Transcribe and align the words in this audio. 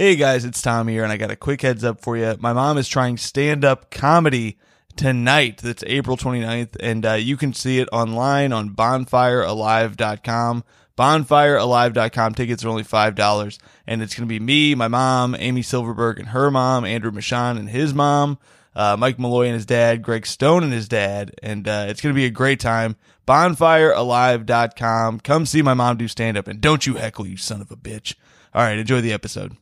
Hey 0.00 0.16
guys, 0.16 0.46
it's 0.46 0.62
Tom 0.62 0.88
here, 0.88 1.02
and 1.02 1.12
I 1.12 1.18
got 1.18 1.30
a 1.30 1.36
quick 1.36 1.60
heads 1.60 1.84
up 1.84 2.00
for 2.00 2.16
you. 2.16 2.34
My 2.40 2.54
mom 2.54 2.78
is 2.78 2.88
trying 2.88 3.18
stand 3.18 3.66
up 3.66 3.90
comedy 3.90 4.56
tonight. 4.96 5.58
That's 5.58 5.84
April 5.86 6.16
29th, 6.16 6.74
and 6.80 7.04
uh, 7.04 7.12
you 7.12 7.36
can 7.36 7.52
see 7.52 7.80
it 7.80 7.88
online 7.92 8.50
on 8.50 8.70
bonfirealive.com. 8.70 10.64
Bonfirealive.com 10.96 12.34
tickets 12.34 12.64
are 12.64 12.70
only 12.70 12.82
$5, 12.82 13.58
and 13.86 14.00
it's 14.00 14.14
going 14.14 14.26
to 14.26 14.32
be 14.32 14.40
me, 14.40 14.74
my 14.74 14.88
mom, 14.88 15.36
Amy 15.38 15.60
Silverberg, 15.60 16.18
and 16.18 16.28
her 16.28 16.50
mom, 16.50 16.86
Andrew 16.86 17.10
Michaan 17.10 17.58
and 17.58 17.68
his 17.68 17.92
mom, 17.92 18.38
uh, 18.74 18.96
Mike 18.98 19.18
Malloy 19.18 19.48
and 19.48 19.54
his 19.54 19.66
dad, 19.66 20.00
Greg 20.00 20.24
Stone 20.24 20.64
and 20.64 20.72
his 20.72 20.88
dad, 20.88 21.34
and 21.42 21.68
uh, 21.68 21.84
it's 21.88 22.00
going 22.00 22.14
to 22.14 22.18
be 22.18 22.24
a 22.24 22.30
great 22.30 22.58
time. 22.58 22.96
Bonfirealive.com. 23.28 25.20
Come 25.20 25.44
see 25.44 25.60
my 25.60 25.74
mom 25.74 25.98
do 25.98 26.08
stand 26.08 26.38
up, 26.38 26.48
and 26.48 26.58
don't 26.62 26.86
you 26.86 26.94
heckle, 26.94 27.26
you 27.26 27.36
son 27.36 27.60
of 27.60 27.70
a 27.70 27.76
bitch. 27.76 28.14
All 28.54 28.62
right, 28.62 28.78
enjoy 28.78 29.02
the 29.02 29.12
episode. 29.12 29.58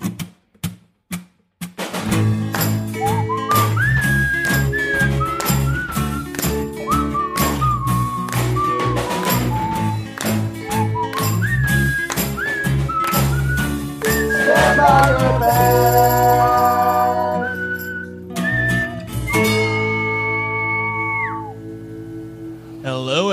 Hello, 0.00 0.31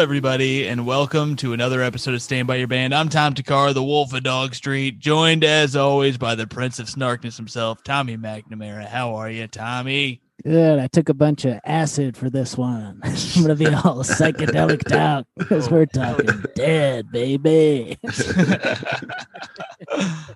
everybody, 0.09 0.67
and 0.67 0.87
welcome 0.87 1.35
to 1.35 1.53
another 1.53 1.83
episode 1.83 2.15
of 2.15 2.21
Stand 2.23 2.47
By 2.47 2.55
Your 2.55 2.65
Band. 2.65 2.95
I'm 2.95 3.09
Tom 3.09 3.35
Thakkar, 3.35 3.75
the 3.75 3.83
Wolf 3.83 4.11
of 4.11 4.23
Dog 4.23 4.55
Street, 4.55 4.97
joined 4.97 5.43
as 5.43 5.75
always 5.75 6.17
by 6.17 6.33
the 6.33 6.47
Prince 6.47 6.79
of 6.79 6.87
Snarkness 6.87 7.37
himself, 7.37 7.83
Tommy 7.83 8.17
McNamara. 8.17 8.87
How 8.87 9.13
are 9.13 9.29
you, 9.29 9.45
Tommy? 9.45 10.23
Good. 10.43 10.79
I 10.79 10.87
took 10.87 11.09
a 11.09 11.13
bunch 11.13 11.43
of 11.45 11.59
acid 11.65 12.15
for 12.15 12.29
this 12.29 12.57
one. 12.57 13.01
I'm 13.03 13.41
gonna 13.41 13.55
be 13.55 13.67
all 13.67 13.73
psychedelic 14.03 14.83
talk 14.87 15.25
because 15.37 15.69
we're 15.69 15.85
talking 15.85 16.43
dead, 16.55 17.11
baby. 17.11 17.97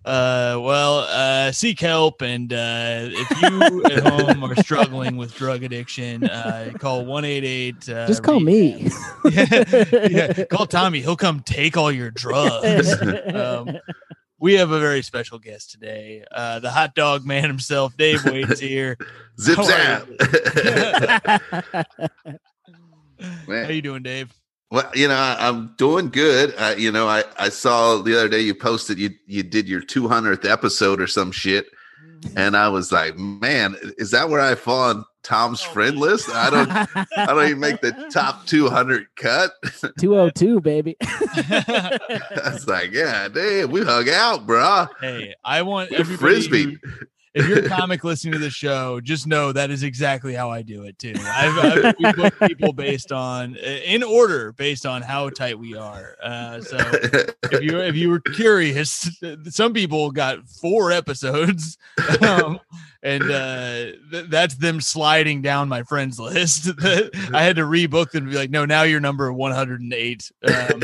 uh, 0.05 0.59
well, 0.61 0.99
uh, 1.09 1.51
seek 1.51 1.79
help, 1.79 2.21
and 2.21 2.51
uh, 2.51 3.07
if 3.11 3.41
you 3.41 3.85
at 3.85 4.05
home 4.05 4.43
are 4.43 4.55
struggling 4.57 5.17
with 5.17 5.33
drug 5.35 5.63
addiction, 5.63 6.25
uh, 6.25 6.71
call 6.79 7.05
one 7.05 7.23
eight 7.25 7.43
eight. 7.43 7.87
uh, 7.89 8.07
Just 8.07 8.23
call 8.23 8.39
me. 8.39 8.89
yeah, 9.31 9.63
yeah, 10.09 10.43
call 10.45 10.65
Tommy. 10.65 11.01
He'll 11.01 11.15
come 11.15 11.39
take 11.41 11.77
all 11.77 11.91
your 11.91 12.11
drugs. 12.11 12.93
Um, 13.33 13.77
we 14.43 14.55
have 14.55 14.71
a 14.71 14.79
very 14.79 15.01
special 15.01 15.39
guest 15.39 15.71
today. 15.71 16.21
Uh, 16.29 16.59
the 16.59 16.69
hot 16.69 16.95
dog 16.95 17.25
man 17.25 17.45
himself, 17.45 17.95
Dave 17.95 18.25
Waite's 18.29 18.59
here. 18.59 18.97
Zip 19.39 19.55
How 19.55 19.63
zap. 19.63 20.05
How 23.47 23.69
you 23.69 23.81
doing, 23.81 24.03
Dave? 24.03 24.33
well, 24.69 24.91
you 24.93 25.07
know, 25.07 25.15
I, 25.15 25.37
I'm 25.39 25.73
doing 25.77 26.09
good. 26.09 26.53
Uh, 26.57 26.75
you 26.77 26.91
know, 26.91 27.07
I, 27.07 27.23
I 27.39 27.47
saw 27.47 28.01
the 28.01 28.17
other 28.17 28.27
day 28.27 28.41
you 28.41 28.53
posted 28.53 28.99
you 28.99 29.11
you 29.27 29.43
did 29.43 29.69
your 29.69 29.81
200th 29.81 30.43
episode 30.43 30.99
or 30.99 31.07
some 31.07 31.31
shit, 31.31 31.67
and 32.35 32.55
I 32.57 32.69
was 32.69 32.91
like, 32.91 33.17
man, 33.17 33.75
is 33.97 34.11
that 34.11 34.29
where 34.29 34.39
I 34.41 34.55
fall 34.55 34.89
on 34.89 35.05
Tom's 35.23 35.63
oh, 35.65 35.71
friend 35.71 35.97
list? 35.97 36.29
I 36.29 36.49
don't 36.49 36.69
I 37.17 37.25
don't 37.27 37.45
even 37.45 37.59
make 37.59 37.81
the 37.81 37.91
top 38.11 38.45
200 38.45 39.07
cut. 39.15 39.51
202, 39.99 40.59
baby. 40.61 40.97
I 41.01 41.99
was 42.53 42.67
like, 42.67 42.91
yeah, 42.91 43.27
damn, 43.29 43.71
we 43.71 43.83
hung 43.83 44.09
out, 44.09 44.45
bro. 44.45 44.87
hey, 45.01 45.33
I 45.43 45.61
want 45.61 45.91
everybody. 45.91 46.17
frisbee. 46.17 46.63
who- 46.81 47.05
if 47.33 47.47
you're 47.47 47.65
a 47.65 47.69
comic 47.69 48.03
listening 48.03 48.33
to 48.33 48.39
the 48.39 48.49
show, 48.49 49.01
just 49.01 49.27
know 49.27 49.51
that 49.51 49.71
is 49.71 49.83
exactly 49.83 50.33
how 50.33 50.49
I 50.49 50.61
do 50.61 50.83
it 50.83 50.97
too. 50.99 51.13
I've, 51.17 51.57
I've 51.57 51.95
we 51.99 52.13
book 52.13 52.33
people 52.47 52.73
based 52.73 53.11
on 53.11 53.55
in 53.55 54.03
order 54.03 54.51
based 54.53 54.85
on 54.85 55.01
how 55.01 55.29
tight 55.29 55.57
we 55.57 55.75
are. 55.75 56.15
Uh, 56.21 56.61
so 56.61 56.77
if 56.77 57.61
you 57.61 57.79
if 57.79 57.95
you 57.95 58.09
were 58.09 58.19
curious, 58.19 59.09
some 59.49 59.73
people 59.73 60.11
got 60.11 60.47
four 60.47 60.91
episodes, 60.91 61.77
um, 62.21 62.59
and 63.01 63.23
uh, 63.23 63.83
th- 64.11 64.29
that's 64.29 64.55
them 64.55 64.79
sliding 64.79 65.41
down 65.41 65.67
my 65.67 65.83
friends 65.83 66.19
list. 66.19 66.69
I 67.33 67.43
had 67.43 67.55
to 67.55 67.63
rebook 67.63 68.11
them 68.11 68.25
to 68.25 68.31
be 68.31 68.37
like, 68.37 68.51
no, 68.51 68.65
now 68.65 68.83
you're 68.83 68.99
number 68.99 69.31
108. 69.33 70.31
Um, 70.47 70.83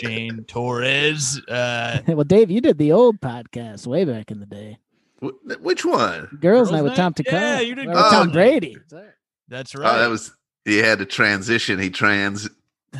Jane 0.00 0.44
Torres. 0.44 1.40
Uh, 1.48 2.00
well, 2.06 2.24
Dave, 2.24 2.50
you 2.50 2.60
did 2.60 2.78
the 2.78 2.92
old 2.92 3.20
podcast 3.20 3.86
way 3.86 4.04
back 4.04 4.30
in 4.30 4.38
the 4.38 4.46
day. 4.46 4.78
Wh- 5.20 5.60
Which 5.62 5.84
one? 5.84 6.26
Girls, 6.26 6.40
Girls 6.40 6.72
Night 6.72 6.82
with 6.82 6.90
Night? 6.92 6.96
Tom 6.96 7.14
Thakkar. 7.14 7.32
Yeah, 7.32 7.60
you 7.60 7.74
did 7.74 7.88
Or 7.88 7.94
Girls 7.94 8.10
Tom 8.12 8.30
Brady. 8.30 8.76
Oh. 8.92 9.02
that's 9.48 9.74
right. 9.74 9.94
Oh, 9.94 9.98
that 9.98 10.08
was 10.10 10.32
he 10.64 10.78
had 10.78 10.98
to 10.98 11.06
transition. 11.06 11.78
He 11.78 11.90
trans 11.90 12.48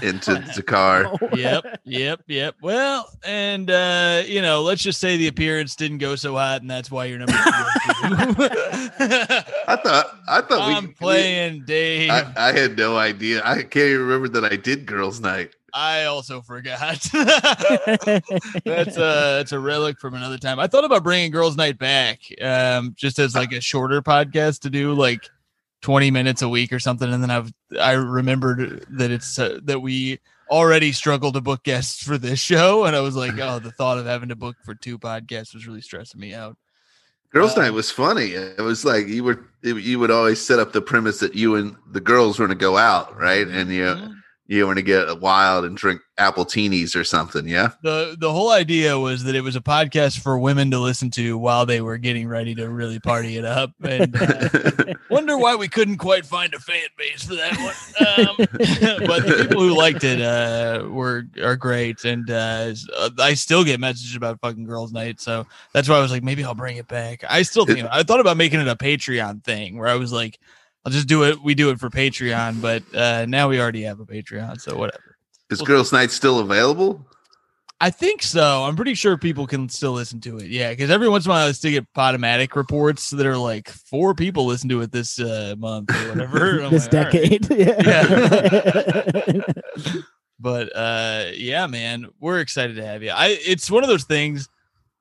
into 0.02 0.34
the 0.56 0.62
car. 0.62 1.12
yep, 1.34 1.80
yep, 1.84 2.20
yep. 2.26 2.54
Well, 2.62 3.08
and 3.24 3.70
uh, 3.70 4.22
you 4.26 4.42
know, 4.42 4.62
let's 4.62 4.82
just 4.82 5.00
say 5.00 5.16
the 5.16 5.28
appearance 5.28 5.76
didn't 5.76 5.98
go 5.98 6.16
so 6.16 6.34
hot, 6.34 6.60
and 6.60 6.70
that's 6.70 6.90
why 6.90 7.06
you're 7.06 7.18
number 7.18 7.32
two. 7.32 7.38
I 9.00 9.78
thought 9.82 10.18
I 10.28 10.40
thought 10.40 10.68
we 10.68 10.74
I'm 10.74 10.92
playing 10.94 11.64
Dave. 11.64 12.10
I, 12.10 12.32
I 12.36 12.52
had 12.52 12.76
no 12.76 12.96
idea. 12.96 13.42
I 13.44 13.56
can't 13.62 13.76
even 13.76 14.00
remember 14.06 14.28
that 14.40 14.50
I 14.50 14.56
did 14.56 14.86
girls' 14.86 15.20
night. 15.20 15.54
I 15.74 16.04
also 16.04 16.40
forgot. 16.40 16.98
that's 17.12 18.96
a 18.96 19.02
that's 19.36 19.52
a 19.52 19.60
relic 19.60 20.00
from 20.00 20.14
another 20.14 20.38
time. 20.38 20.58
I 20.58 20.66
thought 20.66 20.84
about 20.84 21.04
bringing 21.04 21.30
Girls 21.30 21.56
Night 21.56 21.78
back, 21.78 22.20
um, 22.40 22.94
just 22.96 23.18
as 23.18 23.34
like 23.34 23.52
a 23.52 23.60
shorter 23.60 24.00
podcast 24.00 24.60
to 24.60 24.70
do 24.70 24.94
like 24.94 25.28
twenty 25.82 26.10
minutes 26.10 26.42
a 26.42 26.48
week 26.48 26.72
or 26.72 26.78
something, 26.78 27.12
and 27.12 27.22
then 27.22 27.30
I've 27.30 27.52
I 27.80 27.92
remembered 27.92 28.86
that 28.96 29.10
it's 29.10 29.38
uh, 29.38 29.58
that 29.64 29.80
we 29.80 30.18
already 30.50 30.92
struggled 30.92 31.34
to 31.34 31.40
book 31.40 31.62
guests 31.62 32.02
for 32.02 32.18
this 32.18 32.40
show, 32.40 32.84
and 32.84 32.96
I 32.96 33.00
was 33.00 33.16
like, 33.16 33.38
oh, 33.40 33.58
the 33.58 33.70
thought 33.72 33.98
of 33.98 34.06
having 34.06 34.30
to 34.30 34.36
book 34.36 34.56
for 34.64 34.74
two 34.74 34.98
podcasts 34.98 35.54
was 35.54 35.66
really 35.66 35.82
stressing 35.82 36.20
me 36.20 36.34
out. 36.34 36.56
Girls' 37.32 37.56
Uh, 37.56 37.62
night 37.62 37.70
was 37.72 37.90
funny. 37.90 38.30
It 38.32 38.60
was 38.60 38.84
like 38.84 39.06
you 39.06 39.22
were 39.24 39.46
you 39.62 39.98
would 39.98 40.10
always 40.10 40.44
set 40.44 40.58
up 40.58 40.72
the 40.72 40.80
premise 40.80 41.20
that 41.20 41.34
you 41.34 41.56
and 41.56 41.76
the 41.90 42.00
girls 42.00 42.38
were 42.38 42.46
going 42.46 42.58
to 42.58 42.60
go 42.60 42.76
out, 42.76 43.16
right? 43.16 43.46
And 43.46 43.70
you 43.70 43.84
Mhm. 43.84 44.17
You 44.48 44.64
going 44.64 44.76
to 44.76 44.82
get 44.82 45.20
wild 45.20 45.66
and 45.66 45.76
drink 45.76 46.00
apple 46.16 46.44
teenies 46.44 46.96
or 46.96 47.04
something. 47.04 47.46
Yeah. 47.46 47.72
the 47.82 48.16
the 48.18 48.32
whole 48.32 48.50
idea 48.50 48.98
was 48.98 49.24
that 49.24 49.36
it 49.36 49.42
was 49.42 49.54
a 49.54 49.60
podcast 49.60 50.20
for 50.20 50.38
women 50.38 50.70
to 50.70 50.78
listen 50.78 51.10
to 51.12 51.36
while 51.36 51.66
they 51.66 51.80
were 51.80 51.98
getting 51.98 52.26
ready 52.26 52.54
to 52.56 52.68
really 52.68 52.98
party 52.98 53.36
it 53.36 53.44
up 53.44 53.72
and 53.82 54.16
uh, 54.16 54.94
wonder 55.10 55.36
why 55.36 55.54
we 55.54 55.68
couldn't 55.68 55.98
quite 55.98 56.24
find 56.26 56.54
a 56.54 56.58
fan 56.58 56.88
base 56.96 57.24
for 57.24 57.34
that 57.34 57.56
one 57.58 58.28
um, 58.28 58.36
but 59.06 59.26
the 59.26 59.46
people 59.48 59.62
who 59.62 59.76
liked 59.76 60.02
it 60.02 60.20
uh, 60.20 60.88
were 60.88 61.24
are 61.42 61.56
great 61.56 62.04
and 62.04 62.30
uh, 62.30 62.72
i 63.20 63.34
still 63.34 63.62
get 63.62 63.78
messages 63.78 64.16
about 64.16 64.40
fucking 64.40 64.64
girls 64.64 64.92
night 64.92 65.20
so 65.20 65.46
that's 65.72 65.88
why 65.88 65.96
i 65.96 66.00
was 66.00 66.10
like 66.10 66.22
maybe 66.22 66.42
i'll 66.42 66.54
bring 66.54 66.78
it 66.78 66.88
back 66.88 67.22
i 67.28 67.42
still 67.42 67.66
think 67.66 67.86
i 67.90 68.02
thought 68.02 68.20
about 68.20 68.36
making 68.36 68.60
it 68.60 68.68
a 68.68 68.76
patreon 68.76 69.44
thing 69.44 69.78
where 69.78 69.88
i 69.88 69.94
was 69.94 70.10
like 70.10 70.40
i'll 70.88 70.92
just 70.92 71.06
do 71.06 71.24
it 71.24 71.40
we 71.42 71.54
do 71.54 71.68
it 71.70 71.78
for 71.78 71.90
patreon 71.90 72.60
but 72.62 72.82
uh, 72.94 73.26
now 73.26 73.48
we 73.48 73.60
already 73.60 73.82
have 73.82 74.00
a 74.00 74.06
patreon 74.06 74.58
so 74.58 74.74
whatever 74.76 75.16
Is 75.50 75.60
girls' 75.62 75.92
night 75.92 76.10
still 76.10 76.38
available? 76.40 77.04
I 77.80 77.90
think 77.90 78.22
so. 78.22 78.64
I'm 78.64 78.74
pretty 78.74 78.94
sure 78.94 79.16
people 79.16 79.46
can 79.46 79.68
still 79.68 79.92
listen 79.92 80.20
to 80.22 80.38
it. 80.38 80.46
Yeah, 80.46 80.70
because 80.70 80.90
every 80.90 81.08
once 81.08 81.26
in 81.26 81.30
a 81.30 81.34
while 81.34 81.46
I 81.46 81.52
still 81.52 81.70
get 81.70 81.86
Podomatic 81.94 82.56
reports 82.56 83.10
that 83.10 83.24
are 83.24 83.36
like 83.36 83.68
four 83.68 84.14
people 84.14 84.46
listen 84.46 84.68
to 84.70 84.80
it 84.80 84.90
this 84.90 85.20
uh, 85.20 85.54
month 85.56 85.90
or 85.90 86.08
whatever. 86.08 86.60
I'm 86.62 86.72
this 86.72 86.92
like, 86.92 87.14
all 87.14 87.20
right. 87.20 87.40
decade. 87.40 87.50
Yeah. 89.86 89.92
But 90.40 90.74
uh, 90.76 91.30
yeah, 91.34 91.66
man, 91.66 92.06
we're 92.20 92.38
excited 92.38 92.76
to 92.76 92.86
have 92.86 93.02
you. 93.02 93.10
I 93.10 93.38
it's 93.44 93.68
one 93.70 93.82
of 93.82 93.88
those 93.88 94.04
things 94.04 94.48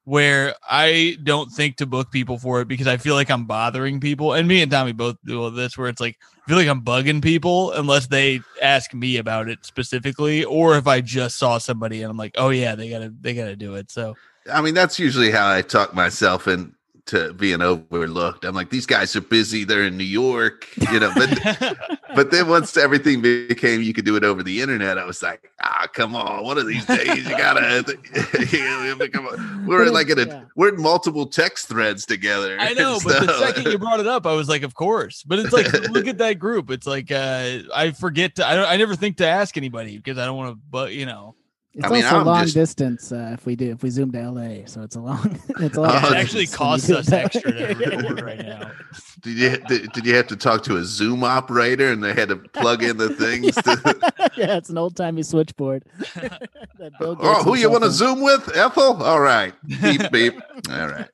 where 0.07 0.55
I 0.63 1.17
don't 1.21 1.51
think 1.51 1.75
to 1.77 1.85
book 1.85 2.11
people 2.11 2.37
for 2.37 2.61
it 2.61 2.69
because 2.69 2.87
I 2.87 2.95
feel 2.95 3.13
like 3.13 3.29
I'm 3.29 3.43
bothering 3.43 3.99
people, 3.99 4.31
and 4.31 4.47
me 4.47 4.61
and 4.61 4.71
Tommy 4.71 4.93
both 4.93 5.17
do 5.25 5.49
this. 5.49 5.77
Where 5.77 5.89
it's 5.89 5.99
like 5.99 6.17
I 6.45 6.47
feel 6.47 6.57
like 6.57 6.69
I'm 6.69 6.81
bugging 6.81 7.21
people 7.21 7.73
unless 7.73 8.07
they 8.07 8.39
ask 8.61 8.93
me 8.93 9.17
about 9.17 9.49
it 9.49 9.65
specifically, 9.65 10.45
or 10.45 10.77
if 10.77 10.87
I 10.87 11.01
just 11.01 11.37
saw 11.37 11.57
somebody 11.57 12.03
and 12.03 12.09
I'm 12.09 12.15
like, 12.15 12.35
oh 12.37 12.51
yeah, 12.51 12.73
they 12.75 12.89
gotta 12.89 13.13
they 13.19 13.33
gotta 13.33 13.57
do 13.57 13.75
it. 13.75 13.91
So 13.91 14.15
I 14.49 14.61
mean, 14.61 14.73
that's 14.73 14.97
usually 14.97 15.29
how 15.29 15.51
I 15.51 15.61
talk 15.61 15.93
myself 15.93 16.47
into 17.13 17.33
being 17.33 17.61
overlooked. 17.61 18.45
I'm 18.45 18.55
like, 18.55 18.69
these 18.69 18.85
guys 18.85 19.15
are 19.15 19.21
busy. 19.21 19.63
They're 19.63 19.83
in 19.83 19.97
New 19.97 20.03
York, 20.03 20.67
you 20.91 20.99
know. 20.99 21.11
But 21.15 21.77
but 22.15 22.31
then 22.31 22.47
once 22.47 22.77
everything 22.77 23.21
became 23.21 23.81
you 23.81 23.93
could 23.93 24.05
do 24.05 24.15
it 24.15 24.23
over 24.23 24.43
the 24.43 24.61
internet, 24.61 24.97
I 24.97 25.05
was 25.05 25.21
like, 25.21 25.49
ah, 25.61 25.87
come 25.93 26.15
on, 26.15 26.43
one 26.43 26.57
of 26.57 26.67
these 26.67 26.85
days 26.85 27.27
you 27.27 27.37
gotta. 27.37 27.83
come 29.13 29.27
on. 29.27 29.65
We're 29.65 29.89
like 29.89 30.09
in 30.09 30.17
Yeah. 30.17 30.41
a 30.41 30.45
we're 30.55 30.73
in 30.73 30.81
multiple 30.81 31.25
text 31.25 31.67
threads 31.67 32.05
together. 32.05 32.57
I 32.59 32.73
know, 32.73 32.99
but 33.03 33.25
the 33.25 33.39
second 33.39 33.71
you 33.71 33.77
brought 33.77 33.99
it 33.99 34.07
up, 34.07 34.25
I 34.25 34.33
was 34.33 34.49
like, 34.49 34.63
of 34.63 34.75
course. 34.75 35.23
But 35.23 35.39
it's 35.39 35.53
like, 35.53 35.71
look 35.89 36.07
at 36.07 36.17
that 36.19 36.35
group. 36.39 36.69
It's 36.69 36.87
like, 36.87 37.11
uh, 37.11 37.59
I 37.73 37.91
forget 37.91 38.35
to, 38.35 38.47
I 38.47 38.55
don't, 38.55 38.67
I 38.67 38.77
never 38.77 38.95
think 38.95 39.17
to 39.17 39.27
ask 39.27 39.57
anybody 39.57 39.97
because 39.97 40.17
I 40.17 40.25
don't 40.25 40.37
want 40.37 40.55
to, 40.55 40.61
but 40.69 40.93
you 40.93 41.05
know, 41.05 41.35
It's 41.77 41.85
I 41.85 41.89
mean, 41.91 42.03
also 42.05 42.17
I'm 42.17 42.25
long 42.25 42.41
just- 42.43 42.55
distance 42.55 43.11
uh, 43.11 43.29
if 43.33 43.45
we 43.45 43.55
do 43.55 43.69
if 43.71 43.83
we 43.83 43.91
zoom 43.91 44.11
to 44.11 44.31
LA, 44.31 44.65
so 44.65 44.81
it's 44.81 44.95
a 44.95 44.99
long. 44.99 45.39
It's 45.59 45.77
a 45.77 45.81
long. 45.81 45.91
Oh, 45.91 45.93
Yeah, 45.93 46.07
it 46.07 46.15
actually 46.17 46.45
distance 46.45 46.55
costs 46.57 46.89
us 46.89 47.11
extra 47.11 47.51
to 47.51 47.73
record 47.75 48.21
right 48.21 48.39
now. 48.39 48.71
Did 49.21 49.37
you 49.37 49.57
did, 49.67 49.91
did 49.93 50.05
you 50.05 50.15
have 50.15 50.27
to 50.27 50.35
talk 50.35 50.63
to 50.65 50.77
a 50.77 50.83
Zoom 50.83 51.23
operator 51.23 51.91
and 51.91 52.03
they 52.03 52.13
had 52.13 52.29
to 52.29 52.35
plug 52.37 52.83
in 52.83 52.97
the 52.97 53.09
things? 53.09 53.55
To, 53.55 54.31
yeah, 54.37 54.57
it's 54.57 54.69
an 54.69 54.77
old 54.77 54.95
timey 54.95 55.23
switchboard. 55.23 55.83
that 56.15 56.91
Bill 56.99 57.15
Gates 57.15 57.27
oh, 57.27 57.43
who 57.43 57.55
you 57.55 57.69
want 57.69 57.83
to. 57.83 57.91
Zoom 57.91 58.21
with? 58.21 58.55
Ethel? 58.55 59.01
All 59.03 59.19
right. 59.19 59.53
Beep 59.81 60.11
beep. 60.11 60.35
All 60.71 60.87
right. 60.87 61.09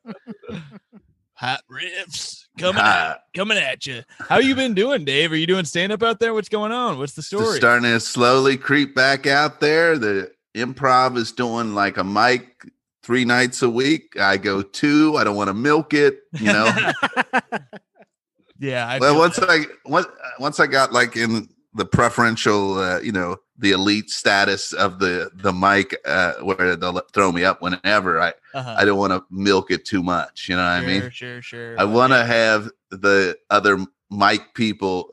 Hot 1.34 1.62
riffs 1.70 2.44
coming 2.58 2.80
Hot. 2.80 3.10
at, 3.10 3.20
coming 3.34 3.58
at 3.58 3.86
you. 3.86 4.02
How 4.20 4.38
you 4.38 4.54
been 4.54 4.74
doing, 4.74 5.04
Dave? 5.04 5.32
Are 5.32 5.36
you 5.36 5.46
doing 5.46 5.64
stand 5.64 5.90
up 5.92 6.02
out 6.02 6.20
there? 6.20 6.32
What's 6.32 6.48
going 6.48 6.72
on? 6.72 6.98
What's 6.98 7.14
the 7.14 7.22
story? 7.22 7.40
Just 7.42 7.56
story? 7.56 7.60
starting 7.60 7.90
to 7.90 8.00
slowly 8.00 8.56
creep 8.56 8.94
back 8.94 9.26
out 9.26 9.60
there. 9.60 9.98
The 9.98 10.30
improv 10.54 11.16
is 11.16 11.32
doing 11.32 11.74
like 11.74 11.96
a 11.96 12.04
mic 12.04 12.70
three 13.02 13.24
nights 13.24 13.62
a 13.62 13.70
week. 13.70 14.18
I 14.18 14.36
go 14.36 14.62
two. 14.62 15.16
I 15.16 15.24
don't 15.24 15.36
want 15.36 15.48
to 15.48 15.54
milk 15.54 15.92
it. 15.92 16.20
You 16.32 16.52
know. 16.52 16.64
yeah. 18.58 18.88
I 18.88 18.98
well, 18.98 19.18
once 19.18 19.36
that. 19.36 19.50
I 19.50 19.64
once 19.84 20.06
once 20.38 20.60
I 20.60 20.66
got 20.66 20.92
like 20.92 21.16
in 21.16 21.48
the 21.74 21.84
preferential, 21.84 22.78
uh, 22.78 23.00
you 23.00 23.12
know, 23.12 23.36
the 23.58 23.72
elite 23.72 24.10
status 24.10 24.72
of 24.72 24.98
the 24.98 25.30
the 25.34 25.52
mic, 25.52 25.96
uh, 26.06 26.34
where 26.42 26.76
they'll 26.76 27.00
throw 27.12 27.30
me 27.30 27.44
up 27.44 27.60
whenever. 27.60 28.20
I 28.20 28.32
Uh-huh. 28.54 28.74
I 28.76 28.84
don't 28.84 28.98
want 28.98 29.12
to 29.12 29.24
milk 29.30 29.70
it 29.70 29.84
too 29.84 30.02
much. 30.02 30.48
You 30.48 30.56
know 30.56 30.62
what 30.62 30.70
I 30.70 30.86
mean? 30.86 31.00
Sure, 31.02 31.10
sure, 31.10 31.42
sure. 31.42 31.80
I 31.80 31.84
want 31.84 32.12
to 32.12 32.24
have 32.24 32.70
the 32.90 33.36
other 33.50 33.84
mic 34.10 34.54
people 34.54 35.10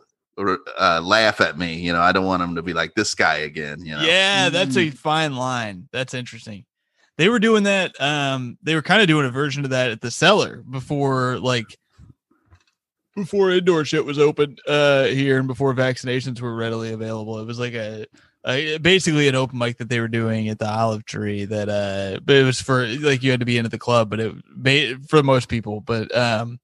uh, 0.80 1.02
laugh 1.02 1.42
at 1.42 1.58
me. 1.58 1.76
You 1.76 1.94
know, 1.94 2.02
I 2.02 2.12
don't 2.12 2.26
want 2.26 2.42
them 2.42 2.56
to 2.56 2.62
be 2.62 2.74
like 2.74 2.94
this 2.96 3.14
guy 3.16 3.38
again. 3.38 3.84
You 3.84 3.96
know. 3.96 4.02
Yeah, 4.02 4.50
that's 4.50 4.78
a 4.78 4.90
fine 4.90 5.36
line. 5.36 5.88
That's 5.92 6.14
interesting. 6.14 6.66
They 7.18 7.30
were 7.30 7.40
doing 7.40 7.64
that. 7.64 8.00
Um, 8.02 8.58
they 8.64 8.74
were 8.74 8.82
kind 8.82 9.02
of 9.02 9.08
doing 9.08 9.26
a 9.26 9.32
version 9.32 9.64
of 9.64 9.70
that 9.72 9.92
at 9.92 10.02
the 10.02 10.10
cellar 10.10 10.64
before, 10.70 11.38
like, 11.40 11.78
before 13.16 13.52
indoor 13.52 13.84
shit 13.84 14.06
was 14.06 14.18
open 14.18 14.56
uh 14.68 15.04
here 15.04 15.38
and 15.38 15.46
before 15.46 15.74
vaccinations 15.74 16.40
were 16.40 16.56
readily 16.56 16.94
available. 16.94 17.40
It 17.40 17.46
was 17.46 17.60
like 17.60 17.74
a, 17.74 18.06
a 18.46 18.78
basically 18.78 19.28
an 19.28 19.36
open 19.36 19.60
mic 19.60 19.78
that 19.78 19.90
they 19.90 20.00
were 20.00 20.08
doing 20.08 20.48
at 20.48 20.60
the 20.60 20.70
Olive 20.70 21.06
Tree. 21.06 21.44
That 21.44 21.68
uh, 21.70 22.22
but 22.24 22.38
it 22.38 22.44
was 22.44 22.62
for 22.62 22.88
like 22.88 23.22
you 23.22 23.30
had 23.30 23.42
to 23.42 23.46
be 23.46 23.58
into 23.58 23.70
the 23.70 23.78
club, 23.78 24.10
but 24.10 24.20
it 24.22 24.34
ba- 24.56 24.98
for 25.10 25.22
most 25.22 25.50
people. 25.50 25.82
But 25.82 26.16
um, 26.16 26.60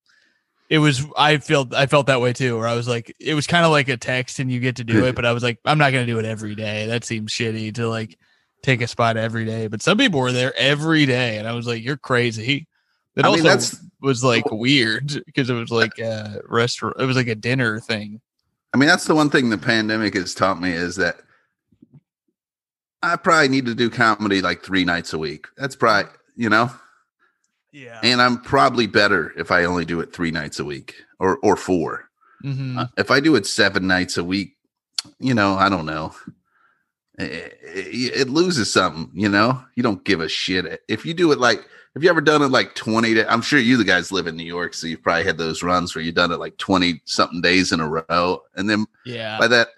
it 0.69 0.79
was 0.79 1.05
I 1.17 1.37
felt 1.37 1.73
I 1.73 1.85
felt 1.85 2.07
that 2.07 2.21
way 2.21 2.33
too. 2.33 2.57
Where 2.57 2.67
I 2.67 2.73
was 2.75 2.87
like, 2.87 3.15
it 3.19 3.33
was 3.33 3.47
kind 3.47 3.65
of 3.65 3.71
like 3.71 3.87
a 3.87 3.97
text 3.97 4.39
and 4.39 4.51
you 4.51 4.59
get 4.59 4.77
to 4.77 4.83
do 4.83 5.05
it, 5.05 5.15
but 5.17 5.25
I 5.25 5.31
was 5.31 5.43
like, 5.43 5.59
I'm 5.65 5.77
not 5.77 5.91
gonna 5.91 6.05
do 6.05 6.19
it 6.19 6.25
every 6.25 6.55
day. 6.55 6.87
That 6.87 7.03
seems 7.03 7.31
shitty 7.31 7.75
to 7.75 7.87
like 7.87 8.17
take 8.63 8.81
a 8.81 8.87
spot 8.87 9.17
every 9.17 9.45
day. 9.45 9.67
But 9.67 9.81
some 9.81 9.97
people 9.97 10.19
were 10.19 10.31
there 10.31 10.53
every 10.57 11.05
day, 11.05 11.37
and 11.37 11.47
I 11.47 11.53
was 11.53 11.67
like, 11.67 11.83
you're 11.83 11.97
crazy. 11.97 12.67
It 13.15 13.25
I 13.25 13.29
mean, 13.29 13.39
also 13.39 13.43
that's- 13.43 13.83
was 14.01 14.23
like 14.23 14.51
weird 14.51 15.23
because 15.25 15.49
it 15.49 15.55
was 15.55 15.71
like 15.71 15.97
a 15.97 16.41
restaurant. 16.47 16.97
It 16.99 17.05
was 17.05 17.15
like 17.17 17.27
a 17.27 17.35
dinner 17.35 17.79
thing. 17.79 18.21
I 18.73 18.77
mean, 18.77 18.87
that's 18.87 19.05
the 19.05 19.15
one 19.15 19.29
thing 19.31 19.49
the 19.49 19.57
pandemic 19.57 20.13
has 20.13 20.35
taught 20.35 20.61
me 20.61 20.71
is 20.71 20.97
that 20.97 21.17
I 23.01 23.15
probably 23.15 23.47
need 23.47 23.65
to 23.65 23.73
do 23.73 23.89
comedy 23.89 24.41
like 24.41 24.61
three 24.63 24.85
nights 24.85 25.13
a 25.13 25.17
week. 25.17 25.47
That's 25.57 25.75
probably 25.75 26.11
you 26.35 26.49
know, 26.49 26.69
Yeah. 27.71 27.99
and 28.01 28.21
I'm 28.21 28.41
probably 28.41 28.87
better 28.87 29.33
if 29.37 29.51
I 29.51 29.65
only 29.65 29.85
do 29.85 29.99
it 29.99 30.13
three 30.13 30.31
nights 30.31 30.59
a 30.59 30.65
week 30.65 30.95
or 31.19 31.37
or 31.43 31.55
4 31.55 32.09
hmm 32.41 32.77
Uh, 32.77 32.87
if 32.97 33.11
I 33.11 33.19
do 33.19 33.35
it 33.35 33.45
seven 33.45 33.87
nights 33.87 34.17
a 34.17 34.23
week, 34.23 34.55
you 35.19 35.33
know, 35.33 35.55
I 35.55 35.69
don't 35.69 35.85
know. 35.85 36.13
It, 37.19 37.57
it, 37.63 38.13
it 38.21 38.29
loses 38.29 38.71
something, 38.71 39.09
you 39.13 39.27
know. 39.27 39.63
You 39.75 39.81
don't 39.81 40.03
give 40.03 40.21
a 40.21 40.29
shit 40.29 40.83
if 40.87 41.05
you 41.05 41.13
do 41.13 41.31
it 41.31 41.39
like. 41.39 41.65
Have 41.95 42.03
you 42.03 42.11
ever 42.11 42.21
done 42.21 42.43
it 42.43 42.49
like 42.49 42.75
twenty? 42.75 43.15
Day, 43.15 43.25
I'm 43.27 43.41
sure 43.41 43.57
you 43.57 43.75
the 43.75 43.83
guys 43.83 44.11
live 44.11 44.27
in 44.27 44.37
New 44.37 44.45
York, 44.45 44.75
so 44.75 44.85
you've 44.85 45.01
probably 45.01 45.23
had 45.23 45.39
those 45.39 45.63
runs 45.63 45.95
where 45.95 46.03
you've 46.03 46.13
done 46.13 46.31
it 46.31 46.37
like 46.37 46.57
twenty 46.57 47.01
something 47.05 47.41
days 47.41 47.71
in 47.71 47.79
a 47.79 47.89
row, 47.89 48.43
and 48.55 48.69
then 48.69 48.85
yeah. 49.03 49.39
by 49.39 49.47
that, 49.47 49.69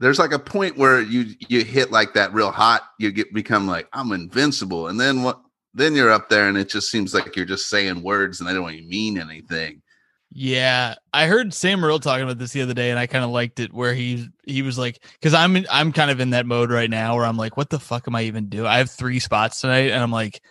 there's 0.00 0.18
like 0.18 0.32
a 0.32 0.38
point 0.40 0.76
where 0.76 1.00
you 1.00 1.36
you 1.48 1.64
hit 1.64 1.92
like 1.92 2.14
that 2.14 2.34
real 2.34 2.50
hot. 2.50 2.82
You 2.98 3.12
get 3.12 3.32
become 3.32 3.68
like 3.68 3.88
I'm 3.92 4.10
invincible, 4.10 4.88
and 4.88 4.98
then 4.98 5.22
what? 5.22 5.40
Then 5.74 5.94
you're 5.94 6.10
up 6.10 6.28
there, 6.28 6.48
and 6.48 6.56
it 6.56 6.68
just 6.68 6.90
seems 6.90 7.14
like 7.14 7.36
you're 7.36 7.44
just 7.44 7.68
saying 7.68 8.02
words, 8.02 8.40
and 8.40 8.48
they 8.48 8.54
don't 8.54 8.70
even 8.72 8.88
mean 8.88 9.18
anything. 9.18 9.82
Yeah, 10.30 10.94
I 11.14 11.26
heard 11.26 11.54
Sam 11.54 11.80
Morril 11.80 12.00
talking 12.00 12.24
about 12.24 12.38
this 12.38 12.52
the 12.52 12.60
other 12.60 12.74
day, 12.74 12.90
and 12.90 12.98
I 12.98 13.06
kind 13.06 13.24
of 13.24 13.30
liked 13.30 13.60
it. 13.60 13.72
Where 13.72 13.94
he 13.94 14.28
he 14.44 14.62
was 14.62 14.78
like, 14.78 15.02
because 15.14 15.32
I'm 15.34 15.64
I'm 15.70 15.92
kind 15.92 16.10
of 16.10 16.20
in 16.20 16.30
that 16.30 16.46
mode 16.46 16.70
right 16.70 16.90
now 16.90 17.16
where 17.16 17.24
I'm 17.24 17.36
like, 17.36 17.56
what 17.56 17.70
the 17.70 17.78
fuck 17.78 18.06
am 18.06 18.14
I 18.14 18.22
even 18.24 18.48
doing? 18.48 18.66
I 18.66 18.78
have 18.78 18.90
three 18.90 19.20
spots 19.20 19.60
tonight, 19.60 19.90
and 19.90 20.02
I'm 20.02 20.12
like, 20.12 20.42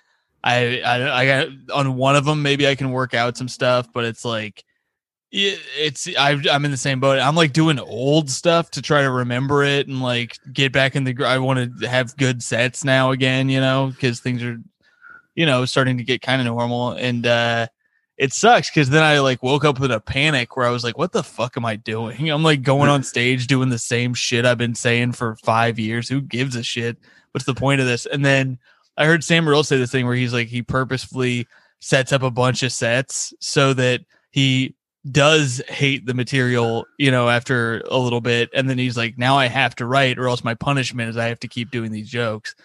I 0.44 0.82
I, 0.82 1.22
I 1.22 1.26
got 1.26 1.48
on 1.74 1.96
one 1.96 2.16
of 2.16 2.26
them. 2.26 2.42
Maybe 2.42 2.68
I 2.68 2.76
can 2.76 2.92
work 2.92 3.14
out 3.14 3.38
some 3.38 3.48
stuff, 3.48 3.88
but 3.94 4.04
it's 4.04 4.26
like, 4.26 4.64
it, 5.32 5.60
it's 5.78 6.08
I, 6.18 6.42
I'm 6.50 6.66
in 6.66 6.72
the 6.72 6.78
same 6.78 7.00
boat. 7.00 7.20
I'm 7.20 7.36
like 7.36 7.54
doing 7.54 7.80
old 7.80 8.32
stuff 8.32 8.72
to 8.72 8.82
try 8.82 9.04
to 9.04 9.12
remember 9.12 9.64
it 9.64 9.88
and 9.88 10.02
like 10.02 10.38
get 10.52 10.72
back 10.72 10.96
in 10.96 11.04
the. 11.04 11.16
I 11.24 11.38
want 11.38 11.80
to 11.82 11.88
have 11.88 12.18
good 12.18 12.42
sets 12.42 12.84
now 12.84 13.12
again, 13.12 13.48
you 13.50 13.60
know, 13.60 13.92
because 13.94 14.22
things 14.22 14.42
are, 14.44 14.58
you 15.38 15.46
know, 15.46 15.64
starting 15.64 15.98
to 15.98 16.04
get 16.04 16.22
kind 16.22 16.42
of 16.42 16.48
normal 16.48 16.92
and. 16.92 17.26
uh 17.26 17.68
it 18.18 18.34
sucks 18.34 18.70
because 18.70 18.90
then 18.90 19.04
I 19.04 19.20
like 19.20 19.44
woke 19.44 19.64
up 19.64 19.80
with 19.80 19.92
a 19.92 20.00
panic 20.00 20.58
where 20.58 20.66
I 20.66 20.72
was 20.72 20.84
like, 20.84 20.98
what 20.98 21.12
the 21.12 21.24
fuck 21.24 21.56
am 21.56 21.66
I 21.66 21.76
doing? 21.76 22.30
I'm 22.32 22.44
like 22.44 22.64
going 22.64 22.90
on 22.90 23.04
stage 23.04 23.48
doing 23.48 23.70
the 23.70 23.78
same 23.78 24.14
shit 24.14 24.46
I've 24.46 24.58
been 24.58 24.76
saying 24.76 25.12
for 25.14 25.36
five 25.44 25.78
years. 25.78 26.10
Who 26.10 26.22
gives 26.22 26.56
a 26.56 26.64
shit? 26.64 26.98
What's 27.32 27.46
the 27.46 27.54
point 27.54 27.80
of 27.80 27.88
this? 27.88 28.08
And 28.08 28.26
then 28.26 28.58
I 28.98 29.06
heard 29.06 29.24
Sam 29.24 29.46
Morril 29.46 29.64
say 29.64 29.78
this 29.78 29.92
thing 29.92 30.08
where 30.08 30.16
he's 30.16 30.34
like, 30.34 30.48
he 30.48 30.64
purposefully 30.64 31.48
sets 31.80 32.12
up 32.12 32.24
a 32.24 32.32
bunch 32.32 32.64
of 32.64 32.72
sets 32.72 33.34
so 33.40 33.74
that 33.74 34.02
he 34.32 34.74
does 35.12 35.62
hate 35.70 36.08
the 36.08 36.16
material, 36.16 36.86
you 36.98 37.12
know, 37.12 37.30
after 37.30 37.82
a 37.92 38.00
little 38.00 38.22
bit. 38.22 38.50
And 38.56 38.68
then 38.68 38.80
he's 38.80 38.98
like, 38.98 39.18
now 39.18 39.38
I 39.38 39.46
have 39.46 39.76
to 39.76 39.86
write 39.86 40.18
or 40.18 40.28
else 40.28 40.44
my 40.44 40.56
punishment 40.56 41.12
is 41.12 41.18
I 41.18 41.28
have 41.28 41.40
to 41.42 41.48
keep 41.48 41.70
doing 41.70 41.92
these 41.92 42.10
jokes. 42.10 42.56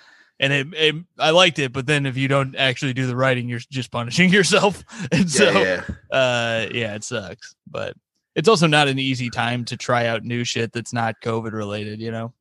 And 0.42 0.52
it, 0.52 0.66
it 0.74 0.94
I 1.18 1.30
liked 1.30 1.58
it, 1.58 1.72
but 1.72 1.86
then 1.86 2.04
if 2.04 2.18
you 2.18 2.28
don't 2.28 2.54
actually 2.56 2.92
do 2.92 3.06
the 3.06 3.16
writing, 3.16 3.48
you're 3.48 3.60
just 3.70 3.90
punishing 3.90 4.30
yourself. 4.38 4.84
And 5.10 5.30
so 5.30 5.50
yeah, 5.50 5.84
yeah. 5.88 6.16
uh 6.18 6.68
yeah 6.70 6.94
it 6.94 7.04
sucks 7.04 7.54
but 7.70 7.96
it's 8.34 8.48
also 8.48 8.66
not 8.66 8.88
an 8.88 8.98
easy 8.98 9.30
time 9.30 9.64
to 9.64 9.76
try 9.76 10.06
out 10.06 10.24
new 10.24 10.44
shit 10.44 10.72
that's 10.72 10.92
not 10.92 11.20
covid 11.22 11.52
related 11.52 12.00
you 12.00 12.10
know 12.10 12.32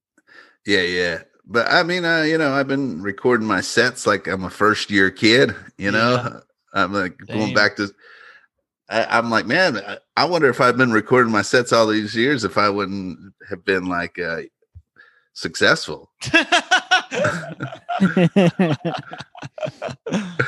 Yeah, 0.65 0.81
yeah. 0.81 1.21
But 1.45 1.68
I 1.69 1.83
mean, 1.83 2.06
uh, 2.06 2.21
you 2.21 2.38
know, 2.38 2.53
I've 2.53 2.68
been 2.68 3.01
recording 3.01 3.48
my 3.48 3.62
sets 3.62 4.06
like 4.06 4.27
I'm 4.27 4.44
a 4.44 4.50
first 4.50 4.92
year 4.92 5.09
kid, 5.09 5.56
you 5.77 5.92
know. 5.92 6.13
Yeah. 6.13 6.39
I'm 6.74 6.94
like 6.94 7.18
going 7.18 7.53
back 7.53 7.75
to 7.77 7.94
I, 8.89 9.17
I'm 9.17 9.29
like, 9.29 9.46
man, 9.46 9.77
I, 9.77 9.98
I 10.15 10.25
wonder 10.25 10.50
if 10.50 10.62
I've 10.62 10.77
been 10.77 10.93
recording 10.93 11.31
my 11.31 11.41
sets 11.41 11.74
all 11.74 11.88
these 11.88 12.15
years 12.15 12.43
if 12.46 12.58
I 12.58 12.70
wouldn't 12.70 13.34
have 13.50 13.65
been 13.65 13.86
like 13.86 14.20
uh 14.20 14.41
successful. 15.34 16.12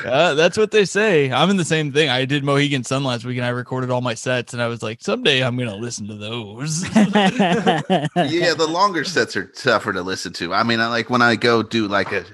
uh, 0.04 0.34
that's 0.34 0.56
what 0.56 0.70
they 0.70 0.84
say 0.84 1.30
i'm 1.32 1.50
in 1.50 1.56
the 1.56 1.64
same 1.64 1.92
thing 1.92 2.08
i 2.08 2.24
did 2.24 2.44
mohegan 2.44 2.82
sun 2.84 3.04
last 3.04 3.24
week 3.24 3.36
and 3.36 3.46
i 3.46 3.50
recorded 3.50 3.90
all 3.90 4.00
my 4.00 4.14
sets 4.14 4.52
and 4.52 4.62
i 4.62 4.66
was 4.66 4.82
like 4.82 5.00
someday 5.02 5.42
i'm 5.42 5.56
gonna 5.56 5.76
listen 5.76 6.06
to 6.06 6.14
those 6.14 6.82
yeah, 6.96 8.54
the 8.54 8.66
longer 8.68 9.04
sets 9.04 9.36
are 9.36 9.46
tougher 9.46 9.92
to 9.92 10.02
listen 10.02 10.32
to. 10.34 10.52
I 10.54 10.62
mean, 10.62 10.80
I 10.80 10.88
like 10.88 11.10
when 11.10 11.22
I 11.22 11.36
go 11.36 11.62
do 11.62 11.86
like 11.88 12.12
a 12.12 12.24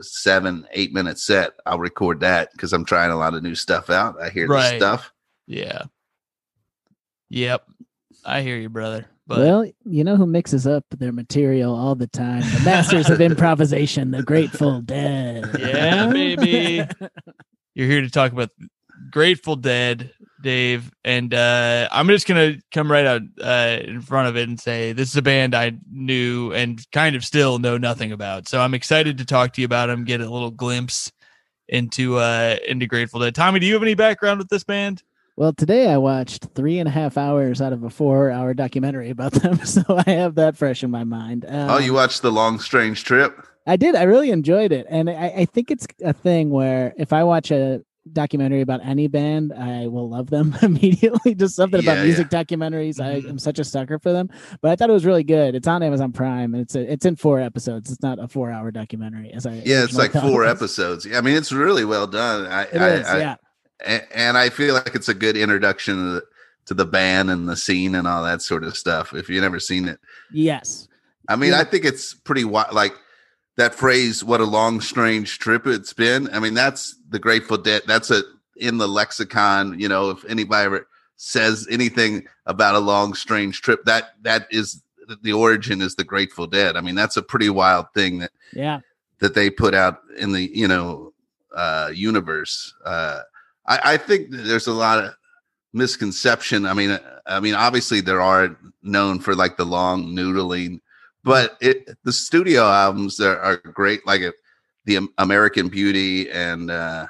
seven, 0.00 0.66
eight 0.72 0.92
minute 0.92 1.18
set, 1.18 1.52
I'll 1.64 1.78
record 1.78 2.20
that 2.20 2.52
because 2.52 2.72
I'm 2.72 2.84
trying 2.84 3.10
a 3.10 3.16
lot 3.16 3.34
of 3.34 3.42
new 3.42 3.54
stuff 3.54 3.90
out. 3.90 4.20
I 4.20 4.30
hear 4.30 4.46
Right. 4.48 4.72
the 4.72 4.76
stuff. 4.78 5.12
yeah 5.46 5.82
yep 7.28 7.64
i 8.24 8.42
hear 8.42 8.56
you 8.56 8.68
brother 8.68 9.06
but 9.26 9.38
well, 9.38 9.70
you 9.84 10.04
know 10.04 10.16
who 10.16 10.26
mixes 10.26 10.66
up 10.66 10.84
their 10.90 11.12
material 11.12 11.74
all 11.74 11.94
the 11.94 12.06
time? 12.06 12.42
The 12.42 12.62
masters 12.64 13.10
of 13.10 13.20
improvisation, 13.20 14.12
the 14.12 14.22
Grateful 14.22 14.80
Dead. 14.82 15.50
Yeah, 15.58 16.08
baby. 16.08 16.84
You're 17.74 17.88
here 17.88 18.02
to 18.02 18.10
talk 18.10 18.32
about 18.32 18.50
Grateful 19.10 19.56
Dead, 19.56 20.12
Dave, 20.42 20.92
and 21.04 21.34
uh, 21.34 21.88
I'm 21.90 22.06
just 22.06 22.28
gonna 22.28 22.56
come 22.72 22.90
right 22.90 23.04
out 23.04 23.22
uh, 23.42 23.78
in 23.82 24.00
front 24.00 24.28
of 24.28 24.36
it 24.36 24.48
and 24.48 24.60
say 24.60 24.92
this 24.92 25.10
is 25.10 25.16
a 25.16 25.22
band 25.22 25.54
I 25.54 25.72
knew 25.90 26.52
and 26.52 26.80
kind 26.92 27.16
of 27.16 27.24
still 27.24 27.58
know 27.58 27.78
nothing 27.78 28.12
about. 28.12 28.48
So 28.48 28.60
I'm 28.60 28.74
excited 28.74 29.18
to 29.18 29.24
talk 29.24 29.52
to 29.54 29.60
you 29.60 29.64
about 29.64 29.86
them, 29.86 30.04
get 30.04 30.20
a 30.20 30.30
little 30.30 30.52
glimpse 30.52 31.10
into 31.68 32.16
uh, 32.18 32.56
into 32.66 32.86
Grateful 32.86 33.20
Dead. 33.20 33.34
Tommy, 33.34 33.58
do 33.58 33.66
you 33.66 33.74
have 33.74 33.82
any 33.82 33.94
background 33.94 34.38
with 34.38 34.48
this 34.48 34.64
band? 34.64 35.02
Well, 35.36 35.52
today 35.52 35.90
I 35.90 35.98
watched 35.98 36.46
three 36.54 36.78
and 36.78 36.88
a 36.88 36.90
half 36.92 37.18
hours 37.18 37.60
out 37.60 37.74
of 37.74 37.82
a 37.84 37.90
four-hour 37.90 38.54
documentary 38.54 39.10
about 39.10 39.32
them, 39.42 39.58
so 39.66 39.82
I 40.06 40.10
have 40.10 40.36
that 40.36 40.56
fresh 40.56 40.82
in 40.82 40.90
my 40.90 41.04
mind. 41.04 41.44
Um, 41.46 41.70
oh, 41.70 41.78
you 41.78 41.92
watched 41.92 42.22
the 42.22 42.32
long 42.32 42.58
strange 42.58 43.04
trip? 43.04 43.46
I 43.66 43.76
did. 43.76 43.94
I 43.96 44.04
really 44.04 44.30
enjoyed 44.30 44.72
it, 44.72 44.86
and 44.88 45.10
I, 45.10 45.32
I 45.38 45.44
think 45.44 45.70
it's 45.70 45.86
a 46.02 46.14
thing 46.14 46.48
where 46.50 46.94
if 46.96 47.12
I 47.12 47.22
watch 47.24 47.50
a 47.50 47.82
documentary 48.12 48.60
about 48.62 48.80
any 48.86 49.08
band, 49.08 49.52
I 49.52 49.88
will 49.88 50.08
love 50.08 50.30
them 50.30 50.56
immediately. 50.62 51.34
Just 51.34 51.56
something 51.56 51.82
Yeah, 51.82 51.92
about 51.94 52.04
music 52.04 52.28
documentaries. 52.28 52.98
I 53.00 53.20
Mhm. 53.20 53.30
am 53.30 53.38
such 53.38 53.58
a 53.58 53.64
sucker 53.64 53.98
for 53.98 54.12
them. 54.12 54.30
But 54.62 54.70
I 54.70 54.76
thought 54.76 54.88
it 54.88 54.92
was 54.92 55.04
really 55.04 55.24
good. 55.24 55.56
It's 55.56 55.66
on 55.66 55.82
Amazon 55.82 56.12
Prime 56.12 56.54
and 56.54 56.62
it's 56.62 56.76
a, 56.76 56.90
it's 56.92 57.04
in 57.04 57.16
four 57.16 57.40
episodes. 57.40 57.90
It's 57.90 58.00
not 58.02 58.20
a 58.22 58.28
four 58.28 58.52
hour 58.52 58.70
documentary. 58.70 59.32
As 59.34 59.44
I 59.44 59.54
Yeah, 59.66 59.82
it's 59.82 59.96
like 59.96 60.12
four 60.12 60.44
episodes. 60.46 61.04
I 61.12 61.20
mean, 61.20 61.34
it's 61.36 61.50
really 61.50 61.84
well 61.84 62.06
done. 62.06 62.46
I, 62.46 62.62
It 62.62 62.80
I, 62.80 62.88
is, 62.90 63.06
I- 63.08 63.18
yeah. 63.18 63.34
And 63.84 64.38
I 64.38 64.48
feel 64.48 64.74
like 64.74 64.94
it's 64.94 65.08
a 65.08 65.14
good 65.14 65.36
introduction 65.36 65.96
to 65.96 66.02
the, 66.14 66.22
to 66.66 66.74
the 66.74 66.86
band 66.86 67.30
and 67.30 67.48
the 67.48 67.56
scene 67.56 67.94
and 67.94 68.06
all 68.08 68.24
that 68.24 68.42
sort 68.42 68.64
of 68.64 68.76
stuff. 68.76 69.12
If 69.14 69.28
you've 69.28 69.42
never 69.42 69.60
seen 69.60 69.88
it, 69.88 70.00
Yes. 70.32 70.88
I 71.28 71.36
mean, 71.36 71.50
Yeah. 71.50 71.60
I 71.60 71.64
think 71.64 71.84
it's 71.84 72.14
pretty 72.14 72.42
wi- 72.42 72.70
like 72.72 72.94
that 73.56 73.74
phrase. 73.74 74.22
What 74.24 74.40
a 74.40 74.44
long, 74.44 74.80
strange 74.80 75.38
trip 75.38 75.66
it's 75.66 75.92
been. 75.92 76.28
I 76.32 76.38
mean, 76.40 76.54
that's 76.54 76.96
the 77.08 77.18
Grateful 77.18 77.56
Dead. 77.58 77.82
That's 77.86 78.10
a 78.10 78.22
in 78.56 78.78
the 78.78 78.88
lexicon. 78.88 79.78
You 79.78 79.88
know, 79.88 80.10
if 80.10 80.24
anybody 80.26 80.64
ever 80.66 80.88
says 81.16 81.66
anything 81.70 82.26
about 82.46 82.74
a 82.74 82.78
long, 82.78 83.14
strange 83.14 83.60
trip, 83.62 83.84
that 83.84 84.14
that 84.22 84.46
is 84.50 84.82
the 85.22 85.32
origin 85.32 85.80
is 85.82 85.94
the 85.94 86.04
Grateful 86.04 86.46
Dead. 86.46 86.76
I 86.76 86.80
mean, 86.80 86.94
that's 86.94 87.16
a 87.16 87.22
pretty 87.22 87.48
wild 87.50 87.86
thing 87.94 88.18
that 88.18 88.32
Yeah. 88.52 88.80
that 89.20 89.34
they 89.34 89.50
put 89.50 89.74
out 89.74 90.00
in 90.16 90.32
the 90.32 90.50
you 90.56 90.66
know 90.68 91.12
uh 91.56 91.90
universe 91.94 92.74
uh 92.84 93.20
i 93.68 93.94
i 93.94 93.96
think 93.96 94.28
there's 94.30 94.66
a 94.66 94.72
lot 94.72 95.02
of 95.02 95.14
misconception. 95.72 96.64
I 96.64 96.72
mean 96.72 96.90
uh, 96.90 97.20
i 97.26 97.40
mean 97.40 97.54
obviously 97.54 98.00
there 98.00 98.20
are 98.20 98.56
known 98.82 99.20
for 99.20 99.34
like 99.34 99.56
the 99.56 99.66
long 99.66 100.14
noodling 100.16 100.80
but 101.22 101.56
it 101.60 101.96
the 102.04 102.12
studio 102.12 102.62
albums 102.62 103.20
are, 103.20 103.38
are 103.40 103.56
great 103.56 104.06
like 104.06 104.22
the 104.84 105.06
american 105.18 105.68
beauty 105.68 106.30
and 106.30 106.70
uh 106.70 107.06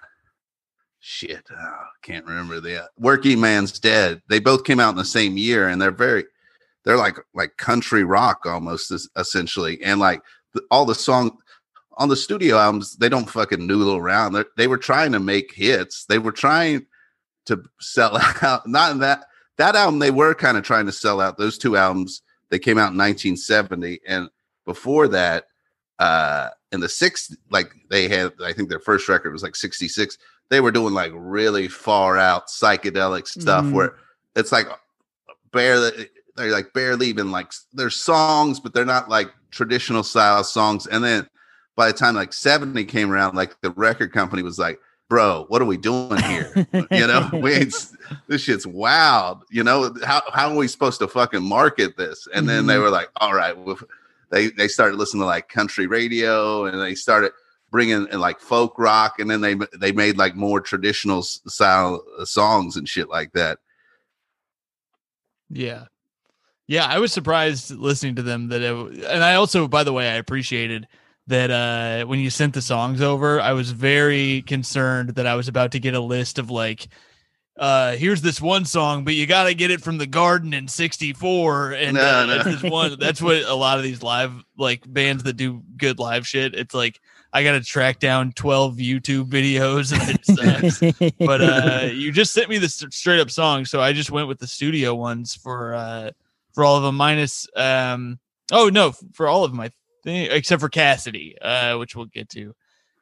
shit 1.08 1.46
oh, 1.52 1.84
can't 2.02 2.26
remember 2.26 2.60
the 2.60 2.82
uh, 2.82 2.86
working 2.98 3.40
man's 3.40 3.78
dead. 3.78 4.20
They 4.28 4.40
both 4.40 4.64
came 4.64 4.80
out 4.80 4.90
in 4.90 4.96
the 4.96 5.04
same 5.04 5.36
year 5.36 5.68
and 5.68 5.80
they're 5.80 5.92
very 5.92 6.24
they're 6.84 6.96
like 6.96 7.16
like 7.32 7.56
country 7.56 8.04
rock 8.04 8.40
almost 8.44 8.92
essentially. 9.16 9.82
And 9.82 10.00
like 10.00 10.20
all 10.70 10.84
the 10.84 10.94
song 10.94 11.38
on 11.98 12.08
the 12.08 12.16
studio 12.16 12.58
albums, 12.58 12.96
they 12.96 13.08
don't 13.08 13.28
fucking 13.30 13.66
noodle 13.66 13.96
around. 13.96 14.32
They're, 14.34 14.46
they 14.56 14.66
were 14.66 14.78
trying 14.78 15.12
to 15.12 15.20
make 15.20 15.52
hits. 15.54 16.04
They 16.04 16.18
were 16.18 16.32
trying 16.32 16.86
to 17.46 17.62
sell 17.80 18.16
out. 18.42 18.66
Not 18.66 18.92
in 18.92 18.98
that 18.98 19.24
that 19.58 19.74
album. 19.76 19.98
They 19.98 20.10
were 20.10 20.34
kind 20.34 20.56
of 20.58 20.64
trying 20.64 20.86
to 20.86 20.92
sell 20.92 21.20
out. 21.20 21.38
Those 21.38 21.56
two 21.58 21.76
albums 21.76 22.22
they 22.50 22.58
came 22.58 22.78
out 22.78 22.92
in 22.92 22.98
1970, 22.98 24.00
and 24.06 24.28
before 24.66 25.08
that, 25.08 25.46
uh, 25.98 26.50
in 26.72 26.80
the 26.80 26.88
six, 26.88 27.34
like 27.50 27.72
they 27.90 28.08
had, 28.08 28.32
I 28.44 28.52
think 28.52 28.68
their 28.68 28.78
first 28.80 29.08
record 29.08 29.32
was 29.32 29.42
like 29.42 29.56
66. 29.56 30.18
They 30.50 30.60
were 30.60 30.70
doing 30.70 30.94
like 30.94 31.12
really 31.14 31.66
far 31.68 32.18
out 32.18 32.48
psychedelic 32.48 33.26
stuff 33.26 33.64
Mhm. 33.64 33.72
where 33.72 33.96
it's 34.36 34.52
like 34.52 34.68
barely 35.52 36.08
they're 36.36 36.52
like 36.52 36.72
barely 36.74 37.06
even 37.06 37.30
like 37.30 37.50
they're 37.72 37.90
songs, 37.90 38.60
but 38.60 38.74
they're 38.74 38.84
not 38.84 39.08
like 39.08 39.30
traditional 39.50 40.02
style 40.02 40.44
songs. 40.44 40.86
And 40.86 41.02
then 41.02 41.26
by 41.76 41.86
the 41.88 41.92
time 41.92 42.14
like 42.14 42.32
70 42.32 42.84
came 42.86 43.10
around, 43.10 43.36
like 43.36 43.60
the 43.60 43.70
record 43.70 44.12
company 44.12 44.42
was 44.42 44.58
like, 44.58 44.80
bro, 45.08 45.44
what 45.48 45.62
are 45.62 45.66
we 45.66 45.76
doing 45.76 46.22
here? 46.22 46.66
you 46.90 47.06
know, 47.06 47.28
we 47.40 47.52
ain't 47.52 47.74
this 48.28 48.40
shit's 48.42 48.66
wild. 48.66 49.44
You 49.50 49.62
know, 49.62 49.94
how 50.04 50.22
how 50.32 50.50
are 50.50 50.56
we 50.56 50.68
supposed 50.68 50.98
to 51.00 51.08
fucking 51.08 51.42
market 51.44 51.96
this? 51.96 52.26
And 52.34 52.48
then 52.48 52.66
they 52.66 52.74
Mhm. 52.76 52.82
were 52.82 52.90
like, 52.90 53.10
all 53.20 53.34
right, 53.34 53.56
well, 53.56 53.78
they 54.30 54.48
they 54.48 54.68
started 54.68 54.96
listening 54.96 55.20
to 55.20 55.26
like 55.26 55.48
country 55.48 55.86
radio 55.86 56.64
and 56.64 56.80
they 56.80 56.94
started 56.94 57.32
bringing 57.70 58.08
in 58.10 58.20
like 58.20 58.40
folk 58.40 58.78
rock 58.78 59.18
and 59.18 59.30
then 59.30 59.40
they 59.42 59.54
they 59.78 59.92
made 59.92 60.16
like 60.16 60.34
more 60.34 60.60
traditional 60.60 61.22
style 61.22 62.02
uh, 62.18 62.24
songs 62.24 62.76
and 62.76 62.88
shit 62.88 63.08
like 63.08 63.32
that. 63.32 63.58
Yeah. 65.50 65.84
Yeah, 66.68 66.86
I 66.86 66.98
was 66.98 67.12
surprised 67.12 67.70
listening 67.70 68.16
to 68.16 68.22
them 68.22 68.48
that 68.48 68.60
it, 68.60 68.74
and 69.04 69.22
I 69.22 69.34
also 69.36 69.68
by 69.68 69.84
the 69.84 69.92
way, 69.92 70.08
I 70.08 70.14
appreciated 70.14 70.88
that 71.28 71.50
uh 71.50 72.06
when 72.06 72.18
you 72.20 72.30
sent 72.30 72.54
the 72.54 72.62
songs 72.62 73.00
over, 73.02 73.40
I 73.40 73.52
was 73.52 73.70
very 73.72 74.42
concerned 74.42 75.10
that 75.16 75.26
I 75.26 75.34
was 75.34 75.48
about 75.48 75.72
to 75.72 75.80
get 75.80 75.94
a 75.94 76.00
list 76.00 76.38
of 76.38 76.50
like 76.50 76.88
uh 77.58 77.96
here's 77.96 78.20
this 78.22 78.40
one 78.40 78.64
song, 78.64 79.04
but 79.04 79.14
you 79.14 79.26
got 79.26 79.44
to 79.44 79.54
get 79.54 79.70
it 79.70 79.80
from 79.80 79.96
the 79.98 80.06
garden 80.06 80.52
in 80.52 80.68
64 80.68 81.72
and 81.72 81.94
No, 81.94 82.00
uh, 82.02 82.26
no. 82.26 82.42
that's 82.44 82.60
this 82.62 82.70
one 82.70 82.98
that's 82.98 83.22
what 83.22 83.42
a 83.44 83.54
lot 83.54 83.78
of 83.78 83.82
these 83.84 84.02
live 84.02 84.32
like 84.58 84.82
bands 84.86 85.22
that 85.24 85.36
do 85.36 85.62
good 85.76 85.98
live 85.98 86.26
shit, 86.26 86.54
it's 86.54 86.74
like 86.74 87.00
I 87.32 87.42
got 87.42 87.52
to 87.52 87.60
track 87.62 87.98
down 87.98 88.32
12 88.32 88.76
YouTube 88.76 89.24
videos 89.30 89.92
and 89.92 90.10
it 90.10 90.24
sucks 90.24 91.12
but 91.18 91.40
uh 91.40 91.86
you 91.92 92.12
just 92.12 92.32
sent 92.34 92.48
me 92.48 92.58
the 92.58 92.68
st- 92.68 92.94
straight 92.94 93.20
up 93.20 93.30
song 93.30 93.64
so 93.64 93.80
i 93.80 93.92
just 93.92 94.10
went 94.10 94.28
with 94.28 94.38
the 94.38 94.46
studio 94.46 94.94
ones 94.94 95.34
for 95.34 95.74
uh 95.74 96.10
for 96.54 96.64
all 96.64 96.76
of 96.76 96.82
them 96.82 96.94
minus 96.96 97.46
um 97.56 98.18
oh 98.52 98.68
no 98.70 98.92
for 99.12 99.26
all 99.28 99.44
of 99.44 99.50
them 99.50 99.60
i 99.60 99.70
think 100.06 100.30
except 100.32 100.60
for 100.60 100.68
cassidy 100.68 101.36
uh 101.40 101.76
which 101.78 101.96
we'll 101.96 102.06
get 102.06 102.28
to 102.28 102.54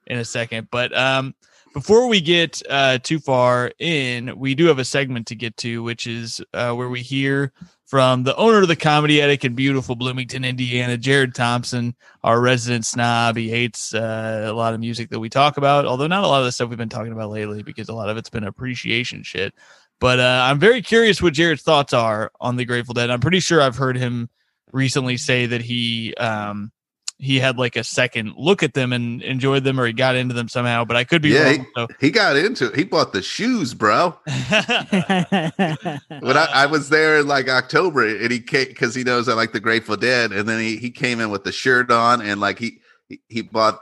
in 0.07 0.19
a 0.19 0.25
second 0.25 0.69
but 0.71 0.97
um 0.97 1.35
before 1.73 2.09
we 2.09 2.21
get 2.21 2.63
uh 2.71 2.99
too 2.99 3.19
far 3.19 3.71
in 3.79 4.37
we 4.39 4.55
do 4.55 4.67
have 4.67 4.79
a 4.79 4.85
segment 4.85 5.27
to 5.27 5.35
get 5.35 5.57
to 5.57 5.83
which 5.83 6.07
is 6.07 6.41
uh 6.55 6.73
where 6.73 6.89
we 6.89 7.01
hear 7.03 7.53
from 7.87 8.23
the 8.25 8.35
owner 8.37 8.63
of 8.63 8.69
the 8.69 8.77
comedy 8.77 9.21
attic 9.21 9.45
in 9.45 9.55
beautiful 9.55 9.95
bloomington 9.95 10.45
indiana 10.45 10.97
jared 10.97 11.35
thompson 11.35 11.95
our 12.25 12.41
resident 12.41 12.87
snob. 12.87 13.37
He 13.37 13.51
hates 13.51 13.95
uh, 13.95 14.47
a 14.47 14.53
lot 14.53 14.73
of 14.73 14.81
music 14.81 15.11
that 15.11 15.21
we 15.21 15.29
talk 15.29 15.59
about, 15.59 15.85
although 15.85 16.07
not 16.07 16.25
a 16.25 16.27
lot 16.27 16.39
of 16.41 16.47
the 16.47 16.53
stuff 16.53 16.71
we've 16.71 16.79
been 16.79 16.89
talking 16.89 17.13
about 17.13 17.31
lately 17.31 17.63
because 17.63 17.91
a 17.91 17.95
lot 17.95 18.09
of 18.09 18.17
it's 18.17 18.31
been 18.31 18.45
appreciation 18.45 19.23
shit. 19.23 19.53
But 20.01 20.21
uh, 20.21 20.47
I'm 20.49 20.59
very 20.59 20.81
curious 20.81 21.21
what 21.21 21.35
Jared's 21.35 21.63
thoughts 21.63 21.93
are 21.93 22.33
on 22.41 22.57
the 22.57 22.65
Grateful 22.65 22.95
Dead. 22.95 23.11
I'm 23.11 23.21
pretty 23.21 23.41
sure 23.41 23.61
I've 23.61 23.77
heard 23.77 23.99
him 23.99 24.31
recently 24.73 25.19
say 25.19 25.45
that 25.45 25.61
he 25.61 26.15
um, 26.15 26.73
he 27.25 27.41
had 27.41 27.57
like 27.59 27.75
a 27.77 27.83
second 27.85 28.35
look 28.37 28.63
at 28.63 28.75
them 28.75 28.93
and 28.93 29.23
enjoyed 29.23 29.65
them, 29.65 29.81
or 29.81 29.87
he 29.87 29.93
got 29.93 30.15
into 30.15 30.35
them 30.35 30.49
somehow. 30.49 30.85
But 30.85 30.97
I 30.97 31.05
could 31.05 31.23
be 31.23 31.31
Yeah, 31.31 31.51
wrong. 31.51 31.67
So. 31.77 31.89
He 32.01 32.11
got 32.11 32.37
into 32.37 32.67
it. 32.69 32.77
He 32.77 32.85
bought 32.85 33.13
the 33.13 33.23
shoes, 33.23 33.73
bro. 33.75 34.17
When 36.21 36.37
I, 36.37 36.49
I 36.53 36.67
was 36.67 36.89
there 36.89 37.19
in 37.21 37.27
like 37.27 37.49
October, 37.49 38.07
and 38.07 38.31
he 38.31 38.41
came 38.41 38.69
because 38.69 38.95
he 38.95 39.05
knows 39.05 39.29
I 39.29 39.35
like 39.35 39.53
the 39.53 39.61
Grateful 39.61 39.97
Dead, 39.97 40.33
and 40.33 40.49
then 40.49 40.61
he, 40.61 40.77
he 40.77 40.91
came 40.91 41.21
in 41.21 41.31
with 41.31 41.45
the 41.45 41.53
shirt 41.53 41.91
on, 41.91 42.21
and 42.21 42.41
like 42.41 42.59
he 42.59 42.81
he, 43.09 43.21
he 43.29 43.43
bought 43.43 43.81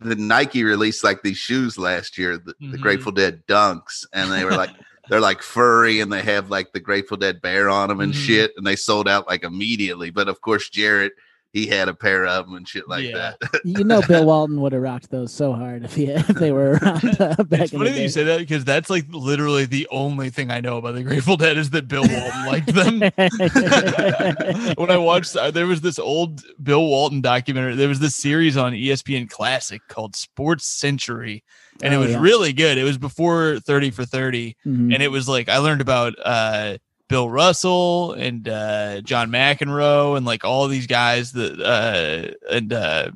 the 0.00 0.14
Nike 0.16 0.62
released 0.64 1.02
like 1.04 1.22
these 1.22 1.38
shoes 1.38 1.78
last 1.78 2.18
year, 2.18 2.36
the, 2.36 2.54
the 2.60 2.76
Mhm. 2.78 2.80
Grateful 2.80 3.12
Dead 3.12 3.42
Dunks, 3.46 4.04
and 4.12 4.30
they 4.30 4.44
were 4.44 4.52
like 4.56 4.70
they're 5.08 5.20
like 5.20 5.42
furry, 5.42 6.00
and 6.00 6.12
they 6.12 6.22
have 6.22 6.50
like 6.50 6.72
the 6.72 6.80
Grateful 6.80 7.16
Dead 7.16 7.40
bear 7.40 7.68
on 7.68 7.88
them 7.88 8.00
and 8.00 8.12
Mhm. 8.12 8.16
shit, 8.26 8.52
and 8.56 8.66
they 8.66 8.76
sold 8.76 9.08
out 9.08 9.26
like 9.26 9.42
immediately. 9.44 10.10
But 10.10 10.28
of 10.28 10.40
course, 10.40 10.68
Jared 10.68 11.12
he 11.56 11.66
had 11.66 11.88
a 11.88 11.94
pair 11.94 12.26
of 12.26 12.44
them 12.44 12.54
and 12.56 12.68
shit 12.68 12.86
like 12.86 13.02
Yeah. 13.04 13.32
that. 13.40 13.60
you 13.64 13.82
know, 13.82 14.02
Bill 14.02 14.26
Walton 14.26 14.60
would 14.60 14.72
have 14.72 14.82
rocked 14.82 15.10
those 15.10 15.32
so 15.32 15.54
hard 15.54 15.84
if 15.86 15.94
he 15.94 16.04
if 16.08 16.26
they 16.26 16.52
were 16.52 16.72
around 16.82 17.18
uh, 17.18 17.34
back 17.44 17.60
It's 17.62 17.72
in 17.72 17.78
funny 17.78 17.90
the 17.92 17.96
that 17.96 18.02
you 18.02 18.08
say 18.10 18.24
that 18.24 18.40
because 18.40 18.62
that's 18.64 18.90
like 18.90 19.06
literally 19.10 19.64
the 19.64 19.88
only 19.90 20.28
thing 20.28 20.50
I 20.50 20.60
know 20.60 20.76
about 20.76 20.96
the 20.96 21.02
Grateful 21.02 21.38
Dead 21.38 21.56
is 21.56 21.70
that 21.70 21.88
Bill 21.88 22.02
Walton 22.06 22.46
liked 22.46 22.74
them. 22.74 23.00
when 24.76 24.90
I 24.90 24.98
watched, 24.98 25.34
uh, 25.36 25.50
there 25.50 25.66
was 25.66 25.80
this 25.80 25.98
old 25.98 26.42
Bill 26.62 26.86
Walton 26.86 27.20
documentary. 27.20 27.74
There 27.76 27.88
was 27.88 28.00
this 28.00 28.14
series 28.14 28.56
on 28.56 28.72
ESPN 28.72 29.28
Classic 29.30 29.80
called 29.88 30.14
Sports 30.14 30.66
Century, 30.66 31.42
and 31.82 31.94
it 31.94 31.96
Oh, 31.96 32.00
was 32.00 32.10
yeah. 32.12 32.20
really 32.20 32.52
good. 32.52 32.78
It 32.78 32.84
was 32.84 32.98
before 32.98 33.60
Thirty 33.60 33.90
for 33.90 34.04
Thirty, 34.04 34.56
Mhm. 34.66 34.92
and 34.92 35.02
it 35.02 35.10
was 35.10 35.28
like 35.28 35.48
I 35.48 35.58
learned 35.58 35.80
about 35.80 36.14
uh, 36.22 36.76
Bill 37.08 37.30
Russell 37.30 38.12
and 38.12 38.48
uh, 38.48 39.00
John 39.02 39.30
McEnroe 39.30 40.16
and 40.16 40.26
like 40.26 40.44
all 40.44 40.66
these 40.68 40.86
guys 40.86 41.32
that 41.32 41.60
uh, 41.60 42.34
and 42.52 42.72
uh, 42.72 43.10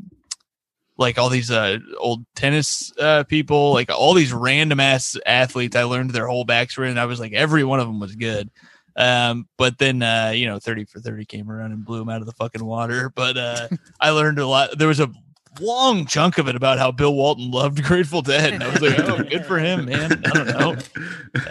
like 0.97 1.19
all 1.19 1.29
these 1.29 1.51
uh, 1.51 1.79
old 1.99 2.25
tennis 2.37 2.93
uh, 2.99 3.25
people, 3.25 3.73
like 3.73 3.91
all 3.91 4.15
these 4.15 4.33
random 4.33 4.81
ass 4.81 5.17
athletes. 5.27 5.75
I 5.75 5.85
learned 5.85 6.11
their 6.11 6.27
whole 6.27 6.45
backstory, 6.45 6.91
and 6.91 7.01
I 7.01 7.07
was 7.07 7.19
like, 7.19 7.33
every 7.33 7.65
one 7.65 7.81
of 7.81 7.87
them 7.87 7.99
was 7.99 8.15
good. 8.15 8.51
Um, 8.97 9.49
but 9.57 9.79
then 9.79 10.03
uh, 10.03 10.33
you 10.35 10.47
know, 10.47 10.59
thirty 10.59 10.85
for 10.85 11.01
thirty 11.01 11.25
came 11.25 11.51
around 11.51 11.73
and 11.73 11.85
blew 11.85 11.99
them 11.99 12.11
out 12.11 12.21
of 12.21 12.27
the 12.27 12.33
fucking 12.33 12.65
water. 12.65 13.11
But 13.11 13.37
uh, 13.37 13.69
I 14.01 14.11
learned 14.11 14.39
a 14.39 14.47
lot. 14.47 14.79
There 14.79 14.89
was 14.89 15.01
a 15.01 15.11
long 15.59 16.07
chunk 16.07 16.39
of 16.39 16.47
it 16.49 16.55
about 16.57 16.79
how 16.79 16.93
Bill 16.93 17.15
Walton 17.15 17.51
loved 17.51 17.83
Grateful 17.85 18.23
Dead, 18.23 18.53
and 18.53 18.63
I 18.63 18.71
was 18.71 18.81
like, 18.83 18.99
oh, 19.01 19.23
good 19.31 19.45
for 19.47 19.59
him, 19.59 19.87
man. 19.87 20.23
I 20.25 20.31
don't 20.31 20.47
know 20.47 20.77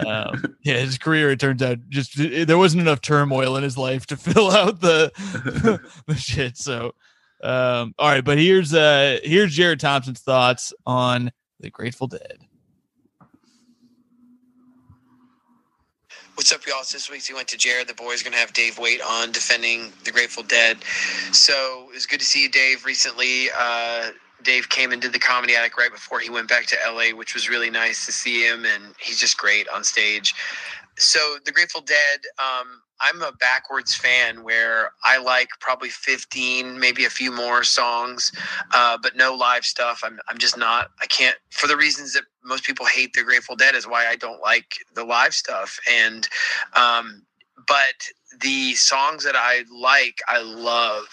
um, 0.06 0.56
yeah, 0.62 0.78
his 0.78 0.98
career, 0.98 1.30
it 1.30 1.40
turns 1.40 1.62
out, 1.62 1.78
just 1.88 2.18
it- 2.18 2.46
there 2.48 2.58
wasn't 2.58 2.80
enough 2.82 3.00
turmoil 3.00 3.56
in 3.56 3.62
his 3.62 3.76
life 3.78 4.06
to 4.06 4.16
fill 4.16 4.50
out 4.50 4.80
the 4.80 5.12
the 6.06 6.14
shit. 6.14 6.56
So, 6.56 6.94
um, 7.42 7.94
all 7.98 8.08
right, 8.08 8.24
but 8.24 8.38
here's 8.38 8.74
uh 8.74 9.18
here's 9.22 9.54
Jared 9.54 9.80
Thompson's 9.80 10.20
thoughts 10.20 10.72
on 10.86 11.30
the 11.60 11.70
Grateful 11.70 12.06
Dead. 12.06 12.38
What's 16.40 16.54
up, 16.54 16.66
y'all? 16.66 16.80
This 16.90 17.10
week 17.10 17.22
we 17.28 17.34
went 17.34 17.48
to 17.48 17.58
Jared. 17.58 17.86
The 17.86 17.92
boys 17.92 18.22
going 18.22 18.32
to 18.32 18.38
have 18.38 18.54
Dave 18.54 18.78
Waite 18.78 19.02
on 19.02 19.30
defending 19.30 19.92
the 20.04 20.10
Grateful 20.10 20.42
Dead. 20.42 20.78
So 21.32 21.88
it 21.90 21.94
was 21.94 22.06
good 22.06 22.18
to 22.18 22.24
see 22.24 22.44
you, 22.44 22.48
Dave, 22.48 22.86
recently. 22.86 23.48
Uh, 23.54 24.12
Dave 24.42 24.66
came 24.70 24.90
and 24.92 25.02
did 25.02 25.12
the 25.12 25.18
comedy 25.18 25.54
attic 25.54 25.76
right 25.76 25.92
before 25.92 26.18
he 26.18 26.30
went 26.30 26.48
back 26.48 26.64
to 26.68 26.76
LA, 26.90 27.14
which 27.14 27.34
was 27.34 27.50
really 27.50 27.68
nice 27.68 28.06
to 28.06 28.12
see 28.12 28.42
him, 28.42 28.64
and 28.64 28.94
he's 28.98 29.20
just 29.20 29.36
great 29.36 29.68
on 29.68 29.84
stage. 29.84 30.34
So 31.00 31.38
the 31.44 31.52
Grateful 31.52 31.80
Dead, 31.80 32.20
um, 32.38 32.82
I'm 33.00 33.22
a 33.22 33.32
backwards 33.32 33.94
fan 33.94 34.44
where 34.44 34.92
I 35.02 35.16
like 35.18 35.48
probably 35.58 35.88
15, 35.88 36.78
maybe 36.78 37.06
a 37.06 37.10
few 37.10 37.32
more 37.32 37.64
songs, 37.64 38.32
uh, 38.74 38.98
but 39.02 39.16
no 39.16 39.34
live 39.34 39.64
stuff. 39.64 40.02
I'm, 40.04 40.20
I'm 40.28 40.36
just 40.36 40.58
not, 40.58 40.90
I 41.00 41.06
can't, 41.06 41.36
for 41.50 41.66
the 41.66 41.76
reasons 41.76 42.12
that 42.12 42.24
most 42.44 42.64
people 42.64 42.84
hate 42.84 43.14
the 43.14 43.22
Grateful 43.22 43.56
Dead, 43.56 43.74
is 43.74 43.86
why 43.86 44.06
I 44.06 44.16
don't 44.16 44.42
like 44.42 44.74
the 44.94 45.04
live 45.04 45.34
stuff. 45.34 45.78
And, 45.90 46.28
um, 46.74 47.22
but 47.66 47.94
the 48.40 48.74
songs 48.74 49.24
that 49.24 49.36
I 49.36 49.64
like, 49.72 50.18
I 50.28 50.40
love. 50.42 51.06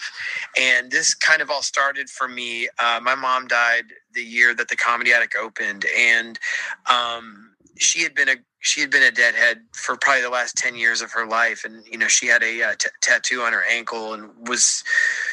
And 0.58 0.90
this 0.90 1.14
kind 1.14 1.40
of 1.42 1.50
all 1.50 1.62
started 1.62 2.10
for 2.10 2.28
me. 2.28 2.68
Uh, 2.78 3.00
my 3.02 3.14
mom 3.14 3.48
died 3.48 3.84
the 4.12 4.22
year 4.22 4.54
that 4.54 4.68
the 4.68 4.76
Comedy 4.76 5.12
Attic 5.12 5.34
opened, 5.40 5.86
and 5.96 6.38
um, 6.86 7.47
she 7.78 8.02
had 8.02 8.14
been 8.14 8.28
a 8.28 8.36
she 8.60 8.80
had 8.80 8.90
been 8.90 9.02
a 9.02 9.10
deadhead 9.10 9.60
for 9.72 9.96
probably 9.96 10.22
the 10.22 10.30
last 10.30 10.56
10 10.56 10.74
years 10.76 11.00
of 11.00 11.12
her 11.12 11.26
life. 11.26 11.64
And 11.64 11.86
you 11.86 11.98
know 11.98 12.08
she 12.08 12.26
had 12.26 12.42
a 12.42 12.62
uh, 12.62 12.74
tattoo 13.00 13.42
on 13.42 13.52
her 13.52 13.64
ankle 13.64 14.14
and 14.14 14.30
was 14.48 14.82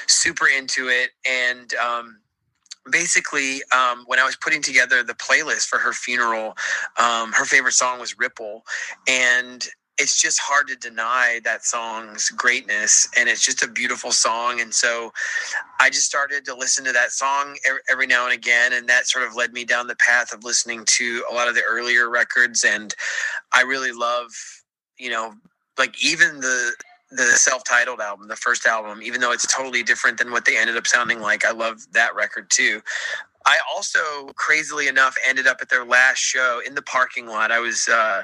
super 0.07 0.47
into 0.47 0.87
it. 0.87 1.11
And 1.25 1.73
um, 1.75 2.19
basically 2.91 3.61
um, 3.75 4.03
when 4.05 4.19
i 4.19 4.23
was 4.23 4.35
putting 4.35 4.61
together 4.61 5.01
the 5.01 5.15
playlist 5.15 5.65
for 5.65 5.79
her 5.79 5.91
funeral 5.91 6.55
um, 6.99 7.31
her 7.33 7.43
favorite 7.45 7.73
song 7.73 7.99
was 7.99 8.17
ripple. 8.19 8.63
And 9.07 9.67
it's 9.97 10.21
just 10.21 10.39
hard 10.39 10.67
to 10.67 10.75
deny 10.75 11.39
that 11.43 11.63
song's 11.63 12.29
greatness 12.29 13.07
and 13.17 13.29
it's 13.29 13.43
just 13.43 13.63
a 13.63 13.67
beautiful 13.67 14.11
song 14.11 14.59
and 14.59 14.73
so 14.73 15.11
i 15.79 15.89
just 15.89 16.05
started 16.05 16.43
to 16.45 16.53
listen 16.53 16.83
to 16.83 16.91
that 16.91 17.11
song 17.11 17.55
every, 17.89 18.07
now 18.07 18.25
and 18.25 18.33
again 18.33 18.73
and 18.73 18.87
that 18.87 19.07
sort 19.07 19.25
of 19.25 19.35
led 19.35 19.53
me 19.53 19.65
down 19.65 19.87
the 19.87 19.95
path 19.95 20.33
of 20.33 20.43
listening 20.43 20.83
to 20.85 21.23
a 21.31 21.33
lot 21.33 21.47
of 21.47 21.55
the 21.55 21.63
earlier 21.63 22.09
records 22.09 22.63
and 22.63 22.95
i 23.53 23.61
really 23.61 23.91
love 23.91 24.27
you 24.97 25.09
know 25.09 25.33
like 25.77 26.03
even 26.03 26.39
the 26.39 26.73
the 27.11 27.23
self-titled 27.23 27.99
album 27.99 28.27
the 28.27 28.35
first 28.35 28.65
album 28.65 29.01
even 29.01 29.21
though 29.21 29.31
it's 29.31 29.47
totally 29.47 29.83
different 29.83 30.17
than 30.17 30.31
what 30.31 30.45
they 30.45 30.57
ended 30.57 30.77
up 30.77 30.85
sounding 30.85 31.19
like 31.19 31.45
i 31.45 31.51
love 31.51 31.85
that 31.93 32.15
record 32.15 32.49
too 32.49 32.81
I 33.47 33.57
also, 33.71 33.99
crazily 34.35 34.87
enough, 34.87 35.15
ended 35.27 35.45
up 35.45 35.57
at 35.61 35.69
their 35.69 35.85
last 35.85 36.17
show 36.17 36.61
in 36.65 36.73
the 36.73 36.81
parking 36.81 37.27
lot. 37.27 37.51
I 37.51 37.59
was 37.59 37.87
uh, 37.87 38.23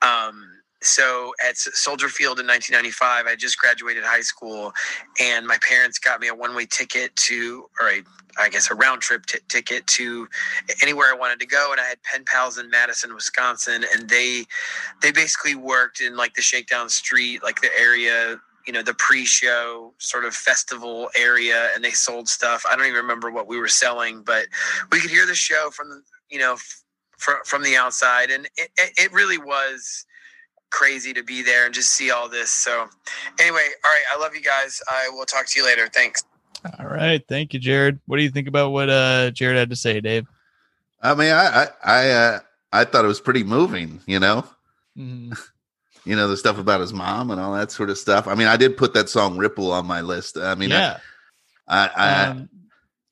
um, 0.00 0.61
so 0.84 1.32
at 1.46 1.56
Soldier 1.56 2.08
Field 2.08 2.40
in 2.40 2.46
1995, 2.46 3.26
I 3.26 3.36
just 3.36 3.58
graduated 3.58 4.04
high 4.04 4.20
school, 4.20 4.72
and 5.20 5.46
my 5.46 5.58
parents 5.66 5.98
got 5.98 6.20
me 6.20 6.28
a 6.28 6.34
one-way 6.34 6.66
ticket 6.66 7.14
to, 7.16 7.68
or 7.80 7.88
a, 7.90 8.02
I 8.38 8.48
guess 8.48 8.70
a 8.70 8.74
round 8.74 9.00
trip 9.02 9.26
t- 9.26 9.38
ticket 9.48 9.86
to 9.88 10.28
anywhere 10.82 11.06
I 11.12 11.16
wanted 11.16 11.40
to 11.40 11.46
go. 11.46 11.70
And 11.72 11.80
I 11.80 11.84
had 11.84 12.02
pen 12.02 12.24
pals 12.24 12.58
in 12.58 12.70
Madison, 12.70 13.14
Wisconsin, 13.14 13.84
and 13.94 14.08
they 14.08 14.44
they 15.02 15.12
basically 15.12 15.54
worked 15.54 16.00
in 16.00 16.16
like 16.16 16.34
the 16.34 16.42
Shakedown 16.42 16.88
Street, 16.88 17.42
like 17.42 17.60
the 17.60 17.70
area, 17.78 18.40
you 18.66 18.72
know, 18.72 18.82
the 18.82 18.94
pre-show 18.94 19.94
sort 19.98 20.24
of 20.24 20.34
festival 20.34 21.10
area, 21.16 21.70
and 21.74 21.84
they 21.84 21.90
sold 21.90 22.28
stuff. 22.28 22.64
I 22.70 22.76
don't 22.76 22.86
even 22.86 22.96
remember 22.96 23.30
what 23.30 23.46
we 23.46 23.58
were 23.58 23.68
selling, 23.68 24.22
but 24.22 24.46
we 24.90 25.00
could 25.00 25.10
hear 25.10 25.26
the 25.26 25.34
show 25.34 25.70
from 25.70 26.02
you 26.30 26.38
know 26.38 26.56
from 27.18 27.36
from 27.44 27.62
the 27.62 27.76
outside, 27.76 28.30
and 28.30 28.46
it, 28.56 28.70
it 28.76 29.12
really 29.12 29.38
was 29.38 30.06
crazy 30.72 31.12
to 31.12 31.22
be 31.22 31.42
there 31.42 31.66
and 31.66 31.74
just 31.74 31.92
see 31.92 32.10
all 32.10 32.28
this. 32.28 32.50
So, 32.50 32.88
anyway, 33.38 33.68
all 33.84 33.90
right, 33.90 34.02
I 34.12 34.18
love 34.18 34.34
you 34.34 34.42
guys. 34.42 34.80
I 34.90 35.08
will 35.10 35.26
talk 35.26 35.46
to 35.46 35.60
you 35.60 35.64
later. 35.64 35.86
Thanks. 35.86 36.24
All 36.78 36.86
right, 36.86 37.22
thank 37.28 37.54
you, 37.54 37.60
Jared. 37.60 38.00
What 38.06 38.16
do 38.16 38.22
you 38.22 38.30
think 38.30 38.48
about 38.48 38.70
what 38.70 38.88
uh 38.88 39.30
Jared 39.30 39.56
had 39.56 39.70
to 39.70 39.76
say, 39.76 40.00
Dave? 40.00 40.26
I 41.00 41.14
mean, 41.14 41.32
I 41.32 41.46
I 41.46 41.68
I, 41.84 42.10
uh, 42.10 42.38
I 42.72 42.84
thought 42.84 43.04
it 43.04 43.08
was 43.08 43.20
pretty 43.20 43.44
moving. 43.44 44.00
You 44.06 44.20
know, 44.20 44.44
mm-hmm. 44.96 45.32
you 46.04 46.16
know 46.16 46.28
the 46.28 46.36
stuff 46.36 46.58
about 46.58 46.80
his 46.80 46.92
mom 46.92 47.30
and 47.30 47.40
all 47.40 47.52
that 47.54 47.72
sort 47.72 47.90
of 47.90 47.98
stuff. 47.98 48.26
I 48.26 48.34
mean, 48.34 48.48
I 48.48 48.56
did 48.56 48.76
put 48.76 48.94
that 48.94 49.08
song 49.08 49.36
"Ripple" 49.36 49.72
on 49.72 49.86
my 49.86 50.00
list. 50.00 50.36
I 50.38 50.54
mean, 50.54 50.70
yeah. 50.70 50.98
I, 51.68 51.90
I, 51.96 52.24
um, 52.26 52.48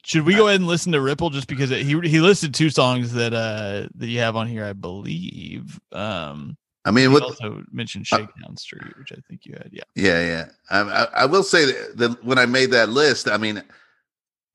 should 0.04 0.24
we 0.24 0.34
go 0.34 0.48
ahead 0.48 0.60
and 0.60 0.68
listen 0.68 0.92
to 0.92 1.00
Ripple 1.00 1.30
just 1.30 1.48
because 1.48 1.70
it, 1.70 1.82
he 1.82 1.98
he 2.08 2.20
listed 2.20 2.54
two 2.54 2.70
songs 2.70 3.12
that 3.14 3.34
uh 3.34 3.88
that 3.96 4.06
you 4.06 4.20
have 4.20 4.36
on 4.36 4.46
here, 4.46 4.64
I 4.64 4.72
believe. 4.72 5.80
Um, 5.92 6.56
I 6.84 6.90
mean, 6.90 7.12
what 7.12 7.22
also 7.22 7.62
mentioned 7.70 8.06
Shakedown 8.06 8.52
uh, 8.52 8.56
Street, 8.56 8.96
which 8.98 9.12
I 9.12 9.20
think 9.28 9.44
you 9.44 9.52
had. 9.52 9.70
Yeah, 9.70 9.82
yeah, 9.94 10.20
yeah. 10.26 10.44
I, 10.70 10.80
I, 10.80 11.08
I 11.22 11.26
will 11.26 11.42
say 11.42 11.66
that, 11.66 11.96
that, 11.98 12.24
when 12.24 12.38
I 12.38 12.46
made 12.46 12.70
that 12.70 12.88
list, 12.88 13.28
I 13.28 13.36
mean, 13.36 13.62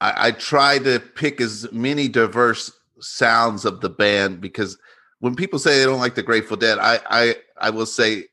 I, 0.01 0.27
I 0.27 0.31
tried 0.31 0.85
to 0.85 0.99
pick 0.99 1.39
as 1.39 1.71
many 1.71 2.07
diverse 2.07 2.71
sounds 2.99 3.63
of 3.63 3.81
the 3.81 3.89
band 3.89 4.41
because 4.41 4.77
when 5.19 5.35
people 5.35 5.59
say 5.59 5.77
they 5.77 5.85
don't 5.85 5.99
like 5.99 6.15
the 6.15 6.23
Grateful 6.23 6.57
Dead, 6.57 6.79
I 6.79 6.99
I 7.09 7.35
I 7.57 7.69
will 7.69 7.85
say 7.85 8.25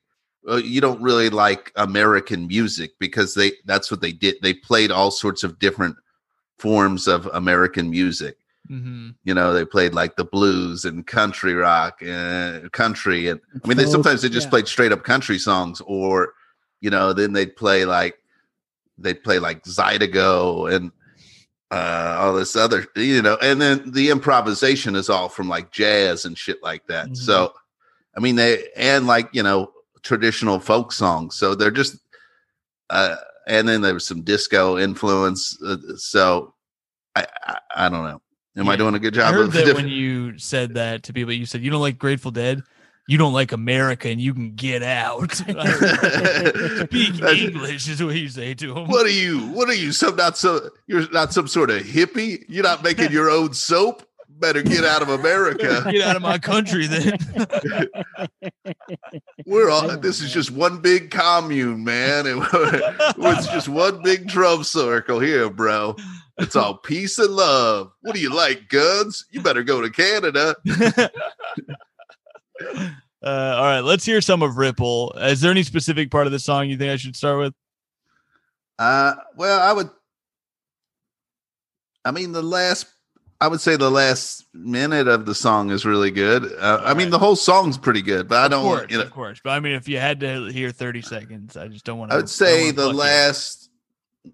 well, 0.44 0.60
you 0.60 0.80
don't 0.80 1.00
really 1.00 1.30
like 1.30 1.72
American 1.76 2.46
music 2.46 2.92
because 2.98 3.34
they 3.34 3.52
that's 3.64 3.90
what 3.90 4.00
they 4.00 4.12
did. 4.12 4.36
They 4.42 4.54
played 4.54 4.90
all 4.90 5.10
sorts 5.10 5.44
of 5.44 5.58
different 5.58 5.96
forms 6.58 7.08
of 7.08 7.26
American 7.26 7.90
music. 7.90 8.36
Mm-hmm. 8.70 9.10
You 9.24 9.34
know, 9.34 9.52
they 9.52 9.64
played 9.64 9.92
like 9.92 10.16
the 10.16 10.24
blues 10.24 10.84
and 10.84 11.06
country 11.06 11.54
rock 11.54 12.00
and 12.00 12.70
country, 12.72 13.28
and 13.28 13.40
I 13.62 13.68
mean, 13.68 13.76
they 13.76 13.86
sometimes 13.86 14.22
they 14.22 14.28
just 14.28 14.46
yeah. 14.46 14.50
played 14.50 14.68
straight 14.68 14.92
up 14.92 15.02
country 15.02 15.38
songs, 15.38 15.82
or 15.84 16.34
you 16.80 16.90
know, 16.90 17.12
then 17.12 17.32
they'd 17.32 17.56
play 17.56 17.84
like 17.84 18.18
they'd 18.98 19.22
play 19.22 19.38
like 19.38 19.64
Zydeco 19.64 20.72
and 20.72 20.92
uh, 21.72 22.16
all 22.20 22.34
this 22.34 22.54
other, 22.54 22.86
you 22.96 23.22
know, 23.22 23.36
and 23.40 23.60
then 23.60 23.90
the 23.90 24.10
improvisation 24.10 24.94
is 24.94 25.08
all 25.08 25.28
from 25.28 25.48
like 25.48 25.72
jazz 25.72 26.24
and 26.24 26.36
shit 26.36 26.62
like 26.62 26.86
that. 26.86 27.06
Mm-hmm. 27.06 27.14
So, 27.14 27.52
I 28.16 28.20
mean, 28.20 28.36
they 28.36 28.68
and 28.76 29.06
like 29.06 29.28
you 29.32 29.42
know 29.42 29.72
traditional 30.02 30.60
folk 30.60 30.92
songs. 30.92 31.36
So 31.36 31.54
they're 31.54 31.70
just, 31.70 31.96
uh, 32.90 33.16
and 33.46 33.66
then 33.66 33.80
there 33.80 33.94
was 33.94 34.06
some 34.06 34.22
disco 34.22 34.78
influence. 34.78 35.56
Uh, 35.64 35.76
so 35.96 36.54
I, 37.16 37.26
I, 37.44 37.58
I 37.74 37.88
don't 37.88 38.04
know. 38.04 38.20
Am 38.56 38.66
yeah. 38.66 38.72
I 38.72 38.76
doing 38.76 38.94
a 38.94 38.98
good 38.98 39.14
job? 39.14 39.32
I 39.32 39.36
heard 39.36 39.52
that 39.52 39.64
different... 39.64 39.86
when 39.86 39.88
you 39.88 40.38
said 40.38 40.74
that 40.74 41.04
to 41.04 41.12
people, 41.12 41.32
you 41.32 41.46
said 41.46 41.62
you 41.62 41.70
don't 41.70 41.80
like 41.80 41.98
Grateful 41.98 42.30
Dead. 42.30 42.62
You 43.08 43.18
don't 43.18 43.32
like 43.32 43.50
America, 43.50 44.08
and 44.08 44.20
you 44.20 44.32
can 44.32 44.54
get 44.54 44.82
out. 44.84 45.32
Speak 45.34 45.50
English 47.20 47.88
is 47.88 48.02
what 48.02 48.14
you 48.14 48.28
say 48.28 48.54
to 48.54 48.74
them. 48.74 48.86
What 48.86 49.06
are 49.06 49.10
you? 49.10 49.40
What 49.48 49.68
are 49.68 49.74
you? 49.74 49.90
Some 49.90 50.14
not 50.14 50.38
so? 50.38 50.70
You're 50.86 51.10
not 51.10 51.32
some 51.32 51.48
sort 51.48 51.70
of 51.70 51.82
hippie. 51.82 52.44
You're 52.48 52.62
not 52.62 52.84
making 52.84 53.10
your 53.10 53.28
own 53.28 53.54
soap. 53.54 54.06
Better 54.28 54.62
get 54.62 54.84
out 54.84 55.02
of 55.02 55.08
America. 55.08 55.84
Get 55.90 56.02
out 56.02 56.16
of 56.16 56.22
my 56.22 56.38
country, 56.38 56.86
then. 56.86 57.18
We're 59.46 59.68
all. 59.68 59.90
Oh, 59.90 59.96
this 59.96 60.20
is 60.20 60.32
just 60.32 60.52
one 60.52 60.80
big 60.80 61.10
commune, 61.10 61.82
man. 61.84 62.26
It, 62.26 62.36
it's 63.18 63.46
just 63.48 63.68
one 63.68 64.00
big 64.02 64.28
drum 64.28 64.62
circle 64.64 65.18
here, 65.18 65.50
bro. 65.50 65.96
It's 66.38 66.56
all 66.56 66.74
peace 66.74 67.18
and 67.18 67.30
love. 67.30 67.92
What 68.00 68.14
do 68.14 68.20
you 68.20 68.34
like, 68.34 68.68
guns? 68.68 69.26
You 69.30 69.42
better 69.42 69.62
go 69.62 69.80
to 69.80 69.90
Canada. 69.90 70.56
uh, 70.80 71.10
all 73.22 73.64
right, 73.64 73.80
let's 73.80 74.04
hear 74.04 74.20
some 74.20 74.42
of 74.42 74.56
Ripple. 74.56 75.12
Is 75.18 75.40
there 75.40 75.50
any 75.50 75.62
specific 75.62 76.10
part 76.10 76.26
of 76.26 76.32
the 76.32 76.38
song 76.38 76.70
you 76.70 76.78
think 76.78 76.90
I 76.90 76.96
should 76.96 77.16
start 77.16 77.38
with? 77.38 77.54
Uh, 78.78 79.14
well, 79.36 79.60
I 79.60 79.72
would. 79.72 79.90
I 82.04 82.10
mean, 82.10 82.32
the 82.32 82.42
last. 82.42 82.86
I 83.40 83.48
would 83.48 83.60
say 83.60 83.76
the 83.76 83.90
last 83.90 84.46
minute 84.54 85.08
of 85.08 85.26
the 85.26 85.34
song 85.34 85.70
is 85.70 85.84
really 85.84 86.12
good. 86.12 86.44
Uh, 86.60 86.80
I 86.84 86.94
mean, 86.94 87.10
the 87.10 87.18
whole 87.18 87.34
song's 87.34 87.76
pretty 87.76 88.00
good, 88.00 88.28
but 88.28 88.38
I 88.38 88.46
don't 88.46 88.62
course, 88.62 88.80
want 88.80 88.90
you 88.92 88.98
know. 88.98 89.02
Of 89.02 89.10
course, 89.10 89.40
but 89.42 89.50
I 89.50 89.60
mean, 89.60 89.74
if 89.74 89.88
you 89.88 89.98
had 89.98 90.20
to 90.20 90.46
hear 90.46 90.70
thirty 90.70 91.02
seconds, 91.02 91.56
I 91.56 91.68
just 91.68 91.84
don't 91.84 91.98
want 91.98 92.10
to. 92.10 92.14
I 92.14 92.18
would 92.18 92.30
say 92.30 92.70
the 92.70 92.92
last 92.92 93.61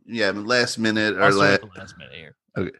yeah, 0.07 0.31
last 0.31 0.79
minute 0.79 1.16
or 1.16 1.33
last, 1.33 1.62
last 1.77 1.98
minute 1.98 2.14
here. 2.14 2.37
Okay. 2.57 2.70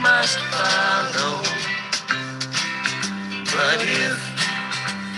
Must 0.00 0.38
follow, 0.38 1.42
but 3.52 3.80
if 3.82 4.18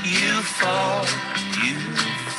you 0.05 0.43
fall, 0.43 1.07
you 1.63 1.79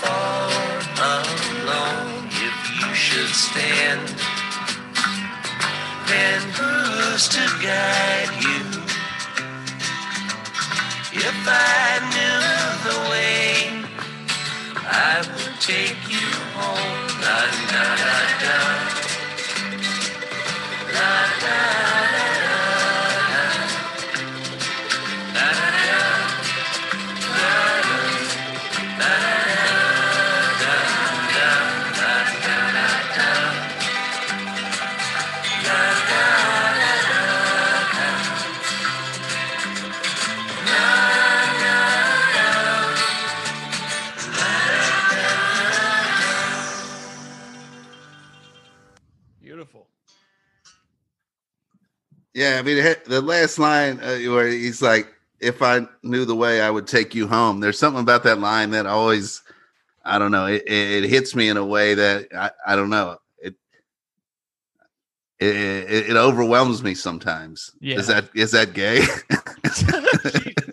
fall 0.02 0.52
alone. 1.00 2.28
If 2.28 2.58
you 2.82 2.94
should 2.94 3.34
stand, 3.34 4.08
then 6.10 6.42
who's 6.52 7.30
to 7.30 7.48
guide 7.64 8.43
you? 8.43 8.43
If 11.26 11.48
I 11.48 12.00
knew 12.14 12.40
the 12.88 12.98
way, 13.12 13.86
I 14.76 15.20
would 15.20 15.62
take 15.62 15.98
you 16.10 16.30
home. 16.58 17.08
La, 17.24 17.40
la, 17.72 17.86
la, 18.04 18.16
la. 18.44 18.58
La, 20.94 21.12
la. 21.44 22.13
Yeah, 52.54 52.60
I 52.60 52.62
mean 52.62 52.78
it 52.78 53.06
the 53.06 53.22
last 53.22 53.60
line 53.60 54.00
uh, 54.00 54.18
where 54.32 54.48
he's 54.48 54.82
like, 54.82 55.08
"If 55.40 55.62
I 55.62 55.88
knew 56.04 56.26
the 56.26 56.36
way, 56.36 56.62
I 56.62 56.70
would 56.70 56.88
take 56.88 57.16
you 57.16 57.28
home." 57.28 57.60
There's 57.60 57.80
something 57.80 58.02
about 58.02 58.24
that 58.24 58.40
line 58.40 58.72
that 58.72 58.86
always, 58.86 59.42
I 60.06 60.20
don't 60.20 60.32
know, 60.32 60.46
it, 60.46 60.64
it, 60.68 61.04
it 61.04 61.10
hits 61.10 61.36
me 61.36 61.50
in 61.50 61.58
a 61.58 61.66
way 61.66 61.96
that 61.96 62.28
I, 62.36 62.52
I 62.66 62.76
don't 62.76 62.90
know. 62.90 63.18
It, 65.40 66.10
it 66.10 66.16
overwhelms 66.16 66.84
me 66.84 66.94
sometimes. 66.94 67.72
Yeah. 67.82 67.98
Is 67.98 68.08
that 68.08 68.30
is 68.34 68.52
that 68.52 68.74
gay? 68.74 69.06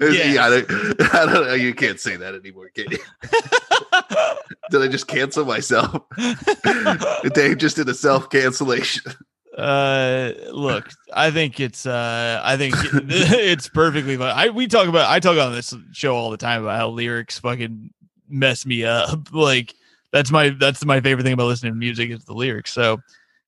Yes. 0.00 0.34
yeah, 0.34 0.44
I 0.44 0.50
don't, 0.50 1.14
I 1.14 1.26
don't 1.26 1.46
know. 1.48 1.54
You 1.54 1.74
can't 1.74 1.98
say 1.98 2.14
that 2.16 2.32
anymore, 2.32 2.70
can 2.72 2.86
you? 2.88 2.98
Did 4.70 4.82
I 4.82 4.86
just 4.86 5.08
cancel 5.08 5.44
myself? 5.44 6.04
Dave 7.34 7.58
just 7.58 7.74
did 7.74 7.88
a 7.88 7.94
self 7.94 8.30
cancellation. 8.30 9.12
Uh, 9.58 10.32
look, 10.52 10.88
I 11.12 11.32
think 11.32 11.58
it's 11.58 11.84
uh, 11.84 12.40
I 12.44 12.56
think 12.56 12.76
it's 12.92 13.68
perfectly 13.68 14.16
fine. 14.16 14.32
I 14.34 14.50
we 14.50 14.68
talk 14.68 14.86
about 14.86 15.10
I 15.10 15.18
talk 15.18 15.36
on 15.36 15.52
this 15.52 15.74
show 15.92 16.14
all 16.14 16.30
the 16.30 16.36
time 16.36 16.62
about 16.62 16.76
how 16.78 16.90
lyrics 16.90 17.40
fucking 17.40 17.90
mess 18.28 18.64
me 18.64 18.84
up. 18.84 19.28
Like 19.32 19.74
that's 20.12 20.30
my 20.30 20.50
that's 20.50 20.84
my 20.84 21.00
favorite 21.00 21.24
thing 21.24 21.32
about 21.32 21.48
listening 21.48 21.72
to 21.72 21.78
music 21.78 22.10
is 22.10 22.24
the 22.24 22.34
lyrics. 22.34 22.72
So 22.72 22.98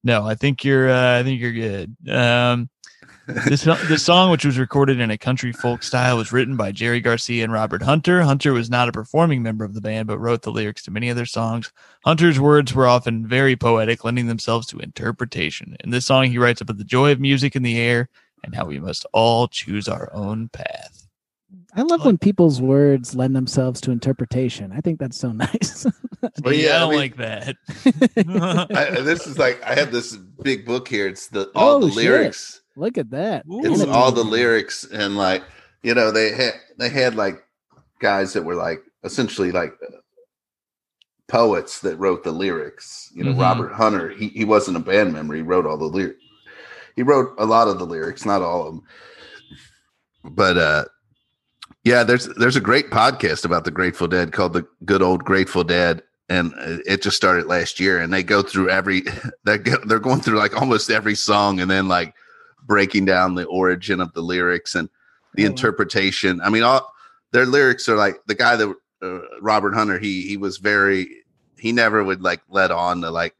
no, 0.03 0.27
I 0.27 0.35
think 0.35 0.65
you're 0.65 0.91
uh, 0.91 1.21
I 1.21 1.23
think 1.23 1.41
you're 1.41 1.53
good. 1.53 1.97
Um, 2.09 2.69
this 3.27 3.63
this 3.65 4.05
song, 4.05 4.31
which 4.31 4.45
was 4.45 4.59
recorded 4.59 4.99
in 5.01 5.11
a 5.11 5.19
country 5.19 5.53
folk 5.53 5.83
style, 5.83 6.17
was 6.17 6.33
written 6.33 6.57
by 6.57 6.73
Jerry 6.73 7.01
Garcia 7.01 7.45
and 7.45 7.53
Robert 7.53 7.83
Hunter. 7.83 8.23
Hunter 8.23 8.53
was 8.53 8.69
not 8.71 8.89
a 8.89 8.93
performing 8.93 9.43
member 9.43 9.65
of 9.65 9.75
the 9.75 9.81
band, 9.81 10.09
but 10.09 10.19
wrote 10.19 10.43
the 10.43 10.51
lyrics 10.51 10.83
to 10.85 10.91
many 10.91 11.09
of 11.09 11.17
their 11.17 11.27
songs. 11.27 11.73
Hunter's 12.05 12.41
words 12.41 12.75
were 12.75 12.87
often 12.87 13.27
very 13.27 13.57
poetic, 13.57 14.05
lending 14.05 14.27
themselves 14.27 14.67
to 14.69 14.79
interpretation. 14.81 15.77
In 15.85 15.91
this 15.91 16.07
song, 16.07 16.25
he 16.27 16.39
writes 16.39 16.61
about 16.61 16.79
the 16.79 16.85
joy 16.85 17.13
of 17.13 17.21
music 17.21 17.55
in 17.55 17.63
the 17.63 17.79
air 17.79 18.09
and 18.43 18.55
how 18.55 18.65
we 18.67 18.81
must 18.81 19.07
all 19.13 19.49
choose 19.49 19.87
our 19.89 20.11
own 20.13 20.49
path. 20.49 21.07
I 21.75 21.83
love 21.83 22.05
when 22.05 22.19
people's 22.19 22.61
words 22.61 23.15
lend 23.15 23.37
themselves 23.37 23.81
to 23.83 23.93
interpretation. 23.93 24.73
I 24.73 24.81
think 24.81 24.99
that's 24.99 25.17
so 25.19 25.33
nice. 25.33 25.87
Well, 26.45 26.53
yeah, 26.53 26.67
yeah, 26.67 26.73
I 26.73 26.77
I 26.77 26.81
don't 26.81 26.91
mean- 26.91 26.99
like 26.99 27.17
that. 27.17 27.57
I, 28.77 29.01
this 29.01 29.27
is 29.27 29.39
like 29.39 29.63
I 29.63 29.75
have 29.75 29.91
this 29.91 30.17
big 30.43 30.67
book 30.67 30.87
here. 30.87 31.07
It's 31.09 31.29
the 31.29 31.51
all 31.55 31.77
Oh, 31.77 31.81
the 31.81 31.91
shit. 31.93 32.61
Look 32.77 32.99
at 32.99 33.11
that. 33.11 33.45
It's 33.49 33.83
all 33.85 34.13
the 34.13 34.23
lyrics 34.25 34.85
and 34.85 35.17
like 35.17 35.43
you 35.83 35.95
know 35.95 36.11
they 36.11 36.33
had 36.33 36.53
they 36.79 36.89
had 36.89 37.15
like 37.15 37.43
guys 38.01 38.33
that 38.35 38.45
were 38.45 38.55
like 38.55 38.83
essentially 39.05 39.51
like 39.53 39.73
uh, 39.87 39.97
poets 41.29 41.81
that 41.81 41.97
wrote 41.99 42.25
the 42.25 42.33
lyrics. 42.33 43.11
You 43.15 43.25
know, 43.25 43.33
Mhm. 43.33 43.41
Robert 43.41 43.73
Hunter. 43.73 44.11
He 44.11 44.29
he 44.29 44.45
wasn't 44.45 44.77
a 44.77 44.81
band 44.81 45.13
member. 45.13 45.35
He 45.35 45.43
wrote 45.43 45.67
all 45.67 45.77
the 45.79 45.85
lyrics. 45.85 46.23
He 46.97 47.03
wrote 47.03 47.35
a 47.39 47.47
lot 47.47 47.69
of 47.69 47.79
the 47.79 47.87
lyrics, 47.87 48.25
not 48.25 48.43
all 48.43 48.67
of 48.67 48.75
them. 48.75 48.83
But 50.25 50.59
uh 50.59 50.85
yeah, 51.85 52.05
there's 52.05 52.27
there's 52.37 52.57
a 52.57 52.61
great 52.61 52.91
podcast 52.91 53.45
about 53.45 53.65
the 53.65 53.71
Grateful 53.71 54.07
Dead 54.07 54.33
called 54.33 54.53
the 54.53 54.67
Good 54.85 55.01
Old 55.03 55.25
Grateful 55.25 55.65
Dead, 55.65 56.03
and 56.29 56.53
uh, 56.59 56.77
it 56.87 57.01
just 57.01 57.17
started 57.17 57.47
last 57.47 57.81
year. 57.81 57.99
And 58.01 58.13
they 58.13 58.23
go 58.23 58.43
through 58.43 58.69
every 58.69 59.03
they 59.45 59.57
go, 59.59 59.77
they're 59.87 59.99
going 59.99 60.21
through 60.21 60.37
like 60.39 60.61
almost 60.61 60.91
every 60.91 61.15
song, 61.15 61.59
and 61.61 61.71
then 61.71 61.89
like 61.89 62.15
breaking 62.71 63.05
down 63.05 63.35
the 63.35 63.45
origin 63.47 64.01
of 64.01 64.13
the 64.15 64.21
lyrics 64.23 64.77
and 64.77 64.89
the 65.35 65.43
Oh, 65.43 65.47
wow. 65.47 65.51
interpretation. 65.51 66.41
I 66.41 66.51
mean, 66.51 66.63
all 66.63 66.89
their 67.33 67.45
lyrics 67.47 67.89
are 67.89 67.97
like 67.97 68.17
the 68.29 68.35
guy 68.37 68.55
that 68.55 68.73
uh, 69.03 69.19
Robert 69.41 69.75
Hunter. 69.75 69.99
He 69.99 70.23
he 70.29 70.37
was 70.37 70.59
very 70.59 71.09
he 71.59 71.73
never 71.73 72.05
would 72.05 72.23
like 72.23 72.43
let 72.49 72.71
on 72.71 73.01
to 73.01 73.11
like 73.11 73.35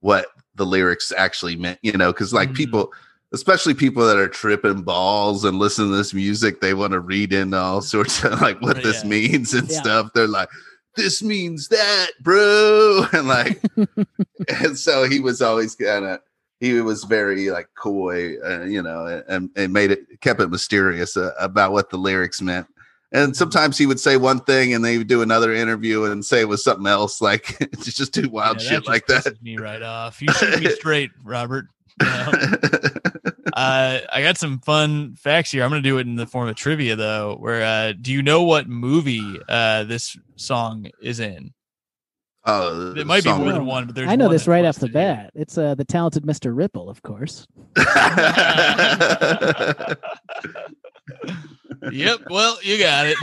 what 0.00 0.26
the 0.54 0.66
lyrics 0.66 1.12
actually 1.16 1.56
meant, 1.56 1.78
you 1.82 1.92
know, 1.96 2.12
because 2.12 2.32
like 2.34 2.50
Mhm. 2.50 2.56
people 2.56 2.92
especially 3.32 3.72
people 3.74 4.06
that 4.06 4.18
are 4.18 4.28
tripping 4.28 4.82
balls 4.82 5.44
and 5.44 5.58
listen 5.58 5.88
to 5.90 5.96
this 5.96 6.12
music, 6.14 6.60
they 6.60 6.74
want 6.74 6.92
to 6.92 7.00
read 7.00 7.32
in 7.32 7.52
all 7.54 7.80
sorts 7.80 8.22
of 8.22 8.38
like 8.42 8.60
what 8.60 8.82
this 8.82 9.02
means 9.04 9.54
and 9.54 9.68
Yeah. 9.68 9.80
stuff. 9.80 10.10
They're 10.14 10.28
like, 10.28 10.48
this 10.96 11.22
means 11.22 11.68
that, 11.68 12.10
bro. 12.20 13.06
And 13.14 13.26
like, 13.28 13.60
and 14.62 14.78
so 14.78 15.08
he 15.08 15.18
was 15.20 15.40
always 15.42 15.74
kind 15.74 16.04
of, 16.04 16.20
he 16.60 16.80
was 16.80 17.04
very 17.04 17.50
like 17.50 17.68
coy, 17.76 18.36
uh, 18.44 18.62
you 18.62 18.82
know, 18.82 19.22
and, 19.28 19.50
and 19.56 19.72
made 19.72 19.90
it, 19.90 20.20
kept 20.20 20.40
it 20.40 20.50
mysterious 20.50 21.16
uh, 21.16 21.32
about 21.38 21.72
what 21.72 21.90
the 21.90 21.96
lyrics 21.96 22.40
meant. 22.40 22.66
And 23.12 23.36
sometimes 23.36 23.78
he 23.78 23.86
would 23.86 24.00
say 24.00 24.16
one 24.16 24.40
thing 24.40 24.74
and 24.74 24.84
they 24.84 24.98
would 24.98 25.06
do 25.06 25.22
another 25.22 25.54
interview 25.54 26.04
and 26.04 26.24
say 26.24 26.40
it 26.40 26.48
was 26.48 26.64
something 26.64 26.86
else, 26.86 27.20
like 27.20 27.56
it's 27.60 27.94
just 27.94 28.12
too 28.12 28.28
wild 28.28 28.60
Yeah, 28.60 28.70
shit 28.70 28.86
like 28.86 29.06
that. 29.06 29.40
Me 29.42 29.56
right 29.56 29.82
off. 29.82 30.20
You 30.20 30.32
shoot 30.32 30.60
me 30.60 30.70
straight, 30.70 31.10
Robert. 31.22 31.66
Um, 32.00 32.34
uh, 33.52 34.00
I 34.12 34.22
got 34.22 34.36
some 34.36 34.58
fun 34.60 35.14
facts 35.14 35.52
here. 35.52 35.62
I'm 35.62 35.70
going 35.70 35.82
to 35.82 35.88
do 35.88 35.98
it 35.98 36.06
in 36.06 36.16
the 36.16 36.26
form 36.26 36.48
of 36.48 36.56
trivia, 36.56 36.96
though. 36.96 37.36
Where 37.36 37.62
uh, 37.62 37.92
do 37.92 38.12
you 38.12 38.22
know 38.22 38.42
what 38.42 38.68
movie 38.68 39.38
uh, 39.48 39.84
this 39.84 40.16
song 40.36 40.90
is 41.00 41.20
in? 41.20 41.52
Oh, 42.46 42.94
It 42.96 43.06
might 43.06 43.24
be 43.24 43.32
more 43.32 43.52
than 43.52 43.66
one, 43.66 43.86
but 43.86 43.94
there's 43.94 44.08
I 44.08 44.16
know 44.16 44.26
one 44.26 44.32
this 44.32 44.46
right 44.46 44.64
off 44.64 44.76
the 44.76 44.86
listed 44.86 45.00
here. 45.00 45.14
bat. 45.16 45.30
It's 45.34 45.58
uh, 45.58 45.74
the 45.74 45.84
talented 45.84 46.24
Mr. 46.24 46.56
Ripple, 46.56 46.88
of 46.90 47.02
course. 47.02 47.46
Yep. 51.92 52.20
Well, 52.30 52.56
you 52.62 52.78
got 52.78 53.06
it. 53.06 53.18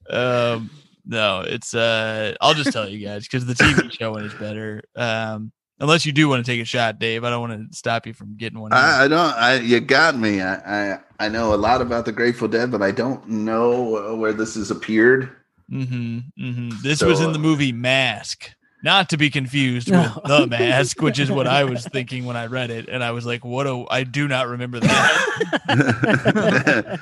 um, 0.10 0.70
no, 1.06 1.40
it's 1.40 1.74
uh, 1.74 2.34
I'll 2.40 2.54
just 2.54 2.72
tell 2.72 2.88
you 2.88 3.04
guys 3.04 3.24
because 3.28 3.44
the 3.46 3.54
TV 3.54 3.92
show 3.92 4.12
one 4.12 4.24
is 4.24 4.34
better. 4.34 4.82
Um, 4.96 5.52
unless 5.80 6.06
you 6.06 6.12
do 6.12 6.28
want 6.28 6.44
to 6.44 6.50
take 6.52 6.60
a 6.60 6.64
shot, 6.64 6.98
Dave. 6.98 7.24
I 7.24 7.30
don't 7.30 7.48
want 7.48 7.70
to 7.70 7.76
stop 7.76 8.06
you 8.06 8.12
from 8.14 8.36
getting 8.36 8.60
one. 8.60 8.72
I, 8.72 9.04
I 9.04 9.08
don't. 9.08 9.34
I 9.34 9.54
you 9.60 9.80
got 9.80 10.16
me. 10.16 10.40
I, 10.42 10.94
I 10.94 10.98
I 11.20 11.28
know 11.28 11.54
a 11.54 11.56
lot 11.56 11.80
about 11.80 12.04
the 12.04 12.12
Grateful 12.12 12.48
Dead, 12.48 12.70
but 12.70 12.82
I 12.82 12.90
don't 12.90 13.26
know 13.28 13.96
uh, 13.96 14.14
where 14.16 14.32
this 14.32 14.54
has 14.54 14.70
appeared. 14.70 15.30
Mm-hmm, 15.70 16.18
mm-hmm. 16.40 16.70
This 16.82 17.00
So, 17.00 17.08
was 17.08 17.20
in 17.20 17.30
uh, 17.30 17.32
the 17.32 17.38
movie 17.38 17.72
Mask, 17.72 18.50
not 18.82 19.10
to 19.10 19.18
be 19.18 19.28
confused 19.28 19.90
No. 19.90 20.12
with 20.14 20.24
The 20.24 20.46
Mask, 20.46 21.02
which 21.02 21.18
is 21.18 21.30
what 21.30 21.46
I 21.46 21.64
was 21.64 21.84
thinking 21.86 22.24
when 22.24 22.36
I 22.36 22.46
read 22.46 22.70
it, 22.70 22.88
and 22.88 23.04
I 23.04 23.10
was 23.10 23.26
like, 23.26 23.44
"What? 23.44 23.66
A, 23.66 23.84
I 23.90 24.04
do 24.04 24.26
not 24.28 24.48
remember 24.48 24.80
that." 24.80 25.68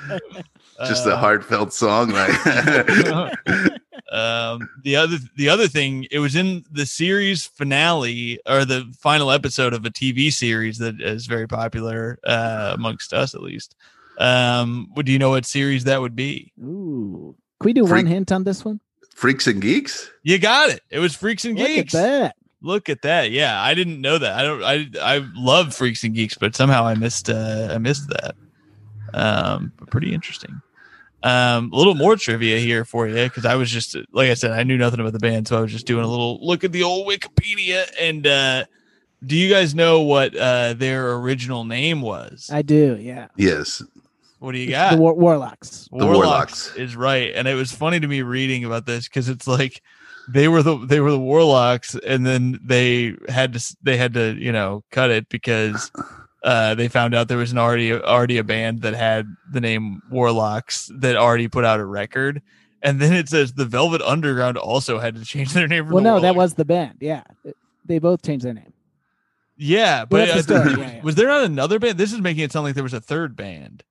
Just 0.87 1.05
a 1.07 1.13
Uh, 1.13 1.17
heartfelt 1.17 1.73
song, 1.73 2.09
like 2.09 2.31
um, 4.11 4.69
the 4.83 4.95
other 4.95 5.17
the 5.35 5.49
other 5.49 5.67
thing, 5.67 6.07
it 6.11 6.19
was 6.19 6.35
in 6.35 6.63
the 6.71 6.85
series 6.85 7.45
finale 7.45 8.39
or 8.45 8.65
the 8.65 8.91
final 8.99 9.31
episode 9.31 9.73
of 9.73 9.85
a 9.85 9.89
TV 9.89 10.31
series 10.31 10.77
that 10.77 11.01
is 11.01 11.25
very 11.25 11.47
popular 11.47 12.17
uh, 12.25 12.71
amongst 12.73 13.13
us, 13.13 13.33
at 13.35 13.41
least. 13.41 13.75
Um, 14.17 14.89
would 14.95 15.07
you 15.07 15.19
know 15.19 15.29
what 15.31 15.45
series 15.45 15.83
that 15.83 16.01
would 16.01 16.15
be? 16.15 16.51
Ooh. 16.59 17.35
Can 17.59 17.65
we 17.65 17.73
do 17.73 17.85
one 17.85 18.05
hint 18.05 18.31
on 18.31 18.43
this 18.43 18.63
one? 18.63 18.79
Freaks 19.13 19.47
and 19.47 19.61
Geeks. 19.61 20.09
You 20.23 20.37
got 20.39 20.69
it. 20.69 20.81
It 20.89 20.99
was 20.99 21.15
Freaks 21.15 21.43
and 21.45 21.57
Look 21.57 21.67
Geeks. 21.67 21.95
at 21.95 22.01
that. 22.01 22.35
Look 22.61 22.89
at 22.89 23.01
that. 23.03 23.31
Yeah, 23.31 23.61
I 23.61 23.73
didn't 23.73 24.01
know 24.01 24.17
that. 24.17 24.33
I 24.33 24.41
don't. 24.43 24.63
I 24.63 24.87
I 25.17 25.27
love 25.35 25.73
Freaks 25.75 26.03
and 26.03 26.15
Geeks, 26.15 26.35
but 26.37 26.55
somehow 26.55 26.85
I 26.85 26.95
missed. 26.95 27.29
Uh, 27.29 27.69
I 27.71 27.77
missed 27.77 28.07
that. 28.09 28.35
Um, 29.13 29.71
but 29.77 29.89
pretty 29.89 30.13
interesting. 30.13 30.61
Um, 31.23 31.71
a 31.73 31.75
little 31.75 31.95
more 31.95 32.15
trivia 32.15 32.59
here 32.59 32.85
for 32.85 33.07
you 33.07 33.15
because 33.23 33.43
I 33.45 33.55
was 33.55 33.71
just 33.71 33.95
like 34.11 34.29
I 34.29 34.35
said, 34.35 34.51
I 34.51 34.63
knew 34.63 34.77
nothing 34.77 34.99
about 34.99 35.13
the 35.13 35.19
band, 35.19 35.47
so 35.47 35.57
I 35.57 35.61
was 35.61 35.71
just 35.71 35.87
doing 35.87 36.03
a 36.05 36.07
little 36.07 36.39
look 36.45 36.63
at 36.63 36.71
the 36.71 36.83
old 36.83 37.07
Wikipedia. 37.07 37.85
And 37.99 38.25
uh, 38.27 38.65
do 39.25 39.35
you 39.35 39.49
guys 39.49 39.73
know 39.73 40.01
what 40.01 40.35
uh, 40.37 40.73
their 40.73 41.13
original 41.15 41.65
name 41.65 42.01
was? 42.01 42.49
I 42.53 42.61
do, 42.61 42.97
yeah. 42.99 43.27
Yes, 43.35 43.81
What 44.39 44.51
do 44.51 44.59
you 44.59 44.69
got? 44.69 44.91
The 44.95 45.01
War- 45.01 45.15
Warlocks. 45.15 45.89
The 45.91 46.05
Warlocks. 46.05 46.75
is 46.75 46.95
right, 46.95 47.31
and 47.33 47.47
it 47.47 47.55
was 47.55 47.71
funny 47.71 47.99
to 47.99 48.07
me 48.07 48.21
reading 48.21 48.63
about 48.63 48.85
this 48.85 49.07
because 49.07 49.27
it's 49.27 49.47
like 49.47 49.81
they 50.29 50.47
were 50.47 50.61
the 50.61 50.77
they 50.85 50.99
were 50.99 51.09
the 51.11 51.19
Warlocks, 51.19 51.95
and 51.95 52.27
then 52.27 52.59
they 52.63 53.15
had 53.27 53.53
to 53.53 53.75
they 53.81 53.97
had 53.97 54.13
to 54.13 54.35
you 54.37 54.51
know 54.51 54.83
cut 54.91 55.09
it 55.09 55.27
because 55.29 55.91
uh, 56.47 56.75
they 56.75 56.87
found 56.87 57.13
out 57.13 57.27
there 57.27 57.37
was 57.37 57.51
an 57.51 57.57
already 57.57 57.91
already 57.91 58.37
a 58.37 58.43
band 58.43 58.81
that 58.83 58.93
had 58.93 59.27
the 59.51 59.59
name 59.59 60.01
Warlocks 60.09 60.89
that 60.95 61.17
already 61.17 61.49
put 61.49 61.65
out 61.65 61.81
a 61.81 61.85
record, 61.85 62.41
and 62.81 63.01
then 63.01 63.11
it 63.11 63.27
says 63.27 63.51
the 63.51 63.65
Velvet 63.65 64.01
Underground 64.01 64.57
also 64.57 64.97
had 64.97 65.15
to 65.15 65.25
change 65.25 65.51
their 65.51 65.67
name. 65.67 65.89
Well, 65.89 65.97
the 65.97 66.09
no, 66.09 66.19
that 66.21 66.37
was 66.37 66.53
the 66.53 66.63
band. 66.63 66.99
Yeah. 67.01 67.23
They 67.83 67.99
both 67.99 68.21
changed 68.21 68.45
their 68.45 68.53
name. 68.53 68.71
yeah, 69.57 70.05
but 70.05 70.27
the 70.27 70.35
uh, 70.35 70.41
story, 70.41 70.71
yeah, 70.77 70.91
yeah. 70.93 71.01
was 71.01 71.15
there 71.15 71.27
not 71.27 71.43
another 71.43 71.79
band? 71.79 71.97
This 71.97 72.13
is 72.13 72.21
making 72.21 72.45
it 72.45 72.53
sound 72.53 72.63
like 72.63 72.75
there 72.75 72.83
was 72.83 72.93
a 72.93 73.01
third 73.01 73.35
band. 73.35 73.83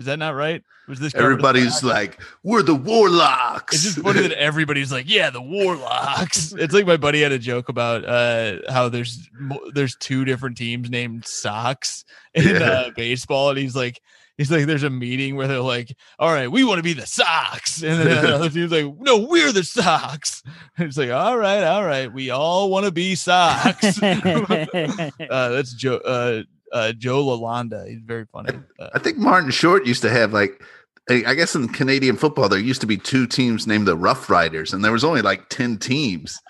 Is 0.00 0.06
that 0.06 0.18
not 0.18 0.34
right? 0.34 0.64
Was 0.88 0.98
this 0.98 1.12
covered 1.12 1.32
in 1.34 1.38
the 1.38 1.46
everybody's 1.48 1.84
like, 1.84 2.20
"We're 2.42 2.62
the 2.62 2.74
Warlocks." 2.74 3.74
It's 3.74 3.84
just 3.84 3.98
funny 4.00 4.22
that 4.22 4.32
everybody's 4.38 4.90
like, 4.90 5.08
yeah, 5.08 5.28
the 5.30 5.42
Warlocks. 5.42 6.52
It's 6.58 6.72
like 6.74 6.86
my 6.86 6.96
buddy 6.96 7.20
had 7.20 7.32
a 7.32 7.38
joke 7.38 7.68
about 7.68 8.04
uh, 8.04 8.58
how 8.72 8.88
there's 8.88 9.28
there's 9.74 9.94
two 9.96 10.24
different 10.24 10.56
teams 10.56 10.88
named 10.90 11.26
socks 11.26 12.04
in 12.34 12.48
Yeah. 12.56 12.58
uh, 12.70 12.90
baseball, 12.96 13.50
and 13.50 13.58
he's 13.58 13.76
like, 13.76 14.00
He's 14.38 14.50
like, 14.50 14.64
there's 14.64 14.84
a 14.84 14.88
meeting 14.88 15.36
where 15.36 15.46
they're 15.46 15.60
like, 15.60 15.94
all 16.18 16.32
right, 16.32 16.50
we 16.50 16.64
want 16.64 16.78
to 16.78 16.82
be 16.82 16.94
the 16.94 17.04
socks. 17.04 17.82
And 17.82 18.00
then 18.00 18.24
another 18.24 18.48
team's 18.48 18.72
like, 18.72 18.86
no, 18.98 19.18
we're 19.18 19.52
the 19.52 19.62
socks. 19.64 20.42
And 20.78 20.88
it's 20.88 20.96
like, 20.96 21.10
all 21.10 21.36
right, 21.36 21.62
all 21.62 21.84
right, 21.84 22.10
we 22.10 22.30
all 22.30 22.70
want 22.70 22.86
to 22.86 22.90
be 22.90 23.14
socks. 23.16 24.02
uh, 24.02 25.10
that's 25.28 25.74
Joe 25.74 26.44
uh, 26.72 26.92
Joe 26.92 27.24
Lalonde. 27.24 27.88
He's 27.88 28.02
very 28.02 28.26
funny. 28.32 28.50
Uh, 28.78 28.88
I 28.94 28.98
think 28.98 29.18
Martin 29.18 29.50
Short 29.50 29.86
used 29.86 30.02
to 30.02 30.10
have 30.10 30.32
like, 30.32 30.62
I 31.08 31.24
I 31.26 31.34
guess 31.34 31.54
in 31.54 31.68
Canadian 31.68 32.16
football, 32.16 32.48
there 32.48 32.58
used 32.58 32.80
to 32.80 32.86
be 32.86 32.96
two 32.96 33.26
teams 33.26 33.66
named 33.66 33.86
the 33.86 33.96
Rough 33.96 34.30
Riders, 34.30 34.72
and 34.72 34.84
there 34.84 34.92
was 34.92 35.04
only 35.04 35.22
like 35.22 35.48
10 35.48 35.78
teams. 35.78 36.40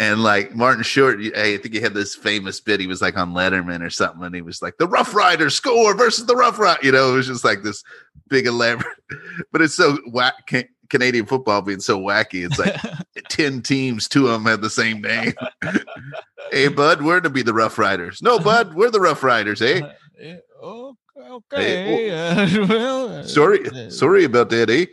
And 0.00 0.24
like 0.24 0.56
Martin 0.56 0.82
Short, 0.82 1.20
I 1.36 1.56
think 1.58 1.72
he 1.72 1.80
had 1.80 1.94
this 1.94 2.16
famous 2.16 2.60
bit. 2.60 2.80
He 2.80 2.88
was 2.88 3.00
like 3.00 3.16
on 3.16 3.32
Letterman 3.32 3.80
or 3.80 3.90
something, 3.90 4.24
and 4.24 4.34
he 4.34 4.42
was 4.42 4.60
like, 4.60 4.76
the 4.78 4.88
Rough 4.88 5.14
Riders 5.14 5.54
score 5.54 5.94
versus 5.94 6.26
the 6.26 6.34
Rough 6.34 6.58
Rider. 6.58 6.84
You 6.84 6.92
know, 6.92 7.12
it 7.12 7.16
was 7.16 7.28
just 7.28 7.44
like 7.44 7.62
this 7.62 7.84
big 8.28 8.46
elaborate, 8.46 8.92
but 9.52 9.62
it's 9.62 9.74
so 9.74 9.98
whack. 10.08 10.52
Ca- 10.94 10.98
Canadian 10.98 11.26
football 11.26 11.62
being 11.62 11.80
so 11.80 12.00
wacky. 12.00 12.46
It's 12.46 12.58
like 12.58 12.76
10 13.28 13.62
teams, 13.62 14.08
two 14.08 14.28
of 14.28 14.32
them 14.32 14.44
had 14.44 14.60
the 14.60 14.70
same 14.70 15.00
name. 15.00 15.34
hey, 16.52 16.68
bud, 16.68 17.02
we're 17.02 17.20
to 17.20 17.30
be 17.30 17.42
the 17.42 17.52
Rough 17.54 17.78
Riders. 17.78 18.22
No, 18.22 18.38
bud, 18.38 18.74
we're 18.74 18.90
the 18.90 19.00
Rough 19.00 19.22
Riders, 19.22 19.60
eh? 19.60 19.80
okay. 20.62 21.00
okay. 21.18 22.10
uh, 22.10 22.66
well, 22.68 23.24
Sorry, 23.24 23.68
uh, 23.68 23.90
sorry 23.90 24.24
about 24.24 24.50
that, 24.50 24.70
eh? 24.70 24.86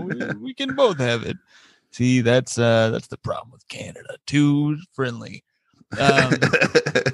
we, 0.00 0.40
we 0.40 0.54
can 0.54 0.74
both 0.74 0.98
have 0.98 1.24
it. 1.24 1.36
See, 1.90 2.20
that's 2.20 2.58
uh 2.58 2.90
that's 2.90 3.06
the 3.06 3.16
problem 3.16 3.50
with 3.50 3.66
Canada. 3.68 4.18
Too 4.26 4.76
friendly. 4.92 5.42
Um, 5.98 6.34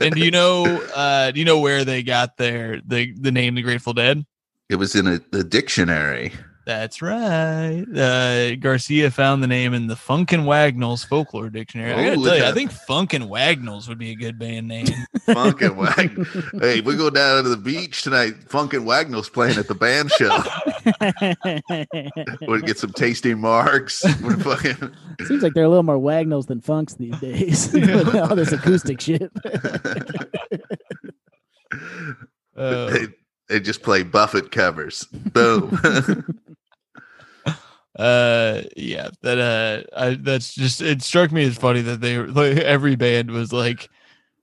and 0.01 0.14
do 0.14 0.21
you 0.21 0.33
know 0.33 0.64
uh 0.97 1.31
do 1.31 1.38
you 1.38 1.47
know 1.47 1.61
where 1.61 1.85
they 1.85 2.03
got 2.03 2.37
their 2.38 2.81
the 2.85 3.14
the 3.14 3.31
name 3.31 3.55
the 3.55 3.62
Grateful 3.62 3.93
Dead? 3.93 4.27
it 4.69 4.77
was 4.77 4.95
in 4.95 5.07
a, 5.07 5.21
the 5.31 5.45
dictionary. 5.45 6.33
That's 6.66 7.03
right. 7.03 7.85
Uh, 7.94 8.57
Garcia 8.57 9.11
found 9.11 9.42
the 9.42 9.46
name 9.46 9.74
in 9.74 9.87
the 9.87 9.96
Funk 9.96 10.33
and 10.33 10.46
Wagnalls 10.46 11.05
folklore 11.05 11.50
dictionary. 11.50 11.92
I 11.92 12.14
gotta 12.14 12.22
tell 12.22 12.38
you, 12.38 12.44
I 12.44 12.53
think 12.53 12.72
Funk 12.72 13.12
and 13.12 13.29
Wagnalls 13.29 13.87
would 13.87 13.98
be 13.98 14.12
a 14.12 14.14
good 14.14 14.38
band 14.38 14.68
name. 14.68 14.87
Funkin' 15.27 15.77
Wag. 15.77 16.27
hey, 16.62 16.81
we 16.81 16.96
go 16.96 17.11
down 17.11 17.42
to 17.42 17.50
the 17.50 17.59
beach 17.59 18.03
tonight. 18.03 18.35
Funk 18.48 18.72
and 18.72 18.87
Wagnall's 18.87 19.29
playing 19.29 19.59
at 19.59 19.68
the 19.68 19.74
band 19.74 20.11
show. 20.12 20.31
We'll 22.46 22.61
get 22.61 22.79
some 22.79 22.92
tasting 22.92 23.40
marks. 23.40 24.05
We're 24.22 24.37
fucking. 24.37 24.94
Seems 25.27 25.42
like 25.42 25.55
they're 25.55 25.64
a 25.64 25.68
little 25.68 25.83
more 25.83 25.98
Wagnalls 25.98 26.46
than 26.46 26.61
Funks 26.61 26.94
these 26.94 27.18
days. 27.20 27.74
all 28.14 28.37
this 28.37 28.53
acoustic 28.53 29.00
shit. 29.00 29.31
Uh, 32.57 32.90
they, 32.90 33.07
they 33.48 33.61
just 33.61 33.83
play 33.83 34.03
Buffett 34.03 34.50
covers. 34.50 35.05
Boom. 35.05 35.79
Uh 37.99 38.63
yeah 38.77 39.09
that 39.23 39.39
uh 39.39 39.83
I, 39.97 40.15
that's 40.15 40.55
just 40.55 40.81
it 40.83 41.01
struck 41.03 41.31
me 41.31 41.45
as 41.45 41.57
funny 41.57 41.81
that 41.83 42.01
they 42.01 42.19
like 42.19 42.57
every 42.59 42.97
band 42.97 43.31
was 43.31 43.53
like 43.53 43.89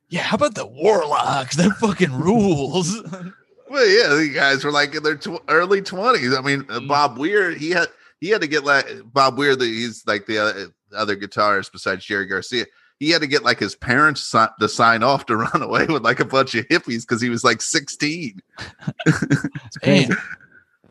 yeah 0.10 0.22
how 0.22 0.36
about 0.36 0.56
the 0.56 0.66
warlocks 0.66 1.58
that 1.58 1.72
fucking 1.78 2.14
rules 2.14 3.02
well, 3.70 3.88
yeah, 3.88 4.14
these 4.16 4.36
guys 4.36 4.64
were 4.66 4.72
like 4.72 4.94
in 4.96 5.02
their 5.04 5.16
tw- 5.16 5.42
early 5.48 5.82
twenties. 5.82 6.34
I 6.36 6.42
mean, 6.42 6.66
uh, 6.70 6.80
Mm. 6.82 6.88
Bob 6.90 7.18
Weir, 7.18 7.52
he 7.52 7.70
had 7.70 7.88
he 8.20 8.28
had 8.28 8.42
to 8.42 8.48
get 8.48 8.66
like 8.66 8.86
Bob 9.06 9.38
Weir. 9.38 9.56
The, 9.56 9.64
he's 9.66 10.06
like 10.06 10.26
the 10.26 10.40
other, 10.40 10.68
other 10.94 11.16
guitarist 11.16 11.72
besides 11.72 12.04
Jerry 12.04 12.26
Garcia. 12.26 12.66
He 13.00 13.12
had 13.12 13.22
to 13.22 13.28
get 13.28 13.44
like 13.46 13.60
his 13.60 13.74
parents 13.76 14.24
si- 14.24 14.46
to 14.60 14.68
sign 14.68 15.04
off 15.04 15.26
to 15.28 15.38
run 15.38 15.62
away 15.62 15.86
with 15.86 16.04
like 16.04 16.20
a 16.20 16.26
bunch 16.26 16.54
of 16.56 16.68
hippies 16.68 17.02
because 17.04 17.22
he 17.22 17.30
was 17.30 17.46
like 17.46 17.62
sixteen. 17.62 18.42
It's 19.06 19.78
crazy. 19.78 20.08
Damn. 20.08 20.18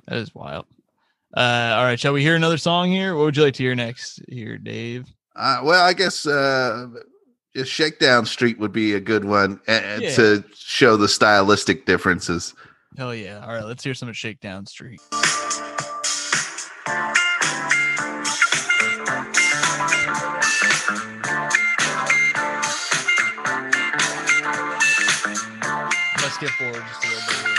that 0.07 0.17
is 0.17 0.35
wild 0.35 0.65
uh 1.37 1.75
all 1.77 1.85
right 1.85 1.99
shall 2.01 2.13
we 2.13 2.23
hear 2.23 2.35
another 2.37 2.59
song 2.59 2.91
here? 2.91 3.15
What 3.17 3.25
would 3.25 3.37
you 3.37 3.43
like 3.45 3.55
to 3.55 3.63
hear 3.63 3.75
next 3.75 4.21
here 4.29 4.59
dave? 4.59 5.07
Uh, 5.37 5.61
well, 5.63 5.83
I 5.85 5.93
guess 5.93 6.27
uh, 6.27 6.89
just 7.57 7.71
Shakedown 7.73 8.27
Street 8.27 8.59
would 8.59 8.73
be 8.73 8.95
a 8.95 9.01
good 9.01 9.25
one 9.25 9.61
uh, 9.69 9.81
Yeah. 10.01 10.15
to 10.17 10.45
show 10.55 10.97
the 10.97 11.09
stylistic 11.09 11.87
differences. 11.87 12.53
hell 12.99 13.15
yeah. 13.15 13.41
All 13.47 13.53
right 13.55 13.65
let's 13.65 13.85
hear 13.85 13.95
some 13.95 14.09
of 14.09 14.17
shakedown 14.17 14.67
street. 14.67 15.01
Let's 26.23 26.35
skip 26.35 26.51
forward 26.51 26.83
just 26.87 27.05
a 27.05 27.09
little 27.09 27.45
bit 27.45 27.50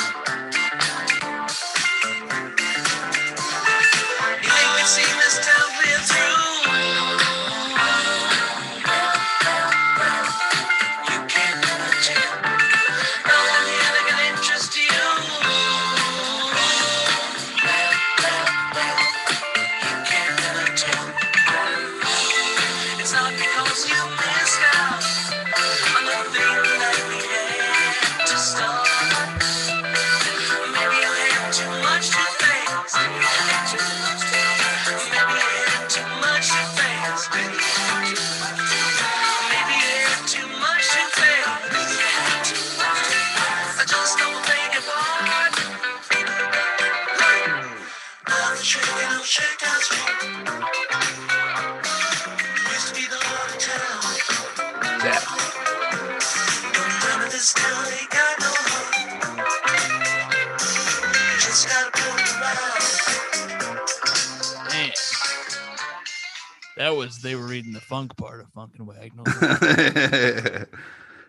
they 67.32 67.36
were 67.38 67.48
reading 67.48 67.72
the 67.72 67.80
funk 67.80 68.17
part 68.17 68.41
of 68.41 68.50
Funk 68.50 68.74
and 68.78 68.86
Wagnall. 68.86 69.24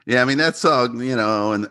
yeah, 0.05 0.21
I 0.21 0.25
mean 0.25 0.39
that 0.39 0.57
song, 0.57 1.01
you 1.01 1.15
know, 1.15 1.53
and 1.53 1.67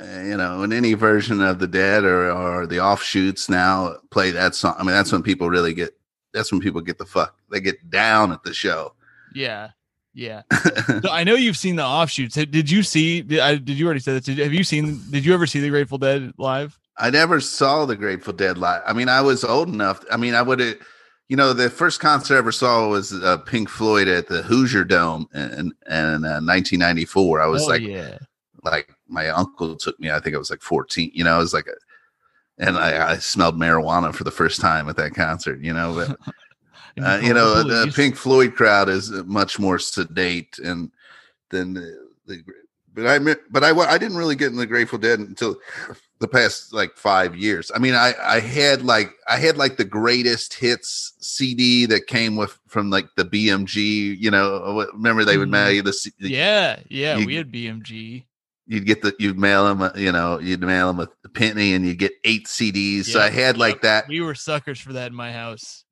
uh, 0.00 0.20
you 0.22 0.36
know, 0.36 0.64
in 0.64 0.72
any 0.72 0.94
version 0.94 1.40
of 1.40 1.60
the 1.60 1.68
Dead 1.68 2.02
or 2.02 2.28
or 2.28 2.66
the 2.66 2.80
offshoots 2.80 3.48
now 3.48 3.94
play 4.10 4.32
that 4.32 4.56
song. 4.56 4.74
I 4.78 4.82
mean, 4.82 4.90
that's 4.90 5.12
when 5.12 5.22
people 5.22 5.48
really 5.48 5.74
get. 5.74 5.96
That's 6.34 6.50
when 6.50 6.60
people 6.60 6.80
get 6.80 6.98
the 6.98 7.06
fuck. 7.06 7.36
They 7.52 7.60
get 7.60 7.88
down 7.88 8.32
at 8.32 8.42
the 8.42 8.52
show. 8.52 8.94
yeah, 9.32 9.70
yeah. 10.12 10.42
So 11.02 11.10
I 11.10 11.22
know 11.22 11.36
you've 11.36 11.56
seen 11.56 11.76
the 11.76 11.84
offshoots. 11.84 12.34
Did 12.34 12.50
did 12.50 12.68
you 12.68 12.82
see? 12.82 13.22
Did, 13.22 13.38
I, 13.38 13.54
did 13.54 13.78
you 13.78 13.86
already 13.86 14.00
say 14.00 14.14
that? 14.14 14.24
Did, 14.24 14.38
have 14.38 14.52
you 14.52 14.64
seen? 14.64 15.00
Did 15.12 15.24
you 15.24 15.34
ever 15.34 15.46
see 15.46 15.60
the 15.60 15.70
Grateful 15.70 15.98
Dead 15.98 16.32
live? 16.36 16.80
I 16.96 17.10
never 17.10 17.40
saw 17.40 17.86
the 17.86 17.94
Grateful 17.94 18.32
Dead 18.32 18.58
live. 18.58 18.82
I 18.84 18.92
mean, 18.92 19.08
I 19.08 19.20
was 19.20 19.44
old 19.44 19.68
enough. 19.68 20.04
I 20.10 20.16
mean, 20.16 20.34
I 20.34 20.42
would 20.42 20.58
have, 20.58 20.78
you 21.28 21.36
know, 21.36 21.52
the 21.52 21.68
first 21.68 22.00
concert 22.00 22.34
I 22.34 22.38
ever 22.38 22.52
saw 22.52 22.88
was 22.88 23.12
uh, 23.12 23.36
Pink 23.38 23.68
Floyd 23.68 24.08
at 24.08 24.28
the 24.28 24.42
Hoosier 24.42 24.84
Dome 24.84 25.28
in, 25.34 25.40
in, 25.40 25.72
in 25.90 26.24
uh, 26.24 26.40
1994. 26.40 27.42
I 27.42 27.46
was 27.46 27.62
oh 27.64 27.66
like, 27.66 27.82
yeah, 27.82 28.16
like 28.64 28.94
my 29.08 29.28
uncle 29.28 29.76
took 29.76 29.98
me. 30.00 30.10
I 30.10 30.20
think 30.20 30.34
I 30.34 30.38
was 30.38 30.50
like 30.50 30.62
14. 30.62 31.10
You 31.12 31.24
know, 31.24 31.34
I 31.34 31.38
was 31.38 31.52
like, 31.52 31.66
a, 31.66 32.64
and 32.64 32.78
I, 32.78 33.12
I 33.12 33.18
smelled 33.18 33.56
marijuana 33.56 34.14
for 34.14 34.24
the 34.24 34.30
first 34.30 34.60
time 34.60 34.88
at 34.88 34.96
that 34.96 35.14
concert. 35.14 35.60
You 35.60 35.74
know, 35.74 35.94
but 35.94 36.34
uh, 37.04 37.20
you 37.22 37.34
know, 37.34 37.62
the. 37.62 37.92
Pink 37.94 38.16
Floyd 38.16 38.54
crowd 38.54 38.88
is 38.88 39.10
much 39.10 39.58
more 39.58 39.78
sedate 39.78 40.58
and 40.58 40.90
than 41.50 41.74
the, 41.74 42.08
the 42.26 42.42
but 42.98 43.06
I 43.06 43.36
but 43.50 43.64
I 43.64 43.70
I 43.70 43.98
didn't 43.98 44.16
really 44.16 44.34
get 44.36 44.50
in 44.50 44.56
the 44.56 44.66
Grateful 44.66 44.98
Dead 44.98 45.18
until 45.20 45.56
the 46.18 46.26
past 46.28 46.72
like 46.72 46.96
five 46.96 47.36
years. 47.36 47.70
I 47.74 47.78
mean, 47.78 47.94
I 47.94 48.12
I 48.20 48.40
had 48.40 48.82
like 48.82 49.10
I 49.28 49.36
had 49.36 49.56
like 49.56 49.76
the 49.76 49.84
greatest 49.84 50.54
hits 50.54 51.12
CD 51.20 51.86
that 51.86 52.06
came 52.08 52.34
with 52.36 52.58
from 52.66 52.90
like 52.90 53.06
the 53.16 53.24
BMG. 53.24 54.16
You 54.18 54.30
know, 54.30 54.56
uh, 54.80 54.86
remember 54.92 55.24
they 55.24 55.38
would 55.38 55.48
mail 55.48 55.66
mm-hmm. 55.68 55.76
you 55.76 55.82
the, 55.82 55.92
C- 55.92 56.12
Yeah, 56.18 56.80
yeah. 56.88 57.16
you- 57.18 57.26
we 57.26 57.36
had 57.36 57.52
BMG. 57.52 58.24
you'd 58.66 58.84
get 58.86 59.02
the 59.02 59.14
you'd 59.18 59.38
mail 59.38 59.64
them 59.66 59.82
uh, 59.82 59.90
you 59.94 60.10
know 60.12 60.38
you'd 60.40 60.60
mail 60.60 60.92
them 60.92 61.08
a 61.24 61.28
penny 61.28 61.72
and 61.74 61.86
you'd 61.86 61.98
get 61.98 62.12
eight 62.24 62.46
CDs. 62.46 63.04
so 63.04 63.20
I 63.20 63.30
had 63.30 63.56
like 63.56 63.82
that, 63.82 64.08
We 64.08 64.20
were 64.20 64.34
suckers 64.34 64.80
for 64.80 64.92
that 64.94 65.06
in 65.08 65.14
my 65.14 65.32
house. 65.32 65.84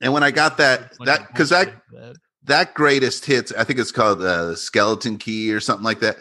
and 0.00 0.12
when 0.12 0.22
I 0.22 0.30
got 0.30 0.56
that 0.58 0.92
that 1.04 1.26
because 1.28 1.50
that 1.50 1.74
that. 1.92 2.16
that 2.44 2.74
greatest 2.74 3.24
hits 3.26 3.52
i 3.58 3.62
think 3.64 3.78
it's 3.78 3.92
called 3.92 4.20
uh, 4.22 4.54
skeleton 4.56 5.16
key 5.18 5.52
or 5.52 5.60
something 5.60 5.84
like 5.84 6.00
that 6.00 6.16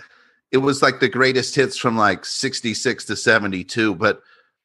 it 0.51 0.57
was 0.57 0.81
like 0.81 0.99
the 0.99 1.09
greatest 1.09 1.55
hits 1.55 1.77
from 1.77 1.97
like 1.97 2.25
66 2.25 3.05
to 3.05 3.15
72 3.15 3.95
but 3.95 4.21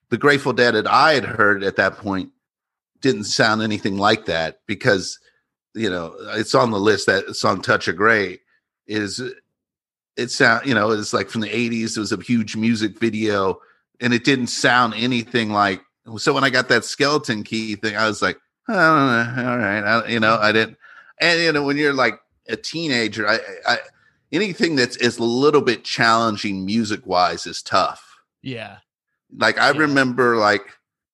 the 0.08 0.18
Grateful 0.18 0.52
Dead 0.52 0.74
that 0.74 0.86
I 0.86 1.14
had 1.14 1.24
heard 1.24 1.64
at 1.64 1.76
that 1.76 1.96
point 1.96 2.30
didn't 3.00 3.24
sound 3.24 3.62
anything 3.62 3.98
like 3.98 4.26
that 4.26 4.60
because 4.66 5.18
you 5.74 5.90
know 5.90 6.14
it's 6.30 6.54
on 6.54 6.70
the 6.70 6.78
list 6.78 7.06
that 7.06 7.34
song 7.36 7.60
"Touch 7.60 7.88
of 7.88 7.96
Grey" 7.96 8.40
is 8.86 9.20
it 10.16 10.30
sound 10.30 10.66
you 10.66 10.74
know 10.74 10.90
it's 10.90 11.12
like 11.12 11.28
from 11.28 11.42
the 11.42 11.48
80s 11.48 11.96
it 11.96 12.00
was 12.00 12.12
a 12.12 12.20
huge 12.20 12.56
music 12.56 12.98
video 12.98 13.60
and 14.00 14.14
it 14.14 14.24
didn't 14.24 14.48
sound 14.48 14.94
anything 14.94 15.50
like 15.52 15.82
so 16.16 16.32
when 16.32 16.44
i 16.44 16.50
got 16.50 16.68
that 16.68 16.84
skeleton 16.84 17.42
key 17.42 17.76
thing 17.76 17.96
i 17.96 18.06
was 18.06 18.22
like 18.22 18.38
oh, 18.68 18.74
all 18.74 19.58
right 19.58 19.82
I, 19.84 20.06
you 20.08 20.20
know 20.20 20.38
i 20.40 20.52
didn't 20.52 20.78
and 21.20 21.40
you 21.40 21.52
know 21.52 21.62
when 21.62 21.76
you're 21.76 21.92
like 21.92 22.18
a 22.48 22.56
teenager 22.56 23.28
i 23.28 23.38
i 23.66 23.78
anything 24.32 24.76
that's 24.76 24.96
is 24.96 25.18
a 25.18 25.24
little 25.24 25.60
bit 25.62 25.84
challenging 25.84 26.64
music 26.66 27.06
wise 27.06 27.46
is 27.46 27.62
tough 27.62 28.20
Yeah. 28.42 28.78
like 29.36 29.58
i 29.58 29.70
Yeah. 29.70 29.78
remember 29.78 30.36
like 30.36 30.62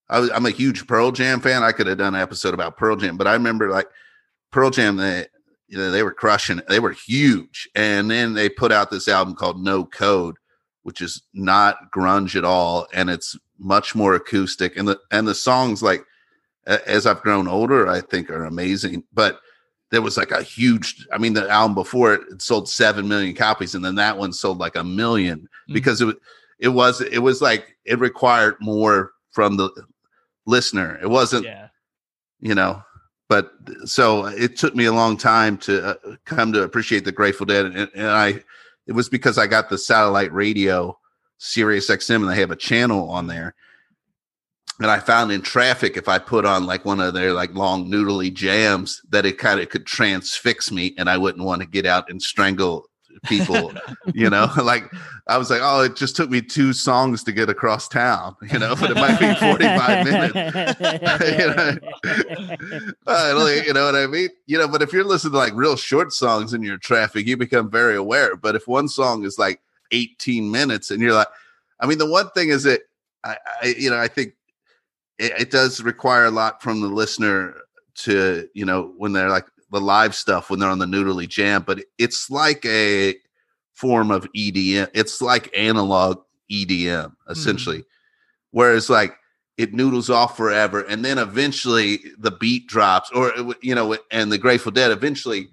I 0.09 0.21
was, 0.21 0.31
i'm 0.31 0.47
a 0.47 0.51
huge 0.51 0.87
pearl 0.87 1.13
jam 1.13 1.41
fan 1.41 1.63
i 1.63 1.73
could 1.73 1.87
have 1.87 1.99
done 1.99 2.15
an 2.15 2.21
episode 2.21 2.55
about 2.55 2.77
pearl 2.77 2.97
jam 2.97 3.17
but 3.17 3.27
i 3.27 3.33
remember 3.35 3.69
like 3.71 3.89
pearl 4.51 4.71
jam 4.71 4.97
they 4.97 5.27
you 5.69 5.79
know 5.79 5.91
they 5.91 6.03
were 6.03 6.13
crushing 6.13 6.59
it. 6.59 6.69
they 6.69 6.81
were 6.81 6.93
huge 6.93 7.69
and 7.75 8.11
then 8.11 8.35
they 8.35 8.49
put 8.49 8.73
out 8.73 8.91
this 8.91 9.09
album 9.09 9.35
called 9.35 9.63
no 9.63 9.85
code 9.85 10.37
which 10.83 11.01
is 11.01 11.23
not 11.33 11.91
grunge 11.95 12.35
at 12.37 12.45
all 12.45 12.87
and 12.93 13.09
it's 13.09 13.37
much 13.59 13.95
more 13.95 14.15
acoustic 14.15 14.77
and 14.77 14.89
the 14.89 14.99
and 15.11 15.27
the 15.29 15.35
songs 15.35 15.83
like 15.83 16.05
as 16.67 17.07
i've 17.07 17.23
grown 17.23 17.47
older 17.49 17.89
i 17.89 18.01
think 18.01 18.29
are 18.31 18.45
amazing 18.45 19.03
but 19.13 19.41
there 19.93 20.03
was 20.03 20.17
like 20.17 20.33
a 20.33 20.43
huge 20.43 21.07
i 21.13 21.19
mean 21.19 21.35
the 21.35 21.49
album 21.49 21.75
before 21.75 22.15
it, 22.15 22.23
it 22.33 22.43
sold 22.43 22.69
7 22.69 23.07
million 23.07 23.35
copies 23.37 23.77
and 23.77 23.85
then 23.85 23.95
that 23.95 24.19
one 24.19 24.33
sold 24.33 24.59
like 24.59 24.75
a 24.75 24.83
million 24.83 25.49
Mhm. 25.69 25.75
because 25.75 26.01
it 26.01 26.07
was 26.07 26.17
it 26.59 26.69
was 26.69 27.01
it 27.03 27.19
was 27.19 27.41
like 27.41 27.77
it 27.85 28.01
required 28.01 28.57
more 28.61 29.13
from 29.31 29.57
the 29.57 29.71
listener 30.47 30.99
it 31.01 31.09
wasn't 31.09 31.45
Yeah. 31.45 31.69
you 32.41 32.55
know 32.57 32.83
but 33.29 33.53
so 33.85 34.27
it 34.27 34.57
took 34.57 34.75
me 34.75 34.87
a 34.87 34.93
long 34.93 35.17
time 35.17 35.57
to 35.59 35.85
uh, 35.91 36.17
come 36.25 36.53
to 36.53 36.63
appreciate 36.65 37.05
the 37.05 37.13
grateful 37.13 37.47
dead 37.47 37.67
and, 37.67 37.77
and 37.95 38.07
i 38.09 38.43
it 38.87 38.93
was 38.93 39.09
because 39.09 39.39
i 39.39 39.47
got 39.47 39.69
the 39.69 39.79
satellite 39.79 40.33
radio 40.33 40.99
sirius 41.39 41.89
xm 41.91 42.17
and 42.23 42.29
they 42.31 42.41
have 42.41 42.51
a 42.51 42.57
channel 42.57 43.09
on 43.11 43.27
there 43.27 43.55
and 44.81 44.91
i 44.91 44.99
found 44.99 45.31
in 45.31 45.43
traffic 45.43 45.97
if 45.97 46.09
i 46.09 46.19
put 46.19 46.45
on 46.45 46.67
like 46.67 46.85
one 46.85 47.01
of 47.01 47.15
their 47.15 47.33
like 47.33 47.55
long 47.55 47.91
noodly 47.91 48.33
jams 48.33 49.03
that 49.11 49.27
it 49.27 49.39
kind 49.39 49.61
of 49.61 49.69
could 49.69 49.87
transfix 49.87 50.71
me 50.71 50.95
and 50.99 51.09
i 51.09 51.17
wouldn't 51.17 51.45
want 51.45 51.61
to 51.61 51.69
get 51.69 51.87
out 51.87 52.11
and 52.11 52.23
strangle 52.23 52.87
people 53.25 53.73
you 54.15 54.29
know 54.29 54.51
like 54.63 54.91
i 55.29 55.37
was 55.37 55.51
like 55.51 55.61
oh 55.63 55.83
it 55.83 55.95
just 55.95 56.17
took 56.17 56.31
me 56.31 56.41
two 56.41 56.73
songs 56.73 57.23
to 57.23 57.33
get 57.33 57.49
across 57.51 57.87
town 57.87 58.35
you 58.51 58.59
know 58.59 58.75
but 58.81 58.91
it 58.91 58.97
might 58.97 59.19
be 59.19 59.35
45 59.35 60.05
minutes 60.07 61.81
Uh, 63.07 63.35
like, 63.37 63.67
you 63.67 63.73
know 63.73 63.85
what 63.85 63.95
I 63.95 64.07
mean? 64.07 64.29
You 64.47 64.59
know, 64.59 64.69
but 64.69 64.81
if 64.81 64.93
you're 64.93 65.05
listening 65.05 65.33
to 65.33 65.39
like 65.39 65.53
real 65.55 65.77
short 65.77 66.13
songs 66.13 66.55
in 66.55 66.63
your 66.63 66.79
traffic, 66.79 67.27
you 67.27 67.37
become 67.37 67.71
very 67.71 67.97
aware. 67.97 68.37
But 68.37 68.55
if 68.55 68.67
one 68.67 68.89
song 68.89 69.25
is 69.25 69.39
like 69.39 69.61
18 69.91 70.51
minutes 70.51 70.91
and 70.91 71.01
you're 71.03 71.13
like, 71.13 71.29
I 71.81 71.87
mean, 71.87 71.99
the 71.99 72.11
one 72.11 72.31
thing 72.31 72.49
is 72.49 72.63
that 72.63 72.83
I, 73.25 73.37
I 73.63 73.75
you 73.79 73.91
know, 73.91 73.99
I 73.99 74.09
think 74.09 74.35
it, 75.23 75.33
it 75.41 75.51
does 75.51 75.83
require 75.83 76.25
a 76.25 76.31
lot 76.31 76.63
from 76.63 76.81
the 76.81 76.89
listener 76.89 77.55
to, 77.95 78.49
you 78.55 78.65
know, 78.65 78.93
when 78.97 79.13
they're 79.13 79.31
like 79.31 79.47
the 79.71 79.81
live 79.81 80.15
stuff, 80.15 80.51
when 80.51 80.59
they're 80.59 80.69
on 80.69 80.79
the 80.79 80.87
noodly 80.87 81.29
jam, 81.29 81.63
but 81.67 81.81
it's 81.99 82.29
like 82.29 82.65
a 82.67 83.15
form 83.73 84.11
of 84.11 84.27
EDM. 84.37 84.89
It's 84.93 85.23
like 85.23 85.57
analog 85.57 86.23
EDM, 86.51 87.15
essentially. 87.29 87.79
Mm-hmm. 87.79 87.87
Whereas 88.51 88.91
like 88.91 89.15
it 89.59 89.73
noodles 89.73 90.11
off 90.11 90.37
forever 90.37 90.81
and 90.81 91.05
then 91.05 91.19
eventually 91.19 92.01
the 92.19 92.31
beat 92.31 92.67
drops 92.67 93.11
or 93.13 93.37
uh, 93.39 93.53
you 93.61 93.75
know 93.75 93.97
and 94.11 94.33
the 94.33 94.39
grateful 94.39 94.73
dead 94.73 94.91
eventually 94.91 95.49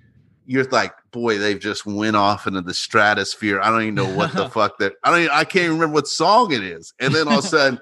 you're 0.46 0.64
like 0.66 0.94
boy 1.12 1.38
they've 1.38 1.60
just 1.60 1.86
went 1.86 2.16
off 2.16 2.48
into 2.48 2.62
the 2.62 2.74
stratosphere 2.74 3.60
i 3.60 3.70
don't 3.70 3.82
even 3.82 3.96
know 3.96 4.08
what 4.16 4.32
the 4.34 4.50
fuck 4.52 4.78
that 4.80 4.94
i 5.04 5.12
don't 5.12 5.20
even, 5.20 5.32
i 5.32 5.44
can't 5.44 5.66
even 5.66 5.76
remember 5.76 5.96
what 5.96 6.08
song 6.08 6.52
it 6.54 6.64
is 6.64 6.94
and 7.02 7.14
then 7.14 7.28
all 7.28 7.40
of 7.40 7.46
a 7.46 7.48
sudden 7.48 7.80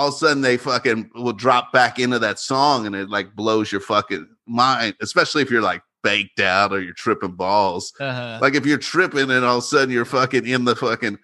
all 0.00 0.08
of 0.08 0.14
a 0.14 0.16
sudden 0.16 0.40
they 0.42 0.56
fucking 0.56 1.10
will 1.14 1.32
drop 1.32 1.72
back 1.72 1.98
into 1.98 2.18
that 2.18 2.38
song 2.38 2.86
and 2.86 2.94
it 2.96 3.08
like 3.10 3.34
blows 3.36 3.70
your 3.70 3.80
fucking 3.80 4.26
mind 4.46 4.94
especially 5.02 5.42
if 5.42 5.50
you're 5.50 5.60
like 5.62 5.82
baked 6.02 6.40
out 6.40 6.72
or 6.72 6.80
you're 6.80 6.94
tripping 6.94 7.32
balls 7.32 7.92
Uh-huh. 8.00 8.38
like 8.40 8.54
if 8.54 8.64
you're 8.64 8.78
tripping 8.78 9.30
and 9.30 9.44
all 9.44 9.58
of 9.58 9.64
a 9.64 9.66
sudden 9.66 9.90
you're 9.90 10.04
fucking 10.06 10.46
in 10.46 10.64
the 10.64 10.74
fucking 10.74 11.18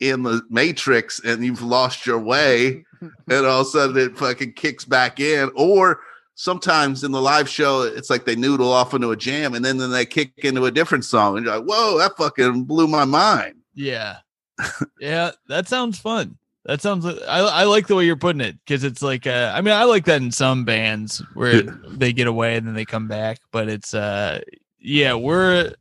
in 0.00 0.24
the 0.24 0.42
matrix 0.50 1.20
and 1.24 1.44
you've 1.44 1.62
lost 1.62 2.04
your 2.06 2.18
way 2.18 2.84
and 3.00 3.46
all 3.46 3.60
of 3.60 3.66
a 3.66 3.70
sudden 3.70 3.96
it 3.96 4.18
fucking 4.18 4.52
kicks 4.54 4.84
back 4.84 5.20
in 5.20 5.50
or 5.54 6.00
sometimes 6.34 7.02
in 7.04 7.12
the 7.12 7.20
live 7.22 7.48
show 7.48 7.82
it's 7.82 8.10
like 8.10 8.24
they 8.26 8.36
noodle 8.36 8.72
off 8.72 8.92
into 8.92 9.10
a 9.10 9.16
jam 9.16 9.54
and 9.54 9.64
then, 9.64 9.78
then 9.78 9.90
they 9.90 10.04
kick 10.04 10.32
into 10.38 10.64
a 10.66 10.70
different 10.70 11.04
song 11.04 11.36
and 11.36 11.46
you're 11.46 11.56
like 11.58 11.68
whoa 11.68 11.96
that 11.98 12.16
fucking 12.16 12.64
blew 12.64 12.86
my 12.88 13.04
mind 13.04 13.54
Yeah. 13.74 14.18
yeah, 15.00 15.32
that 15.48 15.68
sounds 15.68 15.98
fun. 15.98 16.38
That 16.66 16.82
sounds 16.82 17.06
I 17.06 17.38
I 17.38 17.64
like 17.64 17.86
the 17.86 17.94
way 17.94 18.04
you're 18.04 18.16
putting 18.16 18.40
it 18.40 18.56
because 18.64 18.82
it's 18.84 19.00
like 19.02 19.26
uh 19.26 19.52
I 19.54 19.60
mean 19.60 19.72
I 19.74 19.84
like 19.84 20.04
that 20.06 20.20
in 20.20 20.32
some 20.32 20.64
bands 20.64 21.22
where 21.34 21.62
they 21.62 22.12
get 22.12 22.26
away 22.26 22.56
and 22.56 22.66
then 22.66 22.74
they 22.74 22.84
come 22.84 23.06
back, 23.08 23.38
but 23.52 23.68
it's 23.68 23.94
uh 23.94 24.40
yeah, 24.80 25.14
we're 25.14 25.72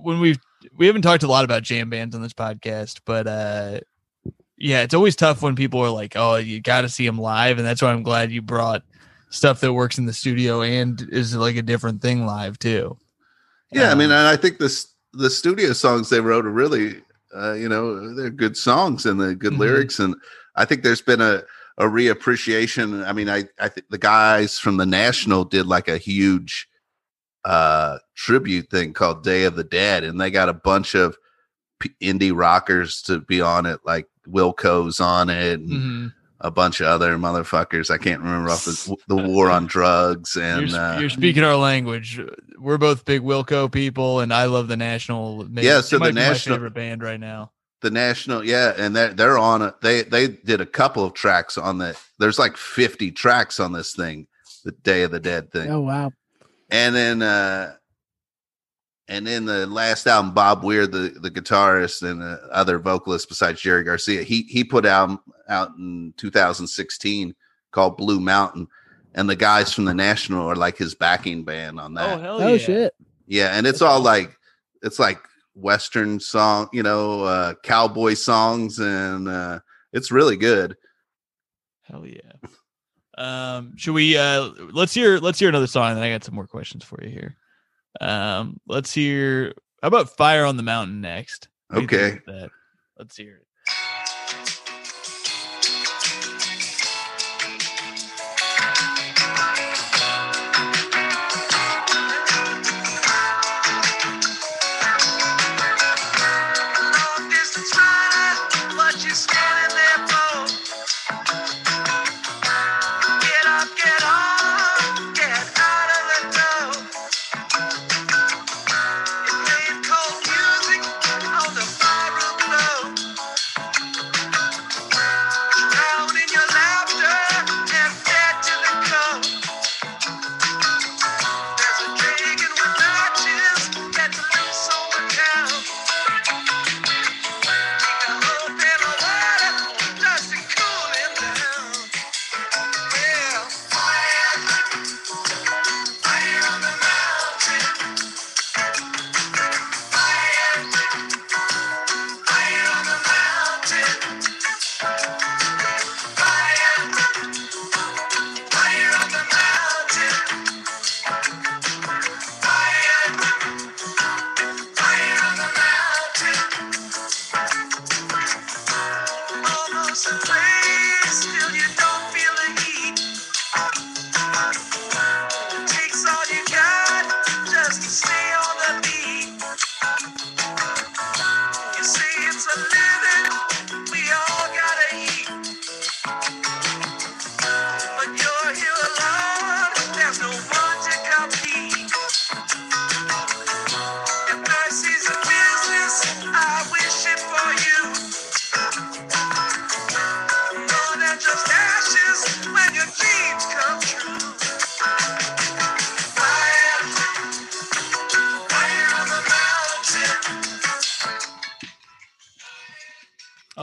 when 0.00 0.20
we've 0.20 0.38
we 0.76 0.86
haven't 0.86 1.02
talked 1.02 1.22
a 1.22 1.28
lot 1.28 1.44
about 1.44 1.62
jam 1.62 1.90
bands 1.90 2.14
on 2.14 2.22
this 2.22 2.32
podcast, 2.32 3.00
but 3.04 3.26
uh 3.26 3.80
yeah, 4.56 4.82
it's 4.82 4.94
always 4.94 5.16
tough 5.16 5.42
when 5.42 5.56
people 5.56 5.80
are 5.80 5.90
like, 5.90 6.14
"Oh, 6.14 6.36
you 6.36 6.60
got 6.60 6.82
to 6.82 6.88
see 6.88 7.04
them 7.04 7.18
live," 7.18 7.58
and 7.58 7.66
that's 7.66 7.82
why 7.82 7.90
I'm 7.90 8.04
glad 8.04 8.30
you 8.30 8.40
brought 8.42 8.84
stuff 9.30 9.60
that 9.60 9.72
works 9.72 9.98
in 9.98 10.06
the 10.06 10.12
studio 10.12 10.62
and 10.62 11.04
is 11.10 11.34
like 11.34 11.56
a 11.56 11.62
different 11.62 12.00
thing 12.00 12.24
live 12.26 12.58
too. 12.58 12.96
yeah 13.72 13.90
i 13.90 13.94
mean 13.94 14.10
Um, 14.12 14.18
and 14.18 14.28
i 14.28 14.36
think 14.36 14.58
this 14.58 14.88
the 15.14 15.30
studio 15.30 15.72
songs 15.72 16.10
they 16.10 16.20
wrote 16.20 16.44
are 16.46 16.50
really 16.50 17.00
uh 17.36 17.52
you 17.52 17.68
know 17.68 18.14
they're 18.14 18.30
good 18.30 18.56
songs 18.56 19.06
and 19.06 19.20
they're 19.20 19.34
good 19.34 19.54
Mhm. 19.54 19.58
lyrics 19.58 19.98
and 19.98 20.14
i 20.56 20.64
think 20.64 20.82
there's 20.82 21.02
been 21.02 21.20
a 21.20 21.42
a 21.78 21.84
reappreciation 21.84 23.06
i 23.06 23.12
mean 23.12 23.28
i 23.28 23.44
i 23.60 23.68
think 23.68 23.86
the 23.90 23.98
guys 23.98 24.58
from 24.58 24.76
the 24.76 24.86
national 24.86 25.44
did 25.44 25.66
like 25.66 25.88
a 25.88 25.98
huge 25.98 26.68
uh 27.44 27.98
tribute 28.14 28.70
thing 28.70 28.92
called 28.92 29.24
day 29.24 29.44
of 29.44 29.56
the 29.56 29.64
dead 29.64 30.04
and 30.04 30.20
they 30.20 30.30
got 30.30 30.48
a 30.48 30.54
bunch 30.54 30.94
of 30.94 31.16
p- 31.80 31.90
indie 32.00 32.36
rockers 32.36 33.02
to 33.02 33.20
be 33.20 33.40
on 33.40 33.66
it 33.66 33.80
like 33.84 34.06
wilco's 34.28 35.00
on 35.00 35.28
it 35.30 35.58
and 35.58 35.70
mhm. 35.70 36.12
a 36.40 36.50
bunch 36.50 36.80
of 36.80 36.86
other 36.86 37.16
motherfuckers 37.16 37.90
i 37.90 37.98
can't 37.98 38.20
remember 38.20 38.50
off 38.50 38.64
the, 38.64 38.96
the 39.08 39.16
war 39.16 39.50
on 39.50 39.66
drugs 39.66 40.36
and 40.36 40.70
you're, 40.70 40.78
uh 40.80 41.00
you're 41.00 41.10
speaking 41.10 41.42
our 41.42 41.56
language. 41.56 42.20
We're 42.62 42.78
both 42.78 43.04
big 43.04 43.22
Wilco 43.22 43.70
people, 43.70 44.20
and 44.20 44.32
I 44.32 44.44
love 44.46 44.68
the 44.68 44.76
National. 44.76 45.44
Maybe, 45.48 45.66
Yeah, 45.66 45.80
so 45.80 45.98
the 45.98 46.12
National- 46.12 46.56
my 46.56 46.58
favorite 46.58 46.74
band 46.74 47.02
right 47.02 47.20
now. 47.20 47.50
the 47.82 47.90
national 47.90 48.44
yeah 48.44 48.72
and 48.78 48.94
they're 48.94 49.12
they're 49.12 49.36
on 49.38 49.60
it 49.60 49.74
they 49.80 50.02
they 50.04 50.28
did 50.28 50.60
a 50.60 50.66
couple 50.66 51.04
of 51.04 51.14
tracks 51.14 51.58
on 51.58 51.78
the 51.78 51.98
there's 52.20 52.38
like 52.38 52.56
50 52.56 53.10
tracks 53.10 53.58
on 53.58 53.72
this 53.72 53.92
thing 53.92 54.28
the 54.64 54.70
day 54.70 55.02
of 55.02 55.10
the 55.10 55.18
dead 55.18 55.50
thing 55.50 55.68
Oh 55.68 55.80
wow. 55.80 56.12
and 56.70 56.94
then 56.94 57.22
uh 57.22 57.74
and 59.08 59.26
then 59.26 59.46
the 59.46 59.66
last 59.66 60.06
album 60.06 60.32
bob 60.32 60.62
weir 60.62 60.86
the 60.86 61.12
the 61.20 61.28
guitarist 61.30 62.08
and 62.08 62.20
the 62.20 62.40
other 62.52 62.78
vocalist 62.78 63.28
besides 63.28 63.60
jerry 63.60 63.82
garcia 63.82 64.22
he 64.22 64.42
he 64.42 64.62
put 64.62 64.86
out 64.86 65.18
out 65.48 65.70
in 65.76 66.14
2016 66.18 67.34
called 67.72 67.96
blue 67.96 68.20
mountain 68.20 68.68
and 69.14 69.28
the 69.28 69.36
guys 69.36 69.72
from 69.72 69.84
the 69.84 69.94
national 69.94 70.46
are 70.48 70.56
like 70.56 70.76
his 70.76 70.94
backing 70.94 71.44
band 71.44 71.78
on 71.80 71.94
that 71.94 72.20
hell 72.20 72.40
Oh 72.42 72.56
shit. 72.58 72.94
yeah, 73.26 73.56
and 73.56 73.66
it's 73.66 73.82
all 73.82 74.00
like 74.00 74.36
it's 74.82 74.98
like 74.98 75.18
western 75.54 76.18
song, 76.18 76.68
you 76.72 76.82
know, 76.82 77.22
uh 77.24 77.54
cowboy 77.62 78.14
songs 78.14 78.78
and 78.78 79.28
uh 79.28 79.60
it's 79.92 80.10
really 80.10 80.36
good. 80.36 80.76
Hell 81.82 82.06
yeah. 82.06 82.48
Um, 83.18 83.76
should 83.76 83.92
we 83.92 84.16
uh 84.16 84.50
let's 84.72 84.94
hear 84.94 85.18
let's 85.18 85.38
hear 85.38 85.48
another 85.50 85.66
song 85.66 85.88
and 85.90 85.96
then 85.98 86.04
I 86.04 86.10
got 86.12 86.24
some 86.24 86.34
more 86.34 86.46
questions 86.46 86.82
for 86.84 86.98
you 87.02 87.10
here. 87.10 87.36
Um, 88.00 88.58
let's 88.66 88.92
hear 88.94 89.52
how 89.82 89.88
about 89.88 90.16
Fire 90.16 90.46
on 90.46 90.56
the 90.56 90.62
Mountain 90.62 91.00
next? 91.02 91.48
What 91.68 91.76
do 91.76 91.82
you 91.82 91.88
think 91.88 92.22
Okay. 92.26 92.38
that? 92.40 92.50
Let's 92.98 93.16
hear 93.16 93.36
it. 93.36 93.46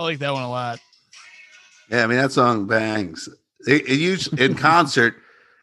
Like 0.10 0.20
that 0.20 0.34
one 0.34 0.43
a 0.43 0.49
lot. 0.49 0.80
Yeah, 1.89 2.03
I 2.03 2.07
mean 2.07 2.18
that 2.18 2.32
song 2.32 2.66
bangs. 2.68 3.30
It, 3.68 3.88
it 3.88 3.99
usually 3.99 4.43
in 4.43 4.55
concert, 4.70 5.16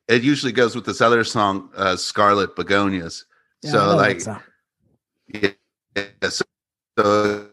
it 0.08 0.22
usually 0.22 0.52
goes 0.52 0.74
with 0.74 0.86
this 0.86 1.00
other 1.00 1.24
song, 1.24 1.70
uh, 1.76 1.96
"Scarlet 1.96 2.54
Begonias." 2.56 3.24
Yeah, 3.62 3.70
I 3.70 3.72
so 3.72 3.78
know 3.78 3.88
that 3.90 3.96
like, 3.96 4.20
song. 4.20 4.42
yeah, 5.28 5.50
yeah, 5.96 6.28
so, 6.28 6.44
so 6.98 7.46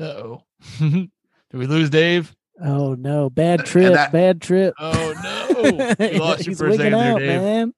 Uh 0.00 0.04
oh. 0.04 0.42
Did 0.80 1.10
we 1.52 1.66
lose 1.66 1.90
Dave? 1.90 2.34
Oh 2.64 2.94
no, 2.94 3.30
bad 3.30 3.64
trip, 3.64 3.92
that- 3.94 4.12
bad 4.12 4.40
trip. 4.40 4.74
Oh 4.78 5.14
no. 5.22 5.96
We 5.98 6.18
lost 6.18 6.46
you 6.46 6.50
He's 6.52 6.58
for 6.58 6.66
a 6.66 6.70
wigging 6.70 6.92
second 6.92 6.98
there, 6.98 7.12
out, 7.12 7.18
Dave. 7.18 7.40
man. 7.42 7.74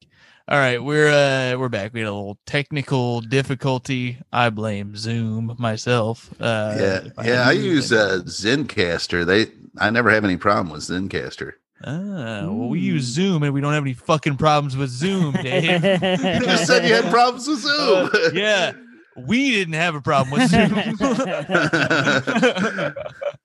All 0.46 0.58
right, 0.58 0.82
we're 0.82 1.08
uh 1.08 1.56
we're 1.58 1.70
back. 1.70 1.94
We 1.94 2.00
had 2.00 2.08
a 2.08 2.12
little 2.12 2.38
technical 2.44 3.22
difficulty. 3.22 4.18
I 4.30 4.50
blame 4.50 4.94
Zoom 4.94 5.54
myself. 5.58 6.28
Uh 6.38 6.76
yeah, 6.78 7.00
I 7.16 7.26
yeah. 7.26 7.48
I 7.48 7.52
use 7.52 7.90
uh, 7.92 8.20
Zencastr. 8.26 9.24
They, 9.24 9.46
I 9.78 9.88
never 9.88 10.10
have 10.10 10.22
any 10.24 10.36
problem 10.36 10.68
with 10.70 10.82
Zencastr. 10.82 11.52
Ah, 11.82 12.42
well, 12.42 12.68
we 12.68 12.80
Mm. 12.80 12.84
use 12.84 13.04
Zoom 13.04 13.42
and 13.42 13.54
we 13.54 13.62
don't 13.62 13.72
have 13.72 13.84
any 13.84 13.94
fucking 13.94 14.36
problems 14.36 14.76
with 14.76 14.90
Zoom, 14.90 15.32
Dave. 15.32 15.82
You 15.84 16.44
just 16.44 16.66
said 16.66 16.86
you 16.86 16.92
had 16.94 17.10
problems 17.10 17.48
with 17.48 17.60
Zoom. 17.60 18.10
Uh, 18.12 18.30
yeah, 18.34 18.72
we 19.16 19.50
didn't 19.50 19.74
have 19.74 19.94
a 19.94 20.00
problem 20.02 20.38
with 20.38 20.50
Zoom. 20.50 20.74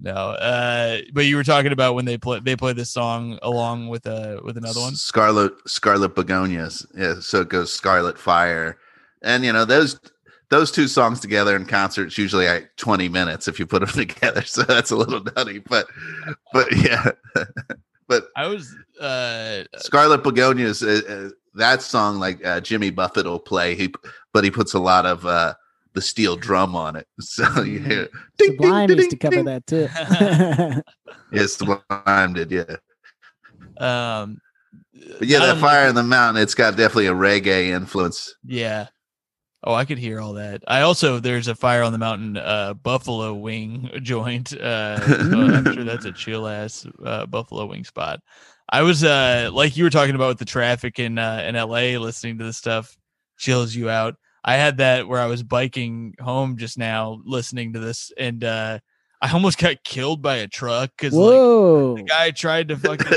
no, 0.00 0.12
uh, 0.12 0.98
but 1.12 1.24
you 1.26 1.36
were 1.36 1.44
talking 1.44 1.72
about 1.72 1.94
when 1.94 2.04
they 2.04 2.18
play 2.18 2.40
they 2.40 2.56
play 2.56 2.72
this 2.72 2.90
song 2.90 3.38
along 3.42 3.88
with 3.88 4.06
uh 4.06 4.40
with 4.44 4.56
another 4.56 4.80
one. 4.80 4.94
Scarlet 4.94 5.52
Scarlet 5.68 6.14
Begonias. 6.14 6.86
Yeah, 6.94 7.20
so 7.20 7.40
it 7.40 7.48
goes 7.48 7.72
Scarlet 7.72 8.18
Fire. 8.18 8.78
And 9.22 9.44
you 9.44 9.52
know, 9.52 9.64
those 9.64 9.98
those 10.50 10.70
two 10.70 10.88
songs 10.88 11.20
together 11.20 11.54
in 11.56 11.66
concert 11.66 12.06
is 12.06 12.18
usually 12.18 12.46
like 12.46 12.70
20 12.76 13.08
minutes 13.08 13.48
if 13.48 13.58
you 13.58 13.66
put 13.66 13.80
them 13.80 13.88
together. 14.08 14.42
So 14.42 14.62
that's 14.62 14.90
a 14.90 14.96
little 14.96 15.22
nutty. 15.36 15.58
But 15.58 15.88
but 16.52 16.74
yeah. 16.76 17.10
but 18.08 18.28
I 18.36 18.46
was 18.46 18.74
uh 19.00 19.64
Scarlet 19.76 20.22
Begonias, 20.22 20.82
uh, 20.82 21.12
uh, 21.12 21.30
that 21.54 21.82
song 21.82 22.18
like 22.18 22.44
uh, 22.44 22.60
Jimmy 22.60 22.90
Buffett 22.90 23.26
will 23.26 23.40
play, 23.40 23.74
he 23.74 23.92
but 24.32 24.44
he 24.44 24.50
puts 24.50 24.74
a 24.74 24.80
lot 24.80 25.06
of 25.06 25.26
uh 25.26 25.54
the 25.94 26.02
steel 26.02 26.36
drum 26.36 26.74
on 26.76 26.96
it. 26.96 27.06
So 27.20 27.62
you 27.62 27.78
hear 27.80 28.08
ding, 28.38 28.50
ding, 28.50 28.56
Sublime 28.56 28.86
ding, 28.88 28.96
used 28.98 29.10
to 29.10 29.16
ding, 29.16 29.30
cover 29.30 29.36
ding. 29.36 29.44
that 29.46 29.66
too. 29.66 30.82
Yes, 31.32 31.54
Sublime 31.54 32.32
did, 32.34 32.50
yeah. 32.50 32.76
um 33.78 34.40
But 35.18 35.28
yeah, 35.28 35.38
that 35.40 35.56
unlike- 35.56 35.60
fire 35.60 35.88
in 35.88 35.94
the 35.94 36.02
mountain, 36.02 36.42
it's 36.42 36.54
got 36.54 36.76
definitely 36.76 37.06
a 37.08 37.12
reggae 37.14 37.68
influence. 37.68 38.34
Yeah. 38.44 38.88
Oh, 39.64 39.74
I 39.74 39.84
could 39.84 39.98
hear 39.98 40.20
all 40.20 40.34
that. 40.34 40.62
I 40.68 40.82
also 40.82 41.18
there's 41.18 41.48
a 41.48 41.54
fire 41.54 41.82
on 41.82 41.92
the 41.92 41.98
mountain 41.98 42.36
uh 42.36 42.74
buffalo 42.74 43.34
wing 43.34 43.90
joint. 44.02 44.52
Uh 44.52 45.00
so 45.00 45.40
I'm 45.40 45.74
sure 45.74 45.84
that's 45.84 46.04
a 46.04 46.12
chill 46.12 46.46
ass 46.46 46.86
uh, 47.04 47.26
buffalo 47.26 47.66
wing 47.66 47.84
spot. 47.84 48.20
I 48.70 48.82
was 48.82 49.02
uh 49.02 49.50
like 49.52 49.76
you 49.76 49.84
were 49.84 49.90
talking 49.90 50.14
about 50.14 50.28
with 50.28 50.38
the 50.38 50.44
traffic 50.44 50.98
in 50.98 51.18
uh 51.18 51.42
in 51.46 51.54
LA 51.56 51.98
listening 51.98 52.38
to 52.38 52.44
this 52.44 52.56
stuff 52.56 52.96
chills 53.36 53.74
you 53.74 53.90
out. 53.90 54.14
I 54.48 54.54
had 54.56 54.78
that 54.78 55.06
where 55.08 55.20
I 55.20 55.26
was 55.26 55.42
biking 55.42 56.14
home 56.20 56.56
just 56.56 56.78
now 56.78 57.20
listening 57.24 57.74
to 57.74 57.78
this 57.80 58.12
and 58.18 58.42
uh 58.42 58.78
I 59.20 59.32
almost 59.32 59.58
got 59.58 59.82
killed 59.84 60.22
by 60.22 60.36
a 60.36 60.48
truck 60.48 60.90
cuz 60.96 61.12
like 61.12 61.32
the 61.96 62.02
guy 62.04 62.30
tried 62.30 62.68
to 62.68 62.76
fucking 62.76 63.08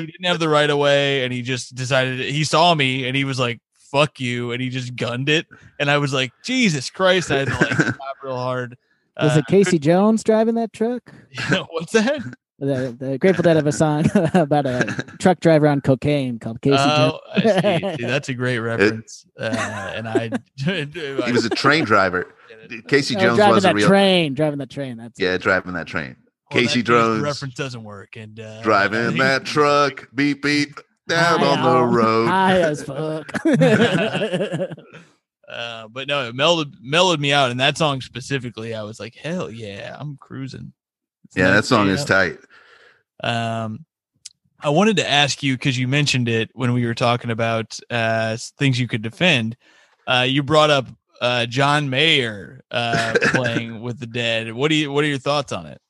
he 0.00 0.06
didn't 0.06 0.24
have 0.24 0.38
the 0.40 0.48
right 0.48 0.68
of 0.70 0.78
way 0.78 1.24
and 1.24 1.32
he 1.32 1.42
just 1.42 1.74
decided 1.74 2.20
he 2.20 2.42
saw 2.44 2.74
me 2.74 3.06
and 3.06 3.14
he 3.16 3.24
was 3.24 3.38
like 3.38 3.60
fuck 3.92 4.18
you 4.18 4.52
and 4.52 4.62
he 4.62 4.70
just 4.70 4.96
gunned 4.96 5.28
it 5.28 5.46
and 5.78 5.90
i 5.90 5.98
was 5.98 6.14
like 6.14 6.32
jesus 6.42 6.88
christ 6.88 7.30
i 7.30 7.38
had 7.40 7.48
to 7.48 7.54
like 7.54 7.74
stop 7.94 8.16
real 8.24 8.36
hard. 8.38 8.76
Was 9.20 9.36
Uh, 9.36 9.40
it 9.40 9.46
Casey 9.46 9.78
Jones 9.78 10.24
driving 10.24 10.54
that 10.54 10.72
truck? 10.72 11.12
what's 11.70 11.92
that 11.92 12.22
The, 12.62 12.96
the 12.96 13.18
Grateful 13.18 13.42
Dead 13.42 13.56
have 13.56 13.66
a 13.66 13.72
song 13.72 14.04
about 14.34 14.66
a 14.66 14.84
truck 15.18 15.40
driver 15.40 15.66
on 15.66 15.80
cocaine 15.80 16.38
called 16.38 16.60
Casey 16.60 16.76
oh 16.78 17.18
I 17.34 17.40
see. 17.40 17.60
Jones. 17.80 17.96
See, 17.98 18.04
that's 18.06 18.28
a 18.28 18.34
great 18.34 18.58
reference 18.60 19.26
uh, 19.40 19.92
and 19.96 20.06
i 20.08 20.30
he 20.64 21.32
was 21.32 21.44
a 21.44 21.50
train 21.50 21.84
driver. 21.84 22.32
Casey 22.86 23.16
Oh, 23.16 23.20
Jones 23.20 23.36
driving 23.38 23.54
was 23.56 23.64
a 23.64 23.68
that 23.68 23.74
real 23.74 23.88
train, 23.88 24.34
driving 24.34 24.58
that 24.60 24.70
train. 24.70 24.96
That's 24.96 25.18
yeah, 25.18 25.36
driving 25.38 25.72
that 25.72 25.88
train. 25.88 26.14
Well, 26.52 26.60
Casey 26.62 26.82
that 26.82 26.92
means 26.92 27.02
Jones 27.04 27.22
reference 27.22 27.54
doesn't 27.54 27.82
work 27.82 28.14
and 28.16 28.38
uh, 28.38 28.62
driving 28.62 29.16
that 29.18 29.44
truck, 29.44 30.08
beep 30.14 30.42
beep, 30.42 30.78
down 31.08 31.40
High 31.40 31.46
on 31.46 31.62
the 31.90 31.96
road. 31.96 32.28
high 32.28 32.60
as 32.60 32.84
fuck. 32.84 33.28
uh, 35.48 35.88
but 35.88 36.06
no, 36.06 36.28
it 36.28 36.34
mellowed 36.36 36.76
mellowed 36.80 37.18
me 37.20 37.32
out, 37.32 37.50
and 37.50 37.58
that 37.58 37.76
song 37.76 38.00
specifically, 38.00 38.72
I 38.74 38.82
was 38.84 39.00
like, 39.00 39.16
hell 39.16 39.50
yeah, 39.50 39.96
I'm 39.98 40.16
cruising. 40.18 40.72
It's 41.32 41.38
yeah, 41.38 41.50
that 41.52 41.64
song 41.64 41.88
is 41.88 42.04
tight. 42.04 42.38
Um, 43.24 43.86
I 44.60 44.68
wanted 44.68 44.98
to 44.98 45.10
ask 45.10 45.42
you 45.42 45.54
because 45.54 45.78
you 45.78 45.88
mentioned 45.88 46.28
it 46.28 46.50
when 46.52 46.74
we 46.74 46.84
were 46.84 46.94
talking 46.94 47.30
about 47.30 47.78
uh, 47.88 48.36
things 48.58 48.78
you 48.78 48.86
could 48.86 49.00
defend. 49.00 49.56
Uh, 50.06 50.26
you 50.28 50.42
brought 50.42 50.68
up 50.68 50.88
uh, 51.22 51.46
John 51.46 51.88
Mayer 51.88 52.60
uh, 52.70 53.14
playing 53.28 53.80
with 53.80 53.98
the 53.98 54.06
Dead. 54.06 54.52
What 54.52 54.68
do 54.68 54.74
you? 54.74 54.92
What 54.92 55.04
are 55.04 55.08
your 55.08 55.16
thoughts 55.16 55.52
on 55.52 55.64
it? 55.64 55.80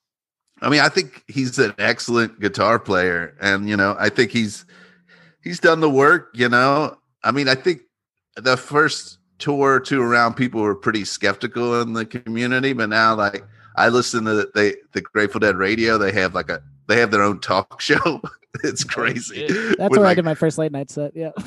I 0.60 0.68
mean, 0.68 0.78
I 0.78 0.88
think 0.88 1.24
he's 1.26 1.58
an 1.58 1.74
excellent 1.76 2.38
guitar 2.38 2.78
player, 2.78 3.36
and 3.40 3.68
you 3.68 3.76
know, 3.76 3.96
I 3.98 4.10
think 4.10 4.30
he's 4.30 4.64
he's 5.42 5.58
done 5.58 5.80
the 5.80 5.90
work. 5.90 6.30
You 6.34 6.48
know, 6.48 6.96
I 7.24 7.32
mean, 7.32 7.48
I 7.48 7.56
think 7.56 7.80
the 8.36 8.56
first 8.56 9.18
tour 9.38 9.74
or 9.74 9.80
two 9.80 10.00
around, 10.00 10.34
people 10.34 10.62
were 10.62 10.76
pretty 10.76 11.04
skeptical 11.04 11.80
in 11.80 11.94
the 11.94 12.06
community, 12.06 12.74
but 12.74 12.88
now, 12.90 13.16
like, 13.16 13.44
I 13.76 13.88
listen 13.88 14.24
to 14.24 14.34
the 14.34 14.50
they 14.54 14.76
the 14.92 15.00
Grateful 15.00 15.40
Dead 15.40 15.56
radio. 15.56 15.98
They 15.98 16.12
have 16.12 16.34
like 16.34 16.50
a 16.50 16.62
they 16.88 16.98
have 17.00 17.10
their 17.10 17.22
own 17.22 17.40
talk 17.40 17.80
show. 17.80 18.20
it's 18.62 18.84
oh, 18.84 18.88
crazy. 18.88 19.46
shit. 19.46 19.78
That's 19.78 19.90
With, 19.90 20.00
where 20.00 20.08
I 20.08 20.14
did 20.14 20.24
my 20.24 20.34
first 20.34 20.58
late 20.58 20.72
night 20.72 20.90
set. 20.90 21.16
Yeah. 21.16 21.30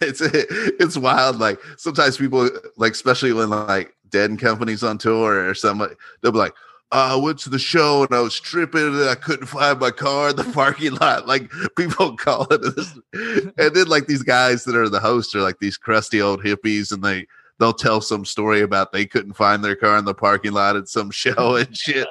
it's 0.00 0.20
it's 0.20 0.96
wild. 0.96 1.38
Like 1.38 1.60
sometimes 1.76 2.16
people 2.16 2.50
like, 2.76 2.92
especially 2.92 3.32
when 3.32 3.50
like 3.50 3.94
Dead 4.10 4.30
and 4.30 4.38
Company's 4.38 4.82
on 4.82 4.98
tour 4.98 5.48
or 5.48 5.54
somebody, 5.54 5.94
they'll 6.20 6.32
be 6.32 6.38
like, 6.38 6.54
"Oh, 6.90 7.18
I 7.18 7.22
went 7.22 7.38
to 7.40 7.50
the 7.50 7.58
show 7.58 8.02
and 8.02 8.14
I 8.14 8.20
was 8.20 8.38
tripping 8.38 8.86
and 8.86 9.08
I 9.08 9.14
couldn't 9.14 9.46
find 9.46 9.78
my 9.78 9.90
car 9.92 10.30
in 10.30 10.36
the 10.36 10.44
parking 10.44 10.94
lot." 10.94 11.28
Like 11.28 11.50
people 11.76 12.16
call 12.16 12.46
it 12.50 12.60
this, 12.74 12.92
and 13.12 13.74
then 13.74 13.86
like 13.86 14.06
these 14.06 14.22
guys 14.24 14.64
that 14.64 14.76
are 14.76 14.88
the 14.88 15.00
hosts 15.00 15.34
are 15.34 15.42
like 15.42 15.60
these 15.60 15.76
crusty 15.76 16.20
old 16.20 16.42
hippies, 16.42 16.92
and 16.92 17.04
they 17.04 17.26
they'll 17.58 17.72
tell 17.72 18.00
some 18.00 18.24
story 18.24 18.60
about 18.62 18.92
they 18.92 19.06
couldn't 19.06 19.34
find 19.34 19.62
their 19.64 19.76
car 19.76 19.96
in 19.98 20.04
the 20.04 20.14
parking 20.14 20.52
lot 20.52 20.76
at 20.76 20.88
some 20.88 21.10
show 21.12 21.56
and 21.56 21.76
shit. 21.76 22.08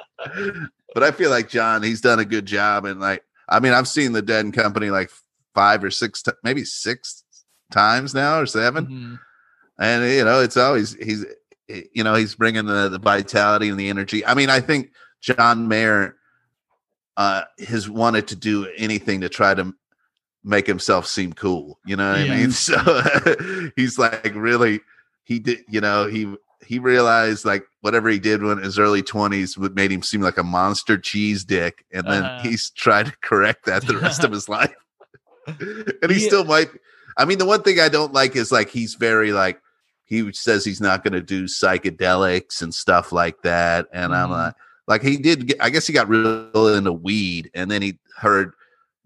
But 0.94 1.02
I 1.02 1.10
feel 1.10 1.30
like 1.30 1.48
John, 1.48 1.82
he's 1.82 2.00
done 2.00 2.18
a 2.20 2.24
good 2.24 2.46
job, 2.46 2.84
and 2.84 3.00
like 3.00 3.22
I 3.48 3.60
mean, 3.60 3.72
I've 3.72 3.88
seen 3.88 4.12
the 4.12 4.22
Dead 4.22 4.44
and 4.44 4.54
Company 4.54 4.90
like 4.90 5.10
five 5.54 5.84
or 5.84 5.90
six, 5.90 6.22
ti- 6.22 6.32
maybe 6.42 6.64
six 6.64 7.22
times 7.70 8.14
now 8.14 8.38
or 8.40 8.46
7 8.46 8.86
Mhm. 8.86 9.18
and 9.78 10.12
you 10.12 10.24
know, 10.24 10.40
it's 10.40 10.56
always 10.56 10.94
he's 10.94 11.24
you 11.68 12.04
know 12.04 12.14
he's 12.14 12.34
bringing 12.34 12.66
the 12.66 12.88
the 12.88 12.98
vitality 12.98 13.68
and 13.68 13.78
the 13.80 13.88
energy. 13.88 14.24
I 14.24 14.34
mean, 14.34 14.50
I 14.50 14.60
think 14.60 14.92
John 15.20 15.66
Mayer 15.68 16.16
uh 17.16 17.42
has 17.68 17.88
wanted 17.88 18.28
to 18.28 18.36
do 18.36 18.68
anything 18.76 19.20
to 19.22 19.28
try 19.28 19.54
to 19.54 19.72
make 20.42 20.66
himself 20.66 21.06
seem 21.06 21.32
cool. 21.32 21.78
You 21.86 21.96
know 21.96 22.10
what 22.10 22.20
I 22.20 22.28
mean? 22.28 22.50
So 22.52 22.76
he's 23.76 23.98
like 23.98 24.32
really 24.34 24.80
he 25.24 25.38
did 25.38 25.60
you 25.68 25.80
know 25.80 26.06
he 26.06 26.32
he 26.64 26.78
realized 26.78 27.44
like 27.44 27.64
whatever 27.82 28.08
he 28.08 28.18
did 28.18 28.42
when 28.42 28.58
his 28.58 28.78
early 28.78 29.02
20s 29.02 29.58
would 29.58 29.74
made 29.74 29.90
him 29.92 30.02
seem 30.02 30.20
like 30.22 30.38
a 30.38 30.42
monster 30.42 30.96
cheese 30.96 31.44
dick 31.44 31.84
and 31.92 32.06
then 32.06 32.24
Uh-huh. 32.24 32.48
he's 32.48 32.70
tried 32.70 33.06
to 33.06 33.12
correct 33.22 33.66
that 33.66 33.86
the 33.86 33.98
rest 33.98 34.24
of 34.24 34.32
his 34.36 34.48
life 34.48 34.74
and 35.46 36.10
he 36.10 36.20
Yeah. 36.20 36.26
still 36.28 36.44
might 36.44 36.68
i 37.18 37.24
mean 37.24 37.38
the 37.38 37.44
one 37.44 37.62
thing 37.62 37.80
i 37.80 37.88
don't 37.88 38.12
like 38.14 38.34
is 38.36 38.50
like 38.52 38.70
he's 38.70 38.94
very 38.94 39.32
like 39.32 39.60
he 40.04 40.32
says 40.32 40.64
he's 40.64 40.80
not 40.80 41.02
going 41.02 41.12
to 41.14 41.22
do 41.22 41.44
psychedelics 41.44 42.62
and 42.62 42.74
stuff 42.74 43.12
like 43.12 43.42
that 43.42 43.86
and 43.92 44.14
i'm 44.14 44.28
Mhm. 44.28 44.32
like 44.32 44.54
like 44.86 45.02
he 45.02 45.16
did 45.16 45.46
get, 45.48 45.56
i 45.62 45.70
guess 45.70 45.86
he 45.86 45.92
got 45.92 46.08
real 46.08 46.74
into 46.74 46.92
weed 46.92 47.50
and 47.54 47.70
then 47.70 47.82
he 47.82 47.98
heard 48.16 48.52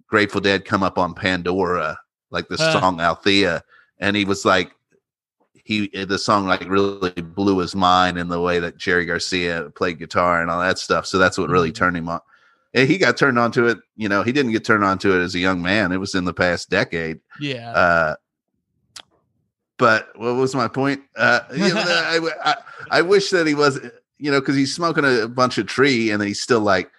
grateful 0.07 0.41
dead 0.41 0.65
come 0.65 0.83
up 0.83 0.99
on 0.99 1.15
pandora 1.15 1.99
like 2.31 2.49
the 2.49 2.57
Huh. 2.57 2.81
song 2.81 3.01
althea 3.01 3.63
and 3.99 4.17
he 4.17 4.25
was 4.25 4.45
like 4.45 4.73
he 5.69 5.87
the 6.05 6.19
song 6.19 6.47
like 6.47 6.67
really 6.67 7.11
blew 7.11 7.59
his 7.59 7.75
mind 7.75 8.17
in 8.17 8.29
the 8.29 8.41
way 8.41 8.59
that 8.59 8.79
jerry 8.79 9.05
garcia 9.05 9.71
played 9.77 9.99
guitar 9.99 10.41
and 10.41 10.51
all 10.51 10.59
that 10.61 10.79
stuff. 10.79 11.05
So 11.05 11.19
that's 11.19 11.37
what 11.37 11.51
really 11.51 11.71
Mhm. 11.71 11.75
turned 11.75 11.97
him 11.99 12.09
on. 12.09 12.21
And 12.73 12.89
he 12.89 12.97
got 12.97 13.19
turned 13.19 13.39
on 13.39 13.53
to 13.53 13.67
it 13.67 13.79
you 13.95 14.09
know 14.09 14.23
he 14.23 14.33
didn't 14.33 14.53
get 14.53 14.65
turned 14.65 14.83
on 14.83 14.97
to 15.01 15.15
it 15.15 15.23
as 15.23 15.35
a 15.35 15.39
young 15.39 15.61
man. 15.61 15.93
It 15.93 15.99
was 15.99 16.15
in 16.15 16.25
the 16.25 16.33
past 16.33 16.71
decade. 16.71 17.21
Yeah. 17.39 17.71
uh 17.73 18.15
but 19.77 20.09
what 20.17 20.37
was 20.37 20.55
my 20.55 20.69
point? 20.69 21.03
Uh 21.17 21.41
you 21.55 21.75
know, 21.75 21.85
I, 21.87 22.19
I, 22.45 22.55
I 22.91 23.03
wish 23.03 23.29
that 23.31 23.47
he 23.47 23.55
was 23.55 23.79
you 24.17 24.31
know 24.31 24.41
because 24.41 24.57
he's 24.57 24.75
smoking 24.75 25.05
a 25.05 25.29
bunch 25.29 25.59
of 25.59 25.67
tree 25.67 26.11
and 26.11 26.23
he's 26.23 26.41
still 26.41 26.61
like 26.61 26.91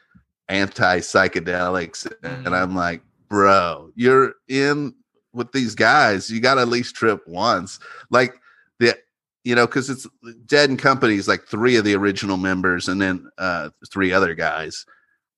anti 0.47 0.99
psychedelics 0.99 2.05
and 2.23 2.45
Mhm. 2.45 2.53
i'm 2.53 2.75
like 2.75 3.01
bro 3.29 3.91
you're 3.95 4.33
in 4.47 4.93
with 5.31 5.51
these 5.51 5.73
guys. 5.75 6.29
You 6.31 6.39
got 6.39 6.55
to 6.55 6.61
at 6.61 6.67
least 6.69 6.95
trip 6.95 7.21
once. 7.27 7.79
Like 8.09 8.33
the 8.79 8.97
you 9.43 9.55
know, 9.55 9.65
because 9.65 9.89
it's 9.89 10.05
Dead 10.45 10.69
and 10.69 10.77
Company's 10.77 11.27
like 11.27 11.45
three 11.45 11.77
of 11.77 11.85
the 11.85 11.95
original 11.95 12.37
members, 12.37 12.87
and 12.87 13.01
then 13.01 13.29
uh, 13.37 13.69
three 13.91 14.11
other 14.11 14.33
guys, 14.35 14.85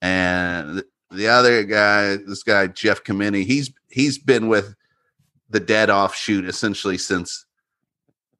and 0.01 0.83
the 1.11 1.27
other 1.27 1.63
guy, 1.63 2.17
this 2.17 2.43
guy 2.43 2.67
Jeff 2.67 3.03
Chimenti, 3.03 3.45
he's 3.45 3.71
he's 3.89 4.17
been 4.17 4.47
with 4.47 4.75
the 5.49 5.59
Dead 5.59 5.89
offshoot 5.89 6.45
essentially 6.45 6.97
since 6.97 7.45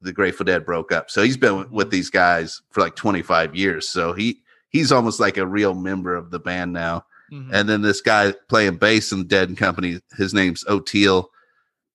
the 0.00 0.12
Grateful 0.12 0.44
Dead 0.44 0.64
broke 0.64 0.90
up. 0.90 1.10
So 1.10 1.22
he's 1.22 1.36
been 1.36 1.58
with, 1.58 1.70
with 1.70 1.90
these 1.90 2.10
guys 2.10 2.60
for 2.70 2.80
like 2.80 2.96
25 2.96 3.54
years. 3.54 3.88
So 3.88 4.12
he 4.14 4.40
he's 4.70 4.90
almost 4.90 5.20
like 5.20 5.36
a 5.36 5.46
real 5.46 5.74
member 5.74 6.14
of 6.14 6.30
the 6.30 6.40
band 6.40 6.72
now. 6.72 7.04
Mhm. 7.30 7.50
And 7.52 7.68
then 7.68 7.82
this 7.82 8.00
guy 8.00 8.34
playing 8.48 8.76
bass 8.76 9.12
in 9.12 9.26
Dead 9.26 9.48
and 9.48 9.56
Company, 9.58 10.00
his 10.16 10.34
name's 10.34 10.64
Oteil, 10.64 11.26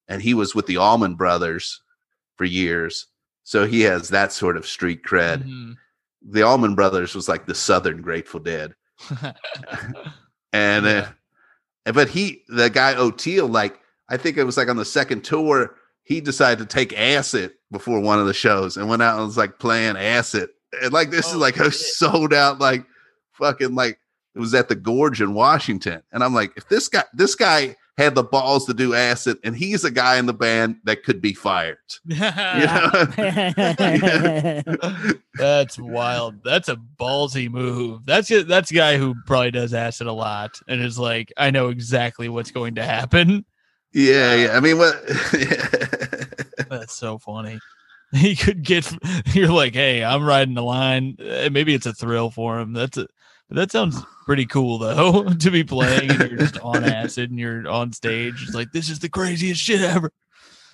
and 0.07 0.21
he 0.21 0.33
was 0.33 0.55
with 0.55 0.67
the 0.67 0.77
Allman 0.77 1.15
Brothers 1.15 1.81
for 2.37 2.45
years. 2.45 3.07
So 3.43 3.65
he 3.65 3.81
has 3.81 4.09
that 4.09 4.31
sort 4.33 4.57
of 4.57 4.65
street 4.67 5.03
cred. 5.03 5.43
Mhm. 5.47 5.75
The 6.29 6.43
Allman 6.43 6.75
Brothers 6.75 7.15
was 7.15 7.29
like 7.29 7.45
the 7.45 7.55
Southern 7.55 8.01
Grateful 8.01 8.39
Dead. 8.39 8.73
And 10.53 10.85
uh, 10.87 11.07
but 11.93 12.09
he, 12.09 12.43
the 12.47 12.69
guy 12.69 12.93
Oteil, 12.95 13.49
like 13.51 13.79
I 14.09 14.17
think 14.17 14.37
it 14.37 14.43
was 14.45 14.57
like 14.57 14.69
on 14.69 14.77
the 14.77 14.85
second 14.85 15.23
tour, 15.23 15.75
he 16.03 16.21
decided 16.21 16.59
to 16.59 16.73
take 16.73 16.97
acid 16.97 17.51
before 17.71 17.99
one 17.99 18.19
of 18.19 18.27
the 18.27 18.33
shows 18.33 18.77
and 18.77 18.87
went 18.89 19.01
out 19.01 19.17
and 19.17 19.25
was 19.27 19.37
like 19.37 19.59
playing 19.59 19.97
acid. 19.97 20.49
And 20.81 20.93
like 20.93 21.11
this 21.11 21.27
is 21.27 21.35
Oh, 21.35 21.39
like 21.39 21.57
a 21.57 21.69
sold 21.71 22.33
out 22.33 22.59
like 22.59 22.85
fucking 23.33 23.75
like 23.75 23.99
it 24.35 24.39
was 24.39 24.53
at 24.53 24.69
the 24.69 24.75
Gorge 24.75 25.21
in 25.21 25.33
Washington. 25.33 26.01
And 26.11 26.23
I'm 26.23 26.33
like, 26.33 26.53
if 26.55 26.67
this 26.69 26.87
guy 26.87 27.03
this 27.13 27.35
guy 27.35 27.75
had 27.97 28.13
the 28.13 28.23
balls 28.23 28.65
to 28.65 28.73
do 28.73 28.93
acid 28.93 29.37
and 29.43 29.55
he's 29.55 29.83
a 29.83 29.89
guy 29.89 30.17
in 30.17 30.27
the 30.27 30.33
band 30.33 30.77
that 30.83 31.03
could 31.03 31.19
be 31.19 31.33
fired. 31.33 31.77
That's 35.33 35.79
wild. 35.79 36.43
That's 36.43 36.69
a 36.69 36.77
ballsy 36.99 37.49
move. 37.49 38.05
That's 38.05 38.29
a, 38.31 38.43
that's 38.43 38.71
a 38.71 38.75
guy 38.75 38.97
who 38.97 39.15
probably 39.25 39.51
does 39.51 39.73
acid 39.73 40.07
a 40.07 40.13
lot 40.13 40.59
and 40.67 40.81
is 40.81 40.99
like, 40.99 41.33
I 41.37 41.49
know 41.49 41.69
exactly 41.69 42.29
what's 42.29 42.51
going 42.51 42.75
to 42.75 42.83
happen. 42.83 43.45
yeah, 43.93 44.35
yeah. 44.35 44.55
I 44.55 44.59
mean 44.59 44.77
what 44.77 44.95
That's 46.69 46.95
so 46.95 47.17
funny. 47.17 47.59
He 48.13 48.35
could 48.35 48.63
get. 48.63 48.91
You're 49.33 49.51
like, 49.51 49.73
hey, 49.73 50.03
I'm 50.03 50.23
riding 50.23 50.53
the 50.53 50.63
line. 50.63 51.17
Uh, 51.19 51.49
Maybe 51.51 51.73
it's 51.73 51.85
a 51.85 51.93
thrill 51.93 52.31
for 52.31 52.59
him. 52.59 52.73
That's 52.73 52.97
a. 52.97 53.07
That 53.49 53.71
sounds 53.71 54.01
pretty 54.27 54.45
cool 54.45 54.77
though 54.77 55.23
to 55.39 55.49
be 55.49 55.63
playing 55.63 56.11
and 56.11 56.29
you're 56.29 56.37
just 56.39 56.59
on 56.59 56.83
acid 56.83 57.31
and 57.31 57.39
you're 57.39 57.67
on 57.67 57.91
stage. 57.93 58.43
It's 58.43 58.53
like 58.53 58.71
this 58.73 58.89
is 58.89 58.99
the 58.99 59.09
craziest 59.09 59.59
shit 59.59 59.81
ever. 59.81 60.11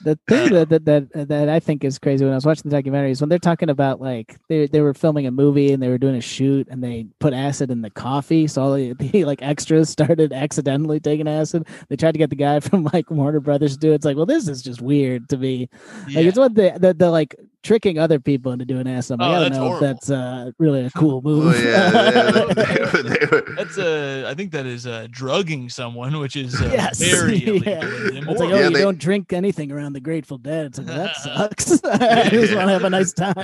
the 0.03 0.19
thing 0.27 0.51
that, 0.51 0.67
that 0.69 0.83
that 0.85 1.27
that 1.29 1.47
I 1.47 1.61
think 1.61 1.85
is 1.85 1.97
crazy 1.97 2.25
when 2.25 2.33
I 2.33 2.35
was 2.35 2.45
watching 2.45 2.69
the 2.69 2.75
documentary 2.75 3.11
is 3.11 3.21
when 3.21 3.29
they're 3.29 3.39
talking 3.39 3.69
about 3.69 4.01
like 4.01 4.35
they 4.49 4.67
they 4.67 4.81
were 4.81 4.93
filming 4.93 5.27
a 5.27 5.31
movie 5.31 5.71
and 5.71 5.81
they 5.81 5.87
were 5.87 5.97
doing 5.99 6.15
a 6.15 6.21
shoot 6.21 6.67
and 6.69 6.83
they 6.83 7.05
put 7.19 7.31
acid 7.31 7.71
in 7.71 7.81
the 7.81 7.89
coffee, 7.89 8.47
so 8.47 8.61
all 8.63 8.73
the, 8.73 8.91
the 8.99 9.23
like 9.23 9.41
extras 9.41 9.89
started 9.89 10.33
accidentally 10.33 10.99
taking 10.99 11.27
acid. 11.29 11.65
They 11.87 11.95
tried 11.95 12.13
to 12.13 12.17
get 12.17 12.31
the 12.31 12.35
guy 12.35 12.59
from 12.59 12.83
like 12.91 13.09
Warner 13.11 13.39
Brothers 13.39 13.73
to 13.73 13.79
do 13.79 13.91
it. 13.91 13.95
It's 13.95 14.05
like, 14.05 14.17
well, 14.17 14.25
this 14.25 14.49
is 14.49 14.61
just 14.61 14.81
weird 14.81 15.29
to 15.29 15.37
me. 15.37 15.69
Like 16.07 16.25
it's 16.25 16.37
what 16.37 16.53
the, 16.55 16.73
the 16.77 16.93
the 16.93 17.09
like 17.09 17.35
tricking 17.61 17.97
other 17.97 18.19
people 18.19 18.51
into 18.51 18.65
doing 18.65 18.89
acid. 18.89 19.13
I'm 19.13 19.19
like, 19.19 19.29
Oh, 19.29 19.31
I 19.31 19.39
don't 19.39 19.43
that's 19.51 19.57
know 19.57 19.67
horrible. 19.69 19.85
if 19.87 19.95
that's 19.95 20.09
uh, 20.09 20.51
really 20.59 20.81
a 20.85 20.89
cool 20.91 21.21
move. 21.21 21.45
Well, 21.45 21.63
yeah, 21.63 22.11
yeah, 22.11 22.53
they 22.53 22.81
were- 22.83 23.03
they 23.03 23.25
were- 23.31 23.42
That's 23.75 24.25
uh, 24.25 24.29
I 24.29 24.33
think 24.33 24.51
that 24.51 24.65
is 24.65 24.85
uh, 24.87 25.07
drugging 25.11 25.69
someone, 25.69 26.17
which 26.19 26.35
is 26.35 26.59
uh, 26.61 26.69
Yes. 26.71 26.99
very. 27.11 27.37
Yeah. 27.37 27.79
It's 27.83 28.39
like, 28.39 28.49
oh, 28.51 28.55
Yeah, 28.55 28.67
you 28.69 28.73
they- 28.75 28.81
don't 28.81 28.97
drink 28.99 29.33
anything 29.33 29.71
around 29.71 29.93
the 29.93 29.99
Grateful 30.01 30.37
Dead. 30.37 30.67
It's 30.67 30.77
like, 30.79 30.87
well, 30.87 30.97
that 30.97 31.15
sucks. 31.57 31.83
I 31.85 32.29
just 32.29 32.53
want 32.55 32.67
to 32.67 32.73
have 32.73 32.83
a 32.83 32.89
nice 32.89 33.13
time. 33.13 33.35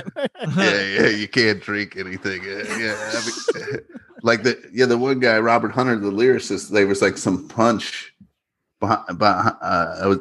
yeah, 0.56 0.80
yeah, 0.82 1.06
you 1.08 1.28
can't 1.28 1.60
drink 1.60 1.96
anything. 1.96 2.42
Yeah, 2.44 2.62
yeah. 2.78 3.10
I 3.12 3.26
mean, 3.70 3.78
like 4.22 4.42
the 4.42 4.60
yeah, 4.72 4.86
the 4.86 4.98
one 4.98 5.18
guy, 5.20 5.38
Robert 5.38 5.72
Hunter, 5.72 5.96
the 5.98 6.10
lyricist, 6.10 6.70
there 6.70 6.86
was 6.86 7.00
like 7.02 7.16
some 7.16 7.48
punch 7.48 8.12
behind, 8.80 9.18
behind 9.18 9.56
uh, 9.62 9.98
I 10.02 10.06
was, 10.06 10.18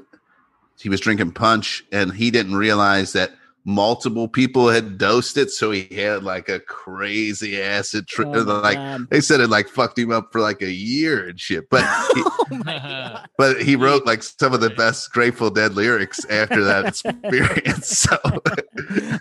he 0.80 0.88
was 0.90 1.00
drinking 1.02 1.32
punch 1.32 1.84
and 1.92 2.14
he 2.14 2.32
didn't 2.32 2.56
realize 2.56 3.12
that 3.14 3.32
multiple 3.70 4.28
people 4.28 4.70
had 4.70 4.98
dosed 4.98 5.38
it, 5.38 5.52
so 5.52 5.70
he 5.72 5.88
had 5.96 6.24
like 6.24 6.50
a 6.50 6.60
crazy 6.60 7.62
acid 7.62 8.08
trip. 8.08 8.30
Oh, 8.30 8.42
like 8.42 8.78
God. 8.78 9.08
they 9.10 9.22
said 9.22 9.40
it 9.40 9.50
like 9.50 9.70
fucked 9.70 9.98
him 9.98 10.12
up 10.12 10.32
for 10.32 10.42
like 10.42 10.62
a 10.62 10.72
year 10.72 11.30
and 11.30 11.40
shit. 11.40 11.70
But 11.70 11.82
he, 12.16 12.24
oh 12.26 13.24
but 13.38 13.62
he 13.62 13.76
wrote 13.76 14.06
like 14.06 14.24
some 14.24 14.54
of 14.54 14.62
the 14.62 14.72
best 14.72 15.12
Grateful 15.12 15.52
Dead 15.52 15.76
lyrics 15.76 16.26
after 16.26 16.64
that 16.64 16.86
experience. 16.88 17.88
So 18.00 18.18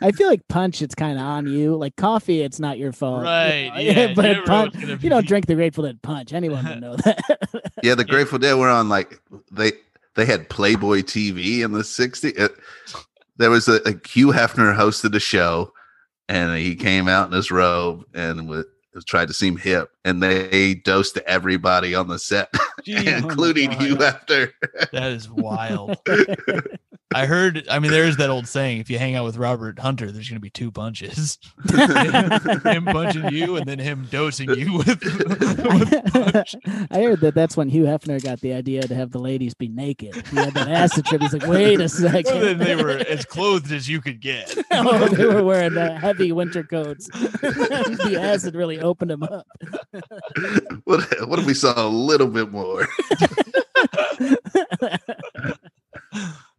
I 0.01 0.11
feel 0.13 0.29
like 0.29 0.49
punch, 0.49 0.81
it's 0.83 0.95
kind 0.95 1.19
of 1.19 1.25
on 1.25 1.47
you. 1.47 1.77
Like 1.77 1.97
coffee, 1.97 2.41
it's 2.41 2.59
not 2.59 2.79
your 2.79 2.93
fault. 2.93 3.25
Right, 3.25 3.71
You 3.77 3.93
yeah, 3.93 4.15
but 4.15 4.23
never 4.23 4.43
punch, 4.47 4.75
was 4.75 4.85
gonna 4.85 4.99
you 5.01 5.11
don't 5.11 5.27
drink 5.27 5.47
the 5.47 5.55
Grateful 5.55 5.85
Dead 5.85 6.01
punch. 6.03 6.33
Anyone 6.33 6.65
would 6.67 6.81
know 6.81 6.97
that. 6.97 7.73
yeah, 7.83 7.95
the 7.95 8.05
Grateful 8.05 8.39
Dead 8.39 8.55
were 8.55 8.71
on 8.71 8.89
like 8.89 9.21
they 9.53 9.73
they 10.15 10.25
had 10.25 10.49
Playboy 10.49 11.03
TV 11.03 11.65
in 11.65 11.71
the 11.71 11.83
60s. 11.83 12.51
There 13.39 13.51
was 13.51 13.68
a, 13.68 13.80
a 13.89 13.95
Hugh 14.07 14.28
Hefner 14.28 14.76
hosted 14.76 15.14
a 15.14 15.20
show 15.20 15.72
and 16.28 16.57
he 16.59 16.74
came 16.74 17.09
out 17.09 17.28
in 17.28 17.32
his 17.32 17.51
robe 17.51 18.05
and 18.14 18.49
was, 18.49 18.66
tried 19.07 19.28
to 19.28 19.34
seem 19.34 19.57
hip 19.57 19.91
and 20.05 20.20
they 20.20 20.74
dosed 20.74 21.16
everybody 21.18 21.95
on 21.95 22.09
the 22.09 22.18
set, 22.18 22.53
Gee, 22.84 22.97
oh 22.97 23.16
including 23.16 23.70
God. 23.70 23.80
Hugh 23.80 23.97
Hefner. 23.97 24.51
That 24.93 25.12
is 25.12 25.30
wild. 25.30 25.97
I 27.15 27.25
heard. 27.25 27.67
I 27.71 27.79
mean, 27.79 27.91
there 27.91 28.05
is 28.05 28.19
that 28.19 28.29
old 28.29 28.47
saying: 28.47 28.81
if 28.81 28.91
you 28.91 28.99
hang 28.99 29.15
out 29.15 29.25
with 29.25 29.39
Robert 29.39 29.79
Hunter, 29.79 30.13
there's 30.13 30.29
going 30.29 30.37
to 30.37 30.41
be 30.41 30.51
two 30.51 30.71
punches. 30.71 31.39
him 31.75 32.85
punching 32.85 33.31
you, 33.31 33.57
and 33.57 33.67
then 33.67 33.79
him 33.79 34.07
dosing 34.11 34.51
you 34.51 34.75
with. 34.75 34.87
with 35.05 36.13
punch. 36.13 36.55
I 36.91 37.01
heard 37.01 37.21
that 37.21 37.33
that's 37.35 37.57
when 37.57 37.71
Hugh 37.71 37.85
Hefner 37.85 38.23
got 38.23 38.41
the 38.41 38.53
idea 38.53 38.83
to 38.83 38.95
have 38.95 39.11
the 39.11 39.19
ladies 39.19 39.55
be 39.55 39.69
naked. 39.69 40.15
He 40.29 40.37
had 40.37 40.53
that 40.53 40.69
acid 40.69 41.07
trip. 41.07 41.23
He's 41.23 41.33
like, 41.33 41.47
wait 41.47 41.81
a 41.81 41.89
second. 41.89 42.35
Well, 42.35 42.45
then 42.45 42.59
they 42.59 42.77
were 42.77 42.91
as 42.91 43.25
clothed 43.25 43.73
as 43.73 43.89
you 43.89 44.03
could 44.03 44.21
get. 44.21 44.55
oh, 44.73 45.09
they 45.09 45.25
were 45.25 45.43
wearing 45.43 45.79
uh, 45.79 45.99
heavy 45.99 46.33
winter 46.33 46.63
coats. 46.63 47.07
the 47.07 48.19
acid 48.21 48.55
really 48.55 48.81
opened 48.81 49.11
them 49.11 49.23
up. 49.23 49.47
what, 50.85 51.29
what 51.29 51.39
if 51.39 51.47
we 51.47 51.55
saw 51.55 51.87
a 51.87 51.89
little 51.89 52.29
bit 52.29 52.53
more? 52.53 52.87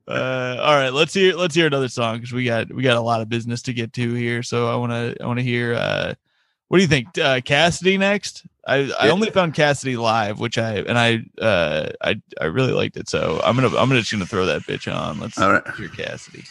Uh, 0.10 0.58
all 0.60 0.76
right, 0.76 0.92
let's 0.92 1.14
hear 1.14 1.36
let's 1.36 1.54
hear 1.54 1.68
another 1.68 1.88
song 1.88 2.18
because 2.18 2.34
we 2.34 2.44
got 2.44 2.74
we 2.74 2.82
got 2.82 2.98
a 2.98 3.02
lot 3.02 3.22
of 3.22 3.30
business 3.30 3.62
to 3.62 3.74
get 3.74 3.94
to 3.94 4.14
here. 4.16 4.42
So 4.42 4.68
I 4.68 4.76
want 4.76 4.92
to 4.92 5.24
I 5.24 5.28
want 5.28 5.38
to 5.38 5.44
hear. 5.44 5.76
Uh, 5.76 6.16
what 6.68 6.78
do 6.78 6.84
you 6.84 6.88
think, 6.88 7.18
uh, 7.18 7.42
Cassidy 7.42 7.98
next? 7.98 8.46
I, 8.68 8.92
I 9.00 9.10
only 9.10 9.32
found 9.32 9.56
Cassidy 9.56 9.98
live, 9.98 10.40
which 10.40 10.60
I 10.60 10.76
and 10.76 11.00
I 11.00 11.24
uh, 11.42 11.90
I 12.02 12.22
I 12.40 12.46
really 12.46 12.74
liked 12.74 12.96
it. 12.98 13.10
So 13.10 13.42
I'm 13.44 13.56
gonna 13.56 13.70
I'm 13.70 13.90
gonna 13.90 14.00
just 14.00 14.12
gonna 14.12 14.26
throw 14.26 14.46
that 14.46 14.62
bitch 14.64 14.92
on. 14.94 15.20
Let's 15.20 15.38
All 15.40 15.52
right. 15.52 15.64
hear 15.76 15.90
Cassidy. 15.90 16.44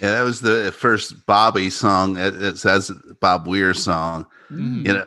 Yeah, 0.00 0.12
that 0.12 0.22
was 0.22 0.40
the 0.40 0.72
first 0.76 1.26
Bobby 1.26 1.70
song. 1.70 2.16
It, 2.16 2.40
it 2.40 2.58
says 2.58 2.92
Bob 3.20 3.46
Weir 3.46 3.74
song. 3.74 4.26
Mm. 4.50 4.86
You 4.86 4.92
know, 4.94 5.06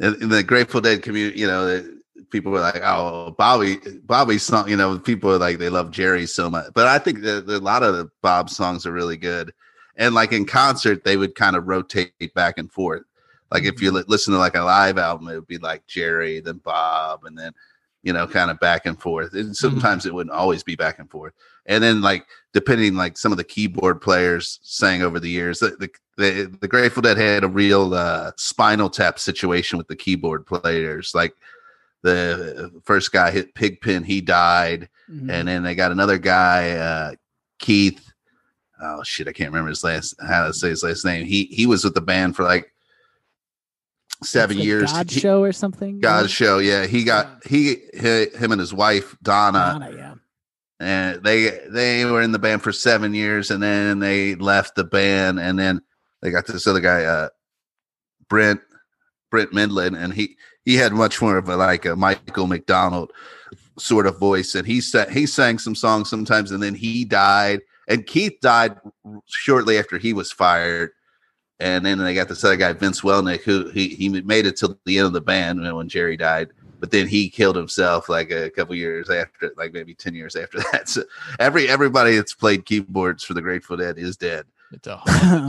in, 0.00 0.22
in 0.22 0.28
the 0.28 0.42
Grateful 0.42 0.80
Dead 0.80 1.02
community, 1.02 1.40
you 1.40 1.46
know, 1.46 1.84
people 2.30 2.52
were 2.52 2.60
like, 2.60 2.82
"Oh, 2.82 3.34
Bobby, 3.38 3.78
Bobby's 4.04 4.42
song." 4.42 4.68
You 4.68 4.76
know, 4.76 4.98
people 4.98 5.30
are 5.32 5.38
like 5.38 5.58
they 5.58 5.70
love 5.70 5.90
Jerry 5.90 6.26
so 6.26 6.50
much, 6.50 6.72
but 6.74 6.86
I 6.86 6.98
think 6.98 7.22
that 7.22 7.48
a 7.48 7.58
lot 7.58 7.82
of 7.82 7.96
the 7.96 8.10
Bob 8.22 8.50
songs 8.50 8.84
are 8.86 8.92
really 8.92 9.16
good. 9.16 9.52
And 9.96 10.14
like 10.14 10.32
in 10.32 10.44
concert, 10.44 11.04
they 11.04 11.16
would 11.16 11.34
kind 11.34 11.56
of 11.56 11.66
rotate 11.66 12.12
back 12.34 12.58
and 12.58 12.70
forth. 12.70 13.02
Like 13.50 13.64
if 13.64 13.80
you 13.80 13.90
li- 13.92 14.04
listen 14.06 14.34
to 14.34 14.38
like 14.38 14.56
a 14.56 14.60
live 14.60 14.98
album, 14.98 15.28
it 15.28 15.36
would 15.36 15.46
be 15.46 15.58
like 15.58 15.86
Jerry, 15.86 16.40
then 16.40 16.58
Bob, 16.58 17.24
and 17.24 17.38
then 17.38 17.52
you 18.02 18.12
know, 18.12 18.26
kind 18.26 18.52
of 18.52 18.60
back 18.60 18.86
and 18.86 19.00
forth. 19.00 19.34
And 19.34 19.56
sometimes 19.56 20.06
it 20.06 20.14
wouldn't 20.14 20.34
always 20.34 20.62
be 20.62 20.76
back 20.76 21.00
and 21.00 21.10
forth. 21.10 21.32
And 21.68 21.82
then 21.82 22.00
like 22.00 22.26
depending 22.52 22.94
like 22.94 23.18
some 23.18 23.32
of 23.32 23.38
the 23.38 23.44
keyboard 23.44 24.00
players 24.00 24.58
sang 24.62 25.02
over 25.02 25.18
the 25.20 25.28
years, 25.30 25.58
the 25.60 25.70
the, 25.78 25.90
the, 26.16 26.56
the 26.60 26.68
Grateful 26.68 27.02
Dead 27.02 27.16
had 27.18 27.44
a 27.44 27.48
real 27.48 27.92
uh, 27.94 28.30
spinal 28.36 28.88
tap 28.88 29.18
situation 29.18 29.76
with 29.78 29.88
the 29.88 29.96
keyboard 29.96 30.46
players. 30.46 31.12
Like 31.14 31.34
the 32.02 32.70
first 32.84 33.12
guy 33.12 33.30
hit 33.30 33.54
Pigpen, 33.54 34.04
he 34.04 34.20
died, 34.20 34.88
Mhm. 35.10 35.30
and 35.30 35.48
then 35.48 35.62
they 35.62 35.74
got 35.74 35.92
another 35.92 36.18
guy, 36.18 36.70
uh, 36.72 37.14
Keith. 37.58 38.12
Oh 38.80 39.02
shit, 39.02 39.26
I 39.28 39.32
can't 39.32 39.50
remember 39.50 39.70
his 39.70 39.82
last 39.84 40.14
how 40.20 40.46
to 40.46 40.52
say 40.54 40.68
his 40.68 40.82
last 40.82 41.04
name. 41.04 41.26
He 41.26 41.44
he 41.46 41.66
was 41.66 41.82
with 41.84 41.94
the 41.94 42.00
band 42.00 42.36
for 42.36 42.44
like 42.44 42.72
seven 44.22 44.56
like 44.58 44.66
years. 44.66 44.92
God 44.92 45.10
He- 45.10 45.20
show 45.20 45.42
or 45.42 45.52
something. 45.52 46.00
god 46.00 46.30
show. 46.30 46.58
Yeah, 46.58 46.86
he 46.86 47.04
got 47.04 47.44
he, 47.46 47.76
he 47.94 48.26
him 48.36 48.52
and 48.52 48.60
his 48.60 48.72
wife 48.74 49.16
Donna, 49.22 49.78
Donna, 49.80 49.92
yeah. 49.96 50.14
And 50.78 51.22
they 51.22 51.58
they 51.68 52.04
were 52.04 52.20
in 52.20 52.32
the 52.32 52.38
band 52.38 52.62
for 52.62 52.72
seven 52.72 53.14
years, 53.14 53.50
and 53.50 53.62
then 53.62 53.98
they 53.98 54.34
left 54.34 54.74
the 54.74 54.84
band, 54.84 55.40
and 55.40 55.58
then 55.58 55.80
they 56.20 56.30
got 56.30 56.46
this 56.46 56.66
other 56.66 56.80
guy, 56.80 57.04
uh, 57.04 57.28
Brent 58.28 58.60
Brent 59.30 59.52
Mydland, 59.52 59.98
and 59.98 60.12
he 60.12 60.36
he 60.64 60.74
had 60.74 60.92
much 60.92 61.22
more 61.22 61.38
of 61.38 61.48
a 61.48 61.56
like 61.56 61.86
a 61.86 61.96
Michael 61.96 62.46
McDonald 62.46 63.10
sort 63.78 64.06
of 64.06 64.18
voice, 64.18 64.54
and 64.54 64.66
he 64.66 64.80
sang 64.80 65.10
he 65.10 65.24
sang 65.26 65.58
some 65.58 65.74
songs 65.74 66.10
sometimes, 66.10 66.50
and 66.50 66.62
then 66.62 66.74
he 66.74 67.04
died, 67.04 67.60
and 67.88 68.06
Keith 68.06 68.38
died 68.42 68.76
shortly 69.26 69.78
after 69.78 69.98
he 69.98 70.12
was 70.12 70.30
fired. 70.32 70.90
And 71.58 71.86
then 71.86 71.96
they 71.96 72.14
got 72.14 72.28
this 72.28 72.44
other 72.44 72.56
guy, 72.56 72.74
Vince 72.74 73.00
Welnick, 73.00 73.40
who 73.40 73.70
he, 73.70 73.88
he 73.88 74.10
made 74.10 74.44
it 74.44 74.58
till 74.58 74.78
the 74.84 74.98
end 74.98 75.06
of 75.06 75.14
the 75.14 75.22
band 75.22 75.62
when 75.74 75.88
Jerry 75.88 76.18
died. 76.18 76.50
But 76.86 76.92
then 76.92 77.08
he 77.08 77.28
killed 77.28 77.56
himself 77.56 78.08
like 78.08 78.30
a 78.30 78.48
couple 78.48 78.76
years 78.76 79.10
after, 79.10 79.52
like 79.56 79.72
maybe 79.72 79.92
ten 79.92 80.14
years 80.14 80.36
after 80.36 80.58
that. 80.72 80.88
So 80.88 81.02
every 81.40 81.68
everybody 81.68 82.14
that's 82.14 82.32
played 82.32 82.64
keyboards 82.64 83.24
for 83.24 83.34
the 83.34 83.42
Grateful 83.42 83.76
Dead 83.76 83.98
is 83.98 84.16
dead. 84.16 84.46
It's 84.72 84.86
a 84.86 85.00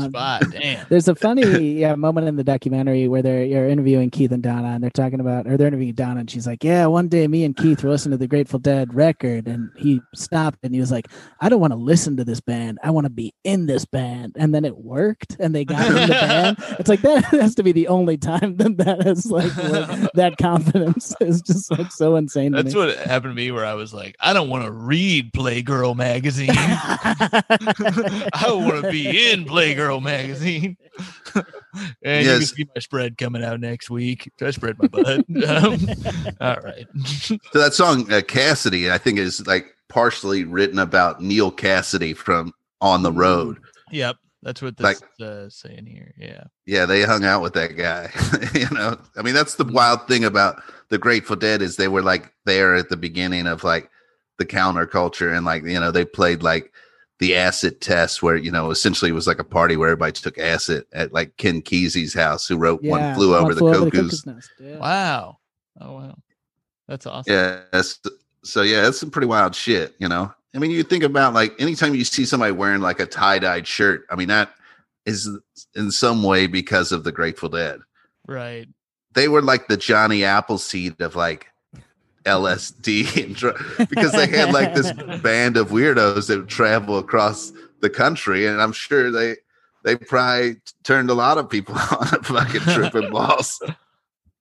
spot. 0.07 0.43
Damn. 0.51 0.85
There's 0.89 1.07
a 1.07 1.15
funny 1.15 1.79
yeah, 1.79 1.95
moment 1.95 2.27
in 2.27 2.35
the 2.35 2.43
documentary 2.43 3.07
where 3.07 3.21
they're 3.21 3.43
you're 3.43 3.67
interviewing 3.67 4.09
Keith 4.09 4.31
and 4.31 4.43
Donna, 4.43 4.69
and 4.69 4.83
they're 4.83 4.89
talking 4.89 5.19
about, 5.19 5.47
or 5.47 5.57
they're 5.57 5.67
interviewing 5.67 5.95
Donna, 5.95 6.19
and 6.21 6.29
she's 6.29 6.45
like, 6.45 6.63
"Yeah, 6.63 6.85
one 6.85 7.07
day 7.07 7.27
me 7.27 7.43
and 7.43 7.55
Keith 7.55 7.83
were 7.83 7.89
listening 7.89 8.11
to 8.11 8.17
the 8.17 8.27
Grateful 8.27 8.59
Dead 8.59 8.93
record, 8.93 9.47
and 9.47 9.69
he 9.75 10.01
stopped 10.13 10.59
and 10.63 10.73
he 10.73 10.79
was 10.79 10.91
like, 10.91 11.07
I 11.39 11.49
don't 11.49 11.59
want 11.59 11.73
to 11.73 11.77
listen 11.77 12.17
to 12.17 12.25
this 12.25 12.41
band, 12.41 12.79
I 12.83 12.91
want 12.91 13.05
to 13.05 13.09
be 13.09 13.33
in 13.43 13.65
this 13.65 13.85
band, 13.85 14.35
and 14.37 14.53
then 14.53 14.65
it 14.65 14.77
worked, 14.77 15.35
and 15.39 15.55
they 15.55 15.65
got 15.65 15.87
in 15.87 15.93
the 15.93 16.07
band. 16.07 16.57
It's 16.79 16.89
like 16.89 17.01
that 17.01 17.23
has 17.25 17.55
to 17.55 17.63
be 17.63 17.71
the 17.71 17.87
only 17.87 18.17
time 18.17 18.57
that 18.57 18.77
that 18.77 19.03
has 19.03 19.31
like 19.31 19.53
that 20.13 20.35
confidence 20.37 21.15
is 21.21 21.41
just 21.41 21.71
like 21.71 21.91
so 21.91 22.15
insane. 22.15 22.51
That's 22.51 22.75
what 22.75 22.95
happened 22.97 23.31
to 23.31 23.35
me 23.35 23.51
where 23.51 23.65
I 23.65 23.73
was 23.73 23.93
like, 23.93 24.15
I 24.19 24.33
don't 24.33 24.49
want 24.49 24.65
to 24.65 24.71
read 24.71 25.33
Playgirl 25.33 25.95
magazine. 25.95 26.49
I 26.51 27.43
want 28.49 28.83
to 28.83 28.91
be 28.91 29.06
in 29.15 29.45
Playgirl 29.45 30.01
magazine. 30.01 30.77
and 32.03 32.25
you 32.25 32.31
can 32.31 32.41
see 32.41 32.65
my 32.75 32.79
spread 32.79 33.17
coming 33.17 33.43
out 33.43 33.59
next 33.59 33.89
week. 33.89 34.31
I 34.41 34.51
spread 34.51 34.77
my 34.79 34.87
butt. 34.87 35.25
Um, 35.47 35.79
all 36.41 36.57
right. 36.63 36.85
So 37.05 37.37
that 37.53 37.73
song 37.73 38.11
uh, 38.11 38.21
Cassidy, 38.21 38.91
I 38.91 38.97
think, 38.97 39.19
is 39.19 39.45
like 39.47 39.75
partially 39.89 40.43
written 40.43 40.79
about 40.79 41.21
Neal 41.21 41.51
Cassady 41.51 42.15
from 42.15 42.53
On 42.81 43.03
the 43.03 43.11
Road. 43.11 43.57
Yep. 43.91 44.17
That's 44.43 44.61
what 44.61 44.79
Like- 44.79 44.99
this 45.19 45.27
uh, 45.27 45.49
saying 45.49 45.85
here. 45.85 46.13
Yeah. 46.17 46.43
Yeah, 46.65 46.85
they 46.85 47.03
hung 47.03 47.25
out 47.25 47.41
with 47.41 47.53
that 47.53 47.75
guy. 47.77 48.11
you 48.53 48.69
know, 48.75 48.97
I 49.15 49.21
mean, 49.21 49.33
that's 49.33 49.55
the 49.55 49.65
wild 49.65 50.07
thing 50.07 50.23
about 50.25 50.61
the 50.89 50.97
Grateful 50.97 51.35
Dead 51.35 51.61
is 51.61 51.75
they 51.75 51.87
were 51.87 52.01
like 52.03 52.31
there 52.45 52.75
at 52.75 52.89
the 52.89 52.97
beginning 52.97 53.47
of 53.47 53.63
like 53.63 53.89
the 54.37 54.45
counterculture, 54.45 55.35
and 55.35 55.45
like 55.45 55.63
you 55.63 55.79
know 55.79 55.91
they 55.91 56.05
played 56.05 56.43
like 56.43 56.71
the 57.19 57.35
acid 57.35 57.81
test, 57.81 58.21
where 58.21 58.35
you 58.35 58.51
know 58.51 58.69
essentially 58.71 59.09
it 59.09 59.15
was 59.15 59.27
like 59.27 59.39
a 59.39 59.43
party 59.43 59.75
where 59.75 59.89
everybody 59.89 60.11
took 60.11 60.37
acid 60.37 60.85
at 60.93 61.13
like 61.13 61.35
Ken 61.37 61.61
Kesey's 61.61 62.13
house, 62.13 62.47
who 62.47 62.57
wrote 62.57 62.83
yeah, 62.83 62.91
"One 62.91 63.15
Flew 63.15 63.35
Over 63.35 63.53
the 63.55 63.71
Cuckoo's." 63.71 64.25
Nest. 64.25 64.49
Yeah. 64.59 64.77
Wow. 64.77 65.37
Oh, 65.79 65.93
wow. 65.93 66.15
That's 66.87 67.05
awesome. 67.05 67.33
Yeah, 67.33 67.61
that's, 67.71 67.99
so 68.43 68.61
yeah, 68.61 68.81
that's 68.81 68.99
some 68.99 69.11
pretty 69.11 69.27
wild 69.27 69.55
shit. 69.55 69.95
You 69.99 70.07
know, 70.07 70.31
I 70.55 70.59
mean, 70.59 70.71
you 70.71 70.83
think 70.83 71.03
about 71.03 71.33
like 71.33 71.59
anytime 71.59 71.95
you 71.95 72.03
see 72.03 72.25
somebody 72.25 72.51
wearing 72.51 72.81
like 72.81 72.99
a 72.99 73.05
tie 73.05 73.39
dyed 73.39 73.67
shirt, 73.67 74.05
I 74.09 74.15
mean 74.15 74.29
that 74.29 74.51
is 75.05 75.29
in 75.75 75.91
some 75.91 76.23
way 76.23 76.47
because 76.47 76.91
of 76.91 77.03
the 77.03 77.11
Grateful 77.11 77.49
Dead. 77.49 77.79
Right. 78.27 78.67
they 79.13 79.27
were 79.27 79.41
like 79.41 79.67
the 79.67 79.77
Johnny 79.77 80.23
Appleseed 80.23 80.99
of 81.01 81.15
like 81.15 81.47
LSD 82.27 83.23
and 83.23 83.35
dr- 83.35 83.89
because 83.89 84.11
they 84.11 84.27
had 84.27 84.53
like 84.53 84.75
this 84.75 84.91
band 85.21 85.57
of 85.57 85.69
weirdos 85.69 86.27
that 86.27 86.37
would 86.37 86.49
travel 86.49 86.97
across 86.97 87.51
the 87.79 87.89
country, 87.89 88.45
and 88.45 88.61
I'm 88.61 88.71
sure 88.71 89.11
they 89.11 89.37
they 89.83 89.95
probably 89.95 90.57
turned 90.83 91.09
a 91.09 91.13
lot 91.13 91.37
of 91.37 91.49
people 91.49 91.75
on 91.91 92.07
a 92.11 92.23
fucking 92.23 92.61
trip 92.61 92.91
tripping 92.91 93.11
balls. 93.11 93.61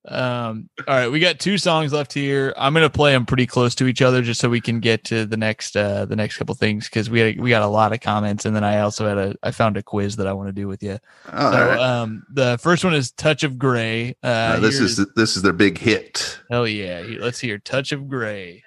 Um, 0.09 0.69
all 0.87 0.95
right, 0.95 1.09
we 1.09 1.19
got 1.19 1.39
two 1.41 1.59
songs 1.59 1.93
left 1.93 2.13
here. 2.13 2.55
I'm 2.57 2.73
gonna 2.75 2.89
play 2.89 3.13
them 3.13 3.27
pretty 3.27 3.47
close 3.47 3.75
to 3.77 3.87
each 3.87 4.03
other 4.03 4.23
just 4.23 4.41
so 4.41 4.49
we 4.49 4.61
can 4.61 4.79
get 4.81 5.05
to 5.05 5.27
the 5.27 5.37
next 5.37 5.77
uh 5.77 6.05
the 6.05 6.15
next 6.17 6.37
couple 6.37 6.55
things 6.55 6.85
because 6.89 7.11
we 7.11 7.21
had, 7.21 7.41
we 7.41 7.51
got 7.51 7.63
a 7.63 7.67
lot 7.67 7.93
of 7.93 8.01
comments 8.01 8.45
and 8.45 8.55
then 8.55 8.63
I 8.63 8.81
also 8.81 9.09
had 9.09 9.19
a 9.19 9.35
I 9.43 9.51
found 9.51 9.77
a 9.77 9.83
quiz 9.83 10.17
that 10.17 10.27
I 10.27 10.33
want 10.33 10.49
to 10.49 10.53
do 10.53 10.69
with 10.69 10.83
you. 10.83 10.99
All 11.33 11.53
so 11.53 11.59
right. 11.59 11.79
um 11.81 12.25
the 12.33 12.59
first 12.61 12.85
one 12.85 12.95
is 12.95 13.11
Touch 13.13 13.43
of 13.43 13.59
Gray. 13.59 14.17
Uh, 14.23 14.27
Uh, 14.27 14.61
this 14.61 14.79
is 14.79 15.05
this 15.17 15.37
is 15.37 15.43
their 15.43 15.53
big 15.53 15.79
hit. 15.79 16.39
hell 16.51 16.69
yeah. 16.69 17.03
Let's 17.19 17.41
hear 17.41 17.59
Touch 17.59 17.91
of 17.93 18.09
Gray. 18.09 18.63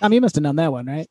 Tom, 0.00 0.12
you 0.12 0.20
must 0.20 0.34
have 0.36 0.42
known 0.42 0.56
that 0.56 0.72
one, 0.72 0.86
right? 0.86 1.08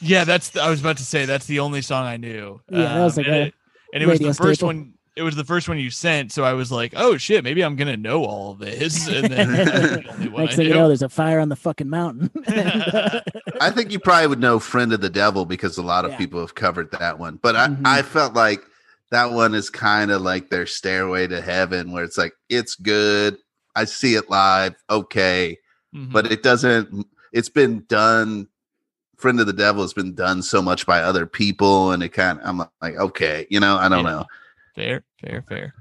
Yeah, 0.00 0.24
that's 0.24 0.50
the, 0.50 0.62
I 0.62 0.70
was 0.70 0.80
about 0.80 0.96
to 0.98 1.04
say 1.04 1.26
that's 1.26 1.46
the 1.46 1.60
only 1.60 1.82
song 1.82 2.04
I 2.06 2.16
knew. 2.16 2.60
Yeah, 2.70 2.94
that 2.94 3.04
was 3.04 3.18
Um, 3.18 3.24
like 3.24 3.26
and 3.32 3.36
a 3.36 3.46
it, 3.46 3.54
and 3.94 4.02
it 4.02 4.06
was 4.06 4.18
the 4.18 4.34
first 4.34 4.60
staple. 4.60 4.66
one. 4.68 4.94
It 5.14 5.22
was 5.22 5.36
the 5.36 5.44
first 5.44 5.68
one 5.68 5.78
you 5.78 5.90
sent, 5.90 6.32
so 6.32 6.42
I 6.42 6.54
was 6.54 6.72
like, 6.72 6.94
"Oh 6.96 7.18
shit, 7.18 7.44
maybe 7.44 7.62
I'm 7.62 7.76
gonna 7.76 7.98
know 7.98 8.24
all 8.24 8.52
of 8.52 8.58
this." 8.58 9.06
And 9.08 9.30
then 9.30 9.52
the 9.52 10.02
Next 10.36 10.54
I 10.54 10.56
thing 10.56 10.66
you 10.68 10.72
know, 10.74 10.88
there's 10.88 11.02
a 11.02 11.08
fire 11.10 11.38
on 11.38 11.50
the 11.50 11.56
fucking 11.56 11.88
mountain. 11.90 12.30
I 13.60 13.70
think 13.70 13.92
you 13.92 13.98
probably 14.00 14.28
would 14.28 14.40
know 14.40 14.58
"Friend 14.58 14.90
of 14.92 15.02
the 15.02 15.10
Devil" 15.10 15.44
because 15.44 15.76
a 15.76 15.82
lot 15.82 16.04
of 16.06 16.12
Yeah. 16.12 16.16
people 16.18 16.40
have 16.40 16.54
covered 16.54 16.90
that 16.92 17.18
one. 17.18 17.38
But 17.42 17.56
I, 17.56 17.68
Mhm. 17.68 17.82
I 17.86 18.00
felt 18.02 18.32
like 18.34 18.62
that 19.10 19.32
one 19.32 19.54
is 19.54 19.68
kind 19.68 20.10
of 20.10 20.22
like 20.22 20.48
their 20.48 20.64
stairway 20.66 21.26
to 21.26 21.42
heaven, 21.42 21.92
where 21.92 22.04
it's 22.04 22.16
like 22.18 22.32
it's 22.48 22.74
good. 22.74 23.36
I 23.76 23.84
see 23.84 24.14
it 24.14 24.30
live, 24.30 24.74
okay, 24.90 25.58
Mhm. 25.94 26.10
but 26.10 26.32
it 26.32 26.42
doesn't. 26.42 27.06
It's 27.32 27.48
been 27.48 27.84
done 27.88 28.48
Friend 29.16 29.38
of 29.38 29.46
the 29.46 29.52
Devil 29.52 29.82
has 29.82 29.92
been 29.92 30.14
done 30.14 30.42
so 30.42 30.60
much 30.60 30.84
by 30.84 31.00
other 31.02 31.26
people, 31.26 31.92
and 31.92 32.02
it 32.02 32.08
kind 32.08 32.40
of 32.40 32.46
I'm 32.46 32.58
like, 32.80 32.96
okay, 32.96 33.46
you 33.50 33.60
know, 33.60 33.76
I 33.76 33.88
don't 33.88 34.04
Yeah. 34.04 34.10
know. 34.10 34.26
Fair, 34.74 35.04
fair, 35.20 35.44
fair. 35.48 35.74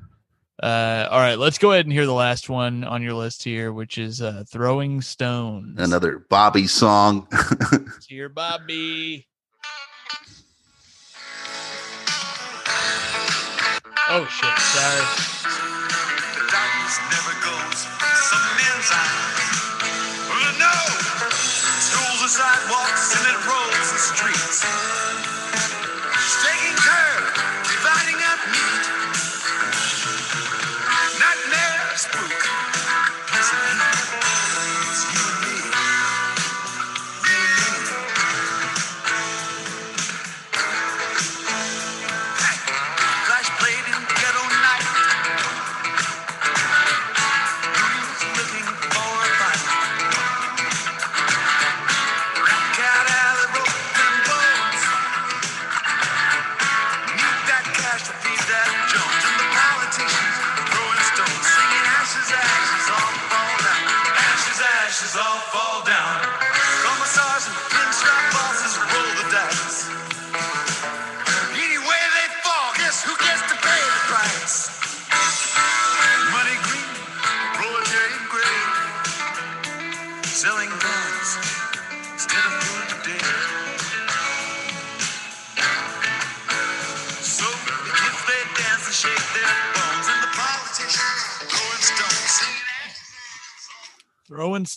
Uh, 0.61 1.07
all 1.09 1.19
right, 1.19 1.39
let's 1.39 1.57
go 1.57 1.71
ahead 1.71 1.87
and 1.87 1.91
hear 1.93 2.05
the 2.05 2.13
last 2.13 2.49
one 2.49 2.83
on 2.83 3.01
your 3.01 3.13
list 3.13 3.43
here, 3.43 3.73
which 3.73 3.97
is 3.97 4.21
uh, 4.21 4.43
"Throwing 4.47 5.01
Stones." 5.01 5.79
Another 5.79 6.19
Bobby 6.29 6.67
song. 6.67 7.27
Cheer, 8.07 8.29
Bobby. 8.29 9.27
Oh 14.13 14.27
shit! 14.29 14.59
Sorry. 14.59 16.21
Sidewalks 22.31 23.13
and 23.17 23.27
it 23.27 23.45
rolls 23.45 23.91
the 23.91 23.99
streets. 23.99 25.30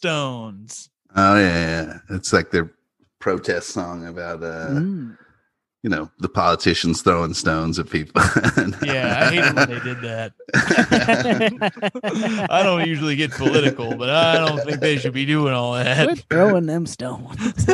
Stones. 0.08 0.90
Oh 1.16 1.36
yeah, 1.38 1.82
yeah. 1.82 1.98
It's 2.16 2.32
like 2.32 2.50
their 2.50 2.70
protest 3.20 3.70
song 3.70 4.06
about 4.06 4.42
uh 4.42 4.68
Mm. 4.68 5.16
you 5.82 5.88
know 5.90 6.10
the 6.18 6.28
politicians 6.28 7.00
throwing 7.02 7.32
stones 7.34 7.78
at 7.78 7.88
people. 7.88 8.20
Yeah, 8.84 9.16
I 9.18 9.30
hated 9.32 9.54
when 9.56 9.68
they 9.70 9.80
did 9.80 10.00
that. 10.02 10.32
I 12.50 12.62
don't 12.62 12.86
usually 12.86 13.16
get 13.16 13.30
political, 13.32 13.94
but 13.96 14.10
I 14.10 14.34
don't 14.44 14.60
think 14.64 14.80
they 14.80 14.98
should 14.98 15.14
be 15.14 15.24
doing 15.24 15.54
all 15.54 15.72
Quit 15.72 15.84
that. 15.86 16.18
throwing 16.30 16.66
them 16.66 16.84
stones. 16.86 17.66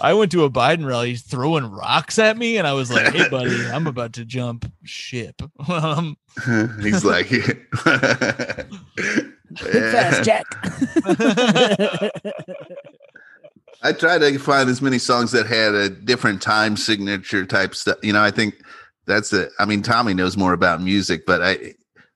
I 0.00 0.12
went 0.12 0.30
to 0.32 0.44
a 0.44 0.50
Biden 0.50 0.84
rally, 0.86 1.10
he's 1.10 1.22
throwing 1.22 1.70
rocks 1.70 2.18
at 2.18 2.36
me, 2.36 2.58
and 2.58 2.66
I 2.66 2.72
was 2.74 2.90
like, 2.90 3.12
"Hey, 3.14 3.28
buddy, 3.30 3.64
I'm 3.72 3.86
about 3.86 4.12
to 4.14 4.24
jump 4.26 4.70
ship." 4.84 5.40
um, 5.68 6.16
He's 6.82 7.04
like, 7.04 7.28
Fast 9.56 10.24
Jack. 10.24 10.44
I 13.82 13.92
tried 13.92 14.18
to 14.18 14.38
find 14.38 14.68
as 14.68 14.82
many 14.82 14.98
songs 14.98 15.32
that 15.32 15.46
had 15.46 15.74
a 15.74 15.88
different 15.88 16.42
time 16.42 16.76
signature 16.76 17.46
type 17.46 17.74
stuff. 17.74 17.98
You 18.02 18.12
know, 18.12 18.22
I 18.22 18.30
think 18.30 18.60
that's 19.06 19.30
the. 19.30 19.50
I 19.58 19.64
mean, 19.64 19.82
Tommy 19.82 20.14
knows 20.14 20.36
more 20.36 20.52
about 20.52 20.82
music, 20.82 21.24
but 21.26 21.42
I, 21.42 21.74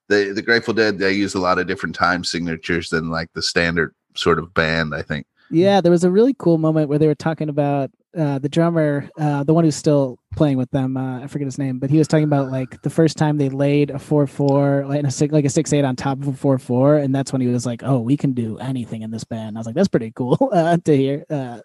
the 0.09 0.33
the 0.35 0.43
Grateful 0.43 0.75
Dead, 0.75 0.99
they 0.99 1.13
use 1.13 1.35
a 1.35 1.41
lot 1.41 1.59
of 1.59 1.67
different 1.67 1.95
time 1.95 2.25
signatures 2.25 2.89
than 2.91 3.11
like 3.11 3.29
the 3.35 3.43
standard 3.43 3.95
sort 4.17 4.39
of 4.39 4.53
band. 4.55 4.95
I 4.95 5.03
think. 5.03 5.27
Yeah, 5.51 5.81
there 5.81 5.93
was 5.93 6.05
a 6.05 6.11
really 6.11 6.35
cool 6.35 6.59
moment 6.59 6.89
where 6.89 6.99
they 6.99 7.07
were 7.07 7.15
talking 7.15 7.49
about 7.49 7.91
uh, 8.17 8.39
the 8.39 8.49
drummer, 8.49 9.09
uh, 9.19 9.43
the 9.45 9.55
one 9.55 9.65
who's 9.65 9.77
still 9.77 10.19
playing 10.37 10.57
with 10.59 10.71
them. 10.71 10.97
Uh, 10.97 11.21
I 11.21 11.27
forget 11.27 11.47
his 11.47 11.59
name, 11.59 11.79
but 11.79 11.91
he 11.91 11.99
was 11.99 12.09
talking 12.09 12.25
about 12.25 12.51
like 12.51 12.83
the 12.83 12.91
first 12.91 13.17
time 13.17 13.39
they 13.39 13.49
laid 13.49 13.91
a 13.91 13.99
four 13.99 14.27
four, 14.27 14.85
like 14.87 15.05
a 15.05 15.11
six, 15.11 15.33
like 15.33 15.45
a 15.45 15.51
six 15.51 15.73
eight 15.73 15.85
on 15.85 15.97
top 15.97 16.21
of 16.21 16.29
a 16.29 16.33
four 16.33 16.59
four, 16.59 16.97
and 16.97 17.15
that's 17.15 17.33
when 17.33 17.41
he 17.41 17.49
was 17.49 17.65
like, 17.67 17.83
"Oh, 17.83 18.01
we 18.01 18.17
can 18.17 18.33
do 18.33 18.59
anything 18.59 19.03
in 19.03 19.11
this 19.11 19.25
band." 19.25 19.49
And 19.49 19.59
I 19.59 19.61
was 19.61 19.67
like, 19.67 19.75
"That's 19.75 19.89
pretty 19.89 20.13
cool 20.15 20.51
uh, 20.53 20.77
to 20.85 20.97
hear." 20.97 21.25
Uh, 21.31 21.61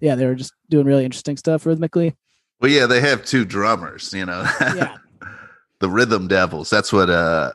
yeah, 0.00 0.14
they 0.14 0.26
were 0.26 0.34
just 0.34 0.52
doing 0.68 0.86
really 0.86 1.04
interesting 1.04 1.36
stuff 1.36 1.66
rhythmically. 1.66 2.16
Well, 2.60 2.70
yeah, 2.70 2.86
they 2.86 3.00
have 3.00 3.24
two 3.24 3.44
drummers. 3.44 4.12
You 4.12 4.26
know, 4.26 4.44
Yeah, 4.60 4.96
the 5.80 5.90
Rhythm 5.90 6.28
Devils. 6.28 6.70
That's 6.70 6.92
what 6.92 7.10
uh 7.10 7.52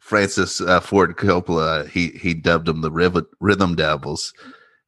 Francis 0.00 0.60
uh, 0.60 0.80
Ford 0.80 1.16
Coppola 1.16 1.88
he 1.88 2.08
he 2.08 2.34
dubbed 2.34 2.66
them 2.66 2.80
the 2.80 2.90
Riv- 2.90 3.26
Rhythm 3.40 3.74
Devils. 3.74 4.32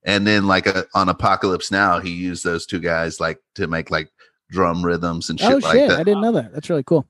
And 0.04 0.26
then 0.26 0.46
like 0.46 0.66
uh 0.66 0.84
on 0.94 1.08
Apocalypse 1.08 1.70
Now, 1.70 2.00
he 2.00 2.10
used 2.10 2.44
those 2.44 2.66
two 2.66 2.80
guys 2.80 3.20
like 3.20 3.38
to 3.54 3.66
make 3.66 3.90
like 3.90 4.10
drum 4.50 4.84
rhythms 4.84 5.30
and 5.30 5.38
shit 5.38 5.52
oh 5.52 5.56
like 5.56 5.76
shit, 5.76 5.88
that. 5.88 6.00
I 6.00 6.04
didn't 6.04 6.22
know 6.22 6.32
that. 6.32 6.52
That's 6.52 6.70
really 6.70 6.82
cool. 6.82 7.06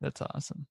That's 0.00 0.20
awesome. 0.20 0.66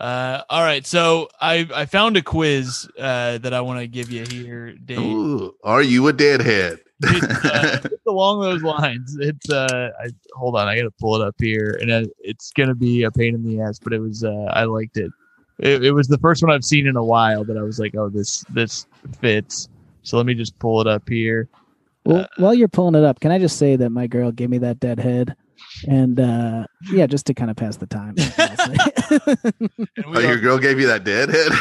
Uh, 0.00 0.42
all 0.50 0.62
right, 0.62 0.86
so 0.86 1.28
I 1.40 1.66
I 1.74 1.86
found 1.86 2.18
a 2.18 2.22
quiz 2.22 2.86
uh, 2.98 3.38
that 3.38 3.54
I 3.54 3.62
want 3.62 3.80
to 3.80 3.86
give 3.86 4.10
you 4.10 4.26
here, 4.26 4.72
Dave. 4.72 4.98
Ooh, 4.98 5.54
are 5.64 5.80
you 5.80 6.06
a 6.08 6.12
deadhead? 6.12 6.80
It's, 7.02 7.44
uh, 7.44 7.80
it's 7.84 8.06
along 8.06 8.42
those 8.42 8.62
lines. 8.62 9.16
It's 9.18 9.48
uh, 9.50 9.90
I, 9.98 10.10
hold 10.34 10.56
on, 10.56 10.68
I 10.68 10.76
gotta 10.76 10.90
pull 10.90 11.16
it 11.16 11.26
up 11.26 11.34
here, 11.38 11.78
and 11.80 11.90
uh, 11.90 12.04
it's 12.18 12.52
gonna 12.52 12.74
be 12.74 13.04
a 13.04 13.10
pain 13.10 13.34
in 13.34 13.42
the 13.42 13.62
ass, 13.62 13.78
but 13.78 13.94
it 13.94 14.00
was 14.00 14.22
uh, 14.22 14.50
I 14.52 14.64
liked 14.64 14.98
it. 14.98 15.10
it. 15.58 15.82
It 15.82 15.92
was 15.92 16.08
the 16.08 16.18
first 16.18 16.42
one 16.42 16.52
I've 16.52 16.64
seen 16.64 16.86
in 16.86 16.96
a 16.96 17.04
while 17.04 17.44
that 17.44 17.56
I 17.56 17.62
was 17.62 17.78
like, 17.78 17.94
oh, 17.94 18.10
this 18.10 18.44
this 18.50 18.86
fits. 19.20 19.70
So 20.06 20.16
let 20.16 20.24
me 20.24 20.34
just 20.34 20.56
pull 20.60 20.80
it 20.80 20.86
up 20.86 21.08
here. 21.08 21.48
Well, 22.04 22.28
while 22.36 22.54
you're 22.54 22.68
pulling 22.68 22.94
it 22.94 23.02
up, 23.02 23.18
can 23.18 23.32
I 23.32 23.40
just 23.40 23.58
say 23.58 23.74
that 23.74 23.90
my 23.90 24.06
girl 24.06 24.30
gave 24.30 24.48
me 24.48 24.58
that 24.58 24.78
dead 24.78 25.00
head, 25.00 25.34
and 25.88 26.20
uh, 26.20 26.64
yeah, 26.92 27.08
just 27.08 27.26
to 27.26 27.34
kind 27.34 27.50
of 27.50 27.56
pass 27.56 27.76
the 27.76 27.88
time. 27.88 28.14
Oh, 30.04 30.20
your 30.20 30.38
girl 30.38 30.58
gave 30.58 30.80
you 30.80 30.86
that 30.86 31.04
deadhead? 31.04 31.52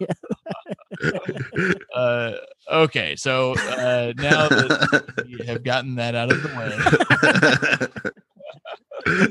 Yeah. 0.00 1.74
uh, 1.94 2.32
okay, 2.72 3.16
so 3.16 3.54
uh, 3.54 4.12
now 4.16 4.48
that 4.48 5.24
we 5.26 5.44
have 5.46 5.62
gotten 5.64 5.96
that 5.96 6.14
out 6.14 6.32
of 6.32 6.42
the 6.42 6.48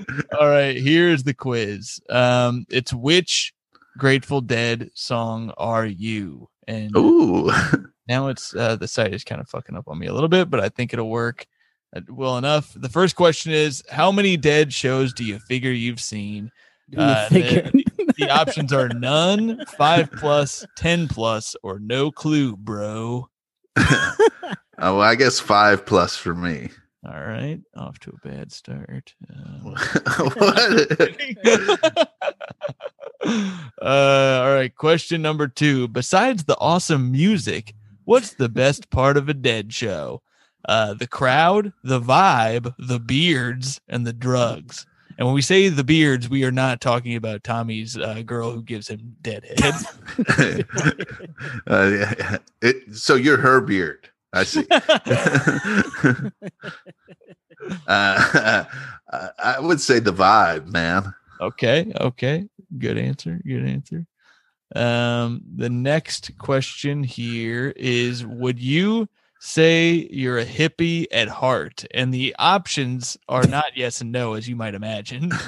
way. 0.05 0.29
All 0.39 0.47
right, 0.49 0.77
here's 0.77 1.23
the 1.23 1.33
quiz. 1.33 1.99
Um, 2.09 2.65
it's 2.69 2.93
which 2.93 3.53
Grateful 3.97 4.41
Dead 4.41 4.91
song 4.93 5.53
are 5.57 5.85
you? 5.85 6.49
And 6.67 6.95
Ooh. 6.95 7.51
Now 8.07 8.27
it's 8.27 8.55
uh, 8.55 8.75
the 8.75 8.87
site 8.87 9.13
is 9.13 9.23
kind 9.23 9.39
of 9.41 9.49
fucking 9.49 9.75
up 9.75 9.87
on 9.87 9.97
me 9.99 10.07
a 10.07 10.13
little 10.13 10.29
bit, 10.29 10.49
but 10.49 10.59
I 10.59 10.69
think 10.69 10.93
it'll 10.93 11.09
work 11.09 11.45
uh, 11.95 12.01
well 12.09 12.37
enough. 12.37 12.73
The 12.75 12.89
first 12.89 13.15
question 13.15 13.51
is: 13.51 13.83
How 13.89 14.11
many 14.11 14.37
Dead 14.37 14.73
shows 14.73 15.13
do 15.13 15.23
you 15.23 15.39
figure 15.39 15.71
you've 15.71 15.99
seen? 16.01 16.51
Do 16.89 16.97
you 16.97 17.03
Uh, 17.03 17.29
figure- 17.29 17.71
The 18.17 18.29
options 18.29 18.71
are 18.71 18.89
none, 18.89 19.65
five 19.77 20.11
plus, 20.11 20.63
ten 20.77 21.07
plus, 21.07 21.55
or 21.63 21.79
no 21.79 22.11
clue, 22.11 22.55
bro. 22.57 23.27
Oh, 24.79 24.97
well, 24.97 25.01
I 25.01 25.13
guess 25.15 25.39
five 25.39 25.85
plus 25.85 26.17
for 26.17 26.33
me. 26.33 26.69
All 27.05 27.13
right, 27.23 27.59
off 27.77 27.99
to 27.99 28.09
a 28.11 28.27
bad 28.27 28.51
start. 28.51 29.13
Um, 29.33 29.61
what? 30.33 31.17
uh, 33.25 34.41
all 34.43 34.53
right. 34.53 34.73
Question 34.75 35.21
number 35.21 35.47
two. 35.47 35.87
Besides 35.87 36.45
the 36.45 36.57
awesome 36.59 37.11
music, 37.11 37.73
what's 38.05 38.33
the 38.33 38.49
best 38.49 38.89
part 38.89 39.17
of 39.17 39.29
a 39.29 39.33
dead 39.33 39.73
show? 39.73 40.21
Uh, 40.65 40.93
the 40.93 41.07
crowd, 41.07 41.73
the 41.83 41.99
vibe, 41.99 42.73
the 42.77 42.99
beards, 42.99 43.81
and 43.87 44.07
the 44.07 44.13
drugs. 44.13 44.85
And 45.17 45.27
when 45.27 45.35
we 45.35 45.41
say 45.41 45.69
the 45.69 45.83
beards, 45.83 46.29
we 46.29 46.43
are 46.43 46.51
not 46.51 46.81
talking 46.81 47.15
about 47.15 47.43
Tommy's 47.43 47.97
uh, 47.97 48.21
girl 48.25 48.51
who 48.51 48.63
gives 48.63 48.87
him 48.87 49.15
dead 49.21 49.45
head. 49.45 49.75
uh, 51.67 51.91
yeah, 51.91 52.13
yeah. 52.17 52.37
It, 52.61 52.95
so 52.95 53.15
you're 53.15 53.37
her 53.37 53.61
beard. 53.61 54.09
I 54.33 54.43
see. 54.43 54.65
uh, 54.71 54.79
I 57.87 59.57
would 59.59 59.79
say 59.79 59.99
the 59.99 60.13
vibe, 60.13 60.67
man. 60.67 61.13
Okay, 61.39 61.91
okay. 61.99 62.47
Good 62.77 62.97
answer. 62.97 63.39
Good 63.45 63.65
answer. 63.65 64.05
Um, 64.75 65.41
the 65.55 65.69
next 65.69 66.37
question 66.37 67.03
here 67.03 67.73
is 67.75 68.25
would 68.25 68.59
you 68.59 69.07
say 69.45 70.07
you're 70.09 70.37
a 70.39 70.45
hippie 70.45 71.05
at 71.11 71.27
heart, 71.27 71.83
and 71.93 72.13
the 72.13 72.33
options 72.39 73.17
are 73.27 73.45
not 73.45 73.65
yes 73.75 73.99
and 73.99 74.11
no, 74.11 74.33
as 74.35 74.47
you 74.47 74.55
might 74.55 74.73
imagine. 74.73 75.31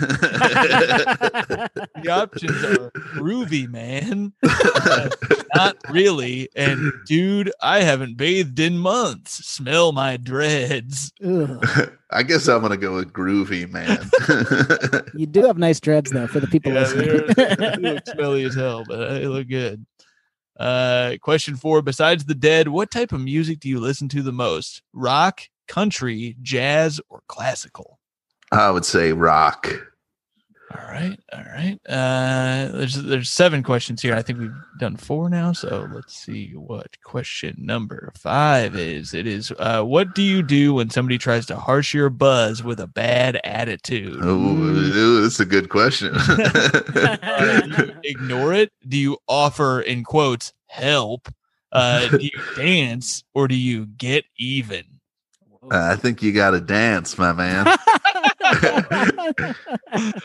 The 2.03 2.09
options 2.11 2.63
are 2.63 2.91
groovy, 3.15 3.67
man. 3.67 4.33
Not 5.55 5.77
really. 5.89 6.49
And 6.55 6.91
dude, 7.07 7.51
I 7.61 7.81
haven't 7.81 8.17
bathed 8.17 8.59
in 8.59 8.77
months. 8.77 9.45
Smell 9.47 9.91
my 9.91 10.17
dreads. 10.17 11.11
Ugh. 11.25 11.89
I 12.11 12.23
guess 12.23 12.47
I'm 12.47 12.61
gonna 12.61 12.77
go 12.77 12.95
with 12.95 13.11
groovy, 13.13 13.67
man. 13.71 14.09
You 15.15 15.25
do 15.25 15.43
have 15.47 15.57
nice 15.57 15.79
dreads 15.79 16.11
though 16.11 16.27
for 16.27 16.39
the 16.39 16.47
people 16.47 16.73
Yeah, 16.73 16.81
listening. 16.81 17.33
they're- 17.35 17.75
look 17.93 18.07
smelly 18.07 18.43
as 18.43 18.55
hell, 18.55 18.83
but 18.87 19.09
they 19.09 19.25
look 19.27 19.47
good. 19.47 19.85
Uh, 20.59 21.15
question 21.21 21.55
four: 21.55 21.81
Besides 21.81 22.25
the 22.25 22.35
dead, 22.35 22.67
what 22.67 22.91
type 22.91 23.11
of 23.11 23.21
music 23.21 23.59
do 23.59 23.69
you 23.69 23.79
listen 23.79 24.07
to 24.09 24.21
the 24.21 24.31
most? 24.31 24.81
Rock, 24.93 25.41
country, 25.67 26.35
jazz, 26.41 27.01
or 27.09 27.21
classical? 27.27 27.99
I 28.51 28.71
would 28.71 28.85
say 28.85 29.11
rock. 29.11 29.73
All 30.71 30.85
right, 30.87 31.19
all 31.31 31.43
right. 31.43 31.79
Uh, 31.87 32.69
there's 32.75 32.95
there's 32.95 33.29
seven 33.29 33.61
questions 33.61 34.01
here. 34.01 34.15
I 34.15 34.23
think 34.23 34.39
we've 34.39 34.55
done 34.79 34.97
four 34.97 35.29
now. 35.29 35.51
So 35.53 35.87
let's 35.93 36.15
see 36.15 36.53
what 36.55 36.99
question 37.03 37.55
number 37.59 38.11
five 38.17 38.75
is. 38.75 39.13
It 39.13 39.27
is 39.27 39.53
uh, 39.59 39.83
what 39.83 40.15
do 40.15 40.23
you 40.23 40.41
do 40.41 40.73
when 40.73 40.89
somebody 40.89 41.19
tries 41.19 41.45
to 41.47 41.55
harsh 41.55 41.93
your 41.93 42.09
buzz 42.09 42.63
with 42.63 42.79
a 42.79 42.87
bad 42.87 43.39
attitude? 43.43 44.25
Ooh, 44.25 45.21
that's 45.21 45.39
a 45.39 45.45
good 45.45 45.69
question. 45.69 46.15
Uh, 46.15 47.91
ignore 48.03 48.53
it? 48.53 48.71
Do 48.87 48.97
you 48.97 49.17
offer 49.27 49.81
in 49.81 50.03
quotes 50.03 50.51
help? 50.65 51.27
Uh, 51.71 52.07
do 52.07 52.25
you 52.25 52.41
dance 52.55 53.23
or 53.35 53.47
do 53.47 53.55
you 53.55 53.85
get 53.85 54.25
even? 54.37 54.94
I 55.71 55.95
think 55.95 56.21
you 56.21 56.31
got 56.31 56.51
to 56.51 56.61
dance, 56.61 57.17
my 57.17 57.33
man. 57.33 57.65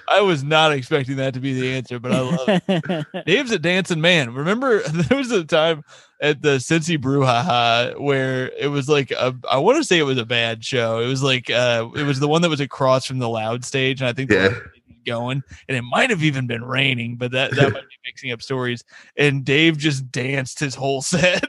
I 0.08 0.20
was 0.20 0.42
not 0.44 0.72
expecting 0.72 1.16
that 1.16 1.34
to 1.34 1.40
be 1.40 1.54
the 1.58 1.72
answer, 1.72 1.98
but 1.98 2.12
I 2.12 2.20
love 2.20 2.60
it. 2.68 3.06
Dave's 3.26 3.50
a 3.50 3.58
dancing 3.58 4.00
man. 4.00 4.34
Remember, 4.34 4.80
there 4.88 5.18
was 5.18 5.30
a 5.30 5.44
time 5.44 5.84
at 6.20 6.42
the 6.42 6.56
Cincy 6.56 6.98
Brouhaha 6.98 7.98
where 8.00 8.50
it 8.58 8.68
was 8.68 8.88
like 8.88 9.10
a, 9.10 9.34
I 9.50 9.58
want 9.58 9.78
to 9.78 9.84
say 9.84 9.98
it 9.98 10.02
was 10.04 10.18
a 10.18 10.26
bad 10.26 10.64
show. 10.64 11.00
It 11.00 11.06
was 11.06 11.22
like 11.22 11.50
uh, 11.50 11.88
it 11.96 12.04
was 12.04 12.20
the 12.20 12.28
one 12.28 12.42
that 12.42 12.50
was 12.50 12.60
across 12.60 13.06
from 13.06 13.18
the 13.18 13.28
loud 13.28 13.64
stage, 13.64 14.00
and 14.00 14.08
I 14.08 14.12
think 14.12 14.30
the 14.30 14.36
Yeah. 14.36 14.48
loud 14.48 14.60
going, 15.06 15.42
and 15.66 15.76
it 15.78 15.82
might 15.82 16.10
have 16.10 16.22
even 16.22 16.46
been 16.46 16.62
raining, 16.62 17.16
but 17.16 17.30
that 17.32 17.52
that 17.52 17.72
might 17.72 17.88
be 17.88 17.96
mixing 18.04 18.32
up 18.32 18.42
stories. 18.42 18.84
And 19.16 19.44
Dave 19.46 19.78
just 19.78 20.12
danced 20.12 20.60
his 20.60 20.74
whole 20.74 21.00
set. 21.02 21.44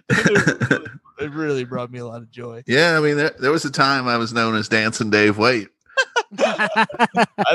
It, 1.22 1.32
really, 1.32 1.64
brought 1.64 1.92
me 1.92 2.00
a 2.00 2.06
lot 2.06 2.22
of 2.22 2.32
joy. 2.32 2.64
yeah, 2.68 2.98
I 2.98 3.02
mean, 3.02 3.18
there, 3.18 3.36
there 3.40 3.52
was 3.52 3.66
a 3.66 3.72
time 3.72 4.08
I 4.08 4.18
was 4.18 4.34
known 4.34 4.56
as 4.56 4.68
Dancing 4.70 5.10
Dave 5.10 5.38
Waite. 5.38 5.70
I 6.40 6.86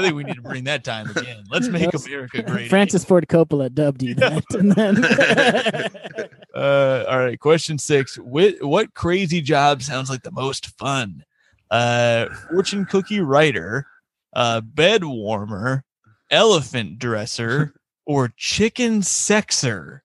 think 0.00 0.14
we 0.14 0.24
need 0.24 0.34
to 0.36 0.42
bring 0.42 0.64
that 0.64 0.84
time 0.84 1.10
again. 1.10 1.44
Let's 1.50 1.68
make 1.68 1.90
Yes. 1.92 2.06
America 2.06 2.42
great. 2.42 2.68
Francis 2.68 3.04
Ford 3.04 3.26
Coppola 3.28 3.72
dubbed 3.72 4.02
you 4.02 4.14
that, 4.16 4.44
and 4.54 4.72
then 4.72 6.30
Uh, 6.54 7.04
all 7.08 7.18
right, 7.18 7.38
question 7.38 7.78
six. 7.78 8.16
What, 8.16 8.54
what 8.62 8.94
crazy 8.94 9.40
job 9.42 9.82
sounds 9.82 10.08
like 10.08 10.22
the 10.22 10.30
most 10.30 10.78
fun? 10.78 11.22
Uh, 11.70 12.28
fortune 12.50 12.86
cookie 12.86 13.20
writer, 13.20 13.86
uh, 14.34 14.60
bed 14.62 15.04
warmer, 15.04 15.84
elephant 16.30 16.98
dresser, 16.98 17.74
or 18.06 18.32
chicken 18.36 19.00
sexer? 19.00 20.00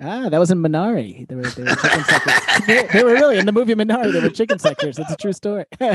Ah, 0.00 0.28
that 0.28 0.38
was 0.38 0.50
in 0.50 0.58
Minari. 0.62 1.26
They 1.28 1.34
were, 1.34 1.42
they 1.42 1.62
were 1.64 1.74
chicken 1.76 2.04
suckers. 2.04 2.66
they, 2.66 2.86
they 2.92 3.04
were 3.04 3.12
really 3.12 3.38
in 3.38 3.46
the 3.46 3.52
movie 3.52 3.74
Minari. 3.74 4.12
They 4.12 4.20
were 4.20 4.30
chicken 4.30 4.58
suckers. 4.58 4.98
It's 4.98 5.10
a 5.10 5.16
true 5.16 5.32
story. 5.32 5.64
I 5.80 5.86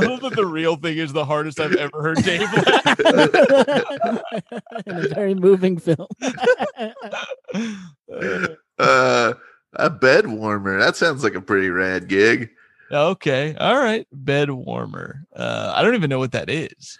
love 0.00 0.20
that 0.20 0.32
the 0.34 0.46
real 0.46 0.76
thing 0.76 0.98
is 0.98 1.12
the 1.12 1.24
hardest 1.24 1.58
I've 1.60 1.74
ever 1.74 2.02
heard 2.02 2.18
Dave 2.22 2.42
laugh. 2.52 2.98
in 4.86 4.96
a 4.96 5.08
very 5.08 5.34
moving 5.34 5.78
film. 5.78 6.08
Uh, 6.22 6.90
Uh, 8.78 9.34
a 9.74 9.90
bed 9.90 10.26
warmer. 10.26 10.78
That 10.78 10.96
sounds 10.96 11.22
like 11.22 11.34
a 11.34 11.40
pretty 11.40 11.68
rad 11.70 12.08
gig. 12.08 12.50
okay, 12.90 13.54
all 13.60 13.78
right, 13.78 14.06
bed 14.12 14.50
warmer. 14.50 15.24
Uh, 15.34 15.72
I 15.74 15.82
don't 15.82 15.94
even 15.94 16.10
know 16.10 16.18
what 16.18 16.32
that 16.32 16.50
is. 16.50 16.98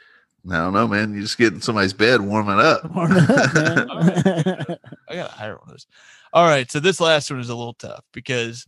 I 0.51 0.55
don't 0.57 0.73
know, 0.73 0.89
man. 0.89 1.13
You're 1.13 1.23
just 1.23 1.39
getting 1.39 1.61
somebody's 1.61 1.93
bed 1.93 2.21
warming 2.21 2.59
up. 2.59 2.91
Warm 2.95 3.13
it 3.15 3.31
up, 3.31 3.55
man. 3.55 4.77
I 5.09 5.15
gotta 5.15 5.33
hire 5.33 5.53
one 5.57 5.63
of 5.65 5.69
those. 5.71 5.87
All 6.35 6.47
right, 6.47 6.71
so 6.71 6.81
this 6.81 6.99
last 6.99 7.31
one 7.31 7.39
is 7.41 7.51
a 7.51 7.55
little 7.55 7.75
tough 7.75 8.05
because 8.13 8.67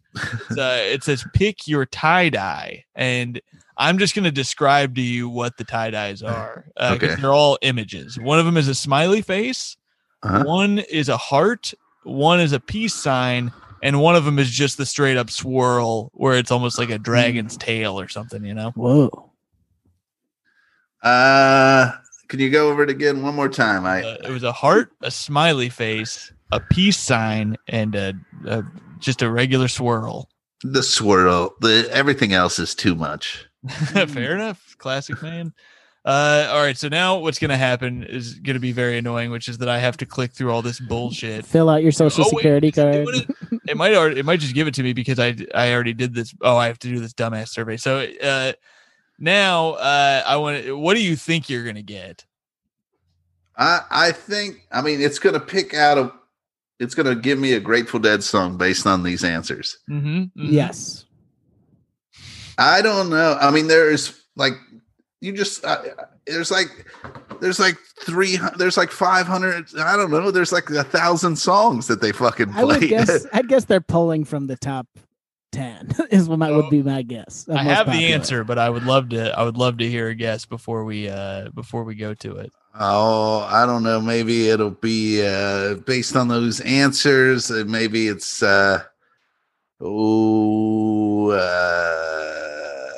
uh, 0.59 0.79
it 0.81 1.03
says 1.03 1.25
pick 1.33 1.67
your 1.67 1.87
tie 1.87 2.29
dye, 2.29 2.85
and 2.95 3.41
I'm 3.79 3.97
just 3.99 4.15
going 4.15 4.25
to 4.25 4.31
describe 4.31 4.95
to 4.97 5.01
you 5.01 5.29
what 5.31 5.57
the 5.57 5.65
tie 5.65 5.91
dyes 5.91 6.23
are. 6.23 6.67
Uh, 6.77 6.97
'cause 6.99 7.11
Okay. 7.13 7.21
they're 7.23 7.33
all 7.33 7.59
images. 7.63 8.21
One 8.21 8.39
of 8.39 8.45
them 8.45 8.59
is 8.59 8.69
a 8.69 8.75
smiley 8.75 9.23
face, 9.23 9.77
Uh-huh. 10.23 10.45
one 10.45 10.79
is 10.79 11.09
a 11.09 11.17
heart, 11.17 11.73
one 12.03 12.39
is 12.39 12.53
a 12.53 12.61
peace 12.61 12.95
sign, 12.95 13.51
and 13.83 13.99
one 13.99 14.15
of 14.15 14.27
them 14.27 14.39
is 14.39 14.51
just 14.51 14.77
the 14.77 14.85
straight 14.87 15.17
up 15.17 15.31
swirl 15.31 16.11
where 16.13 16.37
it's 16.37 16.51
almost 16.51 16.79
like 16.79 16.91
a 16.91 16.99
dragon's 16.99 17.57
tail 17.57 17.99
or 17.99 18.09
something. 18.09 18.45
You 18.45 18.53
know? 18.55 18.71
Whoa. 18.77 19.31
Uh, 21.05 21.93
can 22.29 22.41
you 22.41 22.51
go 22.51 22.71
over 22.71 22.83
it 22.83 22.91
again 22.91 23.23
one 23.23 23.35
more 23.35 23.49
time? 23.49 23.85
I 23.85 24.03
Uh, 24.03 24.17
it 24.25 24.31
was 24.31 24.43
a 24.43 24.53
heart, 24.53 24.91
a 25.03 25.11
smiley 25.11 25.69
face, 25.69 26.33
a 26.51 26.61
peace 26.61 26.99
sign, 26.99 27.57
and 27.69 27.95
a, 27.95 28.15
a 28.47 28.65
just 28.99 29.23
a 29.23 29.31
regular 29.31 29.69
swirl. 29.69 30.29
the 30.63 30.83
swirl. 30.83 31.55
The 31.61 31.87
everything 31.93 32.33
else 32.33 32.59
is 32.59 32.75
too 32.75 32.95
much. 32.95 33.45
Fair 33.69 34.35
enough. 34.35 34.75
Classic 34.79 35.21
man. 35.23 35.53
Uh, 36.07 36.49
all 36.51 36.63
right. 36.63 36.77
So 36.77 36.89
now 36.89 37.19
what's 37.19 37.39
going 37.39 37.51
to 37.51 37.57
happen 37.57 38.03
is 38.05 38.35
going 38.35 38.55
to 38.55 38.61
be 38.61 38.73
very 38.73 38.99
annoying, 38.99 39.31
which 39.31 39.49
is 39.49 39.59
that 39.59 39.69
I 39.71 39.79
have 39.79 39.97
to 39.99 40.07
click 40.07 40.33
through 40.33 40.51
all 40.53 40.61
this 40.61 40.79
bullshit. 40.79 41.47
Fill 41.47 41.71
out 41.71 41.83
your 41.83 41.93
social 41.93 42.25
Oh, 42.27 42.31
wait, 42.33 42.41
security 42.43 42.69
it's 42.69 42.77
card. 42.79 42.93
doing 43.07 43.21
It, 43.53 43.61
It 43.71 43.77
might 43.79 43.95
already, 43.95 44.21
it 44.21 44.25
might 44.27 44.41
just 44.41 44.55
give 44.55 44.67
it 44.67 44.75
to 44.75 44.83
me 44.83 44.93
because 44.93 45.19
I 45.19 45.35
I 45.55 45.73
already 45.73 45.95
did 45.95 46.15
this. 46.15 46.35
Oh, 46.43 46.57
I 46.57 46.67
have 46.67 46.79
to 46.81 46.89
do 46.89 46.99
this 46.99 47.13
dumbass 47.15 47.49
survey. 47.49 47.77
So 47.79 48.07
uh, 48.23 48.53
now 49.19 49.71
uh, 49.73 50.23
I 50.27 50.37
want 50.37 50.65
to. 50.65 50.77
What 50.77 50.95
do 50.95 51.03
you 51.03 51.17
think 51.17 51.49
you're 51.49 51.65
going 51.65 51.77
to 51.77 51.83
get? 51.83 52.25
I 53.57 53.81
I 53.91 54.13
think. 54.13 54.67
I 54.73 54.83
mean, 54.83 55.01
it's 55.01 55.19
going 55.19 55.35
to 55.35 55.41
pick 55.41 55.75
out 55.75 55.99
a. 55.99 56.13
It's 56.81 56.95
going 56.95 57.07
to 57.07 57.15
give 57.15 57.39
me 57.39 57.53
a 57.53 57.61
Grateful 57.61 58.01
Dead 58.01 58.23
song 58.25 58.59
based 58.59 58.87
on 58.87 59.03
these 59.05 59.23
answers. 59.25 59.79
Mm-hmm, 59.89 60.25
Yes. 60.35 61.05
I 62.59 62.83
don't 62.83 63.11
know. 63.11 63.37
I 63.41 63.51
mean, 63.51 63.67
there's 63.67 64.25
like 64.37 64.53
you 65.21 65.33
just 65.33 65.65
uh, 65.65 65.83
there's 66.27 66.51
like 66.51 66.69
there's 67.41 67.59
like 67.59 67.77
three 68.03 68.39
there's 68.59 68.77
like 68.77 68.91
five 68.91 69.27
hundred. 69.27 69.67
I 69.79 69.97
don't 69.97 70.11
know. 70.11 70.31
There's 70.31 70.53
like 70.53 70.71
a 70.71 70.85
thousand 70.85 71.37
songs 71.37 71.87
that 71.87 72.01
they 72.01 72.13
fucking 72.13 72.51
I 72.55 72.65
would 72.65 72.81
guess. 72.83 73.27
I'd 73.33 73.49
guess 73.49 73.65
they're 73.65 73.81
pulling 73.81 74.25
from 74.25 74.47
the 74.47 74.57
top 74.57 74.87
ten. 75.55 75.89
Is 76.11 76.29
what 76.29 76.39
my 76.39 76.51
Oh, 76.51 76.57
would 76.57 76.71
be 76.71 76.83
my 76.83 77.03
guess. 77.03 77.47
I 77.49 77.63
most 77.63 77.65
have 77.65 77.87
the 77.87 78.13
answer, 78.13 78.45
but 78.45 78.59
I 78.59 78.69
would 78.71 78.85
love 78.85 79.09
to. 79.11 79.39
I 79.39 79.43
would 79.45 79.57
love 79.57 79.79
to 79.79 79.89
hear 79.89 80.09
a 80.09 80.15
guess 80.15 80.45
before 80.47 80.85
we 80.85 81.09
uh 81.09 81.49
before 81.55 81.85
we 81.85 81.95
go 81.95 82.15
to 82.15 82.37
it. 82.37 82.53
oh, 82.79 83.39
I 83.51 83.65
don't 83.67 83.83
know. 83.83 84.01
Maybe 84.01 84.49
it'll 84.49 84.71
be 84.71 85.25
uh 85.25 85.75
based 85.87 86.17
on 86.17 86.29
those 86.29 86.61
answers. 86.61 87.51
uh, 87.51 87.65
Maybe 87.67 88.09
it's 88.09 88.43
uh 88.43 88.83
oh 89.81 91.31
uh 91.31 92.91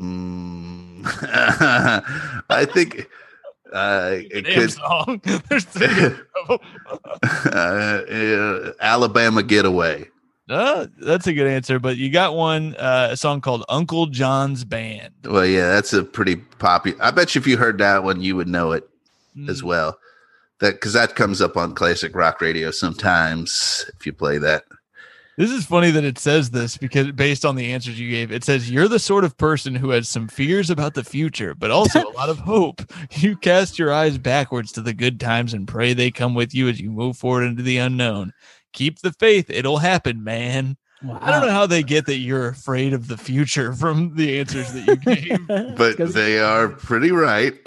mm, 0.00 1.02
I 2.50 2.64
think 2.64 3.08
uh 3.72 4.16
it 4.30 4.44
could 4.46 4.72
song. 4.72 5.20
There's 5.48 5.64
three 5.64 6.16
uh, 6.48 7.48
uh, 7.52 8.72
Alabama 8.80 9.42
Getaway. 9.42 10.08
Uh, 10.48 10.86
that's 11.00 11.26
a 11.26 11.32
good 11.32 11.48
answer, 11.48 11.80
but 11.80 11.96
you 11.96 12.08
got 12.10 12.34
one 12.36 12.76
uh, 12.76 13.08
a 13.10 13.16
song 13.16 13.40
called 13.40 13.64
Uncle 13.68 14.06
John's 14.06 14.64
Band. 14.64 15.12
Well, 15.24 15.44
yeah, 15.44 15.70
that's 15.72 15.92
a 15.92 16.04
pretty 16.04 16.36
popular. 16.36 17.02
I 17.02 17.10
bet 17.10 17.34
you 17.34 17.40
if 17.40 17.46
you 17.48 17.56
heard 17.56 17.78
that 17.78 18.04
one, 18.04 18.20
you 18.22 18.36
would 18.36 18.46
know 18.48 18.70
it 18.72 18.88
as 19.48 19.62
Mm. 19.62 19.64
well. 19.64 19.98
That 20.60 20.74
because 20.74 20.92
that 20.92 21.16
comes 21.16 21.42
up 21.42 21.56
on 21.56 21.74
classic 21.74 22.14
rock 22.14 22.40
radio 22.40 22.70
sometimes 22.70 23.90
if 23.98 24.06
you 24.06 24.12
play 24.12 24.38
that. 24.38 24.64
This 25.36 25.50
is 25.50 25.66
funny 25.66 25.90
that 25.90 26.04
it 26.04 26.18
says 26.18 26.50
this 26.50 26.78
because 26.78 27.12
based 27.12 27.44
on 27.44 27.56
the 27.56 27.72
answers 27.72 28.00
you 28.00 28.10
gave, 28.10 28.32
it 28.32 28.42
says 28.42 28.70
you're 28.70 28.88
the 28.88 28.98
sort 28.98 29.22
of 29.22 29.36
person 29.36 29.74
who 29.74 29.90
has 29.90 30.08
some 30.08 30.28
fears 30.28 30.70
about 30.70 30.94
the 30.94 31.04
future, 31.04 31.54
but 31.54 31.70
also 31.70 32.08
a 32.08 32.16
lot 32.16 32.30
of 32.30 32.38
hope. 32.46 32.80
You 33.10 33.36
cast 33.36 33.78
your 33.78 33.92
eyes 33.92 34.16
backwards 34.16 34.72
to 34.72 34.80
the 34.80 34.94
good 34.94 35.20
times 35.20 35.52
and 35.52 35.68
pray 35.68 35.92
they 35.92 36.10
come 36.10 36.34
with 36.34 36.54
you 36.54 36.68
as 36.68 36.80
you 36.80 36.90
move 36.90 37.18
forward 37.18 37.44
into 37.44 37.62
the 37.62 37.76
unknown. 37.76 38.32
Keep 38.72 39.00
the 39.00 39.12
faith; 39.12 39.50
it'll 39.50 39.78
happen, 39.78 40.24
man. 40.24 40.78
Wow. 41.02 41.18
I 41.20 41.30
don't 41.30 41.46
know 41.46 41.52
how 41.52 41.66
they 41.66 41.82
get 41.82 42.06
that 42.06 42.18
you're 42.18 42.48
afraid 42.48 42.94
of 42.94 43.08
the 43.08 43.18
future 43.18 43.74
from 43.74 44.14
the 44.16 44.38
answers 44.40 44.72
that 44.72 44.86
you 44.86 44.96
gave. 44.96 45.46
But 45.76 45.98
they 46.14 46.38
are 46.38 46.68
pretty 46.68 47.10
right. 47.10 47.52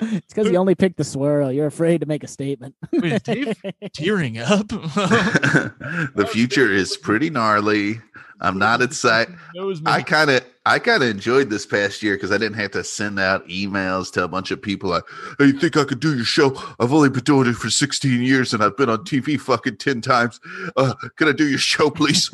It's 0.00 0.32
because 0.34 0.50
you 0.50 0.56
only 0.56 0.74
picked 0.74 0.96
the 0.96 1.04
swirl. 1.04 1.52
You're 1.52 1.66
afraid 1.66 2.00
to 2.00 2.06
make 2.06 2.24
a 2.24 2.28
statement. 2.28 2.74
Wait, 2.92 3.12
is 3.12 3.22
Dave 3.22 3.62
tearing 3.92 4.38
up? 4.38 4.68
the 4.68 6.28
future 6.30 6.72
is 6.72 6.96
pretty 6.96 7.30
gnarly. 7.30 8.00
I'm 8.42 8.58
not 8.58 8.80
excited. 8.80 9.34
Knows 9.54 9.82
I 9.84 10.00
kind 10.02 10.30
of 10.30 10.42
I 10.64 10.78
kind 10.78 11.02
of 11.02 11.10
enjoyed 11.10 11.50
this 11.50 11.66
past 11.66 12.02
year 12.02 12.16
because 12.16 12.32
I 12.32 12.38
didn't 12.38 12.58
have 12.58 12.70
to 12.70 12.82
send 12.82 13.20
out 13.20 13.46
emails 13.48 14.10
to 14.12 14.24
a 14.24 14.28
bunch 14.28 14.50
of 14.50 14.62
people 14.62 14.88
like, 14.90 15.04
"Hey, 15.38 15.46
you 15.46 15.52
think 15.52 15.76
I 15.76 15.84
could 15.84 16.00
do 16.00 16.16
your 16.16 16.24
show? 16.24 16.56
I've 16.78 16.92
only 16.92 17.10
been 17.10 17.24
doing 17.24 17.48
it 17.48 17.56
for 17.56 17.68
16 17.68 18.22
years 18.22 18.54
and 18.54 18.64
I've 18.64 18.78
been 18.78 18.88
on 18.88 19.04
TV 19.04 19.38
fucking 19.38 19.76
10 19.76 20.00
times. 20.00 20.40
Uh, 20.76 20.94
can 21.16 21.28
I 21.28 21.32
do 21.32 21.48
your 21.48 21.58
show, 21.58 21.90
please? 21.90 22.30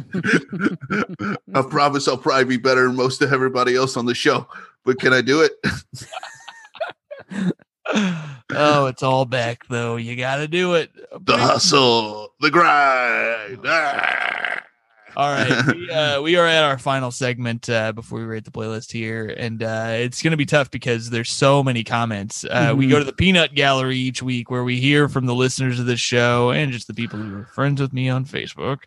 I 1.54 1.62
promise 1.62 2.06
I'll 2.06 2.18
probably 2.18 2.44
be 2.44 2.56
better 2.56 2.86
than 2.86 2.94
most 2.94 3.20
of 3.22 3.32
everybody 3.32 3.74
else 3.74 3.96
on 3.96 4.06
the 4.06 4.14
show, 4.14 4.46
but 4.84 5.00
can 5.00 5.12
I 5.12 5.22
do 5.22 5.40
it? 5.42 5.52
Oh, 7.92 8.86
it's 8.86 9.02
all 9.02 9.24
back 9.24 9.66
though. 9.68 9.96
You 9.96 10.16
got 10.16 10.36
to 10.36 10.48
do 10.48 10.74
it. 10.74 10.90
The 11.24 11.36
hustle, 11.36 12.30
the 12.40 12.50
grind. 12.50 13.60
Ah. 13.64 14.62
All 15.16 15.32
right, 15.32 15.66
we, 15.74 15.90
uh, 15.90 16.20
we 16.20 16.36
are 16.36 16.46
at 16.46 16.62
our 16.62 16.76
final 16.76 17.10
segment 17.10 17.70
uh, 17.70 17.92
before 17.92 18.18
we 18.18 18.26
rate 18.26 18.44
the 18.44 18.50
playlist 18.50 18.92
here, 18.92 19.34
and 19.38 19.62
uh, 19.62 19.92
it's 19.92 20.20
going 20.20 20.32
to 20.32 20.36
be 20.36 20.44
tough 20.44 20.70
because 20.70 21.08
there's 21.08 21.30
so 21.32 21.62
many 21.62 21.82
comments. 21.84 22.44
Uh, 22.44 22.74
We 22.76 22.86
Mhm. 22.86 22.90
go 22.90 22.98
to 22.98 23.04
the 23.06 23.14
Peanut 23.14 23.54
Gallery 23.54 23.96
each 23.96 24.22
week 24.22 24.50
where 24.50 24.62
we 24.62 24.78
hear 24.78 25.08
from 25.08 25.24
the 25.24 25.34
listeners 25.34 25.80
of 25.80 25.86
this 25.86 26.00
show 26.00 26.50
and 26.50 26.70
just 26.70 26.86
the 26.86 26.92
people 26.92 27.18
who 27.18 27.34
are 27.38 27.46
friends 27.54 27.80
with 27.80 27.94
me 27.94 28.10
on 28.10 28.26
Facebook. 28.26 28.80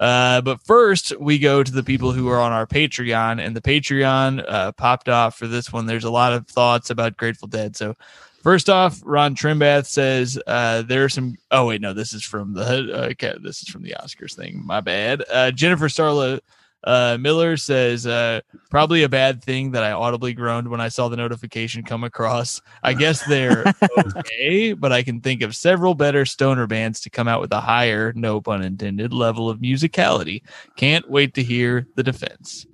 Uh, 0.00 0.40
but 0.40 0.62
first, 0.62 1.18
we 1.20 1.38
go 1.38 1.62
to 1.62 1.72
the 1.72 1.82
people 1.82 2.12
who 2.12 2.28
are 2.28 2.40
on 2.40 2.52
our 2.52 2.66
Patreon, 2.66 3.44
and 3.44 3.54
the 3.54 3.60
Patreon 3.60 4.44
uh, 4.48 4.72
popped 4.72 5.08
off 5.08 5.36
for 5.36 5.46
this 5.46 5.72
one. 5.72 5.86
There's 5.86 6.04
a 6.04 6.10
lot 6.10 6.32
of 6.32 6.46
thoughts 6.48 6.90
about 6.90 7.16
Grateful 7.16 7.48
Dead, 7.48 7.76
so. 7.76 7.96
First 8.42 8.68
off, 8.68 9.00
Ron 9.04 9.36
Trimbath 9.36 9.86
says 9.86 10.36
uh, 10.48 10.82
there 10.82 11.04
are 11.04 11.08
some. 11.08 11.36
Oh 11.52 11.68
wait, 11.68 11.80
no, 11.80 11.92
this 11.92 12.12
is 12.12 12.24
from 12.24 12.54
the. 12.54 13.06
Okay, 13.12 13.36
this 13.40 13.62
is 13.62 13.68
from 13.68 13.84
the 13.84 13.94
Oscars 14.02 14.34
thing. 14.34 14.66
My 14.66 14.80
bad. 14.80 15.22
Uh, 15.32 15.52
Jennifer 15.52 15.86
Starla 15.86 16.40
uh, 16.84 17.16
Miller 17.20 17.56
says 17.56 18.06
uh, 18.06 18.40
probably 18.70 19.02
a 19.02 19.08
bad 19.08 19.42
thing 19.42 19.72
that 19.72 19.84
I 19.84 19.92
audibly 19.92 20.32
groaned 20.32 20.68
when 20.68 20.80
I 20.80 20.88
saw 20.88 21.08
the 21.08 21.16
notification 21.16 21.84
come 21.84 22.04
across. 22.04 22.60
I 22.82 22.92
guess 23.02 23.24
they're 23.26 23.64
okay, 23.98 24.72
but 24.72 24.92
I 24.92 25.02
can 25.02 25.20
think 25.20 25.42
of 25.42 25.54
several 25.54 25.94
better 25.94 26.24
stoner 26.24 26.66
bands 26.66 27.00
to 27.00 27.10
come 27.10 27.28
out 27.28 27.40
with 27.40 27.52
a 27.52 27.60
higher, 27.60 28.12
no 28.14 28.40
pun 28.40 28.62
intended, 28.62 29.12
level 29.12 29.48
of 29.48 29.58
musicality. 29.58 30.42
Can't 30.76 31.08
wait 31.08 31.34
to 31.34 31.42
hear 31.42 31.86
the 31.94 32.02
defense. 32.02 32.66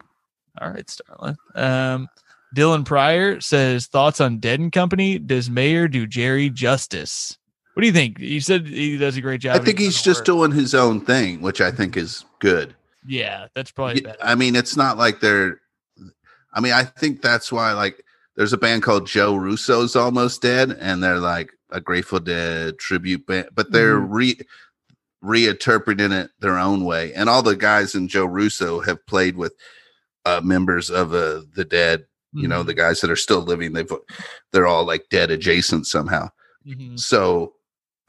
All 0.60 0.70
right, 0.70 0.86
Starla. 0.86 1.36
Um, 1.54 2.08
Dylan 2.56 2.84
Pryor 2.84 3.40
says 3.40 3.86
thoughts 3.86 4.20
on 4.20 4.38
Dead 4.38 4.58
and 4.58 4.72
Company. 4.72 5.18
Does 5.18 5.50
Mayer 5.50 5.86
do 5.86 6.06
Jerry 6.06 6.50
justice? 6.50 7.36
What 7.74 7.82
do 7.82 7.86
you 7.86 7.92
think? 7.92 8.18
You 8.18 8.40
said 8.40 8.66
he 8.66 8.96
does 8.96 9.16
a 9.16 9.20
great 9.20 9.40
job. 9.40 9.60
I 9.60 9.64
think 9.64 9.78
he's 9.78 10.02
just 10.02 10.24
doing. 10.24 10.50
doing 10.50 10.58
his 10.58 10.74
own 10.74 11.00
thing, 11.00 11.40
which 11.40 11.60
I 11.60 11.70
think 11.70 11.96
is 11.96 12.24
good. 12.40 12.74
Yeah, 13.08 13.46
that's 13.54 13.70
probably 13.70 13.96
Yeah, 13.96 14.08
better. 14.08 14.18
I 14.22 14.34
mean, 14.34 14.54
it's 14.54 14.76
not 14.76 14.98
like 14.98 15.20
they're. 15.20 15.60
I 16.52 16.60
mean, 16.60 16.72
I 16.72 16.84
think 16.84 17.22
that's 17.22 17.50
why 17.50 17.72
like 17.72 18.04
there's 18.36 18.52
a 18.52 18.58
band 18.58 18.82
called 18.82 19.06
Joe 19.06 19.34
Russo's 19.34 19.96
almost 19.96 20.42
dead, 20.42 20.76
and 20.78 21.02
they're 21.02 21.18
like 21.18 21.50
a 21.70 21.80
Grateful 21.80 22.20
Dead 22.20 22.78
tribute 22.78 23.26
band, 23.26 23.48
but 23.54 23.72
they're 23.72 23.98
re 23.98 24.38
reinterpreting 25.24 26.12
it 26.12 26.30
their 26.38 26.58
own 26.58 26.84
way. 26.84 27.12
And 27.14 27.28
all 27.28 27.42
the 27.42 27.56
guys 27.56 27.94
in 27.94 28.08
Joe 28.08 28.26
Russo 28.26 28.80
have 28.80 29.04
played 29.06 29.36
with 29.36 29.54
uh, 30.24 30.40
members 30.44 30.90
of 30.90 31.12
uh, 31.12 31.42
the 31.54 31.64
Dead. 31.64 32.04
You 32.34 32.46
know, 32.46 32.62
the 32.62 32.74
guys 32.74 33.00
that 33.00 33.10
are 33.10 33.16
still 33.16 33.40
living, 33.40 33.72
they've 33.72 33.90
they're 34.52 34.66
all 34.66 34.84
like 34.84 35.06
dead 35.08 35.30
adjacent 35.30 35.86
somehow. 35.86 36.28
Mhm. 36.66 37.00
So, 37.00 37.54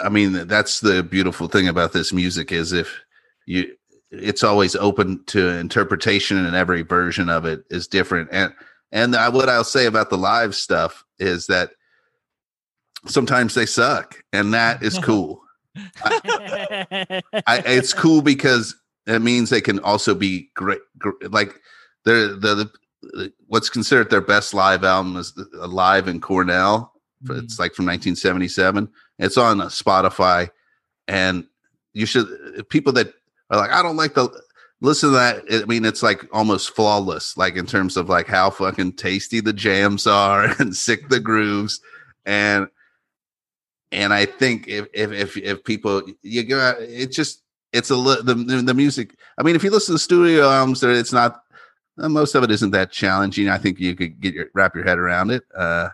I 0.01 0.09
mean, 0.09 0.45
that's 0.45 0.81
the 0.81 1.01
beautiful 1.03 1.47
thing 1.47 1.69
about 1.69 1.93
this 1.93 2.11
music 2.11 2.51
is 2.51 2.73
if 2.73 2.99
you, 3.47 3.75
it's 4.11 4.43
always 4.43 4.75
open 4.75 5.23
to 5.27 5.47
interpretation, 5.49 6.43
and 6.43 6.55
every 6.55 6.81
version 6.81 7.29
of 7.29 7.45
it 7.45 7.63
is 7.69 7.87
different. 7.87 8.29
And 8.31 8.53
and 8.91 9.15
I, 9.15 9.29
what 9.29 9.49
I'll 9.49 9.63
say 9.63 9.85
about 9.85 10.09
the 10.09 10.17
live 10.17 10.55
stuff 10.55 11.03
is 11.19 11.47
that 11.47 11.71
sometimes 13.05 13.53
they 13.53 13.65
suck, 13.65 14.23
and 14.33 14.53
that 14.53 14.83
is 14.83 14.97
cool. 15.03 15.41
I, 16.03 17.63
it's 17.65 17.93
cool 18.03 18.21
because 18.21 18.75
it 19.05 19.21
means 19.21 19.49
they 19.49 19.61
can 19.61 19.79
also 19.79 20.15
be 20.15 20.49
great. 20.55 20.81
gr- 20.97 21.11
Like 21.29 21.59
they're 22.05 22.29
the, 22.29 22.69
the 23.01 23.33
what's 23.47 23.69
considered 23.69 24.09
their 24.09 24.21
best 24.21 24.53
live 24.53 24.83
album 24.83 25.15
is 25.17 25.33
the- 25.33 25.67
Live 25.67 26.07
in 26.07 26.19
Cornell. 26.21 26.93
Mhm. 27.25 27.43
It's 27.43 27.59
like 27.59 27.73
from 27.73 27.85
1977. 27.85 28.89
It's 29.19 29.37
on 29.37 29.59
uh, 29.61 29.65
Spotify, 29.65 30.49
and 31.07 31.45
you 31.93 32.05
should 32.05 32.27
people 32.69 32.93
that 32.93 33.13
like, 33.57 33.71
I 33.71 33.81
don't 33.81 33.97
like 33.97 34.13
the 34.13 34.29
listen 34.81 35.09
to 35.09 35.15
that. 35.15 35.43
I 35.49 35.65
mean, 35.65 35.85
it's 35.85 36.03
like 36.03 36.25
almost 36.31 36.75
flawless, 36.75 37.35
like 37.37 37.55
in 37.55 37.65
terms 37.65 37.97
of 37.97 38.09
like 38.09 38.27
how 38.27 38.49
fucking 38.49 38.93
tasty 38.93 39.41
the 39.41 39.53
jams 39.53 40.07
are 40.07 40.45
and 40.59 40.75
sick 40.75 41.09
the 41.09 41.19
grooves, 41.19 41.79
and 42.25 42.67
and 43.91 44.13
I 44.13 44.25
think 44.25 44.67
if 44.67 44.87
if 44.93 45.11
if, 45.11 45.37
if 45.37 45.63
people 45.63 46.03
you 46.21 46.43
go, 46.43 46.59
out- 46.59 46.81
it 46.81 47.11
just 47.11 47.43
it's 47.73 47.89
a 47.89 47.95
li- 47.95 48.21
the 48.23 48.35
the 48.35 48.73
music. 48.73 49.15
I 49.37 49.43
mean, 49.43 49.55
if 49.55 49.63
you 49.63 49.71
listen 49.71 49.87
to 49.93 49.93
the 49.93 49.99
studio 49.99 50.49
albums, 50.49 50.83
it's 50.83 51.13
not 51.13 51.41
uh, 51.99 52.09
most 52.09 52.35
of 52.35 52.43
it 52.43 52.51
isn't 52.51 52.71
that 52.71 52.91
challenging. 52.91 53.49
I 53.49 53.57
think 53.57 53.79
you 53.79 53.95
could 53.95 54.19
get 54.19 54.33
your 54.33 54.45
wrap 54.53 54.75
your 54.75 54.85
head 54.85 54.97
around 54.97 55.31
it. 55.31 55.43
Uh, 55.55 55.89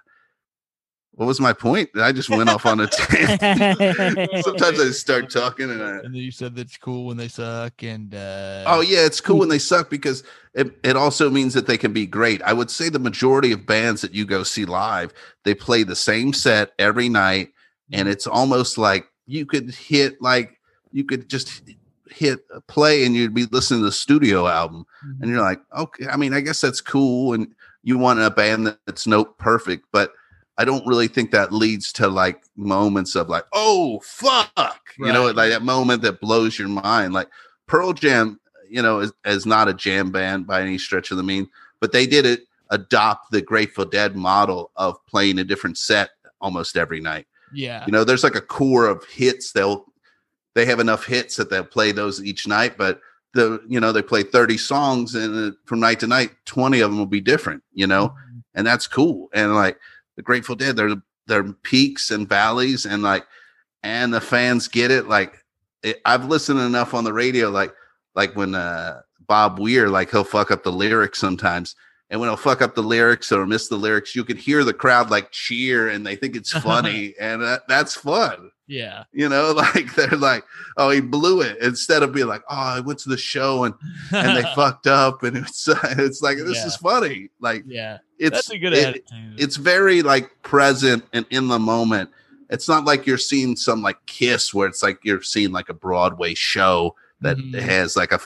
what 1.15 1.25
was 1.25 1.39
my 1.39 1.53
point? 1.53 1.89
I 1.95 2.11
just 2.11 2.29
went 2.29 2.49
off 2.49 2.65
on 2.65 2.79
a 2.81 2.87
tangent. 3.39 4.29
Sometimes 4.43 4.79
I 4.79 4.91
start 4.91 5.29
talking 5.29 5.69
and 5.71 5.81
I, 5.81 5.89
And 5.97 6.13
then 6.13 6.15
you 6.15 6.31
said 6.31 6.55
that's 6.55 6.77
cool 6.77 7.05
when 7.05 7.17
they 7.17 7.27
suck, 7.27 7.81
and 7.83 8.13
uh, 8.13 8.63
oh 8.67 8.81
yeah, 8.81 9.05
it's 9.05 9.21
cool 9.21 9.39
when 9.39 9.49
they 9.49 9.59
suck 9.59 9.89
because 9.89 10.23
it, 10.53 10.77
it 10.83 10.95
also 10.95 11.29
means 11.29 11.53
that 11.53 11.67
they 11.67 11.77
can 11.77 11.93
be 11.93 12.05
great. 12.05 12.41
I 12.43 12.53
would 12.53 12.69
say 12.69 12.89
the 12.89 12.99
majority 12.99 13.51
of 13.51 13.65
bands 13.65 14.01
that 14.01 14.13
you 14.13 14.25
go 14.25 14.43
see 14.43 14.65
live, 14.65 15.13
they 15.43 15.53
play 15.55 15.83
the 15.83 15.95
same 15.95 16.33
set 16.33 16.73
every 16.79 17.09
night, 17.09 17.49
and 17.91 18.07
it's 18.07 18.27
almost 18.27 18.77
like 18.77 19.07
you 19.25 19.45
could 19.45 19.71
hit 19.73 20.21
like 20.21 20.59
you 20.91 21.03
could 21.03 21.29
just 21.29 21.61
hit 22.09 22.45
a 22.53 22.61
play 22.61 23.03
and 23.05 23.15
you'd 23.15 23.33
be 23.33 23.45
listening 23.47 23.81
to 23.81 23.85
the 23.85 23.91
studio 23.91 24.47
album 24.47 24.85
Mhm. 25.05 25.21
and 25.21 25.31
you're 25.31 25.41
like, 25.41 25.59
okay, 25.77 26.07
I 26.07 26.15
mean, 26.15 26.33
I 26.33 26.39
guess 26.39 26.61
that's 26.61 26.79
cool. 26.79 27.33
And 27.33 27.53
you 27.83 27.97
want 27.97 28.19
a 28.21 28.29
band 28.29 28.77
that's 28.85 29.05
note 29.05 29.37
perfect, 29.37 29.85
but 29.91 30.13
I 30.57 30.65
don't 30.65 30.85
really 30.87 31.07
think 31.07 31.31
that 31.31 31.51
leads 31.51 31.91
to 31.93 32.07
like 32.07 32.41
moments 32.55 33.15
of 33.15 33.27
like, 33.29 33.45
oh 33.53 33.99
fuck, 34.03 34.81
you 34.97 35.11
know, 35.11 35.25
like 35.31 35.49
that 35.51 35.63
moment 35.63 36.01
that 36.03 36.21
blows 36.21 36.57
your 36.57 36.69
mind. 36.69 37.13
Like 37.13 37.27
Pearl 37.67 37.93
Jam, 37.93 38.39
you 38.69 38.81
know, 38.81 38.99
is, 38.99 39.11
is 39.25 39.45
not 39.45 39.67
a 39.67 39.73
jam 39.73 40.11
band 40.11 40.47
by 40.47 40.61
any 40.61 40.77
stretch 40.77 41.11
of 41.11 41.17
the 41.17 41.23
mean, 41.23 41.49
but 41.79 41.91
they 41.91 42.07
did 42.07 42.25
it 42.25 42.41
adopt 42.71 43.31
the 43.31 43.41
Grateful 43.41 43.85
Dead 43.85 44.15
model 44.15 44.71
of 44.75 45.05
playing 45.07 45.39
a 45.39 45.43
different 45.43 45.77
set 45.77 46.11
almost 46.41 46.77
every 46.77 46.99
night. 46.99 47.27
yeah, 47.53 47.83
You 47.85 47.91
know, 47.91 48.03
there's 48.03 48.23
like 48.23 48.35
a 48.35 48.41
core 48.41 48.87
of 48.87 49.03
hits. 49.05 49.51
They'll 49.51 49.85
they 50.55 50.65
have 50.65 50.79
enough 50.79 51.05
hits 51.05 51.35
that 51.35 51.49
they'll 51.49 51.65
play 51.65 51.91
those 51.91 52.23
each 52.23 52.47
night, 52.47 52.77
but 52.77 53.01
the 53.33 53.61
you 53.67 53.81
know 53.81 53.91
they 53.91 54.01
play 54.01 54.23
30 54.23 54.57
songs 54.57 55.13
and 55.15 55.51
uh, 55.51 55.55
from 55.65 55.81
night 55.81 55.99
to 55.99 56.07
night 56.07 56.31
20 56.45 56.79
of 56.79 56.89
them 56.89 56.97
will 56.97 57.05
be 57.05 57.19
different 57.19 57.61
you 57.73 57.85
know 57.85 58.07
Mhm. 58.07 58.43
and 58.53 58.65
that's 58.65 58.87
cool 58.87 59.27
and 59.33 59.53
like 59.53 59.77
the 60.15 60.21
grateful 60.21 60.55
dead 60.55 60.75
they're 60.75 60.95
they're 61.27 61.53
peaks 61.63 62.11
and 62.11 62.27
valleys 62.27 62.85
and 62.85 63.03
like 63.03 63.25
and 63.83 64.13
the 64.13 64.21
fans 64.21 64.67
get 64.67 64.91
it 64.91 65.07
like 65.07 65.43
it, 65.83 66.01
i've 66.05 66.25
listened 66.25 66.59
enough 66.59 66.93
on 66.93 67.03
the 67.03 67.13
radio 67.13 67.49
like 67.49 67.73
like 68.15 68.35
when 68.35 68.55
uh 68.55 69.01
bob 69.27 69.59
weir 69.59 69.89
like 69.89 70.11
he'll 70.11 70.23
fuck 70.23 70.51
up 70.51 70.63
the 70.63 70.71
lyrics 70.71 71.19
sometimes 71.19 71.75
and 72.09 72.19
when 72.19 72.29
he'll 72.29 72.37
fuck 72.37 72.61
up 72.61 72.75
the 72.75 72.83
lyrics 72.83 73.31
or 73.31 73.45
miss 73.45 73.67
the 73.67 73.75
lyrics 73.75 74.15
you 74.15 74.23
can 74.23 74.37
hear 74.37 74.63
the 74.63 74.73
crowd 74.73 75.09
like 75.09 75.31
cheer 75.31 75.89
and 75.89 76.05
they 76.05 76.15
think 76.15 76.35
it's 76.35 76.51
funny 76.59 77.13
and 77.19 77.41
that, 77.41 77.61
that's 77.67 77.95
fun 77.95 78.51
yeah, 78.67 79.03
you 79.13 79.29
know 79.29 79.51
like 79.55 79.93
they're 79.95 80.07
like 80.17 80.43
oh 80.77 80.89
he 80.89 80.99
blew 80.99 81.41
it 81.41 81.57
instead 81.61 82.01
of 82.01 82.11
being 82.13 82.25
like 82.27 82.41
oh 82.49 82.55
i 82.55 82.79
went 82.79 82.97
to 82.99 83.09
the 83.09 83.17
show 83.17 83.63
and 83.63 83.75
and 84.11 84.35
they 84.37 84.41
fucked 84.55 84.87
up 84.87 85.21
and 85.23 85.37
it's 85.37 85.67
it's 85.83 86.21
like 86.23 86.37
this 86.37 86.57
Yeah. 86.57 86.65
is 86.65 86.75
funny 86.77 87.29
like 87.39 87.63
yeah, 87.67 87.99
it's 88.17 88.31
that's 88.37 88.49
a 88.49 88.57
good 88.57 88.73
it- 88.73 88.87
attitude. 88.87 89.39
it's 89.39 89.55
very 89.57 90.01
like 90.01 90.31
present 90.41 91.03
and 91.13 91.25
in 91.29 91.47
the 91.47 91.59
moment 91.59 92.09
it's 92.49 92.67
not 92.69 92.85
like 92.85 93.05
you're 93.07 93.17
seeing 93.19 93.55
some 93.55 93.81
like 93.83 93.97
kiss 94.07 94.53
where 94.53 94.67
it's 94.67 94.81
like 94.83 94.99
you're 95.03 95.21
seeing 95.21 95.51
like 95.51 95.69
a 95.69 95.73
broadway 95.73 96.33
show 96.33 96.95
that 97.21 97.37
Mhm. 97.37 97.59
has 97.59 97.95
like 97.95 98.11
a 98.11 98.19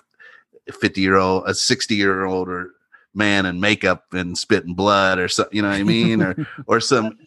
50 0.71 1.01
year 1.01 1.15
old 1.17 1.43
a 1.47 1.53
60 1.53 1.95
year 1.95 2.25
old 2.25 2.47
or 2.47 2.71
man 3.13 3.45
and 3.45 3.59
makeup 3.59 4.05
and 4.13 4.37
spitting 4.37 4.73
blood 4.75 5.17
or 5.19 5.27
something 5.27 5.55
you 5.55 5.61
know 5.61 5.69
what 5.69 5.79
i 5.79 5.83
mean 5.83 6.21
or 6.21 6.35
or 6.67 6.79
some 6.79 7.17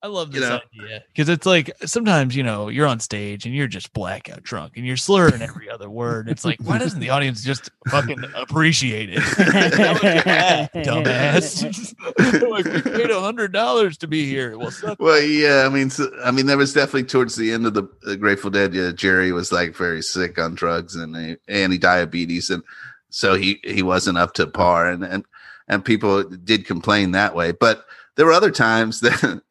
I 0.00 0.06
love 0.06 0.32
You 0.32 0.38
this 0.38 0.48
know. 0.48 0.60
idea 0.80 1.02
because 1.12 1.28
it's 1.28 1.44
like 1.44 1.72
sometimes 1.84 2.36
you 2.36 2.44
know 2.44 2.68
you're 2.68 2.86
on 2.86 3.00
stage 3.00 3.46
and 3.46 3.52
you're 3.52 3.66
just 3.66 3.92
blackout 3.92 4.44
drunk 4.44 4.74
and 4.76 4.86
you're 4.86 4.96
slurring 4.96 5.42
every 5.42 5.68
other 5.68 5.90
word. 5.90 6.28
It's 6.28 6.44
like 6.44 6.60
why 6.62 6.78
doesn't 6.78 7.00
the 7.00 7.10
audience 7.10 7.42
just 7.42 7.68
fucking 7.88 8.22
appreciate 8.36 9.10
it? 9.12 9.18
That 9.36 9.94
was 9.94 10.02
your 10.04 10.22
act, 10.28 10.74
dumbass. 10.76 11.94
Like 12.48 12.64
we 12.66 12.80
paid 12.80 13.10
a 13.10 13.20
hundred 13.20 13.52
dollars 13.52 13.98
to 13.98 14.06
be 14.06 14.24
here. 14.24 14.56
Well, 14.56 14.70
suck 14.70 15.00
Well, 15.00 15.20
yeah, 15.20 15.64
I 15.66 15.68
mean, 15.68 15.90
so, 15.90 16.08
I 16.24 16.30
mean, 16.30 16.46
there 16.46 16.56
was 16.56 16.72
definitely 16.72 17.04
towards 17.04 17.34
the 17.34 17.50
end 17.52 17.66
of 17.66 17.74
the, 17.74 17.88
the 18.02 18.16
Grateful 18.16 18.50
Dead. 18.50 18.74
Yeah, 18.74 18.92
Jerry 18.92 19.32
was 19.32 19.50
like 19.50 19.74
very 19.74 20.02
sick 20.02 20.38
on 20.38 20.54
drugs 20.54 20.94
and 20.94 21.16
he- 21.16 21.36
and 21.48 21.72
he 21.72 21.78
diabetes, 21.78 22.50
and 22.50 22.62
so 23.10 23.34
he 23.34 23.60
he 23.64 23.82
wasn't 23.82 24.18
up 24.18 24.34
to 24.34 24.46
par, 24.46 24.88
and 24.88 25.04
and 25.04 25.24
and 25.68 25.84
people 25.84 26.24
did 26.24 26.66
complain 26.66 27.12
that 27.12 27.34
way. 27.34 27.52
But 27.52 27.84
there 28.18 28.26
were 28.26 28.32
other 28.32 28.50
times 28.50 29.00
that 29.00 29.42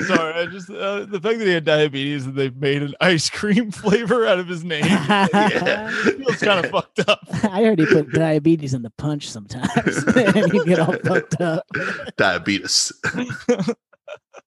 Sorry, 0.00 0.32
I 0.34 0.46
just 0.46 0.68
uh, 0.68 1.04
the 1.04 1.20
fact 1.20 1.38
that 1.38 1.46
he 1.46 1.52
had 1.52 1.64
diabetes 1.64 2.26
and 2.26 2.34
they 2.34 2.50
made 2.50 2.82
an 2.82 2.94
ice 3.00 3.30
cream 3.30 3.70
flavor 3.72 4.26
out 4.26 4.40
of 4.40 4.48
his 4.48 4.64
name 4.64 4.82
feels 4.84 6.40
kind 6.40 6.64
of 6.64 6.70
fucked 6.72 7.08
up. 7.08 7.20
I 7.44 7.62
heard 7.62 7.78
he 7.78 7.86
put 7.86 8.10
diabetes 8.12 8.74
in 8.74 8.82
the 8.82 8.90
punch 8.90 9.28
sometimes, 9.30 10.04
and 10.16 10.52
you 10.52 10.64
get 10.64 10.80
all 10.80 10.98
fucked 11.04 11.40
up. 11.40 11.64
diabetes. 12.16 12.92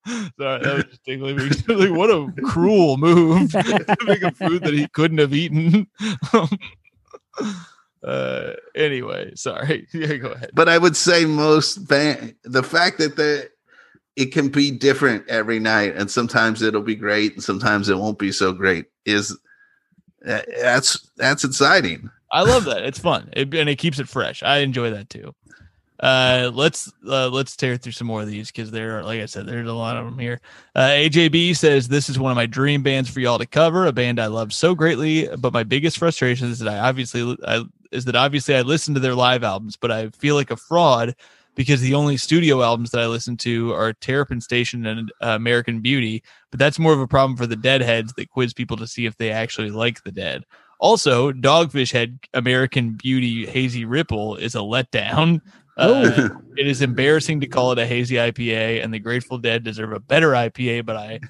Sorry, 0.06 0.62
that 0.62 0.74
was 0.74 0.84
just 0.84 1.04
tickling 1.04 1.36
me. 1.36 1.48
like, 1.68 1.90
what 1.90 2.10
a 2.10 2.30
cruel 2.42 2.96
move 2.98 3.50
to 3.52 3.96
make 4.06 4.22
a 4.22 4.30
food 4.32 4.62
that 4.62 4.74
he 4.74 4.86
couldn't 4.88 5.18
have 5.18 5.32
eaten. 5.34 5.88
Uh, 8.06 8.52
anyway, 8.74 9.32
sorry. 9.34 9.88
Yeah, 9.92 10.16
go 10.16 10.28
ahead. 10.28 10.50
But 10.54 10.68
I 10.68 10.78
would 10.78 10.96
say 10.96 11.24
most 11.24 11.88
band, 11.88 12.34
the 12.44 12.62
fact 12.62 12.98
that 12.98 13.16
the 13.16 13.50
it 14.14 14.32
can 14.32 14.48
be 14.48 14.70
different 14.70 15.28
every 15.28 15.58
night, 15.58 15.94
and 15.96 16.10
sometimes 16.10 16.62
it'll 16.62 16.82
be 16.82 16.94
great, 16.94 17.34
and 17.34 17.42
sometimes 17.42 17.88
it 17.88 17.98
won't 17.98 18.18
be 18.18 18.32
so 18.32 18.52
great. 18.52 18.86
Is 19.04 19.36
uh, 20.26 20.42
that's 20.60 21.10
that's 21.16 21.44
exciting. 21.44 22.08
I 22.32 22.42
love 22.42 22.64
that. 22.64 22.84
It's 22.84 22.98
fun, 22.98 23.30
it, 23.32 23.52
and 23.54 23.68
it 23.68 23.76
keeps 23.76 23.98
it 23.98 24.08
fresh. 24.08 24.42
I 24.42 24.58
enjoy 24.58 24.90
that 24.90 25.10
too. 25.10 25.34
Uh, 25.98 26.50
let's 26.52 26.92
uh, 27.08 27.28
let's 27.28 27.56
tear 27.56 27.76
through 27.76 27.92
some 27.92 28.06
more 28.06 28.20
of 28.20 28.28
these 28.28 28.48
because 28.48 28.70
there 28.70 28.98
are, 28.98 29.02
like 29.02 29.20
I 29.20 29.26
said, 29.26 29.46
there's 29.46 29.68
a 29.68 29.72
lot 29.72 29.96
of 29.96 30.04
them 30.04 30.18
here. 30.18 30.40
Uh, 30.74 30.88
AJB 30.88 31.56
says 31.56 31.88
this 31.88 32.10
is 32.10 32.18
one 32.18 32.30
of 32.30 32.36
my 32.36 32.44
dream 32.44 32.82
bands 32.82 33.08
for 33.08 33.20
y'all 33.20 33.38
to 33.38 33.46
cover, 33.46 33.86
a 33.86 33.92
band 33.92 34.20
I 34.20 34.26
love 34.26 34.52
so 34.52 34.74
greatly. 34.74 35.26
But 35.38 35.54
my 35.54 35.62
biggest 35.62 35.96
frustration 35.96 36.50
is 36.50 36.58
that 36.58 36.68
I 36.68 36.78
obviously 36.80 37.36
I, 37.46 37.64
is 37.92 38.04
that 38.06 38.16
obviously 38.16 38.54
I 38.54 38.62
listen 38.62 38.94
to 38.94 39.00
their 39.00 39.14
live 39.14 39.44
albums, 39.44 39.76
but 39.76 39.90
I 39.90 40.10
feel 40.10 40.34
like 40.34 40.50
a 40.50 40.56
fraud 40.56 41.14
because 41.54 41.80
the 41.80 41.94
only 41.94 42.16
studio 42.16 42.62
albums 42.62 42.90
that 42.90 43.00
I 43.00 43.06
listen 43.06 43.36
to 43.38 43.72
are 43.72 43.94
Terrapin 43.94 44.40
Station 44.40 44.86
and 44.86 45.10
uh, 45.22 45.28
American 45.28 45.80
Beauty. 45.80 46.22
But 46.50 46.60
that's 46.60 46.78
more 46.78 46.92
of 46.92 47.00
a 47.00 47.08
problem 47.08 47.36
for 47.36 47.46
the 47.46 47.56
Deadheads 47.56 48.12
that 48.14 48.30
quiz 48.30 48.52
people 48.52 48.76
to 48.76 48.86
see 48.86 49.06
if 49.06 49.16
they 49.16 49.30
actually 49.30 49.70
like 49.70 50.02
the 50.04 50.12
Dead. 50.12 50.44
Also, 50.78 51.32
Dogfish 51.32 51.92
Head 51.92 52.18
American 52.34 52.92
Beauty 52.92 53.46
Hazy 53.46 53.84
Ripple 53.84 54.36
is 54.36 54.54
a 54.54 54.58
letdown. 54.58 55.40
Uh, 55.76 56.30
it 56.56 56.66
is 56.66 56.80
embarrassing 56.80 57.40
to 57.40 57.46
call 57.46 57.72
it 57.72 57.78
a 57.78 57.86
hazy 57.86 58.14
IPA, 58.14 58.82
and 58.82 58.92
the 58.94 58.98
Grateful 58.98 59.36
Dead 59.36 59.62
deserve 59.62 59.92
a 59.92 60.00
better 60.00 60.30
IPA. 60.30 60.86
But 60.86 60.96
I 60.96 61.20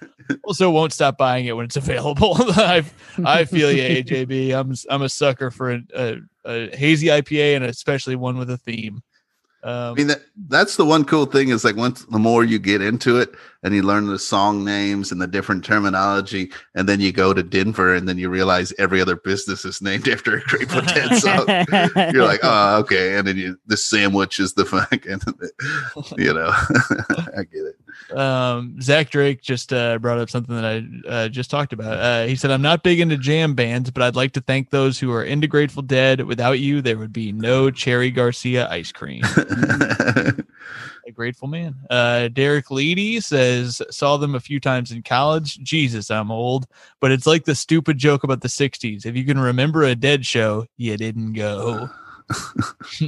also 0.44 0.70
won't 0.70 0.92
stop 0.92 1.18
buying 1.18 1.46
it 1.46 1.56
when 1.56 1.64
it's 1.64 1.76
available. 1.76 2.36
I 2.38 2.84
I 3.24 3.44
feel 3.44 3.72
you, 3.72 3.82
AJB. 3.82 4.54
I'm 4.54 4.74
I'm 4.88 5.02
a 5.02 5.08
sucker 5.08 5.50
for 5.50 5.72
a, 5.72 5.82
a, 5.94 6.16
a 6.44 6.76
hazy 6.76 7.08
IPA, 7.08 7.56
and 7.56 7.64
especially 7.64 8.16
one 8.16 8.38
with 8.38 8.50
a 8.50 8.58
theme. 8.58 9.02
I 9.66 9.88
Um, 9.88 9.94
mean, 9.96 10.06
that, 10.08 10.22
that's 10.48 10.76
the 10.76 10.84
one 10.84 11.04
cool 11.04 11.26
thing 11.26 11.48
is 11.48 11.64
like 11.64 11.76
once 11.76 12.04
the 12.04 12.18
more 12.20 12.44
you 12.44 12.58
get 12.58 12.80
into 12.82 13.18
it 13.18 13.34
and 13.64 13.74
you 13.74 13.82
learn 13.82 14.06
the 14.06 14.18
song 14.18 14.64
names 14.64 15.10
and 15.10 15.20
the 15.20 15.26
different 15.26 15.64
terminology, 15.64 16.52
and 16.76 16.88
then 16.88 17.00
you 17.00 17.10
go 17.12 17.34
to 17.34 17.42
Denver 17.42 17.94
and 17.94 18.08
then 18.08 18.16
you 18.18 18.28
realize 18.30 18.72
every 18.78 19.00
other 19.00 19.16
business 19.16 19.64
is 19.64 19.82
named 19.82 20.08
after 20.10 20.36
a 20.36 20.42
Grateful 20.42 20.82
Dead 20.82 21.16
song. 21.18 21.46
You're 22.14 22.26
like, 22.26 22.40
oh, 22.44 22.78
okay. 22.80 23.16
And 23.18 23.26
then 23.26 23.36
you, 23.36 23.58
the 23.66 23.76
sandwich 23.76 24.38
is 24.38 24.54
the 24.54 24.64
fucking, 24.66 25.20
you 26.18 26.32
know, 26.32 26.52
I 27.36 27.42
get 27.44 27.64
it. 27.64 27.75
Um, 28.14 28.80
Zach 28.80 29.10
Drake 29.10 29.42
just 29.42 29.72
uh, 29.72 29.98
brought 29.98 30.18
up 30.18 30.30
something 30.30 30.54
that 30.54 30.64
I 30.64 31.08
uh, 31.08 31.28
just 31.28 31.50
talked 31.50 31.72
about. 31.72 31.98
Uh, 31.98 32.26
he 32.26 32.36
said, 32.36 32.50
I'm 32.50 32.62
not 32.62 32.82
big 32.82 33.00
into 33.00 33.16
jam 33.16 33.54
bands, 33.54 33.90
but 33.90 34.02
I'd 34.02 34.16
like 34.16 34.32
to 34.32 34.40
thank 34.40 34.70
those 34.70 34.98
who 34.98 35.12
are 35.12 35.24
into 35.24 35.46
Grateful 35.46 35.82
Dead. 35.82 36.20
Without 36.22 36.58
you, 36.60 36.80
there 36.80 36.98
would 36.98 37.12
be 37.12 37.32
no 37.32 37.70
Cherry 37.70 38.10
Garcia 38.10 38.68
ice 38.68 38.92
cream. 38.92 39.22
a 41.06 41.12
grateful 41.12 41.48
man. 41.48 41.74
Uh, 41.90 42.28
Derek 42.28 42.66
Leedy 42.66 43.22
says, 43.22 43.80
saw 43.90 44.16
them 44.16 44.34
a 44.34 44.40
few 44.40 44.60
times 44.60 44.92
in 44.92 45.02
college. 45.02 45.58
Jesus, 45.58 46.10
I'm 46.10 46.30
old, 46.30 46.66
but 47.00 47.12
it's 47.12 47.26
like 47.26 47.44
the 47.44 47.54
stupid 47.54 47.98
joke 47.98 48.24
about 48.24 48.40
the 48.40 48.48
60s. 48.48 49.06
If 49.06 49.16
you 49.16 49.24
can 49.24 49.38
remember 49.38 49.84
a 49.84 49.94
dead 49.94 50.26
show, 50.26 50.66
you 50.76 50.96
didn't 50.96 51.34
go. 51.34 51.88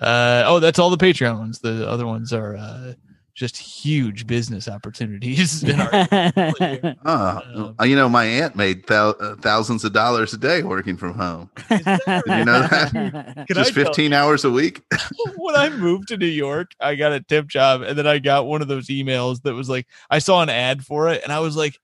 uh, 0.00 0.42
oh, 0.46 0.60
that's 0.60 0.78
all 0.78 0.90
the 0.90 0.96
Patreon 0.96 1.38
ones. 1.38 1.60
The 1.60 1.88
other 1.88 2.06
ones 2.06 2.32
are 2.32 2.56
uh, 2.56 2.94
just 3.34 3.56
huge 3.56 4.26
business 4.26 4.68
opportunities. 4.68 5.62
in 5.62 5.80
our- 5.80 6.96
Oh, 7.04 7.74
you 7.84 7.96
know, 7.96 8.08
my 8.08 8.24
aunt 8.24 8.56
made 8.56 8.86
thou- 8.86 9.10
uh, 9.20 9.36
thousands 9.36 9.84
of 9.84 9.92
dollars 9.92 10.32
a 10.34 10.38
day 10.38 10.62
working 10.62 10.96
from 10.96 11.14
home. 11.14 11.50
you 11.70 11.78
know 12.44 12.60
that? 12.66 12.90
Can 13.46 13.56
Just 13.56 13.74
tell 13.74 13.84
15 13.86 14.12
hours 14.12 14.44
a 14.44 14.50
week. 14.50 14.82
when 15.36 15.56
I 15.56 15.68
moved 15.70 16.08
to 16.08 16.16
New 16.16 16.26
York, 16.26 16.72
I 16.80 16.94
got 16.94 17.12
a 17.12 17.20
tip 17.20 17.46
job, 17.46 17.82
and 17.82 17.96
then 17.98 18.06
I 18.06 18.18
got 18.18 18.46
one 18.46 18.62
of 18.62 18.68
those 18.68 18.88
emails 18.88 19.42
that 19.42 19.54
was 19.54 19.68
like, 19.68 19.86
I 20.10 20.18
saw 20.18 20.42
an 20.42 20.48
ad 20.50 20.84
for 20.84 21.08
it, 21.08 21.22
and 21.22 21.32
I 21.32 21.40
was 21.40 21.56
like, 21.56 21.78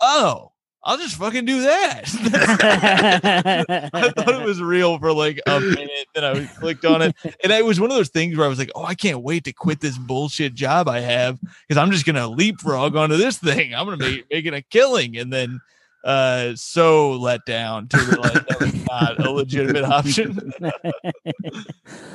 oh, 0.00 0.52
I'll 0.82 0.96
just 0.96 1.16
fucking 1.16 1.44
do 1.44 1.62
that. 1.62 2.04
I 3.92 4.10
thought 4.10 4.40
it 4.40 4.46
was 4.46 4.62
real 4.62 4.98
for 4.98 5.12
like 5.12 5.38
a 5.46 5.60
minute. 5.60 6.06
Then 6.14 6.24
I 6.24 6.46
clicked 6.46 6.84
on 6.86 7.02
it, 7.02 7.14
and 7.42 7.52
it 7.52 7.64
was 7.64 7.78
one 7.78 7.90
of 7.90 7.96
those 7.96 8.08
things 8.08 8.36
where 8.36 8.46
I 8.46 8.48
was 8.48 8.58
like, 8.58 8.70
"Oh, 8.74 8.84
I 8.84 8.94
can't 8.94 9.22
wait 9.22 9.44
to 9.44 9.52
quit 9.52 9.80
this 9.80 9.98
bullshit 9.98 10.54
job 10.54 10.88
I 10.88 11.00
have 11.00 11.38
because 11.40 11.76
I'm 11.76 11.90
just 11.90 12.06
gonna 12.06 12.28
leapfrog 12.28 12.96
onto 12.96 13.16
this 13.18 13.36
thing. 13.36 13.74
I'm 13.74 13.84
gonna 13.84 13.98
be 13.98 14.24
making 14.30 14.54
a 14.54 14.62
killing." 14.62 15.18
And 15.18 15.30
then, 15.30 15.60
uh, 16.02 16.52
so 16.54 17.12
let 17.12 17.44
down 17.44 17.88
to 17.88 17.98
realize 17.98 18.32
that 18.48 18.60
was 18.60 18.86
not 18.86 19.26
a 19.26 19.30
legitimate 19.30 19.84
option. 19.84 20.52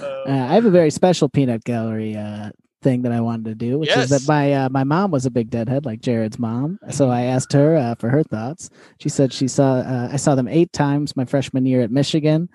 Uh, 0.02 0.48
I 0.50 0.54
have 0.56 0.66
a 0.66 0.72
very 0.72 0.90
special 0.90 1.30
peanut 1.30 1.64
gallery 1.66 2.16
uh, 2.16 2.50
thing 2.86 3.02
that 3.02 3.12
I 3.12 3.20
wanted 3.20 3.46
to 3.46 3.56
do, 3.56 3.80
which 3.80 3.90
is 4.04 4.10
that 4.12 4.28
my 4.28 4.54
uh, 4.54 4.70
my 4.70 4.84
mom 4.84 5.10
was 5.10 5.26
a 5.26 5.32
big 5.32 5.50
Deadhead, 5.50 5.86
like 5.86 6.02
Jared's 6.02 6.38
mom. 6.38 6.78
So 6.92 7.10
I 7.10 7.24
asked 7.24 7.52
her 7.54 7.76
uh, 7.76 7.96
for 7.96 8.10
her 8.10 8.22
thoughts. 8.24 8.70
She 9.00 9.10
said 9.10 9.34
she 9.34 9.48
saw 9.48 9.78
uh, 9.80 10.10
I 10.12 10.18
saw 10.18 10.36
them 10.36 10.48
eight 10.48 10.72
times 10.72 11.18
my 11.18 11.26
freshman 11.26 11.66
year 11.66 11.82
at 11.82 11.90
Michigan. 11.90 12.48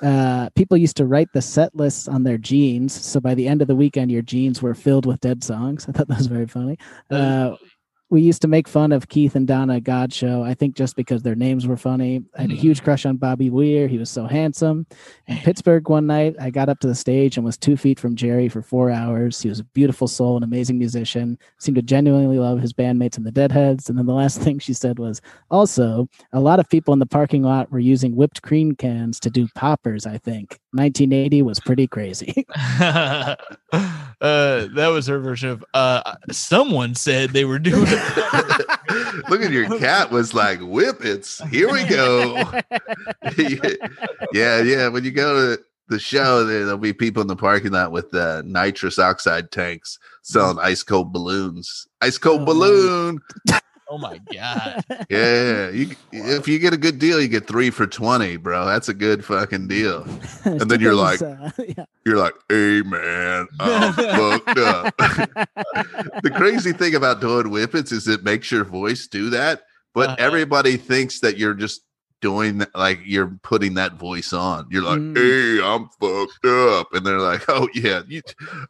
Uh, 0.00 0.50
people 0.54 0.76
used 0.76 0.96
to 0.98 1.04
write 1.04 1.32
the 1.34 1.42
set 1.42 1.74
lists 1.74 2.06
on 2.06 2.22
their 2.22 2.38
jeans, 2.38 2.92
so 2.92 3.20
by 3.20 3.34
the 3.34 3.48
end 3.48 3.60
of 3.60 3.66
the 3.66 3.74
weekend, 3.74 4.12
your 4.12 4.22
jeans 4.22 4.62
were 4.62 4.74
filled 4.74 5.04
with 5.04 5.20
Dead 5.20 5.42
songs. 5.42 5.84
I 5.88 5.92
thought 5.92 6.06
that 6.06 6.18
was 6.18 6.28
very 6.28 6.46
funny. 6.46 6.78
We 8.12 8.20
used 8.20 8.42
to 8.42 8.48
make 8.48 8.68
fun 8.68 8.92
of 8.92 9.08
Keith 9.08 9.36
and 9.36 9.46
Donna 9.46 9.80
Godchaux. 9.80 10.42
I 10.42 10.52
think 10.52 10.76
just 10.76 10.96
because 10.96 11.22
their 11.22 11.34
names 11.34 11.66
were 11.66 11.78
funny. 11.78 12.22
I 12.36 12.42
had 12.42 12.50
a 12.50 12.54
huge 12.54 12.82
mm. 12.82 12.84
crush 12.84 13.06
on 13.06 13.16
Bobby 13.16 13.48
Weir. 13.48 13.88
He 13.88 13.96
was 13.96 14.10
so 14.10 14.26
handsome. 14.26 14.86
In 15.28 15.38
Pittsburgh 15.38 15.88
one 15.88 16.06
night, 16.06 16.36
I 16.38 16.50
got 16.50 16.68
up 16.68 16.78
to 16.80 16.86
the 16.86 16.94
stage 16.94 17.38
and 17.38 17.46
was 17.46 17.56
two 17.56 17.74
feet 17.74 17.98
from 17.98 18.14
Jerry 18.14 18.50
for 18.50 18.60
four 18.60 18.90
hours. 18.90 19.40
He 19.40 19.48
was 19.48 19.60
a 19.60 19.64
beautiful 19.64 20.08
soul, 20.08 20.36
an 20.36 20.42
amazing 20.42 20.76
musician. 20.76 21.38
Seemed 21.56 21.76
to 21.76 21.82
genuinely 21.82 22.38
love 22.38 22.60
his 22.60 22.74
bandmates 22.74 23.16
and 23.16 23.24
the 23.24 23.32
Deadheads. 23.32 23.88
And 23.88 23.96
then 23.96 24.04
the 24.04 24.12
last 24.12 24.38
thing 24.42 24.58
she 24.58 24.74
said 24.74 24.98
was, 24.98 25.22
also, 25.50 26.06
a 26.34 26.40
lot 26.40 26.60
of 26.60 26.68
people 26.68 26.92
in 26.92 26.98
the 26.98 27.06
parking 27.06 27.42
lot 27.42 27.72
were 27.72 27.78
using 27.78 28.14
whipped 28.14 28.42
cream 28.42 28.76
cans 28.76 29.18
to 29.20 29.30
do 29.30 29.48
poppers. 29.54 30.04
I 30.04 30.18
think 30.18 30.58
1980 30.72 31.42
was 31.42 31.60
pretty 31.60 31.86
crazy. 31.86 32.46
uh, 32.80 33.36
that 34.22 34.90
was 34.92 35.06
her 35.06 35.18
version 35.18 35.50
of 35.50 35.64
uh, 35.74 36.14
someone 36.30 36.94
said 36.94 37.30
they 37.30 37.44
were 37.44 37.58
doing. 37.58 37.80
Look 39.28 39.42
at 39.42 39.50
your 39.50 39.78
cat 39.78 40.10
was 40.10 40.32
like 40.32 40.60
whippets. 40.60 41.46
Here 41.50 41.70
we 41.70 41.84
go. 41.84 42.42
yeah, 44.32 44.62
yeah. 44.62 44.88
When 44.88 45.04
you 45.04 45.10
go 45.10 45.56
to 45.56 45.62
the 45.88 45.98
show, 45.98 46.44
there, 46.44 46.64
there'll 46.64 46.78
be 46.78 46.94
people 46.94 47.20
in 47.20 47.28
the 47.28 47.36
parking 47.36 47.72
lot 47.72 47.92
with 47.92 48.14
uh, 48.14 48.42
nitrous 48.46 48.98
oxide 48.98 49.50
tanks 49.50 49.98
selling 50.22 50.58
ice 50.58 50.82
cold 50.82 51.12
balloons. 51.12 51.86
Ice 52.00 52.16
cold 52.16 52.42
Oh, 52.42 52.44
balloon. 52.46 53.20
Oh 53.92 53.98
my 53.98 54.18
god! 54.32 54.82
Yeah, 55.10 55.68
you, 55.68 55.94
if 56.12 56.48
you 56.48 56.58
get 56.58 56.72
a 56.72 56.78
good 56.78 56.98
deal, 56.98 57.20
you 57.20 57.28
get 57.28 57.46
three 57.46 57.68
for 57.68 57.86
twenty, 57.86 58.38
bro. 58.38 58.64
That's 58.64 58.88
a 58.88 58.94
good 58.94 59.22
fucking 59.22 59.68
deal. 59.68 60.06
and 60.46 60.62
then 60.62 60.80
you're 60.80 60.94
like- 60.94 61.20
uh, 61.20 61.50
yeah. 61.76 61.84
You're 62.06 62.16
like, 62.16 62.32
hey 62.48 62.80
man, 62.80 63.46
I'm 63.60 63.92
fucked 63.92 64.58
up. 64.58 64.96
the 64.96 66.32
crazy 66.34 66.72
thing 66.72 66.94
about 66.94 67.20
doing 67.20 67.50
whippets 67.50 67.92
is 67.92 68.08
it 68.08 68.24
makes 68.24 68.50
your 68.50 68.64
voice 68.64 69.06
do 69.06 69.28
that, 69.30 69.62
but 69.92 70.08
Uh-huh. 70.10 70.16
everybody 70.18 70.78
thinks 70.78 71.20
that 71.20 71.36
you're 71.36 71.52
just 71.54 71.82
doing 72.22 72.58
that, 72.58 72.74
like 72.74 73.00
you're 73.04 73.38
putting 73.42 73.74
that 73.74 73.94
voice 73.94 74.32
on. 74.32 74.66
You're 74.70 74.82
like, 74.82 75.00
Mm. 75.00 75.16
"Hey, 75.16 75.62
I'm 75.62 75.88
fucked 76.00 76.46
up," 76.46 76.94
and 76.94 77.04
they're 77.04 77.18
like, 77.20 77.42
"Oh 77.48 77.68
yeah, 77.74 78.00
you, 78.08 78.22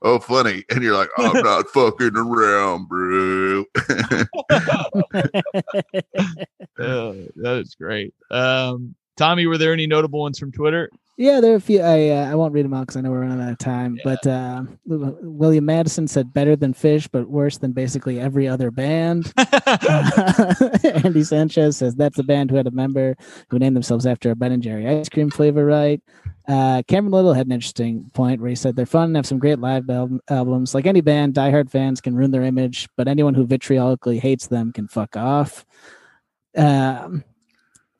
oh 0.02 0.18
funny," 0.18 0.64
and 0.70 0.82
you're 0.82 0.96
like, 0.96 1.10
"I'm 1.18 1.32
not 1.44 1.68
fucking 1.68 2.16
around, 2.16 2.88
bro." 2.88 3.64
Oh, 6.78 7.12
that 7.36 7.58
is 7.58 7.74
great. 7.76 8.14
Um, 8.30 8.94
Tommy, 9.16 9.46
were 9.46 9.58
there 9.58 9.72
any 9.72 9.86
notable 9.86 10.20
ones 10.20 10.38
from 10.38 10.50
Twitter? 10.52 10.90
Yeah, 11.18 11.40
there 11.40 11.52
are 11.52 11.56
a 11.56 11.60
few. 11.60 11.80
I 11.80 12.08
uh, 12.08 12.30
I 12.30 12.34
won't 12.34 12.54
read 12.54 12.64
them 12.64 12.72
out 12.72 12.82
because 12.82 12.96
I 12.96 13.02
know 13.02 13.10
we're 13.10 13.20
running 13.20 13.40
out 13.40 13.52
of 13.52 13.58
time. 13.58 13.98
But 14.02 14.26
uh, 14.26 14.62
William 14.86 15.66
Madison 15.66 16.08
said 16.08 16.32
better 16.32 16.56
than 16.56 16.72
Phish, 16.72 17.08
but 17.12 17.28
worse 17.28 17.58
than 17.58 17.72
basically 17.72 18.18
every 18.18 18.48
other 18.48 18.70
band. 18.70 19.30
Andy 21.04 21.22
Sanchez 21.22 21.76
says 21.76 21.94
that's 21.94 22.18
a 22.18 22.22
band 22.22 22.50
who 22.50 22.56
had 22.56 22.66
a 22.66 22.70
member 22.70 23.14
who 23.50 23.58
named 23.58 23.76
themselves 23.76 24.06
after 24.06 24.30
a 24.30 24.34
Ben 24.34 24.52
and 24.52 24.62
Jerry 24.62 24.88
ice 24.88 25.10
cream 25.10 25.30
flavor, 25.30 25.66
right? 25.66 26.00
Uh, 26.48 26.82
Cameron 26.88 27.12
Little 27.12 27.34
had 27.34 27.46
an 27.46 27.52
interesting 27.52 28.10
point 28.14 28.40
where 28.40 28.50
he 28.50 28.56
said 28.56 28.74
they're 28.74 28.86
fun 28.86 29.04
and 29.04 29.16
have 29.16 29.26
some 29.26 29.38
great 29.38 29.58
live 29.58 29.88
al- 29.90 30.18
albums. 30.28 30.74
Like 30.74 30.86
any 30.86 31.02
band, 31.02 31.34
diehard 31.34 31.70
fans 31.70 32.00
can 32.00 32.16
ruin 32.16 32.30
their 32.30 32.42
image, 32.42 32.88
but 32.96 33.06
anyone 33.06 33.34
who 33.34 33.46
vitriolically 33.46 34.18
hates 34.18 34.46
them 34.46 34.72
can 34.72 34.88
fuck 34.88 35.16
off. 35.16 35.64
Um, 36.56 37.22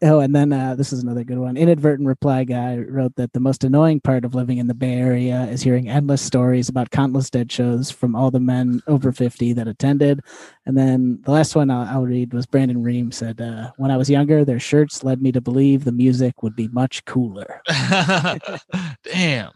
oh, 0.02 0.20
and 0.20 0.34
then 0.34 0.52
uh, 0.52 0.74
this 0.74 0.92
is 0.92 1.02
another 1.02 1.24
good 1.24 1.38
one. 1.38 1.56
Inadvertent 1.56 2.06
reply 2.06 2.44
guy 2.44 2.78
wrote 2.78 3.14
that 3.16 3.32
the 3.32 3.40
most 3.40 3.64
annoying 3.64 4.00
part 4.00 4.24
of 4.24 4.34
living 4.34 4.58
in 4.58 4.66
the 4.66 4.74
Bay 4.74 4.94
Area 4.94 5.42
is 5.44 5.62
hearing 5.62 5.88
endless 5.88 6.20
stories 6.20 6.68
about 6.68 6.90
countless 6.90 7.30
dead 7.30 7.50
shows 7.50 7.90
from 7.90 8.14
all 8.16 8.30
the 8.30 8.40
men 8.40 8.82
over 8.86 9.12
50 9.12 9.52
that 9.54 9.68
attended. 9.68 10.20
And 10.66 10.76
then 10.76 11.20
the 11.22 11.30
last 11.30 11.54
one 11.54 11.70
I'll, 11.70 11.86
I'll 11.86 12.06
read 12.06 12.34
was 12.34 12.46
Brandon 12.46 12.82
Ream 12.82 13.12
said, 13.12 13.40
uh, 13.40 13.70
When 13.76 13.90
I 13.90 13.96
was 13.96 14.10
younger, 14.10 14.44
their 14.44 14.60
shirts 14.60 15.04
led 15.04 15.22
me 15.22 15.32
to 15.32 15.40
believe 15.40 15.84
the 15.84 15.92
music 15.92 16.42
would 16.42 16.56
be 16.56 16.68
much 16.68 17.04
cooler. 17.04 17.62
Damn. 19.04 19.52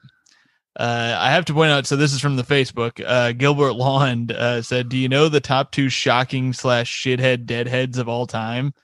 Uh, 0.78 1.16
I 1.18 1.30
have 1.30 1.46
to 1.46 1.54
point 1.54 1.70
out. 1.70 1.86
So 1.86 1.96
this 1.96 2.12
is 2.12 2.20
from 2.20 2.36
the 2.36 2.42
Facebook. 2.42 3.02
Uh, 3.04 3.32
Gilbert 3.32 3.72
Lawn 3.72 4.30
uh, 4.30 4.60
said, 4.60 4.90
"Do 4.90 4.98
you 4.98 5.08
know 5.08 5.30
the 5.30 5.40
top 5.40 5.72
two 5.72 5.88
shocking 5.88 6.52
slash 6.52 7.02
shithead 7.02 7.46
deadheads 7.46 7.96
of 7.96 8.10
all 8.10 8.26
time?" 8.26 8.74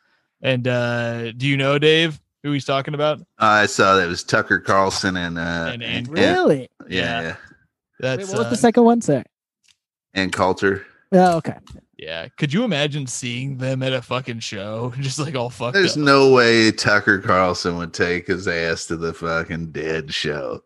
And 0.43 0.67
uh, 0.67 1.33
do 1.33 1.47
you 1.47 1.57
know 1.57 1.79
Dave 1.79 2.21
who 2.43 2.53
he's 2.53 2.65
talking 2.65 2.95
about? 2.95 3.21
I 3.39 3.67
saw 3.67 3.95
that 3.97 4.05
it 4.05 4.09
was 4.09 4.25
Tucker 4.25 4.59
Carlson 4.59 5.17
and 5.17 5.39
uh, 5.39 5.71
And- 5.73 5.83
and, 5.83 6.07
and- 6.07 6.09
Really? 6.09 6.69
yeah, 6.89 6.89
Yeah. 6.89 7.21
yeah, 7.23 7.37
That's 8.01 8.19
Wait, 8.29 8.29
what 8.31 8.39
was 8.39 8.47
uh, 8.47 8.51
the 8.51 8.57
second 8.57 8.85
one? 8.85 9.01
Sorry. 9.01 9.25
Ann 10.15 10.31
Coulter. 10.31 10.85
Oh, 11.13 11.37
okay. 11.39 11.57
Yeah. 12.03 12.27
Could 12.37 12.53
you 12.53 12.65
imagine 12.65 13.07
seeing 13.07 13.59
them 13.59 13.81
at 13.81 13.93
a 13.93 14.03
fucking 14.03 14.41
show, 14.41 14.93
just 15.01 15.21
like 15.21 15.37
all 15.37 15.51
fucked 15.51 15.75
There's 15.75 15.97
up? 15.97 16.03
no 16.03 16.33
way 16.33 16.73
Tucker 16.73 17.21
Carlson 17.21 17.77
would 17.77 17.95
take 17.95 18.27
his 18.27 18.49
ass 18.49 18.87
to 18.87 18.97
the 18.97 19.15
fucking 19.15 19.71
dead 19.71 20.13
show. 20.13 20.65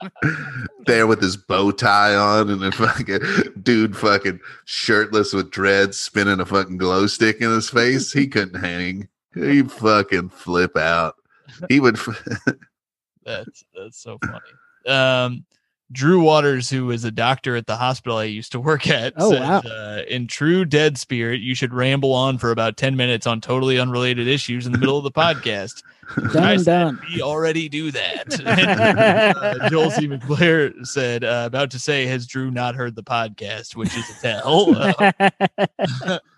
there 0.86 1.06
with 1.06 1.22
his 1.22 1.36
bow 1.36 1.70
tie 1.70 2.16
on 2.16 2.50
and 2.50 2.64
a 2.64 2.72
fucking 2.72 3.20
dude 3.62 3.96
fucking 3.96 4.40
shirtless 4.64 5.32
with 5.32 5.52
dreads 5.52 5.96
spinning 5.96 6.40
a 6.40 6.44
fucking 6.44 6.78
glow 6.78 7.06
stick 7.06 7.40
in 7.40 7.50
his 7.50 7.70
face. 7.70 8.12
He 8.12 8.26
couldn't 8.26 8.60
hang. 8.60 9.08
He'd 9.34 9.70
fucking 9.70 10.30
flip 10.30 10.76
out. 10.76 11.14
He 11.68 11.78
would. 11.78 11.98
That's 13.24 13.64
that's 13.74 14.02
so 14.02 14.18
funny. 14.22 14.40
Um, 14.86 15.46
Drew 15.94 16.20
Waters, 16.20 16.68
who 16.68 16.90
is 16.90 17.04
a 17.04 17.10
doctor 17.10 17.54
at 17.56 17.66
the 17.66 17.76
hospital 17.76 18.18
I 18.18 18.24
used 18.24 18.52
to 18.52 18.60
work 18.60 18.86
at, 18.90 19.14
Oh, 19.16 19.30
said, 19.30 19.40
wow. 19.40 19.58
uh, 19.64 20.02
in 20.08 20.26
true 20.26 20.64
dead 20.64 20.98
spirit, 20.98 21.40
you 21.40 21.54
should 21.54 21.72
ramble 21.72 22.12
on 22.12 22.36
for 22.36 22.50
about 22.50 22.76
ten 22.76 22.96
minutes 22.96 23.26
on 23.26 23.40
totally 23.40 23.78
unrelated 23.78 24.26
issues 24.28 24.66
in 24.66 24.72
the 24.72 24.78
middle 24.78 24.98
of 24.98 25.04
the 25.04 25.12
podcast. 25.20 25.82
Done, 26.34 26.58
said, 26.58 26.64
done. 26.64 27.00
We 27.14 27.22
already 27.22 27.68
do 27.70 27.90
that. 27.92 28.40
And, 28.44 29.38
uh, 29.38 29.68
Joel 29.70 29.90
C. 29.90 30.06
McClure 30.06 30.72
said, 30.84 31.24
uh, 31.24 31.44
about 31.46 31.70
to 31.70 31.78
say, 31.78 32.04
has 32.06 32.26
Drew 32.26 32.50
not 32.50 32.74
heard 32.74 32.94
the 32.94 33.02
podcast, 33.02 33.74
which 33.74 33.96
is 33.96 34.04
a 34.10 34.20
tell, 34.20 34.74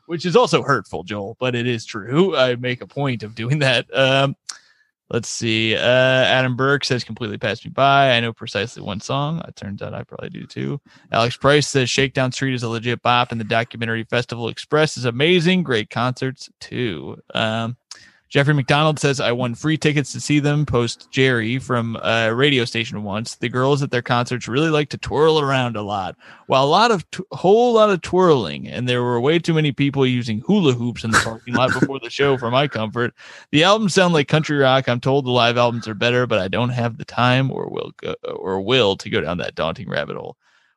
which 0.06 0.24
is 0.24 0.36
also 0.36 0.62
hurtful, 0.62 1.02
Joel, 1.02 1.36
but 1.40 1.54
it 1.56 1.66
is 1.66 1.84
true. 1.84 2.36
I 2.36 2.54
make 2.56 2.80
a 2.80 2.86
point 2.86 3.22
of 3.24 3.34
doing 3.34 3.58
that. 3.60 3.86
Um, 3.96 4.36
let's 5.10 5.28
see. 5.28 5.76
Uh, 5.76 5.80
Adam 5.80 6.56
Burke 6.56 6.84
says, 6.84 7.04
completely 7.04 7.38
passed 7.38 7.64
me 7.64 7.70
by. 7.70 8.10
I 8.10 8.20
know 8.20 8.32
precisely 8.32 8.82
one 8.82 9.00
song. 9.00 9.42
It 9.46 9.56
turns 9.56 9.82
out 9.82 9.94
I 9.94 10.02
probably 10.02 10.30
do 10.30 10.46
too. 10.46 10.80
Alex 11.12 11.36
Price 11.36 11.68
says, 11.68 11.88
Shakedown 11.90 12.32
Street 12.32 12.54
is 12.54 12.62
a 12.62 12.68
legit 12.68 13.02
bop, 13.02 13.32
and 13.32 13.40
the 13.40 13.44
documentary 13.44 14.04
Festival 14.04 14.48
Express 14.48 14.96
is 14.96 15.04
amazing. 15.04 15.62
Great 15.62 15.90
concerts 15.90 16.50
too. 16.60 17.16
Um, 17.34 17.76
Jeffrey 18.28 18.54
McDonald 18.54 18.98
says, 18.98 19.20
I 19.20 19.30
won 19.32 19.54
free 19.54 19.76
tickets 19.76 20.12
to 20.12 20.20
see 20.20 20.40
them 20.40 20.66
post 20.66 21.08
Jerry 21.12 21.58
from 21.58 21.96
a 22.02 22.34
radio 22.34 22.64
station 22.64 23.04
once. 23.04 23.36
The 23.36 23.48
girls 23.48 23.82
at 23.82 23.90
their 23.90 24.02
concerts 24.02 24.48
really 24.48 24.68
like 24.68 24.88
to 24.90 24.98
twirl 24.98 25.38
around 25.38 25.76
a 25.76 25.82
lot. 25.82 26.16
While 26.46 26.64
a 26.64 26.66
lot 26.66 26.90
of, 26.90 27.08
t- 27.12 27.22
whole 27.30 27.74
lot 27.74 27.90
of 27.90 28.02
twirling, 28.02 28.66
and 28.66 28.88
there 28.88 29.02
were 29.02 29.20
way 29.20 29.38
too 29.38 29.54
many 29.54 29.70
people 29.70 30.04
using 30.04 30.40
hula 30.40 30.72
hoops 30.72 31.04
in 31.04 31.12
the 31.12 31.20
parking 31.22 31.54
lot 31.54 31.72
before 31.72 32.00
the 32.00 32.10
show 32.10 32.36
for 32.36 32.50
my 32.50 32.66
comfort. 32.66 33.14
The 33.52 33.62
albums 33.62 33.94
sound 33.94 34.12
like 34.12 34.26
country 34.26 34.58
rock. 34.58 34.88
I'm 34.88 35.00
told 35.00 35.24
the 35.24 35.30
live 35.30 35.56
albums 35.56 35.86
are 35.86 35.94
better, 35.94 36.26
but 36.26 36.40
I 36.40 36.48
don't 36.48 36.70
have 36.70 36.98
the 36.98 37.04
time 37.04 37.52
or 37.52 37.70
will 37.70 37.92
go, 37.96 38.14
or 38.24 38.60
will 38.60 38.96
to 38.96 39.08
go 39.08 39.20
down 39.20 39.38
that 39.38 39.54
daunting 39.54 39.88
rabbit 39.88 40.16
hole. 40.16 40.36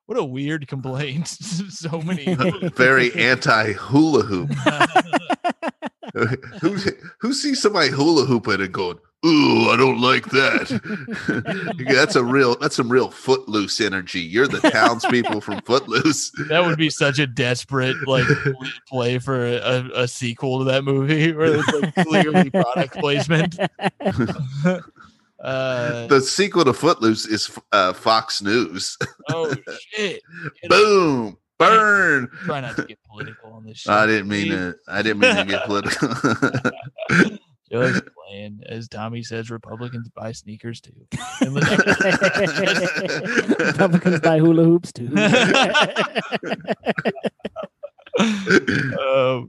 What 0.09 0.17
a 0.17 0.23
weird 0.23 0.67
complaint. 0.67 1.27
so 1.69 2.01
many. 2.01 2.34
very 2.76 3.13
anti 3.13 3.73
hula 3.73 4.23
hoop. 4.23 4.49
who 6.61 6.77
who 7.19 7.33
sees 7.33 7.61
somebody 7.61 7.89
hula 7.89 8.25
hooping 8.25 8.61
and 8.61 8.71
going, 8.71 8.97
"Ooh, 9.25 9.69
I 9.69 9.75
don't 9.77 9.99
like 10.01 10.25
that." 10.25 11.75
that's 11.93 12.15
a 12.15 12.23
real 12.23 12.55
that's 12.57 12.75
some 12.75 12.89
real 12.89 13.09
footloose 13.11 13.81
energy. 13.81 14.19
You're 14.21 14.47
the 14.47 14.59
townspeople 14.69 15.41
from 15.41 15.61
Footloose. 15.61 16.31
that 16.49 16.65
would 16.65 16.77
be 16.77 16.89
such 16.89 17.19
a 17.19 17.27
desperate 17.27 17.95
like 18.07 18.25
play 18.87 19.19
for 19.19 19.45
a, 19.45 19.89
a 19.95 20.07
sequel 20.07 20.59
to 20.59 20.65
that 20.65 20.83
movie 20.83 21.31
where 21.33 21.55
it's 21.59 21.67
like 21.73 22.07
clearly 22.07 22.49
product 22.49 22.95
placement. 22.95 23.57
uh, 25.41 26.07
The 26.07 26.21
sequel 26.21 26.65
to 26.65 26.73
Footloose 26.73 27.25
is 27.25 27.49
uh, 27.71 27.93
Fox 27.93 28.41
News. 28.41 28.97
oh 29.29 29.53
shit! 29.93 30.21
Boom, 30.67 31.37
burn. 31.60 32.30
Try 32.45 32.61
not 32.61 32.76
to 32.77 32.86
get 32.86 32.98
political 33.03 33.52
on 33.52 33.65
this. 33.65 33.77
Show, 33.81 33.94
I 33.94 34.07
didn't 34.07 34.27
mean 34.27 34.49
to. 34.49 34.76
I 34.88 35.02
didn't 35.02 35.19
mean 35.19 35.36
to 35.36 35.45
get 35.45 35.64
political. 35.65 36.07
Just 37.72 38.03
playing, 38.27 38.61
as 38.65 38.88
Tommy 38.88 39.22
says, 39.22 39.52
Republicans 39.52 40.10
buy 40.10 40.31
sneakers 40.31 40.81
too. 40.81 41.06
Republicans 43.60 44.22
buy 44.22 44.40
hula 44.40 44.64
hoops 44.64 44.91
too. 44.91 45.14
uh, 48.99 49.41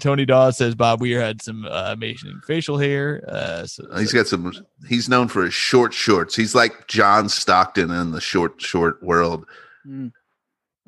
Tony 0.00 0.26
Dawes 0.26 0.58
says 0.58 0.74
Bob 0.74 1.00
Weir 1.00 1.18
had 1.20 1.40
some 1.40 1.64
uh, 1.64 1.92
amazing 1.92 2.40
facial 2.46 2.76
hair. 2.76 3.24
Uh, 3.26 3.66
so, 3.66 3.84
he's 3.96 4.12
got 4.12 4.26
some. 4.26 4.52
He's 4.86 5.08
known 5.08 5.28
for 5.28 5.44
his 5.44 5.54
short 5.54 5.94
shorts. 5.94 6.36
He's 6.36 6.54
like 6.54 6.88
John 6.88 7.30
Stockton 7.30 7.90
in 7.90 8.10
the 8.10 8.20
short 8.20 8.60
short 8.60 9.02
world. 9.02 9.46
Mm. 9.86 10.12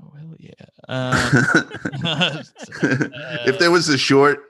Oh, 0.03 0.13
hell 0.17 0.35
yeah. 0.39 0.53
Um, 0.89 2.43
if 3.47 3.59
there 3.59 3.71
was 3.71 3.89
a 3.89 3.99
short 3.99 4.41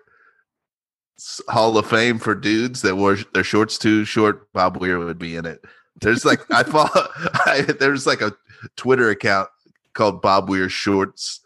Hall 1.49 1.79
of 1.79 1.87
Fame 1.87 2.19
for 2.19 2.35
dudes 2.35 2.83
that 2.83 2.97
wore 2.97 3.17
their 3.33 3.45
shorts 3.45 3.79
too 3.79 4.05
short, 4.05 4.53
Bob 4.53 4.77
Weir 4.79 4.99
would 4.99 5.19
be 5.19 5.37
in 5.37 5.47
it. 5.47 5.65
There's 6.01 6.25
like 6.25 6.41
I 6.51 6.63
follow. 6.65 6.91
I, 7.47 7.63
there's 7.79 8.07
like 8.07 8.21
a 8.21 8.33
Twitter 8.77 9.11
account 9.11 9.49
called 9.95 10.23
Bob 10.23 10.49
Weir 10.49 10.69
Shorts. 10.69 11.41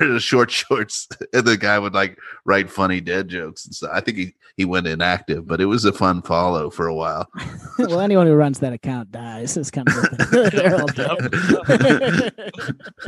Or 0.00 0.18
short 0.20 0.50
shorts, 0.50 1.08
and 1.32 1.44
the 1.44 1.56
guy 1.56 1.78
would 1.78 1.94
like 1.94 2.18
write 2.44 2.70
funny 2.70 3.00
dead 3.00 3.28
jokes 3.28 3.64
and 3.64 3.74
stuff. 3.74 3.90
I 3.92 4.00
think 4.00 4.18
he 4.18 4.34
he 4.56 4.64
went 4.64 4.86
inactive, 4.86 5.46
but 5.46 5.60
it 5.60 5.66
was 5.66 5.84
a 5.84 5.92
fun 5.92 6.22
follow 6.22 6.70
for 6.70 6.86
a 6.86 6.94
while. 6.94 7.28
well, 7.78 8.00
anyone 8.00 8.26
who 8.26 8.34
runs 8.34 8.60
that 8.60 8.72
account 8.72 9.10
dies. 9.10 9.56
It's 9.56 9.70
kind 9.70 9.88
of 9.88 9.94
thing. 9.94 10.50
They're 10.52 10.80
all 10.80 10.86
dead. 10.86 12.32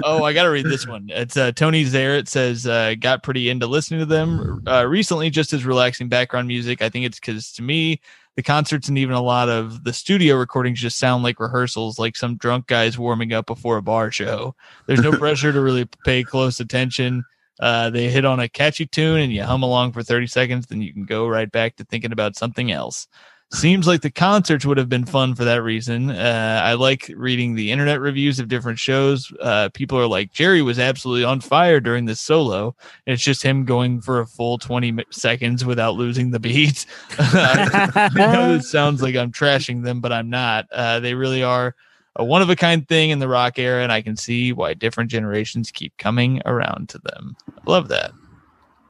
oh, 0.03 0.25
I 0.25 0.33
got 0.33 0.43
to 0.43 0.51
read 0.51 0.67
this 0.67 0.87
one. 0.87 1.07
It's 1.09 1.37
uh, 1.37 1.53
Tony 1.53 1.85
Zarrett 1.85 2.27
says, 2.29 2.67
uh, 2.67 2.95
got 2.99 3.23
pretty 3.23 3.49
into 3.49 3.67
listening 3.67 4.01
to 4.01 4.07
them 4.07 4.63
uh, 4.67 4.87
recently, 4.87 5.31
just 5.31 5.53
as 5.53 5.65
relaxing 5.65 6.09
background 6.09 6.49
music. 6.49 6.83
I 6.83 6.89
think 6.89 7.07
it's 7.07 7.21
because 7.21 7.53
to 7.53 7.63
me, 7.63 8.01
the 8.37 8.43
concerts 8.43 8.89
and 8.89 8.99
even 8.99 9.15
a 9.15 9.23
lot 9.23 9.49
of 9.49 9.83
the 9.85 9.93
studio 9.93 10.37
recordings 10.37 10.81
just 10.81 10.99
sound 10.99 11.25
like 11.25 11.41
rehearsals, 11.41 11.99
like 11.99 12.17
some 12.17 12.37
drunk 12.37 12.67
guys 12.67 12.99
warming 12.99 13.33
up 13.33 13.47
before 13.47 13.79
a 13.79 13.83
bar 13.83 14.11
show. 14.11 14.55
There's 14.87 15.01
no 15.01 15.13
pressure 15.19 15.53
to 15.53 15.61
really 15.61 15.89
pay 16.05 16.23
close 16.23 16.61
attention. 16.61 17.25
Uh, 17.59 17.89
they 17.89 18.11
hit 18.11 18.27
on 18.27 18.39
a 18.39 18.49
catchy 18.49 18.85
tune 18.85 19.21
and 19.21 19.33
you 19.33 19.43
hum 19.43 19.63
along 19.63 19.93
for 19.93 20.03
30 20.03 20.27
seconds, 20.27 20.67
then 20.67 20.83
you 20.83 20.93
can 20.93 21.07
go 21.07 21.27
right 21.27 21.51
back 21.51 21.77
to 21.77 21.85
thinking 21.85 22.13
about 22.13 22.37
something 22.37 22.71
else. 22.71 23.09
Seems 23.53 23.87
like 23.87 24.01
the 24.01 24.11
concerts 24.11 24.67
would 24.67 24.77
have 24.77 24.89
been 24.89 25.05
fun 25.05 25.37
for 25.37 25.45
that 25.45 25.63
reason. 25.63 26.11
Uh, 26.11 26.61
I 26.65 26.75
like 26.75 27.11
reading 27.15 27.55
the 27.55 27.71
internet 27.71 28.01
reviews 28.01 28.41
of 28.41 28.49
different 28.49 28.79
shows. 28.79 29.33
Uh, 29.41 29.69
people 29.73 29.97
are 29.99 30.07
like, 30.09 30.33
Jerry 30.33 30.63
was 30.63 30.81
absolutely 30.81 31.23
on 31.23 31.41
fire 31.41 31.79
during 31.79 32.07
this 32.07 32.21
solo. 32.21 32.75
It's 33.07 33.23
just 33.23 33.45
him 33.45 33.65
going 33.65 34.01
for 34.01 34.19
a 34.19 34.27
full 34.27 34.59
20 34.59 35.05
seconds 35.11 35.65
without 35.65 35.95
losing 35.95 36.33
the 36.33 36.41
beat. 36.41 36.87
I 37.19 38.11
know 38.15 38.57
this 38.57 38.69
sounds 38.69 39.01
like 39.01 39.15
I'm 39.15 39.31
trashing 39.31 39.85
them, 39.85 40.01
but 40.01 40.13
I'm 40.13 40.29
not. 40.29 40.67
Uh, 40.73 40.99
they 40.99 41.15
really 41.15 41.45
are 41.45 41.77
a 42.17 42.25
one 42.25 42.43
of 42.43 42.51
a 42.51 42.57
kind 42.57 42.87
thing 42.89 43.11
in 43.11 43.21
the 43.21 43.29
rock 43.29 43.61
era, 43.61 43.83
and 43.83 43.93
I 43.93 44.03
can 44.03 44.17
see 44.17 44.53
why 44.53 44.75
different 44.75 45.11
generations 45.11 45.71
keep 45.71 45.97
coming 45.99 46.43
around 46.47 46.89
to 46.91 46.99
them. 46.99 47.37
Love 47.65 47.89
that. 47.89 48.11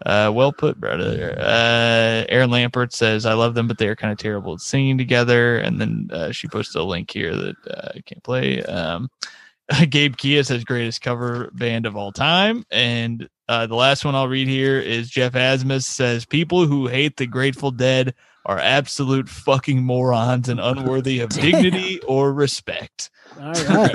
Uh, 0.04 0.30
well 0.34 0.52
put, 0.52 0.78
brother. 0.78 1.36
Uh, 1.38 2.24
Aaron 2.28 2.50
Lampert 2.50 2.92
says, 2.92 3.24
I 3.24 3.32
love 3.32 3.54
them, 3.54 3.66
but 3.66 3.78
they 3.78 3.88
are 3.88 3.96
kind 3.96 4.12
of 4.12 4.18
terrible 4.18 4.54
at 4.54 4.60
singing 4.60 4.98
together. 4.98 5.56
And 5.58 5.80
then 5.80 6.10
uh, 6.12 6.32
she 6.32 6.48
posted 6.48 6.80
a 6.80 6.84
link 6.84 7.10
here 7.10 7.34
that 7.34 7.56
uh, 7.68 7.88
I 7.94 8.00
can't 8.00 8.22
play. 8.22 8.62
Um, 8.62 9.10
Gabe 9.88 10.16
Kia 10.16 10.44
says, 10.44 10.64
greatest 10.64 11.00
cover 11.00 11.50
band 11.52 11.86
of 11.86 11.96
all 11.96 12.12
time. 12.12 12.64
And 12.70 13.28
uh, 13.48 13.66
the 13.66 13.74
last 13.74 14.04
one 14.04 14.14
I'll 14.14 14.28
read 14.28 14.48
here 14.48 14.78
is 14.78 15.10
Jeff 15.10 15.32
Asmus 15.32 15.84
says, 15.84 16.24
people 16.24 16.66
who 16.66 16.86
hate 16.86 17.16
the 17.16 17.26
Grateful 17.26 17.70
Dead 17.70 18.14
are 18.44 18.58
absolute 18.60 19.28
fucking 19.28 19.82
morons 19.82 20.48
and 20.48 20.60
unworthy 20.60 21.20
of 21.20 21.30
dignity 21.30 22.00
or 22.02 22.32
respect. 22.32 23.10
All 23.40 23.52
right. 23.52 23.94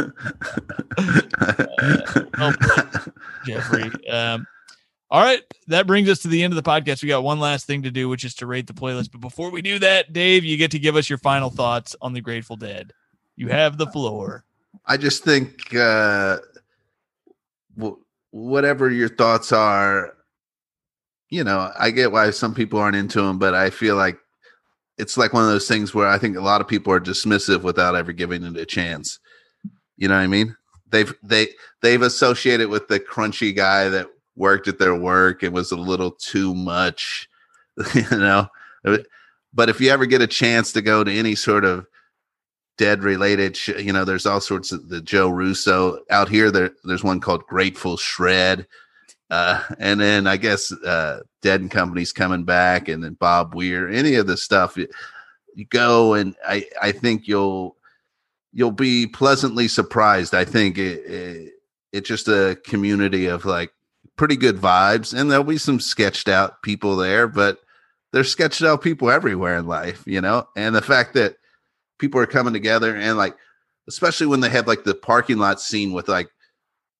well 2.37 2.53
put, 2.59 3.13
Jeffrey. 3.45 4.09
Um, 4.09 4.45
all 5.11 5.21
right, 5.21 5.43
that 5.67 5.87
brings 5.87 6.09
us 6.09 6.19
to 6.19 6.29
the 6.29 6.41
end 6.41 6.53
of 6.53 6.63
the 6.63 6.69
podcast. 6.69 7.03
We 7.03 7.09
got 7.09 7.21
one 7.21 7.41
last 7.41 7.67
thing 7.67 7.83
to 7.83 7.91
do, 7.91 8.07
which 8.07 8.23
is 8.23 8.33
to 8.35 8.45
rate 8.45 8.65
the 8.65 8.73
playlist. 8.73 9.11
But 9.11 9.19
before 9.19 9.51
we 9.51 9.61
do 9.61 9.77
that, 9.79 10.13
Dave, 10.13 10.45
you 10.45 10.55
get 10.55 10.71
to 10.71 10.79
give 10.79 10.95
us 10.95 11.09
your 11.09 11.17
final 11.17 11.49
thoughts 11.49 11.97
on 12.01 12.13
the 12.13 12.21
Grateful 12.21 12.55
Dead. 12.55 12.93
You 13.35 13.49
have 13.49 13.77
the 13.77 13.87
floor. 13.87 14.45
I 14.85 14.95
just 14.95 15.25
think 15.25 15.75
uh, 15.75 16.37
whatever 18.31 18.89
your 18.89 19.09
thoughts 19.09 19.51
are, 19.51 20.13
you 21.29 21.43
know, 21.43 21.71
I 21.77 21.91
get 21.91 22.13
why 22.13 22.29
some 22.31 22.55
people 22.55 22.79
aren't 22.79 22.95
into 22.95 23.21
them, 23.21 23.37
but 23.37 23.53
I 23.53 23.69
feel 23.69 23.97
like 23.97 24.17
it's 24.97 25.17
like 25.17 25.33
one 25.33 25.43
of 25.43 25.49
those 25.49 25.67
things 25.67 25.93
where 25.93 26.07
I 26.07 26.17
think 26.17 26.37
a 26.37 26.41
lot 26.41 26.61
of 26.61 26.69
people 26.69 26.93
are 26.93 27.01
dismissive 27.01 27.63
without 27.63 27.95
ever 27.95 28.13
giving 28.13 28.43
it 28.43 28.55
a 28.55 28.65
chance. 28.65 29.19
You 29.97 30.07
know 30.07 30.15
what 30.15 30.21
I 30.21 30.27
mean? 30.27 30.55
They've 30.89 31.13
they 31.21 31.49
they've 31.81 32.01
associated 32.01 32.69
with 32.69 32.87
the 32.87 32.99
crunchy 32.99 33.55
guy 33.55 33.89
that 33.89 34.07
worked 34.35 34.67
at 34.67 34.79
their 34.79 34.95
work 34.95 35.43
and 35.43 35.53
was 35.53 35.71
a 35.71 35.77
little 35.77 36.11
too 36.11 36.53
much, 36.55 37.29
you 37.93 38.09
know. 38.11 38.47
But 39.53 39.69
if 39.69 39.81
you 39.81 39.89
ever 39.89 40.05
get 40.05 40.21
a 40.21 40.27
chance 40.27 40.73
to 40.73 40.81
go 40.81 41.03
to 41.03 41.11
any 41.11 41.35
sort 41.35 41.65
of 41.65 41.85
dead 42.81 43.03
related 43.03 43.55
sh- 43.55 43.69
you 43.77 43.93
know 43.93 44.03
there's 44.03 44.25
all 44.25 44.41
sorts 44.41 44.71
of 44.71 44.89
the 44.89 45.01
joe 45.01 45.29
russo 45.29 45.99
out 46.09 46.27
here 46.27 46.49
there 46.49 46.71
there's 46.83 47.03
one 47.03 47.19
called 47.19 47.45
grateful 47.45 47.95
shred 47.95 48.65
uh 49.29 49.61
and 49.77 49.99
then 49.99 50.25
i 50.25 50.35
guess 50.35 50.71
uh 50.71 51.19
dead 51.43 51.61
and 51.61 51.69
company's 51.69 52.11
coming 52.11 52.43
back 52.43 52.87
and 52.87 53.03
then 53.03 53.13
bob 53.13 53.53
weir 53.53 53.87
any 53.87 54.15
of 54.15 54.25
the 54.25 54.35
stuff 54.35 54.77
you, 54.77 54.87
you 55.53 55.65
go 55.65 56.13
and 56.13 56.35
i 56.47 56.65
i 56.81 56.91
think 56.91 57.27
you'll 57.27 57.75
you'll 58.51 58.71
be 58.71 59.05
pleasantly 59.05 59.67
surprised 59.67 60.33
i 60.33 60.43
think 60.43 60.79
it, 60.79 61.05
it 61.05 61.53
it's 61.91 62.07
just 62.07 62.27
a 62.27 62.57
community 62.63 63.27
of 63.27 63.45
like 63.45 63.71
pretty 64.21 64.35
good 64.35 64.57
vibes 64.57 65.19
and 65.19 65.31
there'll 65.31 65.43
be 65.43 65.57
some 65.57 65.79
sketched 65.79 66.27
out 66.27 66.61
people 66.61 66.95
there 66.95 67.27
but 67.27 67.57
there's 68.13 68.29
sketched 68.29 68.61
out 68.61 68.79
people 68.79 69.09
everywhere 69.09 69.57
in 69.57 69.65
life 69.65 70.03
you 70.05 70.21
know? 70.21 70.47
And 70.55 70.75
the 70.75 70.81
fact 70.83 71.15
that 71.15 71.37
people 71.97 72.21
are 72.21 72.27
coming 72.27 72.53
together 72.53 72.95
and 72.95 73.17
like 73.17 73.35
especially 73.87 74.27
when 74.27 74.41
they 74.41 74.49
have 74.49 74.67
like 74.67 74.83
the 74.83 74.93
parking 74.93 75.39
lot 75.39 75.59
scene 75.59 75.91
with 75.91 76.07
like 76.07 76.29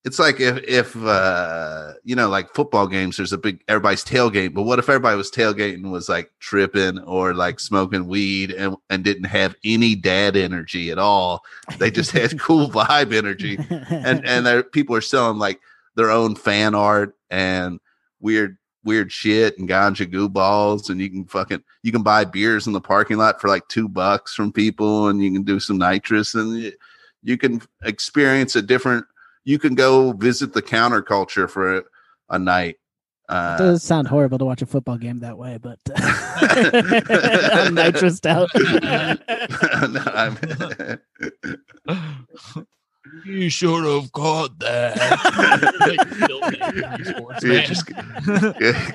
it's 0.03 0.17
like 0.17 0.39
if 0.39 0.63
if 0.63 0.97
uh 0.97 1.93
you 2.03 2.15
know 2.15 2.27
like 2.27 2.55
football 2.55 2.87
games 2.87 3.17
there's 3.17 3.33
a 3.33 3.37
big 3.37 3.63
everybody's 3.67 4.03
tailgate 4.03 4.55
but 4.55 4.63
what 4.63 4.79
if 4.79 4.89
everybody 4.89 5.15
was 5.15 5.29
tailgating 5.29 5.91
was 5.91 6.09
like 6.09 6.31
tripping 6.39 6.97
or 7.01 7.35
like 7.35 7.59
smoking 7.59 8.07
weed 8.07 8.49
and 8.49 8.75
and 8.89 9.03
didn't 9.03 9.25
have 9.25 9.55
any 9.63 9.93
dad 9.93 10.35
energy 10.35 10.89
at 10.89 10.97
all? 10.97 11.43
They 11.77 11.91
just 11.91 12.13
had 12.13 12.39
cool 12.39 12.67
vibe 12.67 13.13
energy. 13.13 13.59
And 13.91 14.25
and 14.25 14.71
people 14.71 14.95
are 14.95 15.01
selling 15.01 15.37
like 15.37 15.61
their 15.95 16.11
own 16.11 16.35
fan 16.35 16.75
art 16.75 17.15
and 17.29 17.79
weird 18.19 18.57
weird 18.83 19.11
shit 19.11 19.59
and 19.59 19.69
ganja 19.69 20.09
goo 20.09 20.27
balls 20.27 20.89
and 20.89 20.99
you 20.99 21.09
can 21.09 21.25
fucking 21.25 21.63
you 21.83 21.91
can 21.91 22.01
buy 22.01 22.25
beers 22.25 22.65
in 22.65 22.73
the 22.73 22.81
parking 22.81 23.17
lot 23.17 23.39
for 23.39 23.47
like 23.47 23.67
two 23.67 23.87
bucks 23.87 24.33
from 24.33 24.51
people 24.51 25.07
and 25.07 25.23
you 25.23 25.31
can 25.31 25.43
do 25.43 25.59
some 25.59 25.77
nitrous 25.77 26.33
and 26.33 26.57
you, 26.57 26.71
you 27.21 27.37
can 27.37 27.61
experience 27.83 28.55
a 28.55 28.61
different 28.61 29.05
you 29.43 29.59
can 29.59 29.75
go 29.75 30.13
visit 30.13 30.53
the 30.53 30.61
counterculture 30.61 31.49
for 31.49 31.77
a, 31.77 31.83
a 32.31 32.39
night 32.39 32.77
It 33.29 33.33
uh, 33.35 33.57
does 33.57 33.83
sound 33.83 34.07
horrible 34.07 34.39
to 34.39 34.45
watch 34.45 34.63
a 34.63 34.65
football 34.65 34.97
game 34.97 35.19
that 35.19 35.37
way, 35.37 35.59
but 35.61 35.77
I'm 35.95 37.75
nitrous 37.75 38.25
out. 38.25 38.49
no, 39.89 40.97
You 43.25 43.49
should 43.49 43.83
have 43.83 44.11
caught 44.13 44.57
that. 44.59 44.97
You're 47.43 47.61
just 47.61 47.85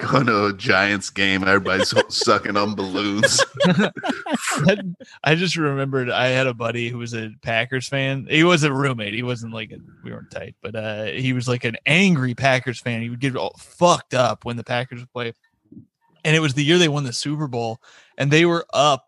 going 0.00 0.26
to 0.26 0.46
a 0.46 0.52
Giants 0.52 1.10
game. 1.10 1.44
Everybody's 1.44 1.92
sucking 2.08 2.56
on 2.56 2.74
balloons. 2.74 3.44
I 5.24 5.34
just 5.34 5.56
remembered 5.56 6.10
I 6.10 6.28
had 6.28 6.46
a 6.46 6.54
buddy 6.54 6.88
who 6.88 6.98
was 6.98 7.14
a 7.14 7.30
Packers 7.42 7.88
fan. 7.88 8.26
He 8.28 8.42
was 8.42 8.62
a 8.62 8.72
roommate. 8.72 9.14
He 9.14 9.22
wasn't 9.22 9.52
like 9.52 9.70
a, 9.72 9.78
we 10.02 10.12
weren't 10.12 10.30
tight, 10.30 10.56
but 10.62 10.74
uh, 10.74 11.04
he 11.06 11.32
was 11.32 11.46
like 11.46 11.64
an 11.64 11.76
angry 11.86 12.34
Packers 12.34 12.80
fan. 12.80 13.02
He 13.02 13.10
would 13.10 13.20
get 13.20 13.36
all 13.36 13.56
fucked 13.58 14.14
up 14.14 14.44
when 14.44 14.56
the 14.56 14.64
Packers 14.64 15.00
would 15.00 15.12
play. 15.12 15.32
And 16.24 16.34
it 16.34 16.40
was 16.40 16.54
the 16.54 16.64
year 16.64 16.78
they 16.78 16.88
won 16.88 17.04
the 17.04 17.12
Super 17.12 17.46
Bowl, 17.46 17.80
and 18.18 18.30
they 18.30 18.46
were 18.46 18.66
up 18.72 19.06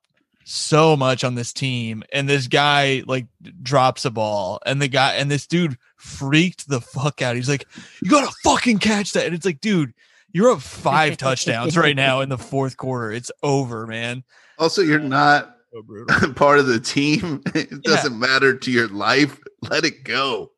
so 0.49 0.97
much 0.97 1.25
on 1.25 1.35
this 1.35 1.53
team. 1.53 2.03
And 2.13 2.29
this 2.29 2.47
guy 2.47 3.03
like 3.07 3.27
drops 3.63 4.05
a 4.05 4.11
ball, 4.11 4.61
and 4.65 4.81
the 4.81 4.89
guy 4.89 5.15
and 5.15 5.31
this 5.31 5.47
dude 5.47 5.77
freaked 5.97 6.69
the 6.69 6.81
fuck 6.81 7.23
out. 7.23 7.37
He's 7.37 7.49
like, 7.49 7.67
"You 8.03 8.11
gotta 8.11 8.33
fucking 8.43 8.79
catch 8.79 9.13
that!" 9.13 9.27
And 9.27 9.35
it's 9.35 9.47
like, 9.47 9.61
dude, 9.61 9.93
you're 10.33 10.51
up 10.51 10.63
five 10.63 11.17
touchdowns 11.19 11.77
right 11.77 11.97
now 11.97 12.21
in 12.21 12.29
the 12.29 12.39
fourth 12.39 12.77
quarter. 12.77 13.13
It's 13.13 13.31
over, 13.43 13.87
man. 13.87 14.25
Also, 14.59 14.83
you're 14.83 14.99
not 14.99 15.57
So 15.73 16.33
part 16.35 16.59
of 16.59 16.67
the 16.67 16.81
team. 16.81 17.43
It 17.55 17.83
doesn't 17.83 18.19
matter 18.19 18.57
to 18.57 18.71
your 18.71 18.89
life. 18.89 19.39
Let 19.69 19.85
it 19.85 20.05
go. 20.05 20.53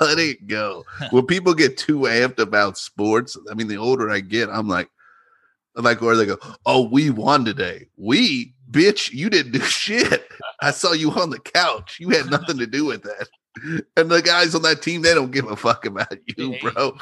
Let 0.00 0.18
it 0.18 0.46
go. 0.46 0.84
when 1.10 1.26
people 1.26 1.54
get 1.54 1.76
too 1.76 2.00
amped 2.00 2.38
about 2.38 2.78
sports, 2.78 3.36
I 3.50 3.54
mean, 3.54 3.68
the 3.68 3.76
older 3.76 4.10
I 4.10 4.20
get, 4.20 4.48
I'm 4.48 4.68
like, 4.68 4.88
like 5.74 6.00
where 6.00 6.16
they 6.16 6.26
go, 6.26 6.38
oh, 6.66 6.88
we 6.88 7.10
won 7.10 7.44
today. 7.44 7.88
We, 7.96 8.54
bitch, 8.70 9.12
you 9.12 9.30
didn't 9.30 9.52
do 9.52 9.60
shit. 9.62 10.28
I 10.60 10.70
saw 10.70 10.92
you 10.92 11.10
on 11.12 11.30
the 11.30 11.38
couch. 11.40 11.98
You 12.00 12.10
had 12.10 12.30
nothing 12.30 12.58
to 12.58 12.66
do 12.66 12.84
with 12.84 13.02
that. 13.02 13.28
And 13.96 14.08
the 14.10 14.22
guys 14.22 14.54
on 14.54 14.62
that 14.62 14.82
team, 14.82 15.02
they 15.02 15.14
don't 15.14 15.32
give 15.32 15.50
a 15.50 15.56
fuck 15.56 15.84
about 15.84 16.12
you, 16.36 16.52
They 16.52 16.58
bro. 16.60 16.96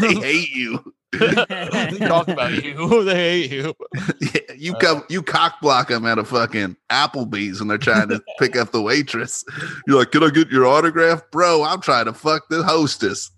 They 0.00 0.14
hate 0.20 0.50
you. 0.50 0.92
they 1.12 1.98
talk 2.00 2.28
about 2.28 2.62
you. 2.62 3.04
They 3.04 3.14
hate 3.48 3.52
you. 3.52 3.74
Yeah, 4.20 4.40
you 4.56 4.74
Uh, 4.74 4.78
come, 4.80 5.04
you 5.08 5.22
cock 5.22 5.60
block 5.62 5.88
them 5.88 6.04
at 6.04 6.18
a 6.18 6.24
fucking 6.24 6.76
Applebee's 6.90 7.60
and 7.60 7.70
they're 7.70 7.78
trying 7.78 8.08
to 8.08 8.20
pick 8.38 8.56
up 8.56 8.72
the 8.72 8.82
waitress. 8.82 9.44
You're 9.86 10.00
like, 10.00 10.10
can 10.10 10.24
I 10.24 10.30
get 10.30 10.48
your 10.50 10.66
autograph, 10.66 11.22
bro? 11.30 11.62
I'm 11.62 11.80
trying 11.80 12.06
to 12.06 12.12
fuck 12.12 12.42
the 12.50 12.62
hostess. 12.64 13.30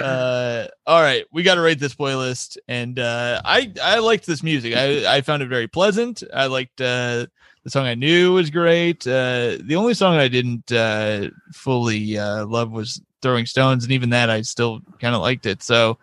Uh, 0.00 0.66
all 0.86 1.02
right, 1.02 1.24
we 1.32 1.42
got 1.42 1.56
to 1.56 1.60
rate 1.60 1.78
this 1.78 1.94
playlist, 1.94 2.56
and 2.68 2.98
uh, 2.98 3.40
I 3.44 3.72
I 3.82 3.98
liked 3.98 4.26
this 4.26 4.42
music. 4.42 4.74
I 4.74 5.16
I 5.16 5.20
found 5.20 5.42
it 5.42 5.48
very 5.48 5.68
pleasant. 5.68 6.22
I 6.32 6.46
liked 6.46 6.80
uh, 6.80 7.26
the 7.64 7.70
song 7.70 7.86
I 7.86 7.94
knew 7.94 8.32
was 8.32 8.50
great. 8.50 9.06
Uh, 9.06 9.58
the 9.62 9.76
only 9.76 9.94
song 9.94 10.16
I 10.16 10.28
didn't 10.28 10.72
uh, 10.72 11.28
fully 11.52 12.18
uh, 12.18 12.46
love 12.46 12.70
was 12.72 13.02
Throwing 13.20 13.46
Stones, 13.46 13.84
and 13.84 13.92
even 13.92 14.10
that 14.10 14.30
I 14.30 14.42
still 14.42 14.80
kind 15.00 15.14
of 15.14 15.20
liked 15.22 15.46
it. 15.46 15.62
So. 15.62 15.98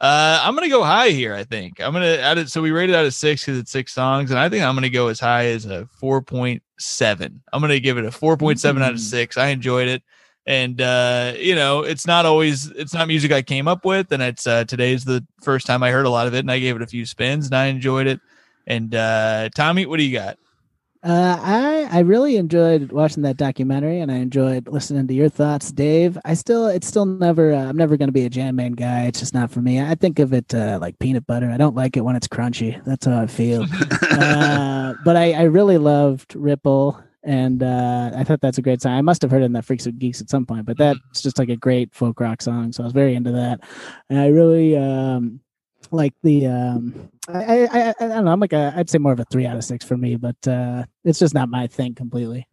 Uh, 0.00 0.38
I'm 0.44 0.54
gonna 0.54 0.68
go 0.68 0.84
high 0.84 1.08
here. 1.08 1.34
I 1.34 1.42
think 1.42 1.80
I'm 1.80 1.92
gonna 1.92 2.06
add 2.06 2.38
it. 2.38 2.48
So 2.50 2.62
we 2.62 2.70
rated 2.70 2.94
out 2.94 3.04
of 3.04 3.12
six 3.14 3.42
because 3.44 3.58
it's 3.58 3.72
six 3.72 3.92
songs, 3.92 4.30
and 4.30 4.38
I 4.38 4.48
think 4.48 4.62
I'm 4.62 4.76
gonna 4.76 4.90
go 4.90 5.08
as 5.08 5.18
high 5.18 5.46
as 5.46 5.66
a 5.66 5.88
4.7. 6.00 7.40
I'm 7.52 7.60
gonna 7.60 7.80
give 7.80 7.98
it 7.98 8.04
a 8.04 8.10
4.7 8.12 8.80
out 8.80 8.92
of 8.92 8.98
Mm. 8.98 9.00
six. 9.00 9.36
I 9.36 9.48
enjoyed 9.48 9.88
it 9.88 10.04
and 10.48 10.80
uh 10.80 11.34
you 11.38 11.54
know 11.54 11.82
it's 11.82 12.06
not 12.06 12.24
always 12.24 12.70
it's 12.70 12.94
not 12.94 13.06
music 13.06 13.30
i 13.30 13.42
came 13.42 13.68
up 13.68 13.84
with 13.84 14.10
and 14.10 14.22
it's 14.22 14.46
uh 14.46 14.64
today's 14.64 15.04
the 15.04 15.24
first 15.42 15.66
time 15.66 15.82
i 15.82 15.90
heard 15.90 16.06
a 16.06 16.10
lot 16.10 16.26
of 16.26 16.34
it 16.34 16.38
and 16.40 16.50
i 16.50 16.58
gave 16.58 16.74
it 16.74 16.80
a 16.82 16.86
few 16.86 17.04
spins 17.04 17.46
and 17.46 17.54
i 17.54 17.66
enjoyed 17.66 18.06
it 18.06 18.18
and 18.66 18.94
uh 18.94 19.48
tommy 19.54 19.84
what 19.84 19.98
do 19.98 20.02
you 20.02 20.12
got 20.12 20.38
Uh, 21.04 21.38
I 21.38 21.88
I 21.92 22.00
really 22.00 22.36
enjoyed 22.36 22.90
watching 22.90 23.22
that 23.22 23.36
documentary, 23.36 24.00
and 24.00 24.10
I 24.10 24.16
enjoyed 24.16 24.66
listening 24.66 25.06
to 25.06 25.14
your 25.14 25.28
thoughts, 25.30 25.70
Dave. 25.70 26.18
I 26.24 26.34
still, 26.34 26.66
it's 26.66 26.88
still 26.88 27.06
never. 27.06 27.54
Uh, 27.54 27.68
I'm 27.68 27.76
never 27.76 27.96
going 27.96 28.08
to 28.08 28.12
be 28.12 28.26
a 28.26 28.28
Jam 28.28 28.56
Man 28.56 28.72
guy. 28.72 29.06
It's 29.06 29.20
just 29.20 29.32
not 29.32 29.52
for 29.52 29.60
me. 29.62 29.80
I 29.80 29.94
think 29.94 30.18
of 30.18 30.32
it 30.32 30.52
uh, 30.52 30.78
like 30.82 30.98
peanut 30.98 31.24
butter. 31.24 31.50
I 31.54 31.56
don't 31.56 31.76
like 31.76 31.96
it 31.96 32.02
when 32.02 32.16
it's 32.16 32.26
crunchy. 32.26 32.82
That's 32.84 33.06
how 33.06 33.20
I 33.22 33.28
feel. 33.28 33.62
uh, 34.10 34.94
but 35.04 35.14
I, 35.16 35.34
I 35.34 35.42
really 35.44 35.78
loved 35.78 36.34
Ripple, 36.34 37.00
and 37.28 37.62
uh, 37.62 38.10
I 38.16 38.24
thought 38.24 38.40
that's 38.40 38.56
a 38.58 38.62
great 38.62 38.80
song. 38.80 38.92
I 38.94 39.02
must 39.02 39.20
have 39.22 39.30
heard 39.30 39.42
it 39.42 39.44
in 39.44 39.52
that 39.52 39.66
Freaks 39.66 39.84
with 39.84 39.98
Geeks 39.98 40.20
at 40.22 40.30
some 40.30 40.46
point, 40.46 40.64
but 40.64 40.78
that's 40.78 41.20
just 41.22 41.38
like 41.38 41.50
a 41.50 41.56
great 41.56 41.94
folk 41.94 42.18
rock 42.20 42.40
song. 42.40 42.72
So 42.72 42.82
I 42.82 42.86
was 42.86 42.94
very 42.94 43.14
into 43.14 43.32
that, 43.32 43.60
and 44.08 44.18
I 44.18 44.28
really 44.28 44.76
um, 44.76 45.40
like 45.90 46.14
the 46.22 46.46
um, 46.46 47.10
I, 47.28 47.66
I 47.66 47.68
I 47.68 47.88
I 48.00 48.08
don't 48.08 48.24
know. 48.24 48.32
I'm 48.32 48.40
like 48.40 48.54
a 48.54 48.72
I'd 48.74 48.88
say 48.88 48.96
more 48.98 49.12
of 49.12 49.20
a 49.20 49.26
three 49.26 49.44
out 49.46 49.56
of 49.56 49.64
six 49.64 49.84
for 49.84 49.96
me, 49.98 50.16
but 50.16 50.48
uh, 50.48 50.84
it's 51.04 51.18
just 51.18 51.34
not 51.34 51.50
my 51.50 51.66
thing 51.66 51.94
completely. 51.94 52.48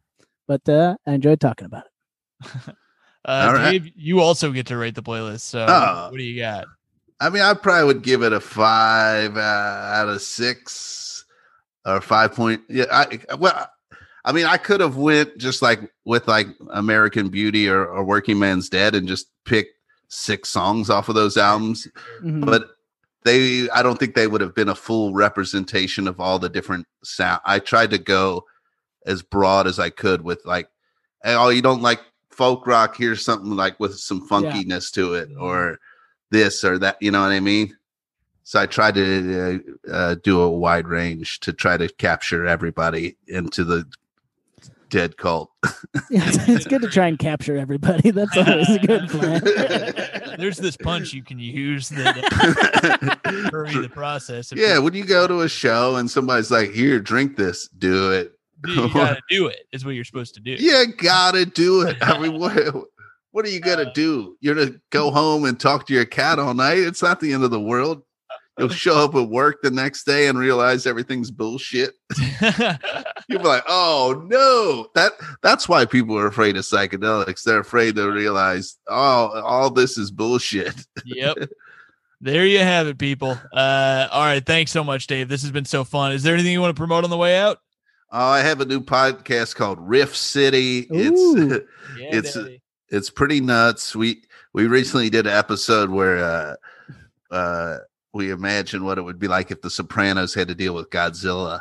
But 0.47 0.67
uh, 0.67 0.97
I 1.07 1.13
enjoyed 1.13 1.39
talking 1.39 1.65
about 1.65 1.85
it. 1.85 2.75
Uh, 3.27 3.45
All 3.47 3.53
right. 3.55 3.71
Dave, 3.81 3.91
you 3.95 4.19
also 4.19 4.51
get 4.51 4.67
to 4.67 4.77
rate 4.77 4.93
the 4.93 5.01
playlist. 5.01 5.39
So 5.41 5.65
Oh. 5.67 6.09
what 6.11 6.17
do 6.19 6.23
you 6.23 6.39
got? 6.39 6.65
I 7.19 7.31
mean, 7.31 7.41
I 7.41 7.55
probably 7.55 7.85
would 7.85 8.03
give 8.03 8.21
it 8.21 8.31
a 8.31 8.39
five 8.39 9.35
uh, 9.35 9.39
out 9.39 10.09
of 10.09 10.21
six 10.21 11.25
or 11.87 12.01
five 12.01 12.35
point. 12.35 12.61
Yeah, 12.69 12.85
I 12.91 13.19
well, 13.39 13.67
I 14.25 14.31
mean, 14.31 14.45
I 14.45 14.57
could 14.57 14.81
have 14.81 14.97
went 14.97 15.37
just 15.37 15.61
like 15.61 15.79
with 16.03 16.27
like 16.27 16.47
American 16.71 17.29
Beauty 17.29 17.69
or, 17.69 17.85
or 17.85 18.03
Working 18.03 18.39
Man's 18.39 18.69
Dead 18.69 18.95
and 18.95 19.07
just 19.07 19.27
picked 19.45 19.75
six 20.07 20.49
songs 20.49 20.89
off 20.89 21.09
of 21.09 21.15
those 21.15 21.37
albums, 21.37 21.87
Mhm. 22.21 22.43
but 22.45 22.71
they, 23.23 23.69
I 23.69 23.83
don't 23.83 23.97
think 23.99 24.15
they 24.15 24.27
would 24.27 24.41
have 24.41 24.55
been 24.55 24.69
a 24.69 24.75
full 24.75 25.13
representation 25.13 26.07
of 26.07 26.19
all 26.19 26.39
the 26.39 26.49
different 26.49 26.87
sound. 27.03 27.41
I 27.45 27.59
tried 27.59 27.91
to 27.91 27.97
go 27.99 28.45
as 29.05 29.21
broad 29.21 29.67
as 29.67 29.77
I 29.79 29.89
could 29.91 30.21
with 30.23 30.43
like, 30.45 30.69
oh, 31.23 31.49
you 31.49 31.61
don't 31.61 31.81
like 31.81 32.01
folk 32.29 32.65
rock? 32.67 32.97
Here's 32.97 33.23
something 33.23 33.51
like 33.55 33.79
with 33.79 33.95
some 33.97 34.27
funkiness 34.27 34.91
to 34.93 35.13
it, 35.13 35.29
or 35.39 35.79
this 36.31 36.63
or 36.63 36.77
that. 36.79 36.97
You 36.99 37.11
know 37.11 37.21
what 37.21 37.31
I 37.31 37.39
mean? 37.39 37.75
So 38.43 38.59
I 38.59 38.65
tried 38.67 38.95
to 38.95 39.63
uh, 39.87 39.91
uh, 39.91 40.15
do 40.23 40.41
a 40.41 40.49
wide 40.49 40.87
range 40.87 41.39
to 41.41 41.53
try 41.53 41.77
to 41.77 41.87
capture 41.89 42.45
everybody 42.45 43.17
into 43.27 43.63
the 43.63 43.85
dead 44.95 45.17
cult. 45.17 45.51
yeah, 46.09 46.21
it's, 46.25 46.47
it's 46.47 46.67
good 46.67 46.81
to 46.81 46.87
try 46.87 47.07
and 47.07 47.19
capture 47.19 47.57
everybody. 47.57 48.11
That's 48.11 48.37
always 48.37 48.69
a 48.69 48.79
good 48.79 49.09
plan. 49.09 49.41
There's 50.39 50.57
this 50.57 50.77
punch 50.77 51.11
you 51.11 51.21
can 51.21 51.37
use 51.37 51.89
that 51.89 53.19
uh, 53.25 53.49
hurry 53.51 53.77
the 53.77 53.89
process. 53.89 54.53
Yeah, 54.55 54.79
when 54.79 54.93
you 54.93 55.03
go 55.03 55.27
to 55.27 55.41
a 55.41 55.49
show 55.49 55.97
and 55.97 56.09
somebody's 56.09 56.49
like, 56.49 56.71
"Here, 56.71 57.01
drink 57.01 57.35
this," 57.35 57.67
do 57.77 58.13
it. 58.13 58.39
you, 58.65 58.83
you 58.83 58.93
gotta 58.93 59.21
do 59.29 59.47
it. 59.47 59.67
Is 59.73 59.83
what 59.83 59.95
you're 59.95 60.05
supposed 60.05 60.33
to 60.35 60.39
do. 60.39 60.51
You 60.51 60.93
gotta 60.93 61.45
do 61.45 61.81
it. 61.81 61.97
I 62.01 62.17
mean, 62.17 62.39
what, 62.39 62.55
what 63.31 63.45
are 63.45 63.49
you 63.49 63.59
gonna 63.59 63.91
do? 63.93 64.37
You're 64.39 64.55
gonna 64.55 64.79
go 64.91 65.11
home 65.11 65.43
and 65.43 65.59
talk 65.59 65.87
to 65.87 65.93
your 65.93 66.05
cat 66.05 66.39
all 66.39 66.53
night? 66.53 66.77
It's 66.77 67.03
not 67.03 67.19
the 67.19 67.33
end 67.33 67.43
of 67.43 67.51
the 67.51 67.59
world. 67.59 68.01
You'll 68.57 68.69
show 68.85 69.03
up 69.03 69.15
at 69.15 69.27
work 69.29 69.61
the 69.61 69.71
next 69.71 70.05
day 70.05 70.27
and 70.27 70.37
realize 70.39 70.85
everything's 70.85 71.31
bullshit. 71.31 71.93
You'll 73.27 73.39
be 73.41 73.47
like, 73.47 73.63
"Oh 73.67 74.23
no!" 74.27 74.87
That 74.95 75.13
that's 75.41 75.67
why 75.67 75.85
people 75.85 76.17
are 76.17 76.27
afraid 76.27 76.55
of 76.57 76.63
psychedelics. 76.63 77.43
They're 77.43 77.59
afraid 77.59 77.95
to 77.95 78.11
realize, 78.11 78.77
"Oh, 78.87 79.41
all 79.41 79.69
this 79.71 79.97
is 79.97 80.11
bullshit." 80.11 80.75
yep. 81.05 81.37
There 82.21 82.45
you 82.45 82.59
have 82.59 82.87
it, 82.87 82.97
people. 82.97 83.37
Uh, 83.53 84.07
all 84.09 84.23
right. 84.23 84.43
Thanks 84.43 84.71
so 84.71 84.83
much, 84.85 85.05
Dave. 85.05 85.27
This 85.27 85.41
has 85.43 85.51
been 85.51 85.65
so 85.65 85.83
fun. 85.83 86.13
Is 86.13 86.23
there 86.23 86.33
anything 86.33 86.53
you 86.53 86.61
want 86.61 86.73
to 86.75 86.79
promote 86.79 87.03
on 87.03 87.09
the 87.09 87.17
way 87.17 87.37
out? 87.37 87.59
Oh, 88.09 88.17
I 88.29 88.39
have 88.39 88.61
a 88.61 88.65
new 88.65 88.79
podcast 88.79 89.53
called 89.55 89.77
Riff 89.81 90.15
City. 90.15 90.87
Ooh. 90.91 91.51
It's 91.53 91.65
Yeah, 91.99 92.15
It's- 92.17 92.33
Daddy. 92.33 92.61
it's 92.87 93.09
pretty 93.09 93.41
nuts. 93.41 93.95
We 93.95 94.23
we 94.53 94.65
recently 94.65 95.09
did 95.09 95.27
an 95.27 95.33
episode 95.37 95.89
where 95.89 96.17
uh 96.23 96.55
uh 97.29 97.77
we 98.15 98.31
imagine 98.31 98.85
what 98.85 98.97
it 98.97 99.01
would 99.01 99.19
be 99.19 99.27
like 99.27 99.51
if 99.51 99.61
the 99.61 99.69
Sopranos 99.69 100.33
had 100.33 100.47
to 100.47 100.55
deal 100.55 100.73
with 100.73 100.89
Godzilla. 100.89 101.59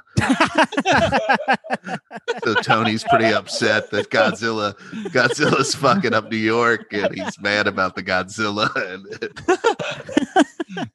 So 2.44 2.54
Tony's 2.62 3.02
pretty 3.02 3.34
upset 3.34 3.90
that 3.90 4.08
Godzilla 4.08 4.74
Godzilla's 5.10 5.74
fucking 5.74 6.14
up 6.14 6.30
New 6.30 6.36
York 6.36 6.92
and 6.92 7.12
he's 7.12 7.40
mad 7.40 7.66
about 7.66 7.96
the 7.96 8.04
Godzilla. 8.04 8.70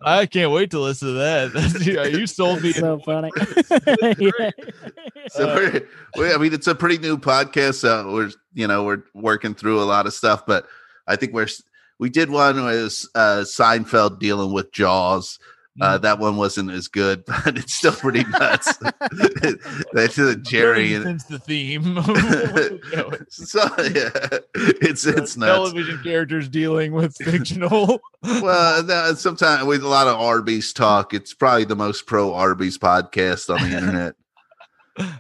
I 0.02 0.26
can't 0.28 0.52
wait 0.52 0.72
to 0.72 0.80
listen 0.80 1.10
to 1.10 1.14
that. 1.16 1.52
That's, 1.54 1.86
yeah, 1.88 2.06
you 2.06 2.26
sold 2.26 2.64
me. 2.64 2.72
so 2.72 3.00
funny. 3.00 3.30
so 5.28 5.56
we're, 5.56 5.88
we, 6.18 6.34
I 6.34 6.38
mean, 6.38 6.54
it's 6.54 6.68
a 6.68 6.76
pretty 6.76 7.00
new 7.00 7.18
podcast. 7.18 7.76
So 7.76 8.14
we're, 8.14 8.32
you 8.54 8.68
know, 8.68 8.86
we're 8.86 9.04
working 9.14 9.54
through 9.54 9.82
a 9.82 9.84
lot 9.84 10.06
of 10.08 10.14
stuff, 10.14 10.46
but 10.46 10.68
I 11.06 11.18
think 11.18 11.34
we're, 11.34 11.44
s- 11.44 11.64
we 12.00 12.10
did 12.10 12.30
one 12.32 12.64
with 12.66 13.06
uh, 13.14 13.44
Seinfeld 13.46 14.20
dealing 14.20 14.52
with 14.54 14.72
Jaws. 14.72 15.38
Uh, 15.82 15.98
Mm. 15.98 16.02
that 16.02 16.20
one 16.20 16.36
wasn't 16.36 16.70
as 16.72 16.90
good, 16.90 17.24
but 17.28 17.58
it's 17.58 17.74
still 17.74 17.94
pretty 17.94 18.24
nuts. 18.26 18.76
That's 19.94 20.20
uh, 20.20 20.36
Jerry 20.42 21.02
Since 21.02 21.24
the 21.26 21.40
theme. 21.40 21.96
so 23.30 23.62
yeah, 23.78 24.40
it's 24.82 25.06
it's 25.06 25.38
nuts. 25.38 25.54
Television 25.72 26.02
characters 26.04 26.50
dealing 26.50 26.92
with 26.92 27.16
fictional. 27.16 28.02
Well, 28.24 28.84
no, 28.84 29.14
sometimes 29.14 29.64
with 29.66 29.84
a 29.84 29.88
lot 29.88 30.08
of 30.08 30.20
Arby's 30.20 30.74
talk, 30.74 31.14
it's 31.14 31.34
probably 31.34 31.64
the 31.66 31.78
most 31.78 32.06
pro 32.06 32.34
Arby's 32.34 32.78
podcast 32.78 33.50
on 33.54 33.70
the 33.70 33.78
internet. 33.78 34.16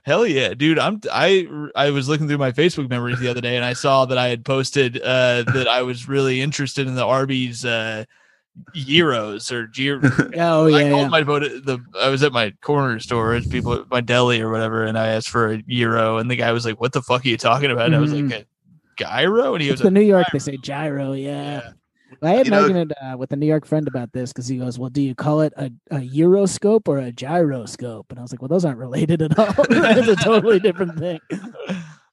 Hell 0.03 0.25
yeah, 0.25 0.53
dude! 0.53 0.79
I'm 0.79 0.99
I 1.11 1.47
I 1.75 1.91
was 1.91 2.09
looking 2.09 2.27
through 2.27 2.37
my 2.37 2.51
Facebook 2.51 2.89
memories 2.89 3.19
the 3.19 3.27
other 3.27 3.41
day, 3.41 3.55
and 3.55 3.65
I 3.65 3.73
saw 3.73 4.05
that 4.05 4.17
I 4.17 4.27
had 4.27 4.43
posted 4.45 4.97
uh, 5.01 5.43
that 5.53 5.67
I 5.67 5.81
was 5.81 6.07
really 6.07 6.41
interested 6.41 6.87
in 6.87 6.95
the 6.95 7.05
Arby's 7.05 7.65
uh, 7.65 8.05
gyros 8.73 9.51
or 9.51 9.67
gyro. 9.67 10.01
oh 10.37 10.65
yeah, 10.67 10.77
I 10.77 10.81
yeah, 10.83 10.89
called 10.91 11.11
my 11.11 11.23
vote 11.23 11.41
the 11.41 11.79
I 11.99 12.09
was 12.09 12.23
at 12.23 12.31
my 12.33 12.51
corner 12.61 12.99
store, 12.99 13.35
it's 13.35 13.47
people 13.47 13.73
at 13.73 13.89
my 13.89 14.01
deli 14.01 14.41
or 14.41 14.51
whatever, 14.51 14.83
and 14.83 14.97
I 14.97 15.07
asked 15.07 15.29
for 15.29 15.47
a 15.47 15.61
gyro, 15.61 16.17
and 16.17 16.29
the 16.29 16.35
guy 16.35 16.51
was 16.51 16.65
like, 16.65 16.79
"What 16.79 16.93
the 16.93 17.01
fuck 17.01 17.25
are 17.25 17.29
you 17.29 17.37
talking 17.37 17.71
about?" 17.71 17.87
And 17.87 17.95
I 17.95 17.99
was 17.99 18.13
like, 18.13 18.31
"A 18.31 18.45
gyro," 18.97 19.53
and 19.53 19.61
he 19.61 19.69
It's 19.69 19.73
was 19.73 19.79
the 19.81 19.85
like, 19.85 19.93
New 19.93 20.01
York. 20.01 20.27
They 20.33 20.39
say 20.39 20.57
gyro. 20.57 21.13
Yeah. 21.13 21.61
Yeah. 21.61 21.71
I 22.21 22.31
had 22.31 22.47
You 22.47 22.53
an 22.53 22.57
know- 22.57 22.61
argument 22.63 22.91
uh, 23.01 23.17
with 23.17 23.31
a 23.31 23.35
New 23.35 23.45
York 23.47 23.65
friend 23.65 23.87
about 23.87 24.11
this 24.13 24.31
because 24.33 24.47
he 24.47 24.57
goes, 24.57 24.77
"Well, 24.79 24.89
do 24.89 25.01
you 25.01 25.15
call 25.15 25.41
it 25.41 25.53
a, 25.57 25.71
a 25.91 25.97
Euroscope 25.99 26.87
or 26.87 26.97
a 26.97 27.11
gyroscope?" 27.11 28.07
And 28.09 28.19
I 28.19 28.21
was 28.21 28.31
like, 28.31 28.41
"Well, 28.41 28.49
those 28.49 28.65
aren't 28.65 28.77
related 28.79 29.21
at 29.21 29.37
all. 29.37 29.65
That's 29.69 30.07
a 30.07 30.15
totally 30.15 30.59
different 30.59 30.97
thing." 30.99 31.19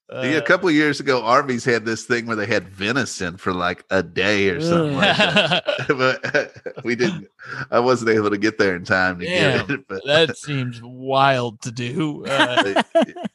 Uh, 0.08 0.22
yeah, 0.22 0.36
a 0.36 0.42
couple 0.42 0.68
of 0.68 0.74
years 0.74 1.00
ago, 1.00 1.20
Arby's 1.24 1.64
had 1.64 1.84
this 1.84 2.04
thing 2.04 2.26
where 2.26 2.36
they 2.36 2.46
had 2.46 2.68
venison 2.68 3.36
for 3.36 3.52
like 3.52 3.84
a 3.90 4.04
day 4.04 4.50
or 4.50 4.60
something 4.60 4.96
like 4.96 5.16
that. 5.16 5.64
but 6.74 6.84
we 6.84 6.94
didn't. 6.94 7.26
I 7.72 7.80
wasn't 7.80 8.10
able 8.10 8.30
to 8.30 8.38
get 8.38 8.56
there 8.56 8.76
in 8.76 8.84
time 8.84 9.18
to 9.18 9.24
Damn, 9.26 9.66
get 9.66 9.80
it. 9.80 9.88
But, 9.88 10.02
that 10.06 10.38
seems 10.38 10.80
wild 10.80 11.60
to 11.62 11.72
do. 11.72 12.24
Uh, 12.24 12.82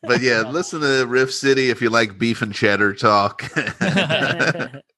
but 0.03 0.21
yeah, 0.21 0.43
listen 0.49 0.79
to 0.79 1.05
Riff 1.07 1.33
City 1.33 1.69
if 1.71 1.81
you 1.81 1.89
like 1.89 2.17
beef 2.17 2.41
and 2.41 2.53
cheddar 2.53 2.93
talk. 2.93 3.41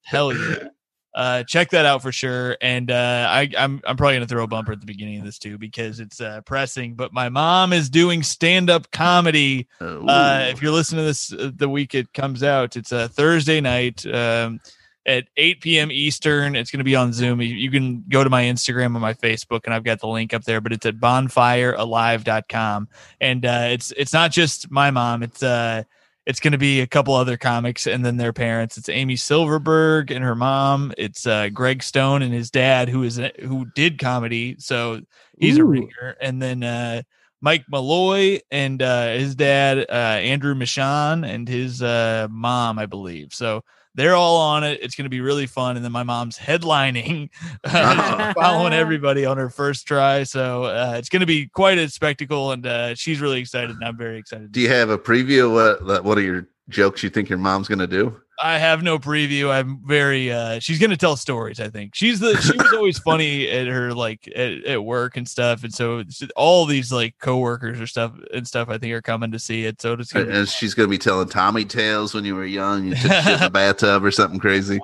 Hell 0.04 0.32
yeah. 0.32 0.68
Uh, 1.16 1.44
check 1.44 1.70
that 1.70 1.86
out 1.86 2.02
for 2.02 2.12
sure. 2.12 2.58
And 2.60 2.90
uh, 2.90 3.28
I, 3.30 3.50
I'm 3.58 3.82
I'm 3.86 3.98
probably 3.98 4.16
gonna 4.16 4.28
throw 4.28 4.44
a 4.44 4.48
bumper 4.48 4.72
at 4.72 4.80
the 4.80 4.86
beginning 4.86 5.20
of 5.20 5.26
this 5.26 5.38
too 5.38 5.58
because 5.58 6.00
it's 6.00 6.20
uh, 6.20 6.42
pressing. 6.42 6.96
But 6.96 7.14
my 7.14 7.30
mom 7.30 7.72
is 7.72 7.90
doing 7.90 8.24
stand 8.24 8.70
up 8.70 8.90
comedy. 8.92 9.68
Uh, 10.10 10.46
if 10.50 10.62
you're 10.62 10.72
listening 10.72 11.02
to 11.02 11.06
this 11.06 11.32
uh, 11.32 11.52
the 11.56 11.70
week 11.70 11.94
it 11.94 12.14
comes 12.14 12.42
out, 12.42 12.76
it's 12.76 12.92
a 12.92 13.08
Thursday 13.10 13.62
night 13.62 14.06
um, 14.08 14.60
at 15.06 15.26
8 15.38 15.62
p.m. 15.62 15.92
Eastern. 15.92 16.56
It's 16.56 16.72
gonna 16.72 16.84
be 16.84 16.96
on 16.96 17.14
Zoom. 17.14 17.42
You, 17.42 17.54
you 17.54 17.70
can 17.70 18.04
go 18.10 18.24
to 18.24 18.30
my 18.30 18.44
Instagram 18.44 18.96
or 18.96 19.00
my 19.00 19.14
Facebook, 19.14 19.66
and 19.66 19.74
I've 19.74 19.84
got 19.84 20.00
the 20.00 20.08
link 20.08 20.34
up 20.34 20.46
there. 20.46 20.62
But 20.62 20.74
it's 20.74 20.86
at 20.88 20.96
bonfirealive.com, 20.96 22.88
and 23.22 23.46
uh, 23.46 23.68
it's 23.70 23.92
it's 23.92 24.14
not 24.14 24.32
just 24.32 24.72
my 24.72 24.90
mom. 24.90 25.22
It's 25.22 25.44
uh 25.44 25.84
it's 26.26 26.40
going 26.40 26.54
to 26.54 26.58
be 26.58 26.82
a 26.82 26.88
couple 26.88 27.14
other 27.14 27.38
comics 27.38 27.86
and 27.86 28.06
then 28.06 28.18
their 28.18 28.34
parents. 28.34 28.78
It's 28.78 28.90
Amy 28.90 29.16
Silverberg 29.16 30.12
and 30.12 30.24
her 30.24 30.36
mom. 30.36 30.94
It's 30.98 31.28
uh, 31.28 31.50
Greg 31.50 31.84
Stone 31.84 32.22
and 32.22 32.34
his 32.34 32.50
dad, 32.50 32.90
who 32.90 33.04
is 33.04 33.20
who 33.42 33.66
did 33.76 34.00
comedy, 34.00 34.56
so 34.60 35.02
he's 35.38 35.58
a 35.58 35.62
Ooh. 35.62 35.66
ringer. 35.66 36.16
And 36.22 36.42
then 36.42 36.64
uh, 36.64 37.02
Mike 37.42 37.66
Malloy 37.70 38.40
and 38.52 38.82
uh, 38.82 39.14
his 39.14 39.36
dad, 39.36 39.86
uh, 39.90 39.92
Andrew 39.92 40.56
Michaan, 40.56 41.28
and 41.28 41.48
his 41.48 41.82
uh, 41.84 42.28
mom, 42.32 42.80
I 42.80 42.86
believe. 42.86 43.34
So 43.34 43.64
they're 43.96 44.16
all 44.16 44.38
on 44.38 44.64
it. 44.64 44.80
It's 44.82 44.96
going 44.96 45.06
to 45.06 45.10
be 45.10 45.22
really 45.22 45.46
fun. 45.46 45.76
And 45.76 45.86
then 45.86 45.92
my 45.92 46.04
mom's 46.04 46.38
headlining, 46.38 47.30
uh, 47.64 48.34
following 48.34 48.74
everybody 48.74 49.26
on 49.26 49.38
her 49.38 49.50
first 49.50 49.88
try. 49.88 50.24
So 50.24 50.64
uh, 50.64 50.96
it's 50.98 51.10
going 51.10 51.22
to 51.22 51.26
be 51.26 51.48
quite 51.48 51.78
a 51.78 51.90
spectacle, 51.90 52.52
and 52.52 52.66
uh, 52.66 52.96
she's 52.96 53.22
really 53.22 53.40
excited, 53.40 53.72
and 53.72 53.84
I'm 53.84 53.98
very 53.98 54.18
excited. 54.18 54.52
Do 54.52 54.62
you 54.62 54.70
have 54.70 54.90
a 54.90 54.98
preview 54.98 55.46
of 55.46 55.84
what 55.84 56.04
what 56.04 56.18
are 56.18 56.22
your 56.22 56.48
jokes 56.70 57.04
you 57.04 57.10
think 57.10 57.30
your 57.30 57.40
mom's 57.40 57.68
gonna 57.68 57.88
do? 57.88 58.20
I 58.42 58.58
have 58.58 58.82
no 58.82 58.98
preview. 59.00 59.50
I'm 59.52 59.80
very 59.86 60.32
uh 60.32 60.60
she's 60.60 60.80
gonna 60.80 60.98
tell 60.98 61.16
stories, 61.16 61.60
I 61.60 61.70
think. 61.70 61.94
She's 61.96 62.20
the 62.20 62.36
she 62.42 62.58
was 62.58 62.74
always 62.74 62.98
funny 63.00 63.48
at 63.52 63.68
her 63.68 63.94
like 63.94 64.28
at, 64.36 64.64
at 64.66 64.84
work 64.84 65.18
and 65.18 65.28
stuff. 65.28 65.64
And 65.64 65.74
so 65.74 66.04
all 66.36 66.66
these 66.66 66.92
like 66.92 67.16
coworkers 67.20 67.80
or 67.80 67.86
stuff 67.88 68.12
and 68.34 68.48
stuff 68.48 68.70
I 68.70 68.78
think 68.80 68.94
are 68.94 69.02
coming 69.02 69.32
to 69.32 69.40
see 69.40 69.66
it. 69.66 69.82
So 69.82 69.94
it's 69.94 70.12
gonna 70.12 70.26
And 70.32 70.50
she's 70.50 70.74
gonna 70.74 70.88
be 70.88 70.98
telling 70.98 71.30
Tommy 71.30 71.64
tales 71.64 72.14
when 72.14 72.26
you 72.26 72.36
were 72.36 72.46
young. 72.46 72.86
You 72.86 72.96
took 72.96 73.12
shit 73.12 73.28
in 73.36 73.40
the 73.42 73.50
bathtub 73.54 74.04
or 74.04 74.12
something 74.12 74.40
crazy. 74.40 74.80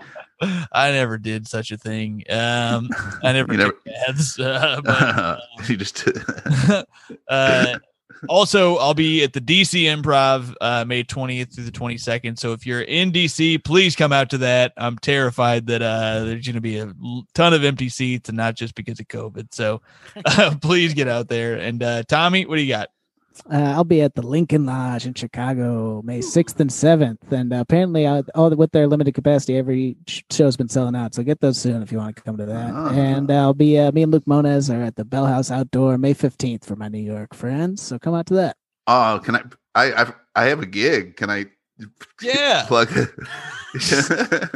I 0.72 0.92
never 0.92 1.18
did 1.18 1.48
such 1.48 1.72
a 1.72 1.78
thing. 1.78 2.24
Um 2.30 2.90
I 3.24 3.32
never, 3.34 3.52
You 3.52 3.58
never- 3.58 3.78
baths, 3.86 4.40
uh, 4.40 4.80
but 4.84 5.40
you 5.70 5.76
just 5.76 6.08
uh, 7.28 7.80
also, 8.28 8.78
I'll 8.78 8.94
be 8.94 9.24
at 9.24 9.34
the 9.34 9.41
DC 9.41 9.84
Improv 9.84 10.54
uh, 10.60 10.86
May 10.86 11.04
20th 11.04 11.56
through 11.56 11.66
the 11.66 11.72
22nd. 11.72 12.38
So 12.40 12.54
if 12.54 12.66
you're 12.66 12.82
in 12.82 13.12
DC, 13.12 13.64
please 13.64 13.96
come 13.96 14.12
out 14.12 14.30
to 14.32 14.38
that. 14.40 14.74
I'm 14.78 14.98
terrified 14.98 15.68
that 15.68 15.82
uh, 15.82 16.26
there's 16.26 16.46
going 16.46 16.56
to 16.56 16.62
be 16.62 16.80
a 16.80 16.94
ton 17.34 17.54
of 17.54 17.64
empty 17.64 17.90
seats 17.90 18.30
and 18.30 18.38
not 18.38 18.56
just 18.56 18.76
because 18.76 19.00
of 19.00 19.08
COVID. 19.08 19.54
So 19.54 19.82
uh, 20.26 20.56
please 20.62 20.94
get 20.94 21.08
out 21.08 21.28
there. 21.28 21.56
And 21.56 21.82
uh, 21.82 22.04
Tommy, 22.04 22.46
what 22.46 22.58
do 22.58 22.62
you 22.62 22.74
got? 22.74 22.90
Uh, 23.52 23.74
I'll 23.76 23.84
be 23.86 24.02
at 24.02 24.16
the 24.16 24.22
Lincoln 24.22 24.66
Lodge 24.66 25.06
in 25.06 25.14
Chicago, 25.14 26.02
May 26.04 26.20
sixth 26.22 26.60
and 26.60 26.72
seventh, 26.72 27.32
and 27.32 27.54
uh, 27.54 27.58
apparently, 27.62 28.06
uh, 28.06 28.24
all 28.36 28.50
with 28.56 28.72
their 28.72 28.86
limited 28.88 29.14
capacity, 29.14 29.58
every 29.58 29.96
show's 30.30 30.58
been 30.58 30.68
selling 30.70 30.96
out. 30.96 31.16
So 31.16 31.24
get 31.24 31.40
those 31.40 31.58
soon 31.58 31.82
if 31.82 31.92
you 31.92 31.98
want 32.00 32.16
to 32.18 32.22
come 32.22 32.38
to 32.38 32.46
that. 32.46 32.72
Ah. 32.74 32.90
And 32.92 33.32
I'll 33.32 33.54
be 33.54 33.80
uh, 33.80 33.92
me 33.92 34.04
and 34.04 34.12
Luke 34.12 34.28
Mones 34.28 34.70
are 34.70 34.82
at 34.84 34.96
the 34.98 35.06
Bell 35.06 35.26
House 35.26 35.50
Outdoor 35.52 35.98
May 35.98 36.14
fifteenth 36.14 36.66
for 36.66 36.76
my 36.76 36.90
New 36.90 37.00
York 37.02 37.34
friends. 37.34 37.82
So 37.82 37.98
come 37.98 38.14
out 38.14 38.26
to 38.28 38.34
that. 38.36 38.58
oh, 38.88 39.22
can 39.24 39.36
I? 39.38 39.44
I 39.76 39.92
I, 40.04 40.14
I 40.36 40.44
have 40.46 40.60
a 40.62 40.66
gig. 40.66 41.16
Can 41.16 41.30
I? 41.30 41.46
Yeah. 42.22 42.66
plug 42.68 42.90
it. 42.92 43.10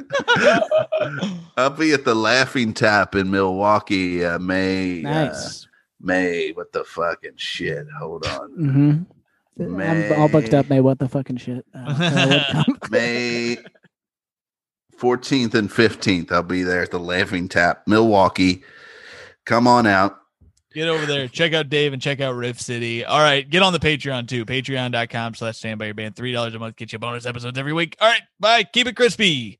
I'll 1.58 1.70
be 1.70 1.94
at 1.94 2.04
the 2.06 2.16
Laughing 2.16 2.74
Tap 2.74 3.16
in 3.16 3.32
Milwaukee, 3.32 4.26
uh, 4.26 4.40
May. 4.40 5.04
uh, 5.06 5.10
Nice. 5.10 5.68
May. 6.04 6.52
What 6.52 6.72
the 6.72 6.84
fucking 6.84 7.38
shit? 7.38 7.88
Hold 7.98 8.26
on. 8.28 8.52
Mm-hmm. 8.52 9.82
I'm 9.82 10.20
all 10.20 10.28
booked 10.28 10.54
up, 10.54 10.70
May. 10.70 10.78
May. 10.78 10.82
What 10.82 11.00
the 11.00 11.08
fucking 11.08 11.38
shit? 11.38 11.66
Uh, 11.74 11.96
so 11.96 12.04
I 12.04 12.64
would 12.68 12.82
come. 12.82 12.90
May 12.92 13.58
14th 15.00 15.54
and 15.54 15.70
15th. 15.70 16.32
I'll 16.32 16.44
be 16.44 16.64
there 16.64 16.82
at 16.82 16.92
the 16.92 17.00
Laughing 17.00 17.48
Tap, 17.48 17.84
Milwaukee. 17.88 18.64
Come 19.46 19.68
on 19.68 19.86
out. 19.88 20.20
Get 20.74 20.88
over 20.88 21.06
there. 21.06 21.28
Check 21.28 21.54
out 21.54 21.70
Dave 21.70 21.94
and 21.94 22.02
check 22.02 22.20
out 22.20 22.34
Riff 22.34 22.60
City. 22.60 23.06
All 23.06 23.20
right. 23.20 23.48
Get 23.48 23.62
on 23.62 23.74
the 23.74 23.80
Patreon 23.80 24.28
too. 24.28 24.44
Patreon.com 24.44 25.36
slash 25.36 25.58
stand 25.58 25.78
by 25.78 25.86
your 25.86 25.94
band. 25.94 26.16
$3 26.16 26.56
a 26.56 26.60
month. 26.60 26.78
Get 26.78 26.92
you 26.92 26.98
bonus 26.98 27.28
episodes 27.28 27.60
every 27.60 27.74
week. 27.74 27.96
All 28.02 28.10
right. 28.10 28.22
Bye. 28.40 28.64
Keep 28.64 28.88
it 28.88 28.96
crispy. 28.96 29.60